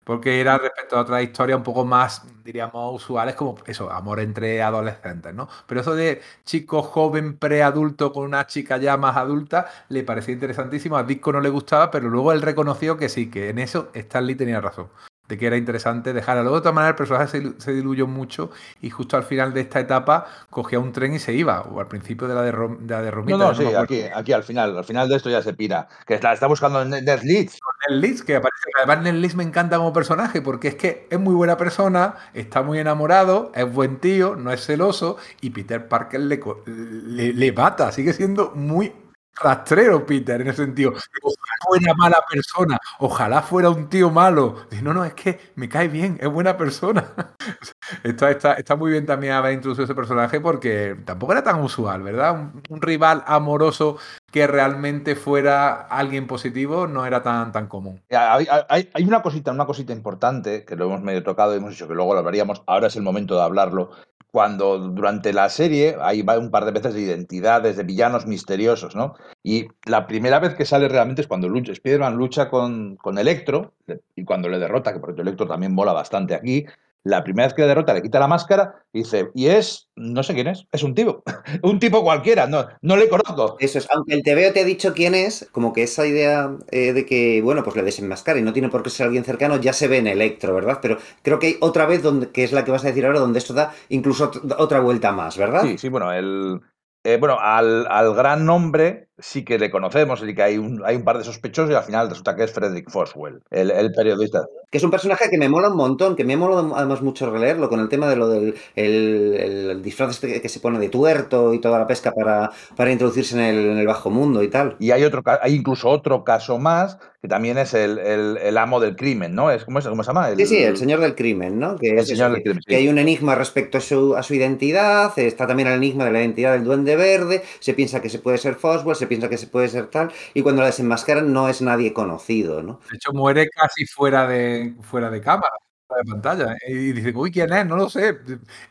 Porque 0.03 0.39
era 0.39 0.59
respecto 0.59 0.97
a 0.97 1.01
otra 1.01 1.23
historia 1.23 1.57
un 1.57 1.63
poco 1.63 1.83
más, 1.83 2.21
diríamos, 2.43 2.93
usuales, 2.93 3.33
como 3.33 3.55
eso, 3.65 3.91
amor 3.91 4.19
entre 4.19 4.61
adolescentes, 4.61 5.33
¿no? 5.33 5.49
Pero 5.65 5.81
eso 5.81 5.95
de 5.95 6.21
chico 6.43 6.83
joven 6.83 7.39
preadulto 7.39 8.13
con 8.13 8.23
una 8.23 8.45
chica 8.45 8.77
ya 8.77 8.97
más 8.97 9.17
adulta 9.17 9.65
le 9.89 10.03
parecía 10.03 10.35
interesantísimo. 10.35 10.95
A 10.95 11.03
Disco 11.03 11.31
no 11.31 11.41
le 11.41 11.49
gustaba, 11.49 11.89
pero 11.89 12.07
luego 12.09 12.33
él 12.33 12.43
reconoció 12.43 12.97
que 12.97 13.09
sí, 13.09 13.31
que 13.31 13.49
en 13.49 13.57
eso 13.57 13.89
Stanley 13.95 14.35
tenía 14.35 14.61
razón 14.61 14.89
de 15.27 15.37
que 15.37 15.47
era 15.47 15.57
interesante 15.57 16.13
dejarlo. 16.13 16.43
Luego, 16.43 16.57
de 16.57 16.61
todas 16.61 16.75
maneras, 16.75 16.93
el 16.93 16.97
personaje 16.97 17.53
se, 17.57 17.73
diluyó 17.73 18.07
mucho 18.07 18.51
y 18.81 18.89
justo 18.89 19.17
al 19.17 19.23
final 19.23 19.53
de 19.53 19.61
esta 19.61 19.79
etapa 19.79 20.27
cogía 20.49 20.79
un 20.79 20.91
tren 20.91 21.13
y 21.13 21.19
se 21.19 21.33
iba, 21.33 21.61
o 21.61 21.79
al 21.79 21.87
principio 21.87 22.27
de 22.27 22.35
la 22.35 22.41
de, 22.41 22.51
de, 22.51 23.11
Romita. 23.11 23.37
No, 23.37 23.45
no, 23.45 23.55
sí, 23.55 23.65
aquí, 23.75 24.03
aquí 24.13 24.33
al 24.33 24.43
final, 24.43 24.77
al 24.77 24.83
final 24.83 25.09
de 25.09 25.15
esto 25.15 25.29
ya 25.29 25.41
se 25.41 25.53
pira. 25.53 25.87
Que 26.05 26.19
la 26.19 26.33
está 26.33 26.47
buscando 26.47 26.81
en 26.81 26.89
Ned 26.89 27.21
Leeds. 27.23 27.59
Ned 27.89 27.97
Leeds, 27.97 28.23
que 28.23 28.35
aparece. 28.35 28.69
Además, 28.77 29.03
Ned 29.03 29.13
Leeds 29.15 29.35
me 29.35 29.43
encanta 29.43 29.77
como 29.77 29.93
personaje 29.93 30.41
porque 30.41 30.69
es 30.69 30.75
que 30.75 31.07
es 31.09 31.19
muy 31.19 31.33
buena 31.33 31.57
persona, 31.57 32.15
está 32.33 32.61
muy 32.61 32.79
enamorado, 32.79 33.51
es 33.55 33.71
buen 33.71 33.97
tío, 33.97 34.35
no 34.35 34.51
es 34.51 34.65
celoso 34.65 35.17
y 35.41 35.49
Peter 35.51 35.87
Parker 35.87 36.19
le, 36.19 36.39
le, 36.65 37.33
le 37.33 37.51
mata, 37.51 37.91
sigue 37.91 38.13
siendo 38.13 38.51
muy 38.55 38.93
rastrero, 39.35 40.05
Peter, 40.05 40.41
en 40.41 40.47
ese 40.47 40.65
sentido. 40.65 40.91
Ojalá 41.21 41.55
fuera 41.67 41.93
mala 41.95 42.17
persona, 42.29 42.77
ojalá 42.99 43.41
fuera 43.41 43.69
un 43.69 43.89
tío 43.89 44.09
malo. 44.09 44.67
no, 44.81 44.93
no, 44.93 45.05
es 45.05 45.13
que 45.13 45.39
me 45.55 45.69
cae 45.69 45.87
bien, 45.87 46.17
es 46.21 46.29
buena 46.29 46.57
persona. 46.57 47.05
está, 48.03 48.31
está, 48.31 48.53
está, 48.53 48.75
muy 48.75 48.91
bien 48.91 49.05
también 49.05 49.33
haber 49.33 49.53
introducido 49.53 49.85
ese 49.85 49.95
personaje 49.95 50.39
porque 50.39 50.95
tampoco 51.05 51.33
era 51.33 51.43
tan 51.43 51.61
usual, 51.61 52.03
¿verdad? 52.03 52.51
Un, 52.69 52.81
rival 52.85 53.23
amoroso 53.25 53.97
que 54.31 54.45
realmente 54.45 55.15
fuera 55.15 55.81
alguien 55.87 56.27
positivo 56.27 56.87
no 56.87 57.05
era 57.05 57.23
tan, 57.23 57.51
tan 57.51 57.67
común. 57.67 58.03
Hay, 58.11 58.47
hay, 58.69 59.03
una 59.03 59.21
cosita, 59.21 59.51
una 59.51 59.65
cosita 59.65 59.91
importante 59.91 60.65
que 60.65 60.75
lo 60.75 60.85
hemos 60.85 61.01
medio 61.01 61.23
tocado 61.23 61.53
y 61.53 61.57
hemos 61.57 61.71
dicho 61.71 61.87
que 61.87 61.95
luego 61.95 62.13
lo 62.13 62.19
hablaríamos. 62.19 62.61
Ahora 62.67 62.87
es 62.87 62.95
el 62.95 63.01
momento 63.01 63.35
de 63.35 63.41
hablarlo 63.41 63.91
cuando 64.35 64.79
durante 64.89 65.31
la 65.31 65.47
serie 65.47 65.95
hay 66.01 66.19
un 66.19 66.51
par 66.51 66.65
de 66.65 66.73
veces 66.73 66.93
de 66.93 66.99
identidades, 66.99 67.77
de 67.77 67.83
villanos 67.83 68.27
misteriosos, 68.27 68.93
¿no? 68.93 69.15
Y 69.41 69.67
la 69.85 70.07
primera 70.07 70.39
vez 70.39 70.55
que 70.55 70.65
sale 70.65 70.89
realmente 70.89 71.21
es 71.21 71.27
cuando 71.29 71.47
Spider-Man 71.47 72.17
lucha 72.17 72.49
con, 72.49 72.97
con 72.97 73.17
Electro, 73.17 73.71
y 74.13 74.25
cuando 74.25 74.49
le 74.49 74.59
derrota, 74.59 74.91
que 74.91 74.99
por 74.99 75.11
ejemplo 75.11 75.21
Electro 75.21 75.47
también 75.47 75.73
mola 75.73 75.93
bastante 75.93 76.35
aquí, 76.35 76.65
la 77.05 77.23
primera 77.23 77.47
vez 77.47 77.53
que 77.53 77.61
le 77.61 77.67
derrota 77.67 77.93
le 77.93 78.01
quita 78.01 78.19
la 78.19 78.27
máscara 78.27 78.83
y 78.91 78.99
dice, 78.99 79.29
y 79.35 79.45
es, 79.45 79.89
no 79.95 80.23
sé 80.23 80.33
quién 80.33 80.47
es, 80.47 80.65
es 80.71 80.81
un 80.81 80.95
tipo, 80.95 81.23
un 81.61 81.79
tipo 81.79 82.03
cualquiera, 82.03 82.47
no, 82.47 82.65
no 82.81 82.97
le 82.97 83.07
conozco. 83.07 83.57
Eso 83.59 83.77
es, 83.77 83.87
aunque 83.91 84.15
el 84.15 84.23
TVO 84.23 84.51
te 84.53 84.61
ha 84.61 84.65
dicho 84.65 84.93
quién 84.93 85.13
es, 85.13 85.47
como 85.51 85.71
que 85.71 85.83
esa 85.83 86.07
idea 86.07 86.57
eh, 86.71 86.93
de 86.93 87.05
que, 87.05 87.41
bueno, 87.43 87.63
pues 87.63 87.75
le 87.75 87.83
desenmascara 87.83 88.39
y 88.39 88.41
no 88.41 88.53
tiene 88.53 88.69
por 88.69 88.81
qué 88.81 88.89
ser 88.89 89.05
alguien 89.05 89.23
cercano, 89.23 89.57
ya 89.57 89.71
se 89.71 89.87
ve 89.87 89.97
en 89.97 90.07
Electro, 90.07 90.55
¿verdad? 90.55 90.79
Pero 90.81 90.97
creo 91.21 91.37
que 91.37 91.47
hay 91.47 91.57
otra 91.61 91.85
vez, 91.85 92.01
donde, 92.01 92.31
que 92.31 92.43
es 92.43 92.51
la 92.51 92.65
que 92.65 92.71
vas 92.71 92.83
a 92.83 92.87
decir 92.87 93.05
ahora, 93.05 93.19
donde 93.19 93.37
esto 93.37 93.53
da 93.53 93.71
incluso 93.89 94.31
otra 94.57 94.79
vuelta 94.79 95.11
más, 95.11 95.37
¿verdad? 95.37 95.61
Sí, 95.61 95.77
sí, 95.77 95.89
bueno, 95.89 96.11
el, 96.11 96.59
eh, 97.05 97.17
bueno, 97.19 97.37
al, 97.39 97.85
al, 97.87 98.15
gran 98.15 98.45
nombre 98.45 99.09
sí 99.17 99.45
que 99.45 99.57
le 99.57 99.71
conocemos, 99.71 100.21
y 100.23 100.35
que 100.35 100.43
hay 100.43 100.57
un, 100.57 100.81
hay 100.85 100.95
un 100.95 101.03
par 101.03 101.17
de 101.17 101.23
sospechosos 101.23 101.71
y 101.71 101.75
al 101.75 101.83
final 101.83 102.09
resulta 102.09 102.35
que 102.35 102.43
es 102.43 102.51
Frederick 102.51 102.89
Foswell, 102.89 103.41
el, 103.49 103.71
el, 103.71 103.91
periodista. 103.93 104.45
Que 104.69 104.77
es 104.77 104.83
un 104.83 104.91
personaje 104.91 105.29
que 105.29 105.37
me 105.37 105.47
mola 105.47 105.69
un 105.69 105.77
montón, 105.77 106.15
que 106.15 106.25
me 106.25 106.35
mola 106.35 106.75
además 106.75 107.01
mucho 107.01 107.29
releerlo 107.29 107.69
con 107.69 107.79
el 107.79 107.87
tema 107.87 108.09
de 108.09 108.15
lo 108.15 108.27
del 108.27 108.55
el, 108.75 109.33
el 109.69 109.81
disfraz 109.81 110.11
este 110.11 110.41
que 110.41 110.49
se 110.49 110.59
pone 110.59 110.79
de 110.79 110.89
tuerto 110.89 111.53
y 111.53 111.59
toda 111.59 111.79
la 111.79 111.87
pesca 111.87 112.11
para, 112.11 112.51
para 112.75 112.91
introducirse 112.91 113.35
en 113.35 113.41
el, 113.41 113.65
en 113.71 113.77
el, 113.77 113.87
bajo 113.87 114.09
mundo 114.09 114.43
y 114.43 114.49
tal. 114.49 114.75
Y 114.79 114.91
hay, 114.91 115.03
otro, 115.03 115.23
hay 115.41 115.55
incluso 115.55 115.89
otro 115.89 116.23
caso 116.23 116.57
más 116.57 116.97
que 117.25 117.29
también 117.29 117.57
es 117.57 117.73
el, 117.73 117.97
el 117.97 118.55
amo 118.55 118.79
del 118.79 118.95
crimen, 118.95 119.33
¿no? 119.33 119.49
Es, 119.49 119.65
¿cómo, 119.65 119.79
es, 119.79 119.87
¿Cómo 119.87 120.03
se 120.03 120.09
llama? 120.09 120.29
sí, 120.35 120.45
sí, 120.45 120.57
el 120.57 120.77
señor 120.77 120.99
del 120.99 121.15
crimen, 121.15 121.57
¿no? 121.57 121.75
Que, 121.75 121.95
es 121.95 122.11
eso, 122.11 122.23
crimen, 122.25 122.43
que, 122.43 122.53
sí. 122.53 122.59
que, 122.67 122.75
hay 122.75 122.87
un 122.87 122.99
enigma 122.99 123.33
respecto 123.33 123.79
a 123.79 123.81
su, 123.81 124.15
a 124.15 124.21
su 124.21 124.35
identidad, 124.35 125.17
está 125.17 125.47
también 125.47 125.67
el 125.69 125.75
enigma 125.75 126.05
de 126.05 126.11
la 126.11 126.19
identidad 126.19 126.53
del 126.53 126.63
duende 126.63 126.95
verde, 126.95 127.41
se 127.59 127.73
piensa 127.73 127.99
que 127.99 128.09
se 128.09 128.19
puede 128.19 128.37
ser 128.37 128.53
Foswell, 128.53 128.95
se 128.95 129.04
piensa 129.05 129.29
que 129.29 129.37
se 129.37 129.47
puede 129.47 129.67
ser 129.69 129.87
tal, 129.87 130.11
y 130.33 130.41
cuando 130.41 130.61
la 130.61 130.67
desenmascaran 130.67 131.31
no 131.31 131.49
es 131.49 131.61
nadie 131.61 131.93
conocido, 131.93 132.63
¿no? 132.63 132.79
De 132.89 132.97
hecho, 132.97 133.13
muere 133.13 133.49
casi 133.49 133.85
fuera 133.85 134.27
de, 134.27 134.75
fuera 134.81 135.09
de 135.09 135.21
cámara 135.21 135.53
de 135.95 136.11
pantalla 136.11 136.55
y 136.67 136.93
dice, 136.93 137.13
uy, 137.15 137.31
¿quién 137.31 137.53
es? 137.53 137.65
No 137.65 137.75
lo 137.75 137.89
sé. 137.89 138.17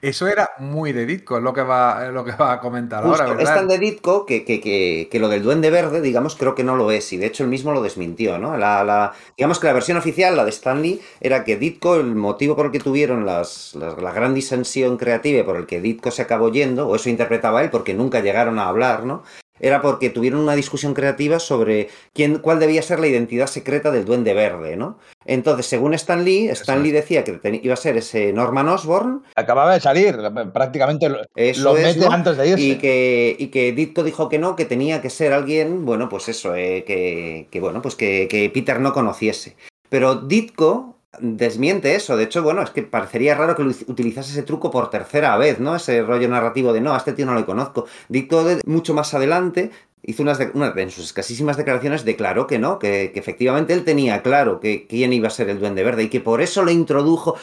Eso 0.02 0.26
era 0.26 0.50
muy 0.58 0.92
de 0.92 1.06
Ditko, 1.06 1.38
es 1.38 1.42
lo 1.42 1.52
que 1.52 1.62
va, 1.62 2.06
es 2.06 2.12
lo 2.12 2.24
que 2.24 2.32
va 2.32 2.54
a 2.54 2.60
comentar 2.60 3.04
Justo, 3.04 3.22
ahora. 3.22 3.36
¿verdad? 3.36 3.54
Es 3.54 3.58
tan 3.60 3.68
de 3.68 3.78
Ditko 3.78 4.26
que, 4.26 4.44
que, 4.44 4.60
que, 4.60 5.08
que, 5.10 5.18
lo 5.18 5.28
del 5.28 5.42
Duende 5.42 5.70
Verde, 5.70 6.00
digamos, 6.00 6.34
creo 6.34 6.54
que 6.54 6.64
no 6.64 6.76
lo 6.76 6.90
es. 6.90 7.12
Y 7.12 7.16
de 7.16 7.26
hecho, 7.26 7.44
él 7.44 7.50
mismo 7.50 7.72
lo 7.72 7.82
desmintió, 7.82 8.38
¿no? 8.38 8.56
La, 8.56 8.82
la, 8.84 9.12
digamos 9.36 9.58
que 9.60 9.66
la 9.66 9.72
versión 9.72 9.96
oficial, 9.96 10.36
la 10.36 10.44
de 10.44 10.50
Stanley, 10.50 11.00
era 11.20 11.44
que 11.44 11.56
Ditko, 11.56 11.96
el 11.96 12.14
motivo 12.14 12.56
por 12.56 12.66
el 12.66 12.72
que 12.72 12.80
tuvieron 12.80 13.24
las, 13.24 13.74
las, 13.74 13.96
la 13.98 14.12
gran 14.12 14.34
disensión 14.34 14.96
creativa 14.96 15.44
por 15.44 15.56
el 15.56 15.66
que 15.66 15.80
Ditko 15.80 16.10
se 16.10 16.22
acabó 16.22 16.50
yendo, 16.50 16.88
o 16.88 16.96
eso 16.96 17.08
interpretaba 17.08 17.62
él, 17.62 17.70
porque 17.70 17.94
nunca 17.94 18.20
llegaron 18.20 18.58
a 18.58 18.68
hablar, 18.68 19.04
¿no? 19.04 19.22
Era 19.60 19.80
porque 19.80 20.10
tuvieron 20.10 20.40
una 20.40 20.56
discusión 20.56 20.94
creativa 20.94 21.38
sobre 21.38 21.88
quién, 22.12 22.38
cuál 22.38 22.58
debía 22.58 22.82
ser 22.82 22.98
la 22.98 23.06
identidad 23.06 23.46
secreta 23.46 23.90
del 23.90 24.04
Duende 24.04 24.34
Verde, 24.34 24.76
¿no? 24.76 24.98
Entonces, 25.24 25.66
según 25.66 25.94
Stan 25.94 26.24
Lee, 26.24 26.48
Stan 26.48 26.82
Lee 26.82 26.90
decía 26.90 27.24
que 27.24 27.60
iba 27.62 27.74
a 27.74 27.78
ser 27.78 27.96
ese 27.96 28.32
Norman 28.32 28.68
Osborn. 28.68 29.22
Acababa 29.36 29.74
de 29.74 29.80
salir, 29.80 30.16
prácticamente 30.52 31.08
lo, 31.08 31.18
lo 31.18 31.22
es, 31.34 31.58
mete 31.62 32.00
¿no? 32.00 32.10
antes 32.10 32.36
de 32.36 32.48
irse. 32.48 32.62
Y 32.62 32.74
que, 32.76 33.36
y 33.38 33.46
que 33.46 33.72
Ditko 33.72 34.02
dijo 34.02 34.28
que 34.28 34.38
no, 34.38 34.56
que 34.56 34.64
tenía 34.64 35.00
que 35.00 35.10
ser 35.10 35.32
alguien, 35.32 35.84
bueno, 35.84 36.08
pues 36.08 36.28
eso, 36.28 36.54
eh, 36.54 36.84
que, 36.84 37.46
que, 37.50 37.60
bueno, 37.60 37.80
pues 37.80 37.94
que, 37.94 38.28
que 38.28 38.50
Peter 38.50 38.80
no 38.80 38.92
conociese. 38.92 39.56
Pero 39.88 40.16
Ditko 40.16 40.93
desmiente 41.20 41.94
eso. 41.94 42.16
De 42.16 42.24
hecho, 42.24 42.42
bueno, 42.42 42.62
es 42.62 42.70
que 42.70 42.82
parecería 42.82 43.34
raro 43.34 43.56
que 43.56 43.62
utilizase 43.62 44.32
ese 44.32 44.42
truco 44.42 44.70
por 44.70 44.90
tercera 44.90 45.36
vez, 45.36 45.60
¿no? 45.60 45.76
Ese 45.76 46.02
rollo 46.02 46.28
narrativo 46.28 46.72
de 46.72 46.80
no, 46.80 46.94
a 46.94 46.98
este 46.98 47.12
tío 47.12 47.26
no 47.26 47.34
lo 47.34 47.46
conozco. 47.46 47.86
Dicto 48.08 48.44
mucho 48.66 48.94
más 48.94 49.14
adelante 49.14 49.70
hizo 50.06 50.22
unas 50.22 50.38
en 50.40 50.90
sus 50.90 51.06
escasísimas 51.06 51.56
declaraciones 51.56 52.04
declaró 52.04 52.46
que 52.46 52.58
no, 52.58 52.78
que, 52.78 53.10
que, 53.12 53.20
efectivamente 53.20 53.72
él 53.72 53.84
tenía 53.84 54.22
claro 54.22 54.60
que 54.60 54.86
quién 54.86 55.12
iba 55.12 55.28
a 55.28 55.30
ser 55.30 55.48
el 55.48 55.58
Duende 55.58 55.82
Verde 55.82 56.04
y 56.04 56.08
que 56.08 56.20
por 56.20 56.40
eso 56.40 56.62
lo 56.62 56.70
introdujo 56.70 57.36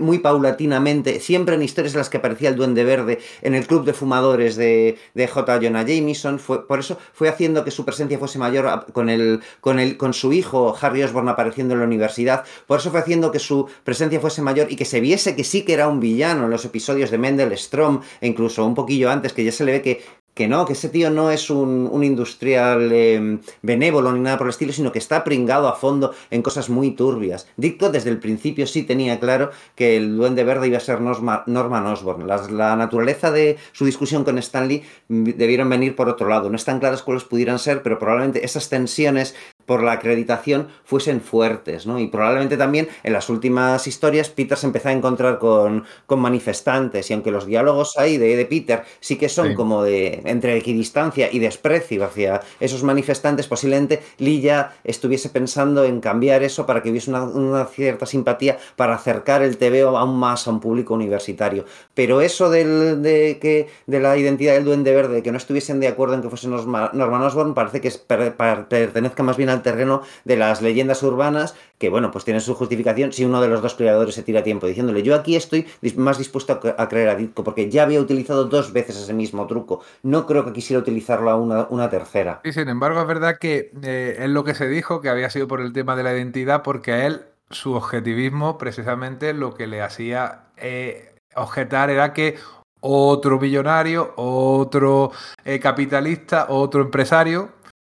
muy 0.00 0.18
paulatinamente, 0.18 1.20
siempre 1.20 1.54
en 1.54 1.62
historias 1.62 1.94
en 1.94 1.98
las 1.98 2.10
que 2.10 2.16
aparecía 2.16 2.48
el 2.48 2.56
Duende 2.56 2.84
Verde 2.84 3.18
en 3.42 3.54
el 3.54 3.66
club 3.66 3.84
de 3.84 3.92
fumadores 3.92 4.56
de, 4.56 4.98
de 5.14 5.28
J. 5.28 5.60
Jonah 5.62 5.84
Jameson, 5.84 6.38
fue, 6.38 6.66
por 6.66 6.80
eso 6.80 6.98
fue 7.12 7.28
haciendo 7.28 7.64
que 7.64 7.70
su 7.70 7.84
presencia 7.84 8.18
fuese 8.18 8.38
mayor 8.38 8.86
con, 8.92 9.08
el, 9.08 9.40
con, 9.60 9.78
el, 9.78 9.96
con 9.96 10.12
su 10.12 10.32
hijo 10.32 10.76
Harry 10.80 11.02
Osborn 11.02 11.28
apareciendo 11.28 11.74
en 11.74 11.80
la 11.80 11.86
universidad, 11.86 12.44
por 12.66 12.80
eso 12.80 12.90
fue 12.90 13.00
haciendo 13.00 13.30
que 13.30 13.38
su 13.38 13.68
presencia 13.84 14.20
fuese 14.20 14.42
mayor 14.42 14.70
y 14.70 14.76
que 14.76 14.84
se 14.84 15.00
viese 15.00 15.36
que 15.36 15.44
sí 15.44 15.62
que 15.62 15.74
era 15.74 15.88
un 15.88 16.00
villano 16.00 16.44
en 16.44 16.50
los 16.50 16.64
episodios 16.64 17.10
de 17.10 17.18
Mendel 17.18 17.56
Strom 17.56 18.00
e 18.20 18.26
incluso 18.26 18.64
un 18.66 18.74
poquillo 18.74 19.10
antes, 19.10 19.32
que 19.32 19.44
ya 19.44 19.52
se 19.52 19.64
le 19.64 19.72
ve 19.72 19.82
que 19.82 20.02
que 20.38 20.46
no, 20.46 20.64
que 20.66 20.74
ese 20.74 20.88
tío 20.88 21.10
no 21.10 21.32
es 21.32 21.50
un, 21.50 21.90
industrial 22.04 22.92
eh, 22.92 23.40
benévolo 23.60 24.12
ni 24.12 24.20
nada 24.20 24.38
por 24.38 24.46
el 24.46 24.50
estilo, 24.50 24.72
sino 24.72 24.92
que 24.92 25.00
está 25.00 25.24
pringado 25.24 25.66
a 25.66 25.74
fondo 25.74 26.14
en 26.30 26.42
cosas 26.42 26.70
muy 26.70 26.92
turbias. 26.92 27.48
Dicto 27.56 27.90
desde 27.90 28.10
el 28.10 28.20
principio 28.20 28.68
sí 28.68 28.84
tenía 28.84 29.18
claro 29.18 29.50
que 29.74 29.96
el 29.96 30.16
duende 30.16 30.44
verde 30.44 30.68
iba 30.68 30.76
a 30.76 30.80
ser 30.80 31.00
Norma, 31.00 31.42
Norman 31.46 31.86
Osborn. 31.86 32.28
La, 32.28 32.36
la, 32.52 32.76
naturaleza 32.76 33.32
de 33.32 33.56
su 33.72 33.84
discusión 33.84 34.22
con 34.22 34.38
Stanley 34.38 34.84
debieron 35.08 35.68
venir 35.68 35.96
por 35.96 36.08
otro 36.08 36.28
lado. 36.28 36.48
No 36.48 36.54
están 36.54 36.78
claras 36.78 37.02
cuáles 37.02 37.24
pudieran 37.24 37.58
ser, 37.58 37.82
pero 37.82 37.98
probablemente 37.98 38.44
esas 38.44 38.68
tensiones 38.68 39.34
por 39.68 39.82
la 39.82 39.92
acreditación 39.92 40.68
fuesen 40.82 41.20
fuertes, 41.20 41.86
¿no? 41.86 41.98
Y 41.98 42.06
probablemente 42.08 42.56
también 42.56 42.88
en 43.02 43.12
las 43.12 43.28
últimas 43.28 43.86
historias 43.86 44.30
Peter 44.30 44.56
se 44.56 44.66
empezó 44.66 44.88
a 44.88 44.92
encontrar 44.92 45.38
con, 45.38 45.84
con 46.06 46.20
manifestantes 46.20 47.10
y 47.10 47.12
aunque 47.12 47.30
los 47.30 47.44
diálogos 47.44 47.98
ahí 47.98 48.16
de, 48.16 48.34
de 48.34 48.46
Peter 48.46 48.84
sí 49.00 49.16
que 49.16 49.28
son 49.28 49.48
sí. 49.48 49.54
como 49.54 49.82
de 49.82 50.22
entre 50.24 50.56
equidistancia 50.56 51.28
y 51.30 51.38
desprecio 51.38 52.06
hacia 52.06 52.40
esos 52.60 52.82
manifestantes, 52.82 53.46
posiblemente 53.46 54.00
Lee 54.16 54.40
ya 54.40 54.74
estuviese 54.84 55.28
pensando 55.28 55.84
en 55.84 56.00
cambiar 56.00 56.42
eso 56.42 56.64
para 56.64 56.82
que 56.82 56.90
hubiese 56.90 57.10
una, 57.10 57.24
una 57.24 57.66
cierta 57.66 58.06
simpatía 58.06 58.56
para 58.74 58.94
acercar 58.94 59.42
el 59.42 59.58
TVO 59.58 59.98
aún 59.98 60.18
más 60.18 60.48
a 60.48 60.50
un 60.50 60.60
público 60.60 60.94
universitario. 60.94 61.66
Pero 61.92 62.22
eso 62.22 62.48
del, 62.48 63.02
de, 63.02 63.38
que, 63.38 63.68
de 63.86 64.00
la 64.00 64.16
identidad 64.16 64.54
del 64.54 64.64
Duende 64.64 64.94
Verde, 64.94 65.22
que 65.22 65.30
no 65.30 65.36
estuviesen 65.36 65.78
de 65.78 65.88
acuerdo 65.88 66.14
en 66.14 66.22
que 66.22 66.30
fuese 66.30 66.48
Norman 66.48 67.22
Osborn, 67.22 67.52
parece 67.52 67.82
que 67.82 67.88
es, 67.88 67.98
per, 67.98 68.34
per, 68.34 68.66
pertenezca 68.68 69.22
más 69.22 69.36
bien 69.36 69.50
al 69.50 69.57
terreno 69.62 70.02
de 70.24 70.36
las 70.36 70.62
leyendas 70.62 71.02
urbanas, 71.02 71.54
que 71.78 71.88
bueno, 71.88 72.10
pues 72.10 72.24
tienen 72.24 72.40
su 72.40 72.54
justificación 72.54 73.12
si 73.12 73.24
uno 73.24 73.40
de 73.40 73.48
los 73.48 73.62
dos 73.62 73.74
creadores 73.74 74.14
se 74.14 74.22
tira 74.22 74.42
tiempo 74.42 74.66
diciéndole, 74.66 75.02
yo 75.02 75.14
aquí 75.14 75.36
estoy 75.36 75.66
más 75.96 76.18
dispuesto 76.18 76.60
a 76.76 76.88
creer 76.88 77.08
a 77.08 77.14
Ditko, 77.14 77.44
porque 77.44 77.70
ya 77.70 77.84
había 77.84 78.00
utilizado 78.00 78.44
dos 78.44 78.72
veces 78.72 78.96
ese 78.96 79.14
mismo 79.14 79.46
truco. 79.46 79.80
No 80.02 80.26
creo 80.26 80.44
que 80.44 80.52
quisiera 80.52 80.80
utilizarlo 80.80 81.30
a 81.30 81.36
una, 81.36 81.66
una 81.70 81.90
tercera. 81.90 82.40
Y 82.44 82.52
sin 82.52 82.68
embargo, 82.68 83.00
es 83.00 83.06
verdad 83.06 83.38
que 83.38 83.70
eh, 83.82 84.16
es 84.18 84.28
lo 84.28 84.44
que 84.44 84.54
se 84.54 84.68
dijo, 84.68 85.00
que 85.00 85.08
había 85.08 85.30
sido 85.30 85.48
por 85.48 85.60
el 85.60 85.72
tema 85.72 85.96
de 85.96 86.02
la 86.02 86.12
identidad, 86.12 86.62
porque 86.62 86.92
a 86.92 87.06
él 87.06 87.22
su 87.50 87.74
objetivismo, 87.74 88.58
precisamente 88.58 89.32
lo 89.32 89.54
que 89.54 89.66
le 89.66 89.80
hacía 89.82 90.44
eh, 90.56 91.14
objetar 91.34 91.90
era 91.90 92.12
que 92.12 92.36
otro 92.80 93.38
millonario, 93.38 94.12
otro 94.16 95.10
eh, 95.44 95.58
capitalista, 95.58 96.46
otro 96.48 96.82
empresario 96.82 97.50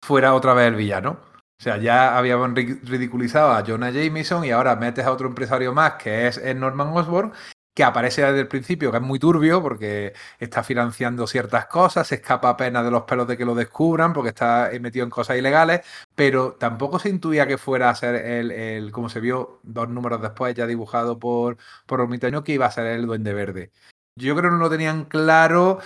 fuera 0.05 0.35
otra 0.35 0.55
vez 0.55 0.69
el 0.69 0.77
villano. 0.77 1.28
O 1.61 1.63
sea, 1.63 1.77
ya 1.79 2.17
habían 2.17 2.55
ridiculizado 2.55 3.51
a 3.51 3.65
Jonah 3.67 3.91
Jameson 3.91 4.45
y 4.45 4.51
ahora 4.51 4.77
metes 4.77 5.05
a 5.05 5.13
otro 5.13 5.27
empresario 5.27 5.73
más 5.73 5.95
que 5.95 6.29
es 6.29 6.41
Norman 6.55 6.89
Osborn 6.89 7.33
que 7.79 7.85
aparece 7.85 8.23
desde 8.23 8.41
el 8.41 8.49
principio, 8.49 8.91
que 8.91 8.97
es 8.97 9.03
muy 9.05 9.21
turbio 9.21 9.63
porque 9.63 10.13
está 10.41 10.65
financiando 10.65 11.29
ciertas 11.29 11.67
cosas, 11.67 12.09
se 12.09 12.17
escapa 12.17 12.49
apenas 12.49 12.85
de 12.85 12.91
los 12.91 13.05
pelos 13.05 13.29
de 13.29 13.37
que 13.37 13.45
lo 13.45 13.55
descubran 13.55 14.13
porque 14.13 14.31
está 14.31 14.69
metido 14.81 15.05
en 15.05 15.11
cosas 15.11 15.39
ilegales, 15.39 15.83
pero 16.17 16.55
tampoco 16.55 16.99
se 16.99 17.09
intuía 17.09 17.47
que 17.47 17.57
fuera 17.57 17.89
a 17.89 17.95
ser 17.95 18.17
el, 18.17 18.51
el 18.51 18.91
como 18.91 19.09
se 19.09 19.21
vio 19.21 19.61
dos 19.63 19.89
números 19.89 20.21
después 20.21 20.57
ya 20.57 20.67
dibujado 20.67 21.21
por, 21.21 21.57
por 21.87 22.01
Ormitaño, 22.01 22.43
que 22.43 22.55
iba 22.55 22.67
a 22.67 22.73
ser 22.73 22.87
el 22.87 23.07
Duende 23.07 23.33
Verde. 23.33 23.71
Yo 24.17 24.35
creo 24.35 24.51
que 24.51 24.57
no 24.57 24.63
lo 24.63 24.71
tenían 24.71 25.05
claro, 25.05 25.79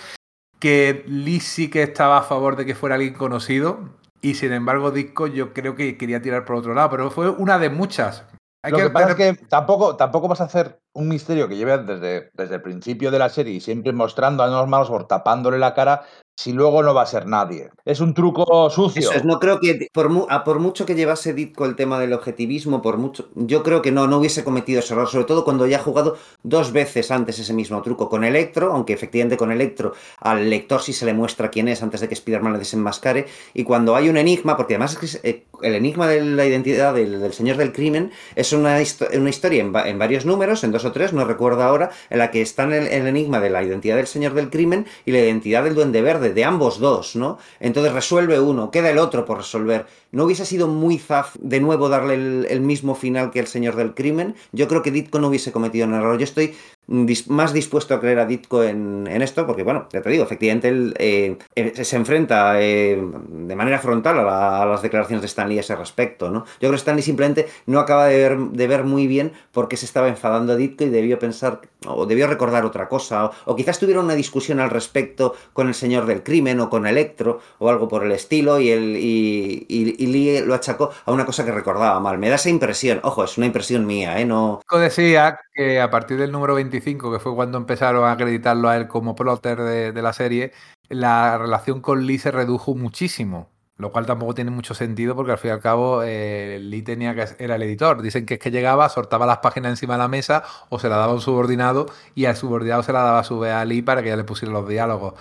que 0.57 1.03
Lee 1.07 1.41
sí 1.41 1.69
que 1.69 1.83
estaba 1.83 2.17
a 2.17 2.23
favor 2.23 2.55
de 2.55 2.65
que 2.65 2.73
fuera 2.73 2.95
alguien 2.95 3.13
conocido, 3.13 3.91
y 4.23 4.35
sin 4.35 4.53
embargo 4.53 4.89
Disco 4.89 5.27
yo 5.27 5.53
creo 5.53 5.75
que 5.75 5.97
quería 5.97 6.21
tirar 6.21 6.45
por 6.45 6.55
otro 6.55 6.73
lado, 6.73 6.89
pero 6.89 7.11
fue 7.11 7.29
una 7.29 7.59
de 7.59 7.69
muchas. 7.69 8.25
Hay 8.63 8.71
Lo 8.71 8.77
que, 8.77 8.83
que 8.83 8.89
pasa 8.89 9.09
es 9.11 9.15
que 9.15 9.33
tampoco, 9.47 9.97
tampoco 9.97 10.29
vas 10.29 10.39
a 10.39 10.45
hacer 10.45 10.79
un 10.93 11.09
misterio 11.09 11.49
que 11.49 11.57
lleve 11.57 11.77
desde, 11.79 12.31
desde 12.33 12.55
el 12.55 12.61
principio 12.61 13.11
de 13.11 13.19
la 13.19 13.27
serie 13.27 13.53
y 13.53 13.59
siempre 13.59 13.91
mostrando 13.91 14.41
a 14.41 14.47
Norman 14.47 14.81
Osborn 14.81 15.07
tapándole 15.09 15.59
la 15.59 15.73
cara 15.73 16.03
si 16.35 16.51
luego 16.51 16.81
no 16.83 16.93
va 16.93 17.03
a 17.03 17.05
ser 17.05 17.27
nadie. 17.27 17.69
Es 17.85 17.99
un 17.99 18.13
truco 18.13 18.69
sucio. 18.69 19.09
No 19.23 19.39
creo 19.39 19.59
que, 19.59 19.87
por, 19.93 20.09
mu 20.09 20.25
por 20.43 20.59
mucho 20.59 20.85
que 20.85 20.95
llevase 20.95 21.33
Ditko 21.33 21.65
el 21.65 21.75
tema 21.75 21.99
del 21.99 22.13
objetivismo, 22.13 22.81
por 22.81 22.97
mucho, 22.97 23.29
yo 23.35 23.63
creo 23.63 23.81
que 23.81 23.91
no, 23.91 24.07
no 24.07 24.17
hubiese 24.17 24.43
cometido 24.43 24.79
ese 24.79 24.93
error, 24.93 25.07
sobre 25.07 25.25
todo 25.25 25.43
cuando 25.43 25.67
ya 25.67 25.77
ha 25.77 25.83
jugado 25.83 26.17
dos 26.41 26.71
veces 26.71 27.11
antes 27.11 27.39
ese 27.39 27.53
mismo 27.53 27.81
truco 27.81 28.09
con 28.09 28.23
Electro, 28.23 28.73
aunque 28.73 28.93
efectivamente 28.93 29.37
con 29.37 29.51
Electro 29.51 29.93
al 30.19 30.49
lector 30.49 30.81
sí 30.81 30.93
se 30.93 31.05
le 31.05 31.13
muestra 31.13 31.51
quién 31.51 31.67
es 31.67 31.83
antes 31.83 32.01
de 32.01 32.07
que 32.07 32.13
Spider-Man 32.13 32.53
le 32.53 32.59
desenmascare, 32.59 33.27
y 33.53 33.63
cuando 33.63 33.95
hay 33.95 34.09
un 34.09 34.17
enigma, 34.17 34.57
porque 34.57 34.73
además 34.73 34.93
es 35.03 35.19
que 35.19 35.29
eh, 35.29 35.45
el 35.61 35.75
enigma 35.75 36.07
de 36.07 36.21
la 36.21 36.45
identidad 36.45 36.93
del, 36.93 37.33
señor 37.33 37.57
del 37.57 37.71
crimen 37.71 38.11
es 38.35 38.53
una, 38.53 38.81
historia 38.81 39.61
en, 39.61 39.99
varios 39.99 40.25
números, 40.25 40.63
en 40.63 40.71
dos 40.71 40.85
o 40.85 40.91
tres, 40.91 41.13
no 41.13 41.25
recuerdo 41.25 41.63
ahora, 41.63 41.91
en 42.09 42.19
la 42.19 42.31
que 42.31 42.41
está 42.41 42.63
el, 42.63 42.87
el, 42.87 43.07
enigma 43.07 43.39
de 43.39 43.49
la 43.49 43.63
identidad 43.63 43.95
del 43.95 44.07
señor 44.07 44.33
del 44.33 44.49
crimen 44.49 44.85
y 45.05 45.11
la 45.11 45.19
identidad 45.19 45.63
del 45.63 45.75
duende 45.75 46.01
verde, 46.01 46.22
de 46.31 46.45
ambos 46.45 46.79
dos, 46.79 47.15
¿no? 47.15 47.37
Entonces 47.59 47.91
resuelve 47.91 48.39
uno, 48.39 48.71
queda 48.71 48.89
el 48.89 48.99
otro 48.99 49.25
por 49.25 49.37
resolver. 49.37 49.85
¿No 50.11 50.25
hubiese 50.25 50.45
sido 50.45 50.67
muy 50.67 50.97
zaf 50.99 51.35
de 51.39 51.59
nuevo 51.59 51.89
darle 51.89 52.13
el, 52.13 52.61
mismo 52.61 52.95
final 52.95 53.31
que 53.31 53.39
el 53.39 53.47
señor 53.47 53.75
del 53.75 53.93
crimen? 53.93 54.35
Yo 54.51 54.67
creo 54.67 54.81
que 54.81 54.91
Ditko 54.91 55.19
no 55.19 55.27
hubiese 55.29 55.51
cometido 55.51 55.87
un 55.87 55.95
error. 55.95 56.17
Yo 56.17 56.23
estoy 56.23 56.55
más 56.87 57.53
dispuesto 57.53 57.93
a 57.93 57.99
creer 57.99 58.19
a 58.19 58.25
Ditko 58.25 58.63
en, 58.63 59.07
esto, 59.21 59.47
porque 59.47 59.63
bueno, 59.63 59.87
ya 59.91 60.01
te 60.01 60.09
digo, 60.09 60.23
efectivamente 60.23 60.67
él 60.67 60.93
eh, 60.97 61.37
eh, 61.55 61.85
se 61.85 61.95
enfrenta 61.95 62.61
eh, 62.61 63.01
de 63.27 63.55
manera 63.55 63.79
frontal 63.79 64.19
a, 64.19 64.65
las 64.65 64.81
declaraciones 64.81 65.21
de 65.21 65.27
Stanley 65.27 65.57
a 65.57 65.61
ese 65.61 65.75
respecto, 65.75 66.29
¿no? 66.29 66.43
Yo 66.45 66.59
creo 66.59 66.71
que 66.71 66.77
Stanley 66.77 67.03
simplemente 67.03 67.47
no 67.67 67.79
acaba 67.79 68.07
de 68.07 68.17
ver, 68.17 68.37
de 68.37 68.67
ver 68.67 68.83
muy 68.83 69.07
bien 69.07 69.31
por 69.51 69.67
qué 69.69 69.77
se 69.77 69.85
estaba 69.85 70.09
enfadando 70.09 70.53
a 70.53 70.55
Ditko 70.57 70.83
y 70.83 70.89
debió 70.89 71.19
pensar, 71.19 71.61
o 71.87 72.05
debió 72.05 72.27
recordar 72.27 72.65
otra 72.65 72.89
cosa, 72.89 73.31
o, 73.45 73.55
quizás 73.55 73.79
tuviera 73.79 74.01
una 74.01 74.15
discusión 74.15 74.59
al 74.59 74.69
respecto 74.69 75.35
con 75.53 75.69
el 75.69 75.73
señor 75.73 76.05
del 76.05 76.21
crimen 76.21 76.59
o 76.59 76.69
con 76.69 76.85
Electro, 76.85 77.39
o 77.59 77.69
algo 77.69 77.87
por 77.87 78.03
el 78.03 78.11
estilo, 78.11 78.59
y, 78.59 78.69
él, 78.69 78.97
y, 78.97 79.65
y, 79.69 80.07
Lee 80.07 80.41
lo 80.45 80.53
achacó 80.53 80.91
a 81.05 81.11
una 81.11 81.25
cosa 81.25 81.45
que 81.45 81.51
recordaba 81.51 81.99
mal. 81.99 82.17
Me 82.17 82.29
da 82.29 82.35
esa 82.35 82.49
impresión, 82.49 82.99
ojo, 83.03 83.23
es 83.23 83.37
una 83.37 83.47
impresión 83.47 83.85
mía, 83.85 84.19
¿eh? 84.19 84.25
No... 84.25 84.61
Decía 84.83 85.39
que 85.53 85.79
a 85.79 85.89
partir 85.89 86.17
del 86.17 86.31
número 86.31 86.55
20 86.55 86.72
que 86.81 87.19
fue 87.19 87.35
cuando 87.35 87.57
empezaron 87.57 88.05
a 88.05 88.11
acreditarlo 88.11 88.69
a 88.69 88.77
él 88.77 88.87
como 88.87 89.15
plotter 89.15 89.61
de, 89.61 90.01
la 90.01 90.13
serie, 90.13 90.51
la 90.89 91.37
relación 91.37 91.81
con 91.81 92.05
Lee 92.05 92.17
se 92.17 92.31
redujo 92.31 92.75
muchísimo. 92.75 93.49
Lo 93.75 93.91
cual 93.91 94.05
tampoco 94.05 94.35
tiene 94.35 94.51
mucho 94.51 94.75
sentido 94.75 95.15
porque 95.15 95.31
al 95.31 95.39
fin 95.39 95.49
y 95.49 95.51
al 95.53 95.59
cabo 95.59 96.03
eh, 96.03 96.59
Lee 96.61 96.83
tenía 96.83 97.15
que 97.15 97.25
era 97.39 97.55
el 97.55 97.63
editor. 97.63 98.03
Dicen 98.03 98.25
que 98.25 98.35
es 98.35 98.39
que 98.39 98.51
llegaba, 98.51 98.87
soltaba 98.87 99.25
las 99.25 99.39
páginas 99.39 99.71
encima 99.71 99.95
de 99.95 99.97
la 99.97 100.07
mesa 100.07 100.43
o 100.69 100.77
se 100.77 100.89
la 100.89 100.97
daba 100.97 101.11
a 101.11 101.15
un 101.15 101.21
subordinado 101.21 101.87
y 102.13 102.25
al 102.25 102.35
subordinado 102.35 102.83
se 102.83 102.93
la 102.93 103.01
daba 103.01 103.19
a 103.19 103.23
su 103.23 103.39
vez 103.39 103.51
a 103.51 103.65
Lee 103.65 103.81
para 103.81 104.03
que 104.03 104.09
ya 104.09 104.15
le 104.15 104.23
pusiera 104.23 104.53
los 104.53 104.69
diálogos. 104.69 105.15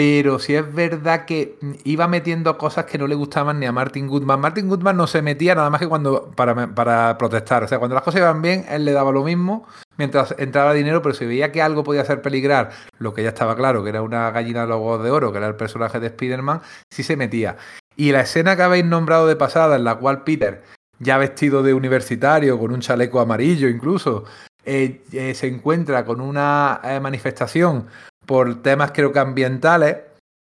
Pero 0.00 0.38
sí 0.38 0.54
es 0.54 0.74
verdad 0.74 1.26
que 1.26 1.58
iba 1.84 2.08
metiendo 2.08 2.56
cosas 2.56 2.86
que 2.86 2.96
no 2.96 3.06
le 3.06 3.14
gustaban 3.14 3.60
ni 3.60 3.66
a 3.66 3.72
Martin 3.72 4.08
Goodman. 4.08 4.40
Martin 4.40 4.66
Goodman 4.66 4.96
no 4.96 5.06
se 5.06 5.20
metía 5.20 5.54
nada 5.54 5.68
más 5.68 5.78
que 5.78 5.88
cuando 5.88 6.30
para, 6.30 6.74
para 6.74 7.18
protestar. 7.18 7.64
O 7.64 7.68
sea, 7.68 7.78
cuando 7.78 7.96
las 7.96 8.02
cosas 8.02 8.22
iban 8.22 8.40
bien, 8.40 8.64
él 8.70 8.86
le 8.86 8.92
daba 8.92 9.12
lo 9.12 9.22
mismo 9.22 9.66
mientras 9.98 10.34
entraba 10.38 10.72
dinero, 10.72 11.02
pero 11.02 11.14
si 11.14 11.26
veía 11.26 11.52
que 11.52 11.60
algo 11.60 11.84
podía 11.84 12.00
hacer 12.00 12.22
peligrar, 12.22 12.70
lo 12.98 13.12
que 13.12 13.22
ya 13.22 13.28
estaba 13.28 13.54
claro, 13.54 13.84
que 13.84 13.90
era 13.90 14.00
una 14.00 14.30
gallina 14.30 14.64
de 14.64 14.72
de 14.72 15.10
oro, 15.10 15.32
que 15.32 15.36
era 15.36 15.48
el 15.48 15.56
personaje 15.56 16.00
de 16.00 16.06
Spider-Man, 16.06 16.62
sí 16.88 17.02
se 17.02 17.18
metía. 17.18 17.58
Y 17.94 18.12
la 18.12 18.22
escena 18.22 18.56
que 18.56 18.62
habéis 18.62 18.86
nombrado 18.86 19.26
de 19.26 19.36
pasada, 19.36 19.76
en 19.76 19.84
la 19.84 19.96
cual 19.96 20.24
Peter, 20.24 20.62
ya 20.98 21.18
vestido 21.18 21.62
de 21.62 21.74
universitario, 21.74 22.58
con 22.58 22.72
un 22.72 22.80
chaleco 22.80 23.20
amarillo 23.20 23.68
incluso, 23.68 24.24
eh, 24.64 25.02
eh, 25.12 25.34
se 25.34 25.46
encuentra 25.46 26.06
con 26.06 26.22
una 26.22 26.80
eh, 26.84 27.00
manifestación 27.00 27.88
por 28.26 28.62
temas 28.62 28.92
creo 28.92 29.12
que 29.12 29.18
ambientales, 29.18 29.98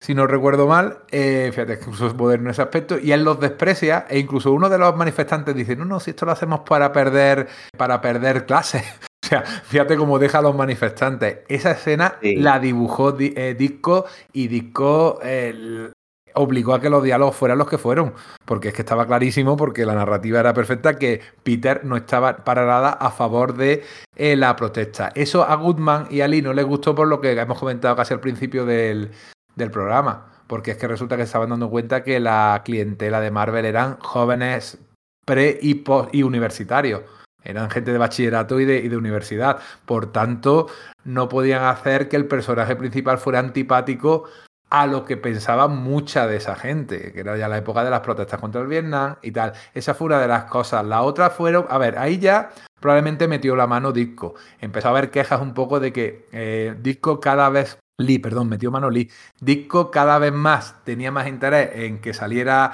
si 0.01 0.15
no 0.15 0.27
recuerdo 0.27 0.67
mal, 0.67 1.03
fíjate 1.11 1.79
que 1.79 1.85
incluso 1.85 2.07
es 2.07 2.15
moderno 2.15 2.51
ese 2.51 2.63
aspecto, 2.63 2.99
y 2.99 3.13
él 3.13 3.25
los 3.25 3.41
desprecia, 3.41 4.07
e 4.09 4.19
incluso 4.19 4.53
uno 4.53 4.69
de 4.69 4.79
los 4.79 4.97
manifestantes 4.97 5.55
dice, 5.55 5.75
no, 5.77 5.85
no, 5.85 5.99
si 5.99 6.11
esto 6.11 6.27
lo 6.27 6.33
hacemos 6.33 6.61
para 6.61 6.93
perder, 6.93 7.49
para 7.77 8.01
perder 8.01 8.47
clases, 8.47 8.85
O 9.25 9.27
sea, 9.29 9.43
fíjate 9.43 9.97
cómo 9.99 10.19
deja 10.19 10.39
a 10.39 10.43
los 10.43 10.55
manifestantes. 10.55 11.41
Esa 11.49 11.73
escena 11.73 12.17
la 12.23 12.59
dibujó 12.59 13.15
eh, 13.19 13.55
Disco 13.59 14.07
y 14.33 14.49
Disco 14.49 15.19
eh, 15.23 15.91
obligó 16.39 16.75
a 16.75 16.81
que 16.81 16.91
los 16.91 17.03
diálogos 17.03 17.37
fueran 17.37 17.59
los 17.59 17.69
que 17.69 17.79
fueron, 17.79 18.15
porque 18.45 18.69
es 18.69 18.75
que 18.75 18.83
estaba 18.83 19.07
clarísimo, 19.07 19.57
porque 19.57 19.85
la 19.85 19.95
narrativa 19.95 20.41
era 20.41 20.55
perfecta, 20.55 20.99
que 20.99 21.21
Peter 21.43 21.85
no 21.85 21.97
estaba 21.97 22.45
para 22.45 22.67
nada 22.67 22.91
a 22.91 23.11
favor 23.11 23.55
de 23.55 23.85
eh, 24.17 24.37
la 24.37 24.57
protesta. 24.57 25.11
Eso 25.15 25.45
a 25.45 25.55
Goodman 25.57 26.07
y 26.11 26.21
a 26.21 26.29
Lee 26.29 26.43
no 26.43 26.53
les 26.53 26.65
gustó 26.65 26.95
por 26.95 27.09
lo 27.09 27.21
que 27.21 27.33
hemos 27.33 27.59
comentado 27.59 27.97
casi 27.97 28.15
al 28.15 28.21
principio 28.21 28.65
del, 28.65 29.11
del 29.55 29.71
programa, 29.71 30.33
porque 30.47 30.73
es 30.73 30.77
que 30.77 30.89
resulta 30.89 31.17
que 31.17 31.23
estaban 31.25 31.51
dando 31.51 31.69
cuenta 31.69 32.03
que 32.03 32.21
la 32.21 32.63
clientela 32.65 33.21
de 33.21 33.31
Marvel 33.31 33.65
eran 33.65 33.99
jóvenes 33.99 34.79
pre 35.25 35.59
y 35.61 35.75
post 35.75 36.15
y 36.15 36.23
universitarios 36.23 37.03
eran 37.45 37.71
gente 37.71 37.93
de 37.93 37.99
bachillerato 37.99 38.61
y 38.61 38.65
de, 38.65 38.97
universidad. 38.97 39.59
Por 39.87 40.13
tanto, 40.13 40.69
no 41.05 41.29
podían 41.29 41.65
hacer 41.65 42.09
que 42.09 42.17
el 42.17 42.27
personaje 42.27 42.77
principal 42.77 43.19
fuera 43.19 43.39
antipático 43.39 44.25
a 44.71 44.87
lo 44.87 45.05
que 45.05 45.17
pensaba 45.17 45.69
mucha 45.69 46.27
de 46.27 46.37
esa 46.37 46.55
gente, 46.55 47.13
que 47.13 47.21
era 47.21 47.37
ya 47.37 47.49
la 47.49 47.59
época 47.59 47.85
de 47.85 47.91
las 47.91 48.01
protestas 48.01 48.41
contra 48.41 48.61
el 48.61 48.67
Vietnam 48.67 49.17
y 49.23 49.33
tal. 49.33 49.53
Esa 49.75 49.95
fue 49.95 50.07
una 50.07 50.21
de 50.21 50.29
las 50.29 50.45
cosas. 50.45 50.85
La 50.85 51.03
otra 51.03 51.31
fueron, 51.31 51.67
a 51.69 51.79
ver, 51.79 51.99
ahí 51.99 52.19
ya 52.19 52.51
probablemente 52.81 53.29
metió 53.29 53.57
la 53.57 53.67
mano 53.67 53.93
Disco. 53.93 54.35
Empezó 54.61 54.89
a 54.89 54.91
haber 54.93 55.11
quejas 55.11 55.41
un 55.41 55.55
poco 55.55 55.81
de 55.81 55.93
que 55.93 56.29
eh, 56.33 56.77
Disco 56.81 57.21
cada 57.21 57.49
vez 57.49 57.79
Lee, 57.99 58.19
perdón, 58.19 58.49
metió 58.49 58.71
mano 58.71 58.91
Lee. 58.91 59.11
Disco 59.41 59.91
cada 59.91 60.19
vez 60.19 60.33
más 60.33 60.85
tenía 60.85 61.11
más 61.11 61.27
interés 61.27 61.71
en 61.75 62.01
que 62.01 62.15
saliera 62.15 62.73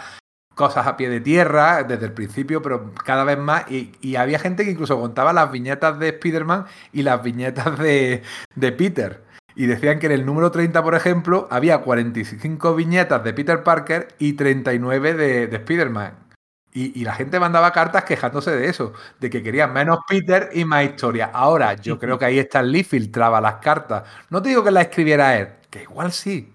cosas 0.55 0.87
a 0.87 0.97
pie 0.97 1.09
de 1.09 1.21
tierra 1.21 1.83
desde 1.83 2.07
el 2.07 2.12
principio, 2.12 2.62
pero 2.62 2.93
cada 3.05 3.25
vez 3.25 3.39
más. 3.39 3.65
Y, 3.71 4.16
había 4.16 4.39
gente 4.39 4.65
que 4.65 4.71
incluso 4.71 5.01
contaba 5.01 5.33
las 5.33 5.51
viñetas 5.51 5.99
de 5.99 6.11
Spider-Man 6.11 6.66
y 6.93 7.03
las 7.03 7.23
viñetas 7.23 7.79
de, 7.79 8.23
Peter. 8.77 9.23
Y 9.56 9.66
decían 9.66 9.98
que 9.98 10.06
en 10.06 10.12
el 10.12 10.26
número 10.26 10.51
30, 10.51 10.82
por 10.82 10.94
ejemplo, 10.94 11.47
había 11.51 11.78
45 11.78 12.74
viñetas 12.74 13.22
de 13.22 13.32
Peter 13.32 13.62
Parker 13.62 14.09
y 14.18 14.32
39 14.32 15.14
de, 15.14 15.47
de 15.47 15.56
Spider-Man. 15.56 16.14
Y, 16.72 17.01
y, 17.01 17.05
la 17.05 17.14
gente 17.14 17.39
mandaba 17.39 17.70
cartas 17.70 18.02
quejándose 18.02 18.51
de 18.51 18.68
eso, 18.68 18.94
de 19.20 19.31
que 19.31 19.44
querían 19.44 19.72
menos 19.72 20.01
Peter 20.09 20.51
y 20.55 20.64
más 20.64 20.85
historia. 20.85 21.31
Ahora, 21.32 21.74
yo 21.74 22.01
creo 22.01 22.18
que 22.18 22.24
ahí 22.24 22.40
Stan 22.40 22.68
Lee 22.68 22.82
filtraba 22.82 23.40
las 23.40 23.56
cartas. 23.56 24.02
No 24.28 24.43
te 24.43 24.48
digo 24.48 24.64
que 24.64 24.72
las 24.72 24.86
escribiera 24.86 25.39
él, 25.39 25.51
que 25.70 25.82
igual 25.82 26.10
sí, 26.10 26.52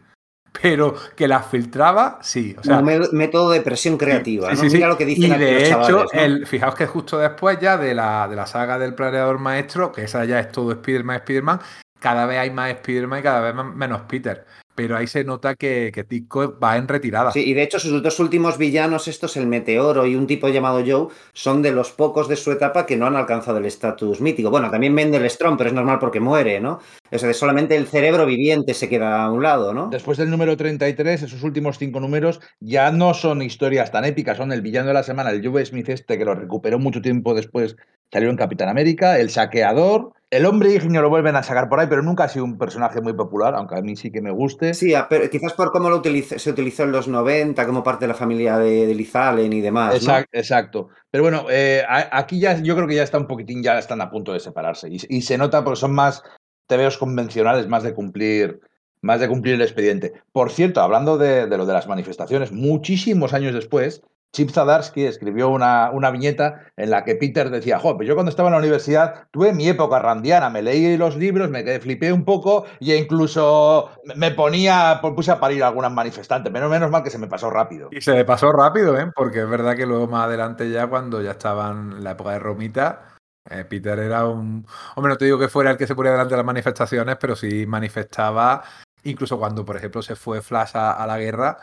pero 0.61 0.95
que 1.15 1.27
las 1.27 1.45
filtraba, 1.47 2.19
sí. 2.21 2.55
O 2.57 2.63
sea, 2.63 2.79
un 2.79 3.07
método 3.13 3.51
de 3.51 3.61
presión 3.61 3.97
creativa. 3.97 4.55
Sí, 4.55 4.67
Mira 4.69 4.87
lo 4.87 4.97
que 4.97 5.05
dicen 5.05 5.35
y 5.35 5.37
de 5.37 5.67
hecho, 5.67 6.11
el, 6.11 6.45
fijaos 6.45 6.75
que 6.75 6.85
justo 6.85 7.17
después 7.17 7.59
ya 7.59 7.77
de 7.77 7.93
la, 7.93 8.27
de 8.27 8.35
la 8.35 8.45
saga 8.45 8.77
del 8.77 8.95
planeador 8.95 9.39
maestro, 9.39 9.91
que 9.91 10.03
esa 10.03 10.25
ya 10.25 10.39
es 10.39 10.51
todo 10.51 10.71
Spider-Man, 10.71 11.17
Spider-Man, 11.17 11.59
cada 11.99 12.25
vez 12.25 12.39
hay 12.39 12.51
más 12.51 12.71
Spider-Man 12.71 13.19
y 13.19 13.23
cada 13.23 13.41
vez 13.41 13.65
menos 13.75 14.01
Peter 14.07 14.45
pero 14.79 14.95
ahí 14.95 15.07
se 15.07 15.25
nota 15.25 15.55
que, 15.55 15.91
Tico 16.07 16.57
va 16.57 16.77
en 16.77 16.87
retirada. 16.87 17.33
Sí, 17.33 17.43
y 17.45 17.53
de 17.53 17.63
hecho 17.63 17.81
sus 17.81 18.01
dos 18.01 18.17
últimos 18.21 18.57
villanos, 18.57 19.09
estos, 19.09 19.35
el 19.35 19.45
Meteoro 19.45 20.05
y 20.05 20.15
un 20.15 20.25
tipo 20.25 20.47
llamado 20.47 20.81
Joe, 20.87 21.13
son 21.33 21.61
de 21.61 21.73
los 21.73 21.91
pocos 21.91 22.29
de 22.29 22.37
su 22.37 22.49
etapa 22.53 22.85
que 22.85 22.95
no 22.95 23.05
han 23.05 23.17
alcanzado 23.17 23.57
el 23.57 23.65
estatus 23.65 24.21
mítico. 24.21 24.49
Bueno, 24.49 24.71
también 24.71 24.93
Mendel 24.93 25.29
Strong, 25.29 25.57
pero 25.57 25.69
es 25.69 25.75
normal 25.75 25.99
porque 25.99 26.21
muere, 26.21 26.61
¿no? 26.61 26.79
O 27.11 27.17
sea, 27.17 27.27
de 27.27 27.33
solamente 27.33 27.75
el 27.75 27.87
cerebro 27.87 28.25
viviente 28.25 28.73
se 28.73 28.89
queda 28.89 29.23
a 29.23 29.31
un 29.31 29.43
lado, 29.43 29.73
¿no? 29.73 29.89
Después 29.89 30.17
del 30.17 30.29
número 30.29 30.55
33, 30.57 31.23
esos 31.23 31.43
últimos 31.43 31.77
cinco 31.77 31.99
números 31.99 32.39
ya 32.59 32.91
no 32.91 33.13
son 33.13 33.41
historias 33.41 33.91
tan 33.91 34.05
épicas, 34.05 34.37
son 34.37 34.51
el 34.51 34.61
villano 34.61 34.87
de 34.87 34.93
la 34.93 35.03
semana, 35.03 35.31
el 35.31 35.45
Joe 35.45 35.65
Smith 35.65 35.89
este, 35.89 36.17
que 36.17 36.25
lo 36.25 36.35
recuperó 36.35 36.79
mucho 36.79 37.01
tiempo 37.01 37.33
después, 37.33 37.75
salió 38.11 38.29
en 38.29 38.37
Capitán 38.37 38.69
América, 38.69 39.19
el 39.19 39.29
saqueador, 39.29 40.13
el 40.31 40.45
hombre 40.45 40.73
ignio 40.73 41.01
lo 41.01 41.09
vuelven 41.09 41.35
a 41.35 41.41
sacar 41.41 41.69
por 41.69 41.79
ahí, 41.79 41.87
pero 41.87 42.03
nunca 42.03 42.25
ha 42.25 42.29
sido 42.29 42.45
un 42.45 42.59
personaje 42.59 43.01
muy 43.01 43.13
popular, 43.13 43.55
aunque 43.55 43.75
a 43.75 43.81
mí 43.81 43.95
sí 43.95 44.11
que 44.11 44.21
me 44.21 44.29
guste. 44.29 44.75
Sí, 44.75 44.93
pero 45.09 45.27
quizás 45.27 45.53
por 45.53 45.71
cómo 45.71 45.89
lo 45.89 46.03
se 46.03 46.49
utilizó 46.51 46.83
en 46.83 46.91
los 46.91 47.07
90 47.07 47.65
como 47.65 47.83
parte 47.83 48.05
de 48.05 48.09
la 48.09 48.13
familia 48.13 48.59
de, 48.59 48.85
de 48.85 48.93
Liz 48.93 49.15
Allen 49.15 49.51
y 49.51 49.61
demás. 49.61 49.95
Exacto, 49.95 50.29
exacto. 50.33 50.89
Pero 51.09 51.23
bueno, 51.23 51.45
eh, 51.49 51.83
aquí 51.87 52.39
ya 52.39 52.59
yo 52.61 52.75
creo 52.75 52.87
que 52.87 52.93
ya 52.93 53.03
está 53.03 53.17
un 53.17 53.25
poquitín, 53.25 53.63
ya 53.63 53.79
están 53.79 54.01
a 54.01 54.11
punto 54.11 54.31
de 54.31 54.39
separarse. 54.39 54.87
Y, 54.91 55.21
se 55.21 55.37
nota 55.37 55.63
porque 55.63 55.79
son 55.79 55.93
más 55.93 56.21
TVOs 56.69 56.97
convencionales, 56.97 57.67
más 57.67 57.83
de 57.83 57.93
cumplir 57.93 58.61
más 59.01 59.19
de 59.19 59.27
cumplir 59.27 59.55
el 59.55 59.61
expediente. 59.61 60.13
Por 60.31 60.51
cierto, 60.51 60.81
hablando 60.81 61.17
de, 61.17 61.47
lo 61.47 61.65
de 61.65 61.73
las 61.73 61.87
manifestaciones, 61.87 62.51
muchísimos 62.51 63.33
años 63.33 63.53
después, 63.53 64.01
Chip 64.31 64.51
Zadarsky 64.51 65.05
escribió 65.05 65.49
una, 65.49 65.89
una, 65.91 66.11
viñeta 66.11 66.71
en 66.77 66.91
la 66.91 67.03
que 67.03 67.15
Peter 67.15 67.49
decía, 67.49 67.79
jo, 67.79 67.97
pues 67.97 68.07
yo 68.07 68.13
cuando 68.13 68.29
estaba 68.29 68.49
en 68.49 68.53
la 68.53 68.59
universidad 68.59 69.27
tuve 69.31 69.53
mi 69.53 69.67
época 69.67 69.97
randiana, 69.97 70.51
me 70.51 70.61
leí 70.61 70.97
los 70.97 71.15
libros, 71.15 71.49
me 71.49 71.79
flipé 71.79 72.13
un 72.13 72.25
poco 72.25 72.65
e 72.79 72.95
incluso 72.95 73.89
me 74.15 74.29
ponía, 74.29 74.99
puse 75.01 75.31
a 75.31 75.39
parir 75.39 75.63
a 75.63 75.69
algunas 75.69 75.91
manifestantes, 75.91 76.53
menos, 76.53 76.69
menos 76.69 76.91
mal 76.91 77.01
que 77.01 77.09
se 77.09 77.17
me 77.17 77.27
pasó 77.27 77.49
rápido. 77.49 77.89
Y 77.91 78.01
se 78.01 78.13
me 78.13 78.23
pasó 78.23 78.51
rápido, 78.51 78.99
¿eh? 78.99 79.09
porque 79.15 79.39
es 79.39 79.49
verdad 79.49 79.75
que 79.75 79.87
luego 79.87 80.05
más 80.05 80.25
adelante 80.25 80.69
ya, 80.69 80.85
cuando 80.85 81.23
ya 81.23 81.31
estaban 81.31 81.93
en 81.93 82.03
la 82.03 82.11
época 82.11 82.33
de 82.33 82.39
Romita, 82.39 83.18
eh, 83.49 83.65
Peter 83.65 83.99
era 83.99 84.25
un... 84.25 84.65
Hombre, 84.95 85.13
no 85.13 85.17
te 85.17 85.25
digo 85.25 85.39
que 85.39 85.49
fuera 85.49 85.71
el 85.71 85.77
que 85.77 85.87
se 85.87 85.95
ponía 85.95 86.11
delante 86.11 86.33
de 86.33 86.37
las 86.37 86.45
manifestaciones, 86.45 87.17
pero 87.19 87.35
sí 87.35 87.65
manifestaba, 87.65 88.63
incluso 89.03 89.37
cuando, 89.37 89.65
por 89.65 89.77
ejemplo, 89.77 90.01
se 90.01 90.15
fue 90.15 90.41
Flash 90.41 90.71
a 90.75 91.05
la 91.07 91.17
guerra, 91.17 91.57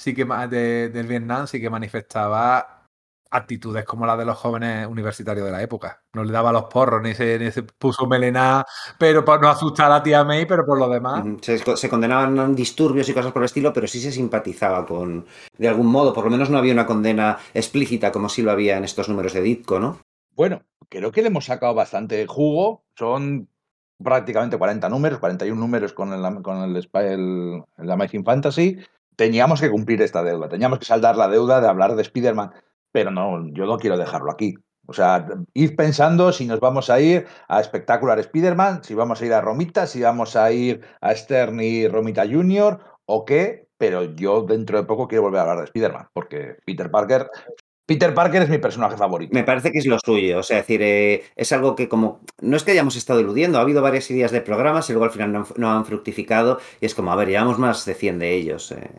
sí 0.00 0.14
que 0.14 0.24
de, 0.24 0.88
del 0.88 1.06
Vietnam 1.06 1.46
sí 1.46 1.60
que 1.60 1.70
manifestaba 1.70 2.80
actitudes 3.32 3.84
como 3.84 4.06
la 4.06 4.16
de 4.16 4.24
los 4.24 4.36
jóvenes 4.36 4.86
universitarios 4.88 5.46
de 5.46 5.52
la 5.52 5.62
época. 5.62 6.02
No 6.14 6.24
le 6.24 6.32
daba 6.32 6.52
los 6.52 6.64
porros, 6.64 7.00
ni 7.00 7.14
se, 7.14 7.62
puso 7.78 8.06
melena, 8.06 8.64
pero 8.98 9.24
para 9.24 9.40
no 9.40 9.48
asustar 9.48 9.86
a 9.86 9.96
la 9.96 10.02
tía 10.02 10.24
May, 10.24 10.46
pero 10.46 10.66
por 10.66 10.78
lo 10.78 10.88
demás. 10.88 11.24
Se, 11.40 11.58
se, 11.58 11.88
condenaban 11.88 12.56
disturbios 12.56 13.08
y 13.08 13.14
cosas 13.14 13.30
por 13.30 13.42
el 13.42 13.46
estilo, 13.46 13.72
pero 13.72 13.86
sí 13.86 14.00
se 14.00 14.10
simpatizaba 14.10 14.84
con, 14.84 15.26
de 15.56 15.68
algún 15.68 15.86
modo, 15.86 16.12
por 16.12 16.24
lo 16.24 16.30
menos 16.30 16.50
no 16.50 16.58
había 16.58 16.72
una 16.72 16.86
condena 16.86 17.38
explícita 17.54 18.10
como 18.10 18.28
sí 18.28 18.42
lo 18.42 18.50
había 18.50 18.76
en 18.76 18.84
estos 18.84 19.08
números 19.08 19.32
de 19.34 19.42
Ditko, 19.42 19.78
¿no? 19.78 20.00
Bueno, 20.34 20.62
creo 20.88 21.12
que 21.12 21.22
le 21.22 21.28
hemos 21.28 21.46
sacado 21.46 21.74
bastante 21.74 22.26
jugo. 22.26 22.82
Son 22.94 23.48
prácticamente 24.02 24.58
40 24.58 24.88
números, 24.88 25.18
41 25.18 25.60
números 25.60 25.92
con 25.92 26.12
el, 26.12 26.42
con 26.42 26.62
el, 26.62 26.76
el, 26.76 27.62
el 27.78 27.90
Amazing 27.90 28.24
Fantasy. 28.24 28.78
Teníamos 29.16 29.60
que 29.60 29.70
cumplir 29.70 30.00
esta 30.02 30.22
deuda, 30.22 30.48
teníamos 30.48 30.78
que 30.78 30.86
saldar 30.86 31.16
la 31.16 31.28
deuda 31.28 31.60
de 31.60 31.68
hablar 31.68 31.94
de 31.94 32.02
Spider-Man, 32.02 32.52
pero 32.90 33.10
no, 33.10 33.46
yo 33.52 33.66
no 33.66 33.78
quiero 33.78 33.98
dejarlo 33.98 34.30
aquí. 34.30 34.54
O 34.86 34.92
sea, 34.92 35.26
ir 35.54 35.76
pensando 35.76 36.32
si 36.32 36.46
nos 36.46 36.58
vamos 36.58 36.90
a 36.90 37.00
ir 37.00 37.26
a 37.46 37.60
Espectacular 37.60 38.18
Spider-Man, 38.18 38.82
si 38.82 38.94
vamos 38.94 39.20
a 39.20 39.26
ir 39.26 39.32
a 39.34 39.40
Romita, 39.40 39.86
si 39.86 40.00
vamos 40.02 40.36
a 40.36 40.50
ir 40.50 40.80
a 41.00 41.14
Stern 41.14 41.60
y 41.60 41.86
Romita 41.86 42.26
Jr. 42.26 42.80
o 43.04 43.24
qué, 43.24 43.68
pero 43.76 44.02
yo 44.02 44.42
dentro 44.42 44.78
de 44.78 44.84
poco 44.84 45.06
quiero 45.06 45.22
volver 45.22 45.38
a 45.38 45.42
hablar 45.42 45.58
de 45.58 45.64
Spider-Man, 45.64 46.08
porque 46.12 46.56
Peter 46.64 46.90
Parker 46.90 47.30
Peter 47.90 48.14
Parker 48.14 48.42
es 48.42 48.48
mi 48.48 48.58
personaje 48.58 48.96
favorito. 48.96 49.34
Me 49.34 49.42
parece 49.42 49.72
que 49.72 49.80
es 49.80 49.86
lo 49.86 49.98
suyo, 49.98 50.38
o 50.38 50.42
sea, 50.44 50.58
es 50.58 50.62
decir, 50.62 50.80
eh, 50.80 51.24
es 51.34 51.50
algo 51.50 51.74
que 51.74 51.88
como, 51.88 52.20
no 52.40 52.56
es 52.56 52.62
que 52.62 52.70
hayamos 52.70 52.94
estado 52.94 53.18
eludiendo, 53.18 53.58
ha 53.58 53.62
habido 53.62 53.82
varias 53.82 54.08
ideas 54.12 54.30
de 54.30 54.40
programas 54.40 54.88
y 54.88 54.92
luego 54.92 55.06
al 55.06 55.10
final 55.10 55.44
no, 55.56 55.70
han 55.72 55.84
fructificado 55.84 56.60
y 56.80 56.86
es 56.86 56.94
como, 56.94 57.10
a 57.10 57.16
ver, 57.16 57.26
llevamos 57.26 57.58
más 57.58 57.84
de 57.84 57.94
100 57.94 58.20
de 58.20 58.32
ellos. 58.32 58.70
Eh, 58.70 58.90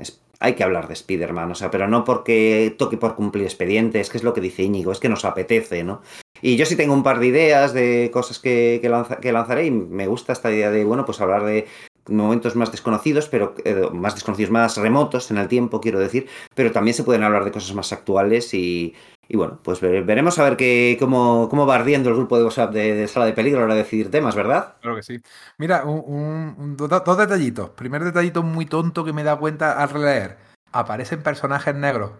hay 0.42 0.56
que 0.56 0.66
hablar 0.66 0.90
de 0.90 0.94
Spider-Man, 0.96 1.52
o 1.52 1.56
sea, 1.56 1.72
pero 1.72 1.88
no 1.88 2.04
porque 2.04 2.76
toque 2.78 2.98
por 2.98 3.16
cumplir 3.16 3.46
expedientes, 3.46 4.10
que 4.10 4.18
es 4.18 4.26
lo 4.26 4.34
que 4.34 4.42
dice 4.42 4.64
Íñigo, 4.64 4.92
es 4.92 5.00
que 5.00 5.08
nos 5.08 5.24
apetece, 5.24 5.86
¿no? 5.86 6.02
Y 6.42 6.58
yo 6.58 6.66
sí 6.66 6.76
tengo 6.76 6.94
un 6.94 7.04
par 7.04 7.20
de 7.20 7.28
ideas 7.28 7.72
de 7.72 8.10
cosas 8.12 8.40
que, 8.40 8.82
que 9.22 9.32
lanzaré 9.32 9.68
y 9.68 9.72
me 9.72 10.08
gusta 10.08 10.34
esta 10.34 10.52
idea 10.52 10.70
de, 10.70 10.84
bueno, 10.84 11.06
pues 11.06 11.22
hablar 11.22 11.46
de 11.46 11.66
momentos 12.08 12.56
más 12.56 12.72
desconocidos, 12.72 13.28
pero 13.28 13.56
eh, 13.64 13.90
más 13.94 14.16
desconocidos, 14.16 14.52
más 14.52 14.78
remotos 14.78 15.32
en 15.32 15.38
el 15.38 15.48
tiempo, 15.48 15.82
quiero 15.82 16.00
decir, 16.00 16.28
pero 16.56 16.72
también 16.72 16.96
se 16.96 17.04
pueden 17.04 17.24
hablar 17.24 17.46
de 17.46 17.52
cosas 17.52 17.74
más 17.76 17.92
actuales 17.94 18.54
y, 18.54 18.96
y 19.28 19.38
bueno, 19.38 19.60
pues 19.64 19.80
veremos 19.80 20.38
a 20.40 20.44
ver 20.44 20.58
qué, 20.58 20.98
cómo, 21.00 21.48
cómo 21.50 21.66
va 21.66 21.76
ardiendo 21.76 22.10
el 22.10 22.16
grupo 22.16 22.38
de 22.38 22.44
WhatsApp 22.44 22.74
de, 22.74 22.96
de, 22.96 23.08
Sala 23.08 23.26
de 23.26 23.34
Peligro 23.34 23.60
a 23.60 23.62
la 23.62 23.66
hora 23.68 23.76
de 23.76 23.84
decidir 23.84 24.12
temas, 24.12 24.36
¿verdad? 24.36 24.76
Claro 24.82 24.98
que 24.98 25.04
sí. 25.04 25.22
Mira, 25.58 25.86
un, 25.86 26.56
un, 26.58 26.76
dos, 26.76 26.90
dos 26.90 27.18
detallitos. 27.18 27.70
Primer 27.70 28.04
detallito 28.04 28.44
muy 28.44 28.66
tonto 28.66 29.06
que 29.06 29.14
me 29.14 29.24
da 29.24 29.38
cuenta 29.38 29.82
al 29.82 29.90
releer. 29.90 30.38
Aparecen 30.74 31.24
personajes 31.24 31.74
negros, 31.76 32.12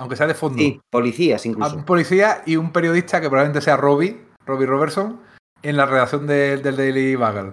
aunque 0.00 0.16
sea 0.16 0.26
de 0.26 0.34
fondo. 0.34 0.58
Sí, 0.58 0.80
policías 0.90 1.46
incluso. 1.46 1.76
Un 1.76 1.84
policía 1.84 2.42
y 2.46 2.56
un 2.56 2.72
periodista 2.72 3.20
que 3.20 3.28
probablemente 3.28 3.60
sea 3.60 3.76
Robbie, 3.76 4.20
Robbie 4.44 4.66
Robertson, 4.66 5.20
en 5.62 5.76
la 5.76 5.86
redacción 5.86 6.26
de, 6.26 6.56
del 6.56 6.76
Daily 6.76 7.16
Bugle. 7.16 7.52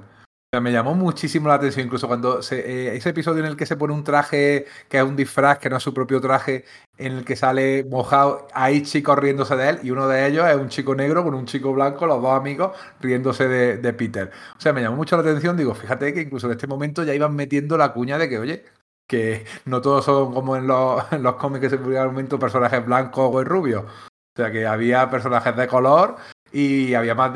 Me 0.61 0.71
llamó 0.71 0.93
muchísimo 0.93 1.47
la 1.47 1.55
atención, 1.55 1.87
incluso 1.87 2.07
cuando 2.07 2.43
se, 2.43 2.59
eh, 2.59 2.95
ese 2.95 3.09
episodio 3.09 3.39
en 3.39 3.49
el 3.49 3.57
que 3.57 3.65
se 3.65 3.75
pone 3.75 3.91
un 3.91 4.03
traje 4.03 4.67
que 4.87 4.97
es 4.97 5.03
un 5.03 5.15
disfraz, 5.15 5.57
que 5.57 5.67
no 5.67 5.77
es 5.77 5.83
su 5.83 5.95
propio 5.95 6.21
traje, 6.21 6.65
en 6.97 7.13
el 7.13 7.25
que 7.25 7.35
sale 7.35 7.83
mojado, 7.85 8.47
hay 8.53 8.83
chicos 8.83 9.17
riéndose 9.17 9.55
de 9.55 9.69
él, 9.69 9.79
y 9.81 9.89
uno 9.89 10.07
de 10.07 10.27
ellos 10.27 10.47
es 10.47 10.55
un 10.55 10.69
chico 10.69 10.93
negro 10.93 11.23
con 11.23 11.33
un 11.33 11.47
chico 11.47 11.73
blanco, 11.73 12.05
los 12.05 12.21
dos 12.21 12.37
amigos 12.39 12.77
riéndose 13.01 13.47
de, 13.47 13.93
Peter. 13.93 14.31
O 14.55 14.61
sea, 14.61 14.73
me 14.73 14.81
llamó 14.81 14.97
mucho 14.97 15.15
la 15.15 15.23
atención, 15.23 15.57
digo, 15.57 15.73
fíjate 15.73 16.13
que 16.13 16.21
incluso 16.21 16.45
en 16.45 16.53
este 16.53 16.67
momento 16.67 17.03
ya 17.03 17.15
iban 17.15 17.35
metiendo 17.35 17.75
la 17.75 17.91
cuña 17.91 18.19
de 18.19 18.29
que, 18.29 18.37
oye, 18.37 18.65
que 19.07 19.45
no 19.65 19.81
todos 19.81 20.05
son 20.05 20.33
como 20.33 20.55
en 20.55 20.67
los, 20.67 21.03
cómics 21.39 21.61
que 21.61 21.69
se 21.71 21.77
publican 21.79 22.07
momento 22.07 22.37
personajes 22.37 22.85
blancos 22.85 23.29
o 23.33 23.43
rubios. 23.43 23.85
O 23.85 24.35
sea, 24.35 24.51
que 24.51 24.65
había 24.65 25.09
personajes 25.09 25.55
de 25.55 25.67
color 25.67 26.17
y 26.53 26.93
había 26.93 27.15
más, 27.15 27.31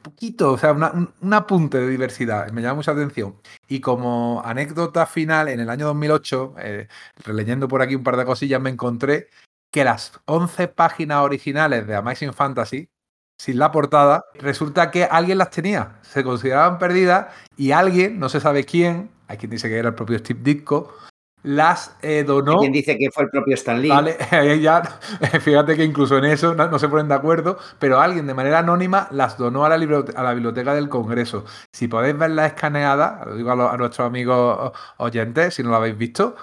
poquito, 0.00 0.52
o 0.52 0.58
sea, 0.58 0.72
una, 0.72 0.92
un, 0.92 1.12
un, 1.20 1.34
apunte 1.34 1.78
de 1.78 1.88
diversidad, 1.88 2.50
me 2.52 2.62
llama 2.62 2.76
mucha 2.76 2.92
atención. 2.92 3.34
Y 3.68 3.80
como 3.80 4.40
anécdota 4.44 5.06
final, 5.06 5.48
en 5.48 5.58
el 5.58 5.68
año 5.68 5.86
2008, 5.86 6.54
eh, 6.58 6.88
releyendo 7.24 7.66
por 7.66 7.82
aquí 7.82 7.96
un 7.96 8.04
par 8.04 8.16
de 8.16 8.24
cosillas, 8.24 8.60
me 8.60 8.70
encontré 8.70 9.28
que 9.72 9.82
las 9.82 10.12
11 10.26 10.68
páginas 10.68 11.22
originales 11.22 11.86
de 11.86 11.96
Amazing 11.96 12.32
Fantasy, 12.32 12.88
sin 13.40 13.58
la 13.58 13.72
portada, 13.72 14.24
resulta 14.34 14.92
que 14.92 15.04
alguien 15.04 15.38
las 15.38 15.50
tenía, 15.50 15.98
se 16.02 16.22
consideraban 16.22 16.78
perdidas 16.78 17.34
y 17.56 17.72
alguien, 17.72 18.20
no 18.20 18.28
se 18.28 18.40
sabe 18.40 18.64
quién, 18.64 19.10
hay 19.26 19.36
quien 19.36 19.50
dice 19.50 19.68
que 19.68 19.78
era 19.78 19.88
el 19.88 19.94
propio 19.96 20.18
Steve 20.18 20.40
Ditko, 20.42 20.94
las 21.42 21.96
eh, 22.02 22.24
donó. 22.24 22.58
Quien 22.58 22.72
dice 22.72 22.98
que 22.98 23.10
fue 23.10 23.24
el 23.24 23.30
propio 23.30 23.54
Stan 23.54 23.80
Lee. 23.80 23.88
Vale, 23.88 24.16
ya, 24.60 24.82
fíjate 25.40 25.76
que 25.76 25.84
incluso 25.84 26.18
en 26.18 26.24
eso 26.24 26.54
no, 26.54 26.68
no, 26.68 26.78
se 26.78 26.88
ponen 26.88 27.08
de 27.08 27.14
acuerdo, 27.14 27.58
pero 27.78 28.00
alguien 28.00 28.26
de 28.26 28.34
manera 28.34 28.58
anónima 28.58 29.08
las 29.10 29.38
donó 29.38 29.64
a 29.64 29.68
la, 29.68 29.76
a 29.76 30.22
la 30.22 30.34
biblioteca 30.34 30.74
del 30.74 30.88
Congreso. 30.88 31.44
Si 31.72 31.88
podéis 31.88 32.16
verla 32.18 32.46
escaneada, 32.46 33.22
lo 33.26 33.36
digo 33.36 33.50
a, 33.50 33.56
lo, 33.56 33.70
a 33.70 33.76
nuestros 33.76 34.06
amigos 34.06 34.72
oyentes, 34.98 35.54
si 35.54 35.62
no 35.62 35.70
lo 35.70 35.76
habéis 35.76 35.96
visto, 35.96 36.36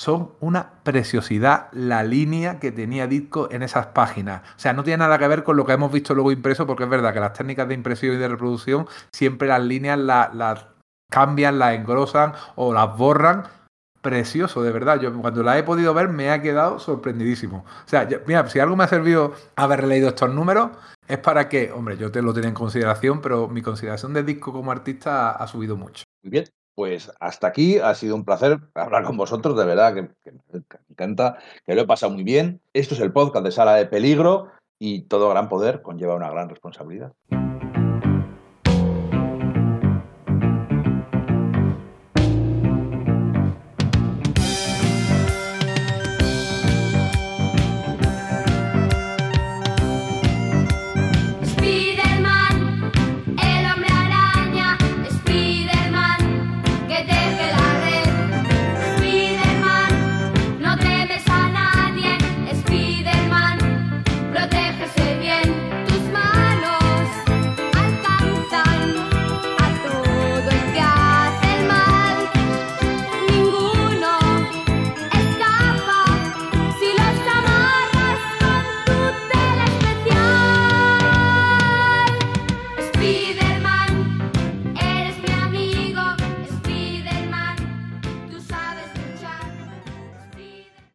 son 0.00 0.32
una 0.40 0.82
preciosidad 0.82 1.68
la 1.72 2.02
línea 2.02 2.58
que 2.58 2.72
tenía 2.72 3.06
Ditko 3.06 3.48
en 3.50 3.62
esas 3.62 3.88
páginas. 3.88 4.40
O 4.56 4.58
sea, 4.58 4.72
no 4.72 4.82
tiene 4.82 4.98
nada 4.98 5.18
que 5.18 5.28
ver 5.28 5.44
con 5.44 5.58
lo 5.58 5.66
que 5.66 5.72
hemos 5.72 5.92
visto 5.92 6.14
luego 6.14 6.32
impreso, 6.32 6.66
porque 6.66 6.84
es 6.84 6.88
verdad 6.88 7.12
que 7.12 7.20
las 7.20 7.34
técnicas 7.34 7.68
de 7.68 7.74
impresión 7.74 8.14
y 8.14 8.18
de 8.18 8.28
reproducción 8.28 8.88
siempre 9.12 9.48
las 9.48 9.62
líneas 9.62 9.98
las 9.98 10.34
la 10.34 10.68
cambian, 11.10 11.58
las 11.58 11.74
engrosan 11.74 12.32
o 12.54 12.72
las 12.72 12.96
borran 12.96 13.44
precioso, 14.00 14.62
de 14.62 14.72
verdad. 14.72 15.00
Yo 15.00 15.12
cuando 15.20 15.42
la 15.42 15.58
he 15.58 15.62
podido 15.62 15.94
ver 15.94 16.08
me 16.08 16.30
ha 16.30 16.42
quedado 16.42 16.78
sorprendidísimo. 16.78 17.64
O 17.84 17.88
sea, 17.88 18.08
mira, 18.26 18.48
si 18.48 18.58
algo 18.58 18.76
me 18.76 18.84
ha 18.84 18.88
servido 18.88 19.34
haber 19.56 19.84
leído 19.86 20.08
estos 20.08 20.32
números 20.32 20.70
es 21.08 21.18
para 21.18 21.48
que, 21.48 21.72
hombre, 21.72 21.96
yo 21.96 22.10
te 22.12 22.22
lo 22.22 22.32
tenía 22.32 22.48
en 22.48 22.54
consideración, 22.54 23.20
pero 23.20 23.48
mi 23.48 23.62
consideración 23.62 24.14
de 24.14 24.22
disco 24.22 24.52
como 24.52 24.70
artista 24.70 25.32
ha, 25.32 25.46
subido 25.46 25.76
mucho. 25.76 26.04
Bien. 26.22 26.44
Pues 26.76 27.10
hasta 27.20 27.48
aquí 27.48 27.78
ha 27.78 27.94
sido 27.94 28.14
un 28.14 28.24
placer 28.24 28.58
hablar 28.74 29.04
con 29.04 29.16
vosotros, 29.16 29.58
de 29.58 29.66
verdad, 29.66 29.92
que, 29.92 30.08
que 30.22 30.32
me 30.32 30.62
encanta, 30.88 31.36
que 31.66 31.74
lo 31.74 31.82
he 31.82 31.86
pasado 31.86 32.12
muy 32.12 32.22
bien. 32.22 32.60
Esto 32.72 32.94
es 32.94 33.00
el 33.00 33.12
podcast 33.12 33.44
de 33.44 33.50
Sala 33.50 33.74
de 33.74 33.86
Peligro 33.86 34.50
y 34.78 35.02
todo 35.02 35.28
gran 35.28 35.48
poder 35.48 35.82
conlleva 35.82 36.14
una 36.14 36.30
gran 36.30 36.48
responsabilidad. 36.48 37.12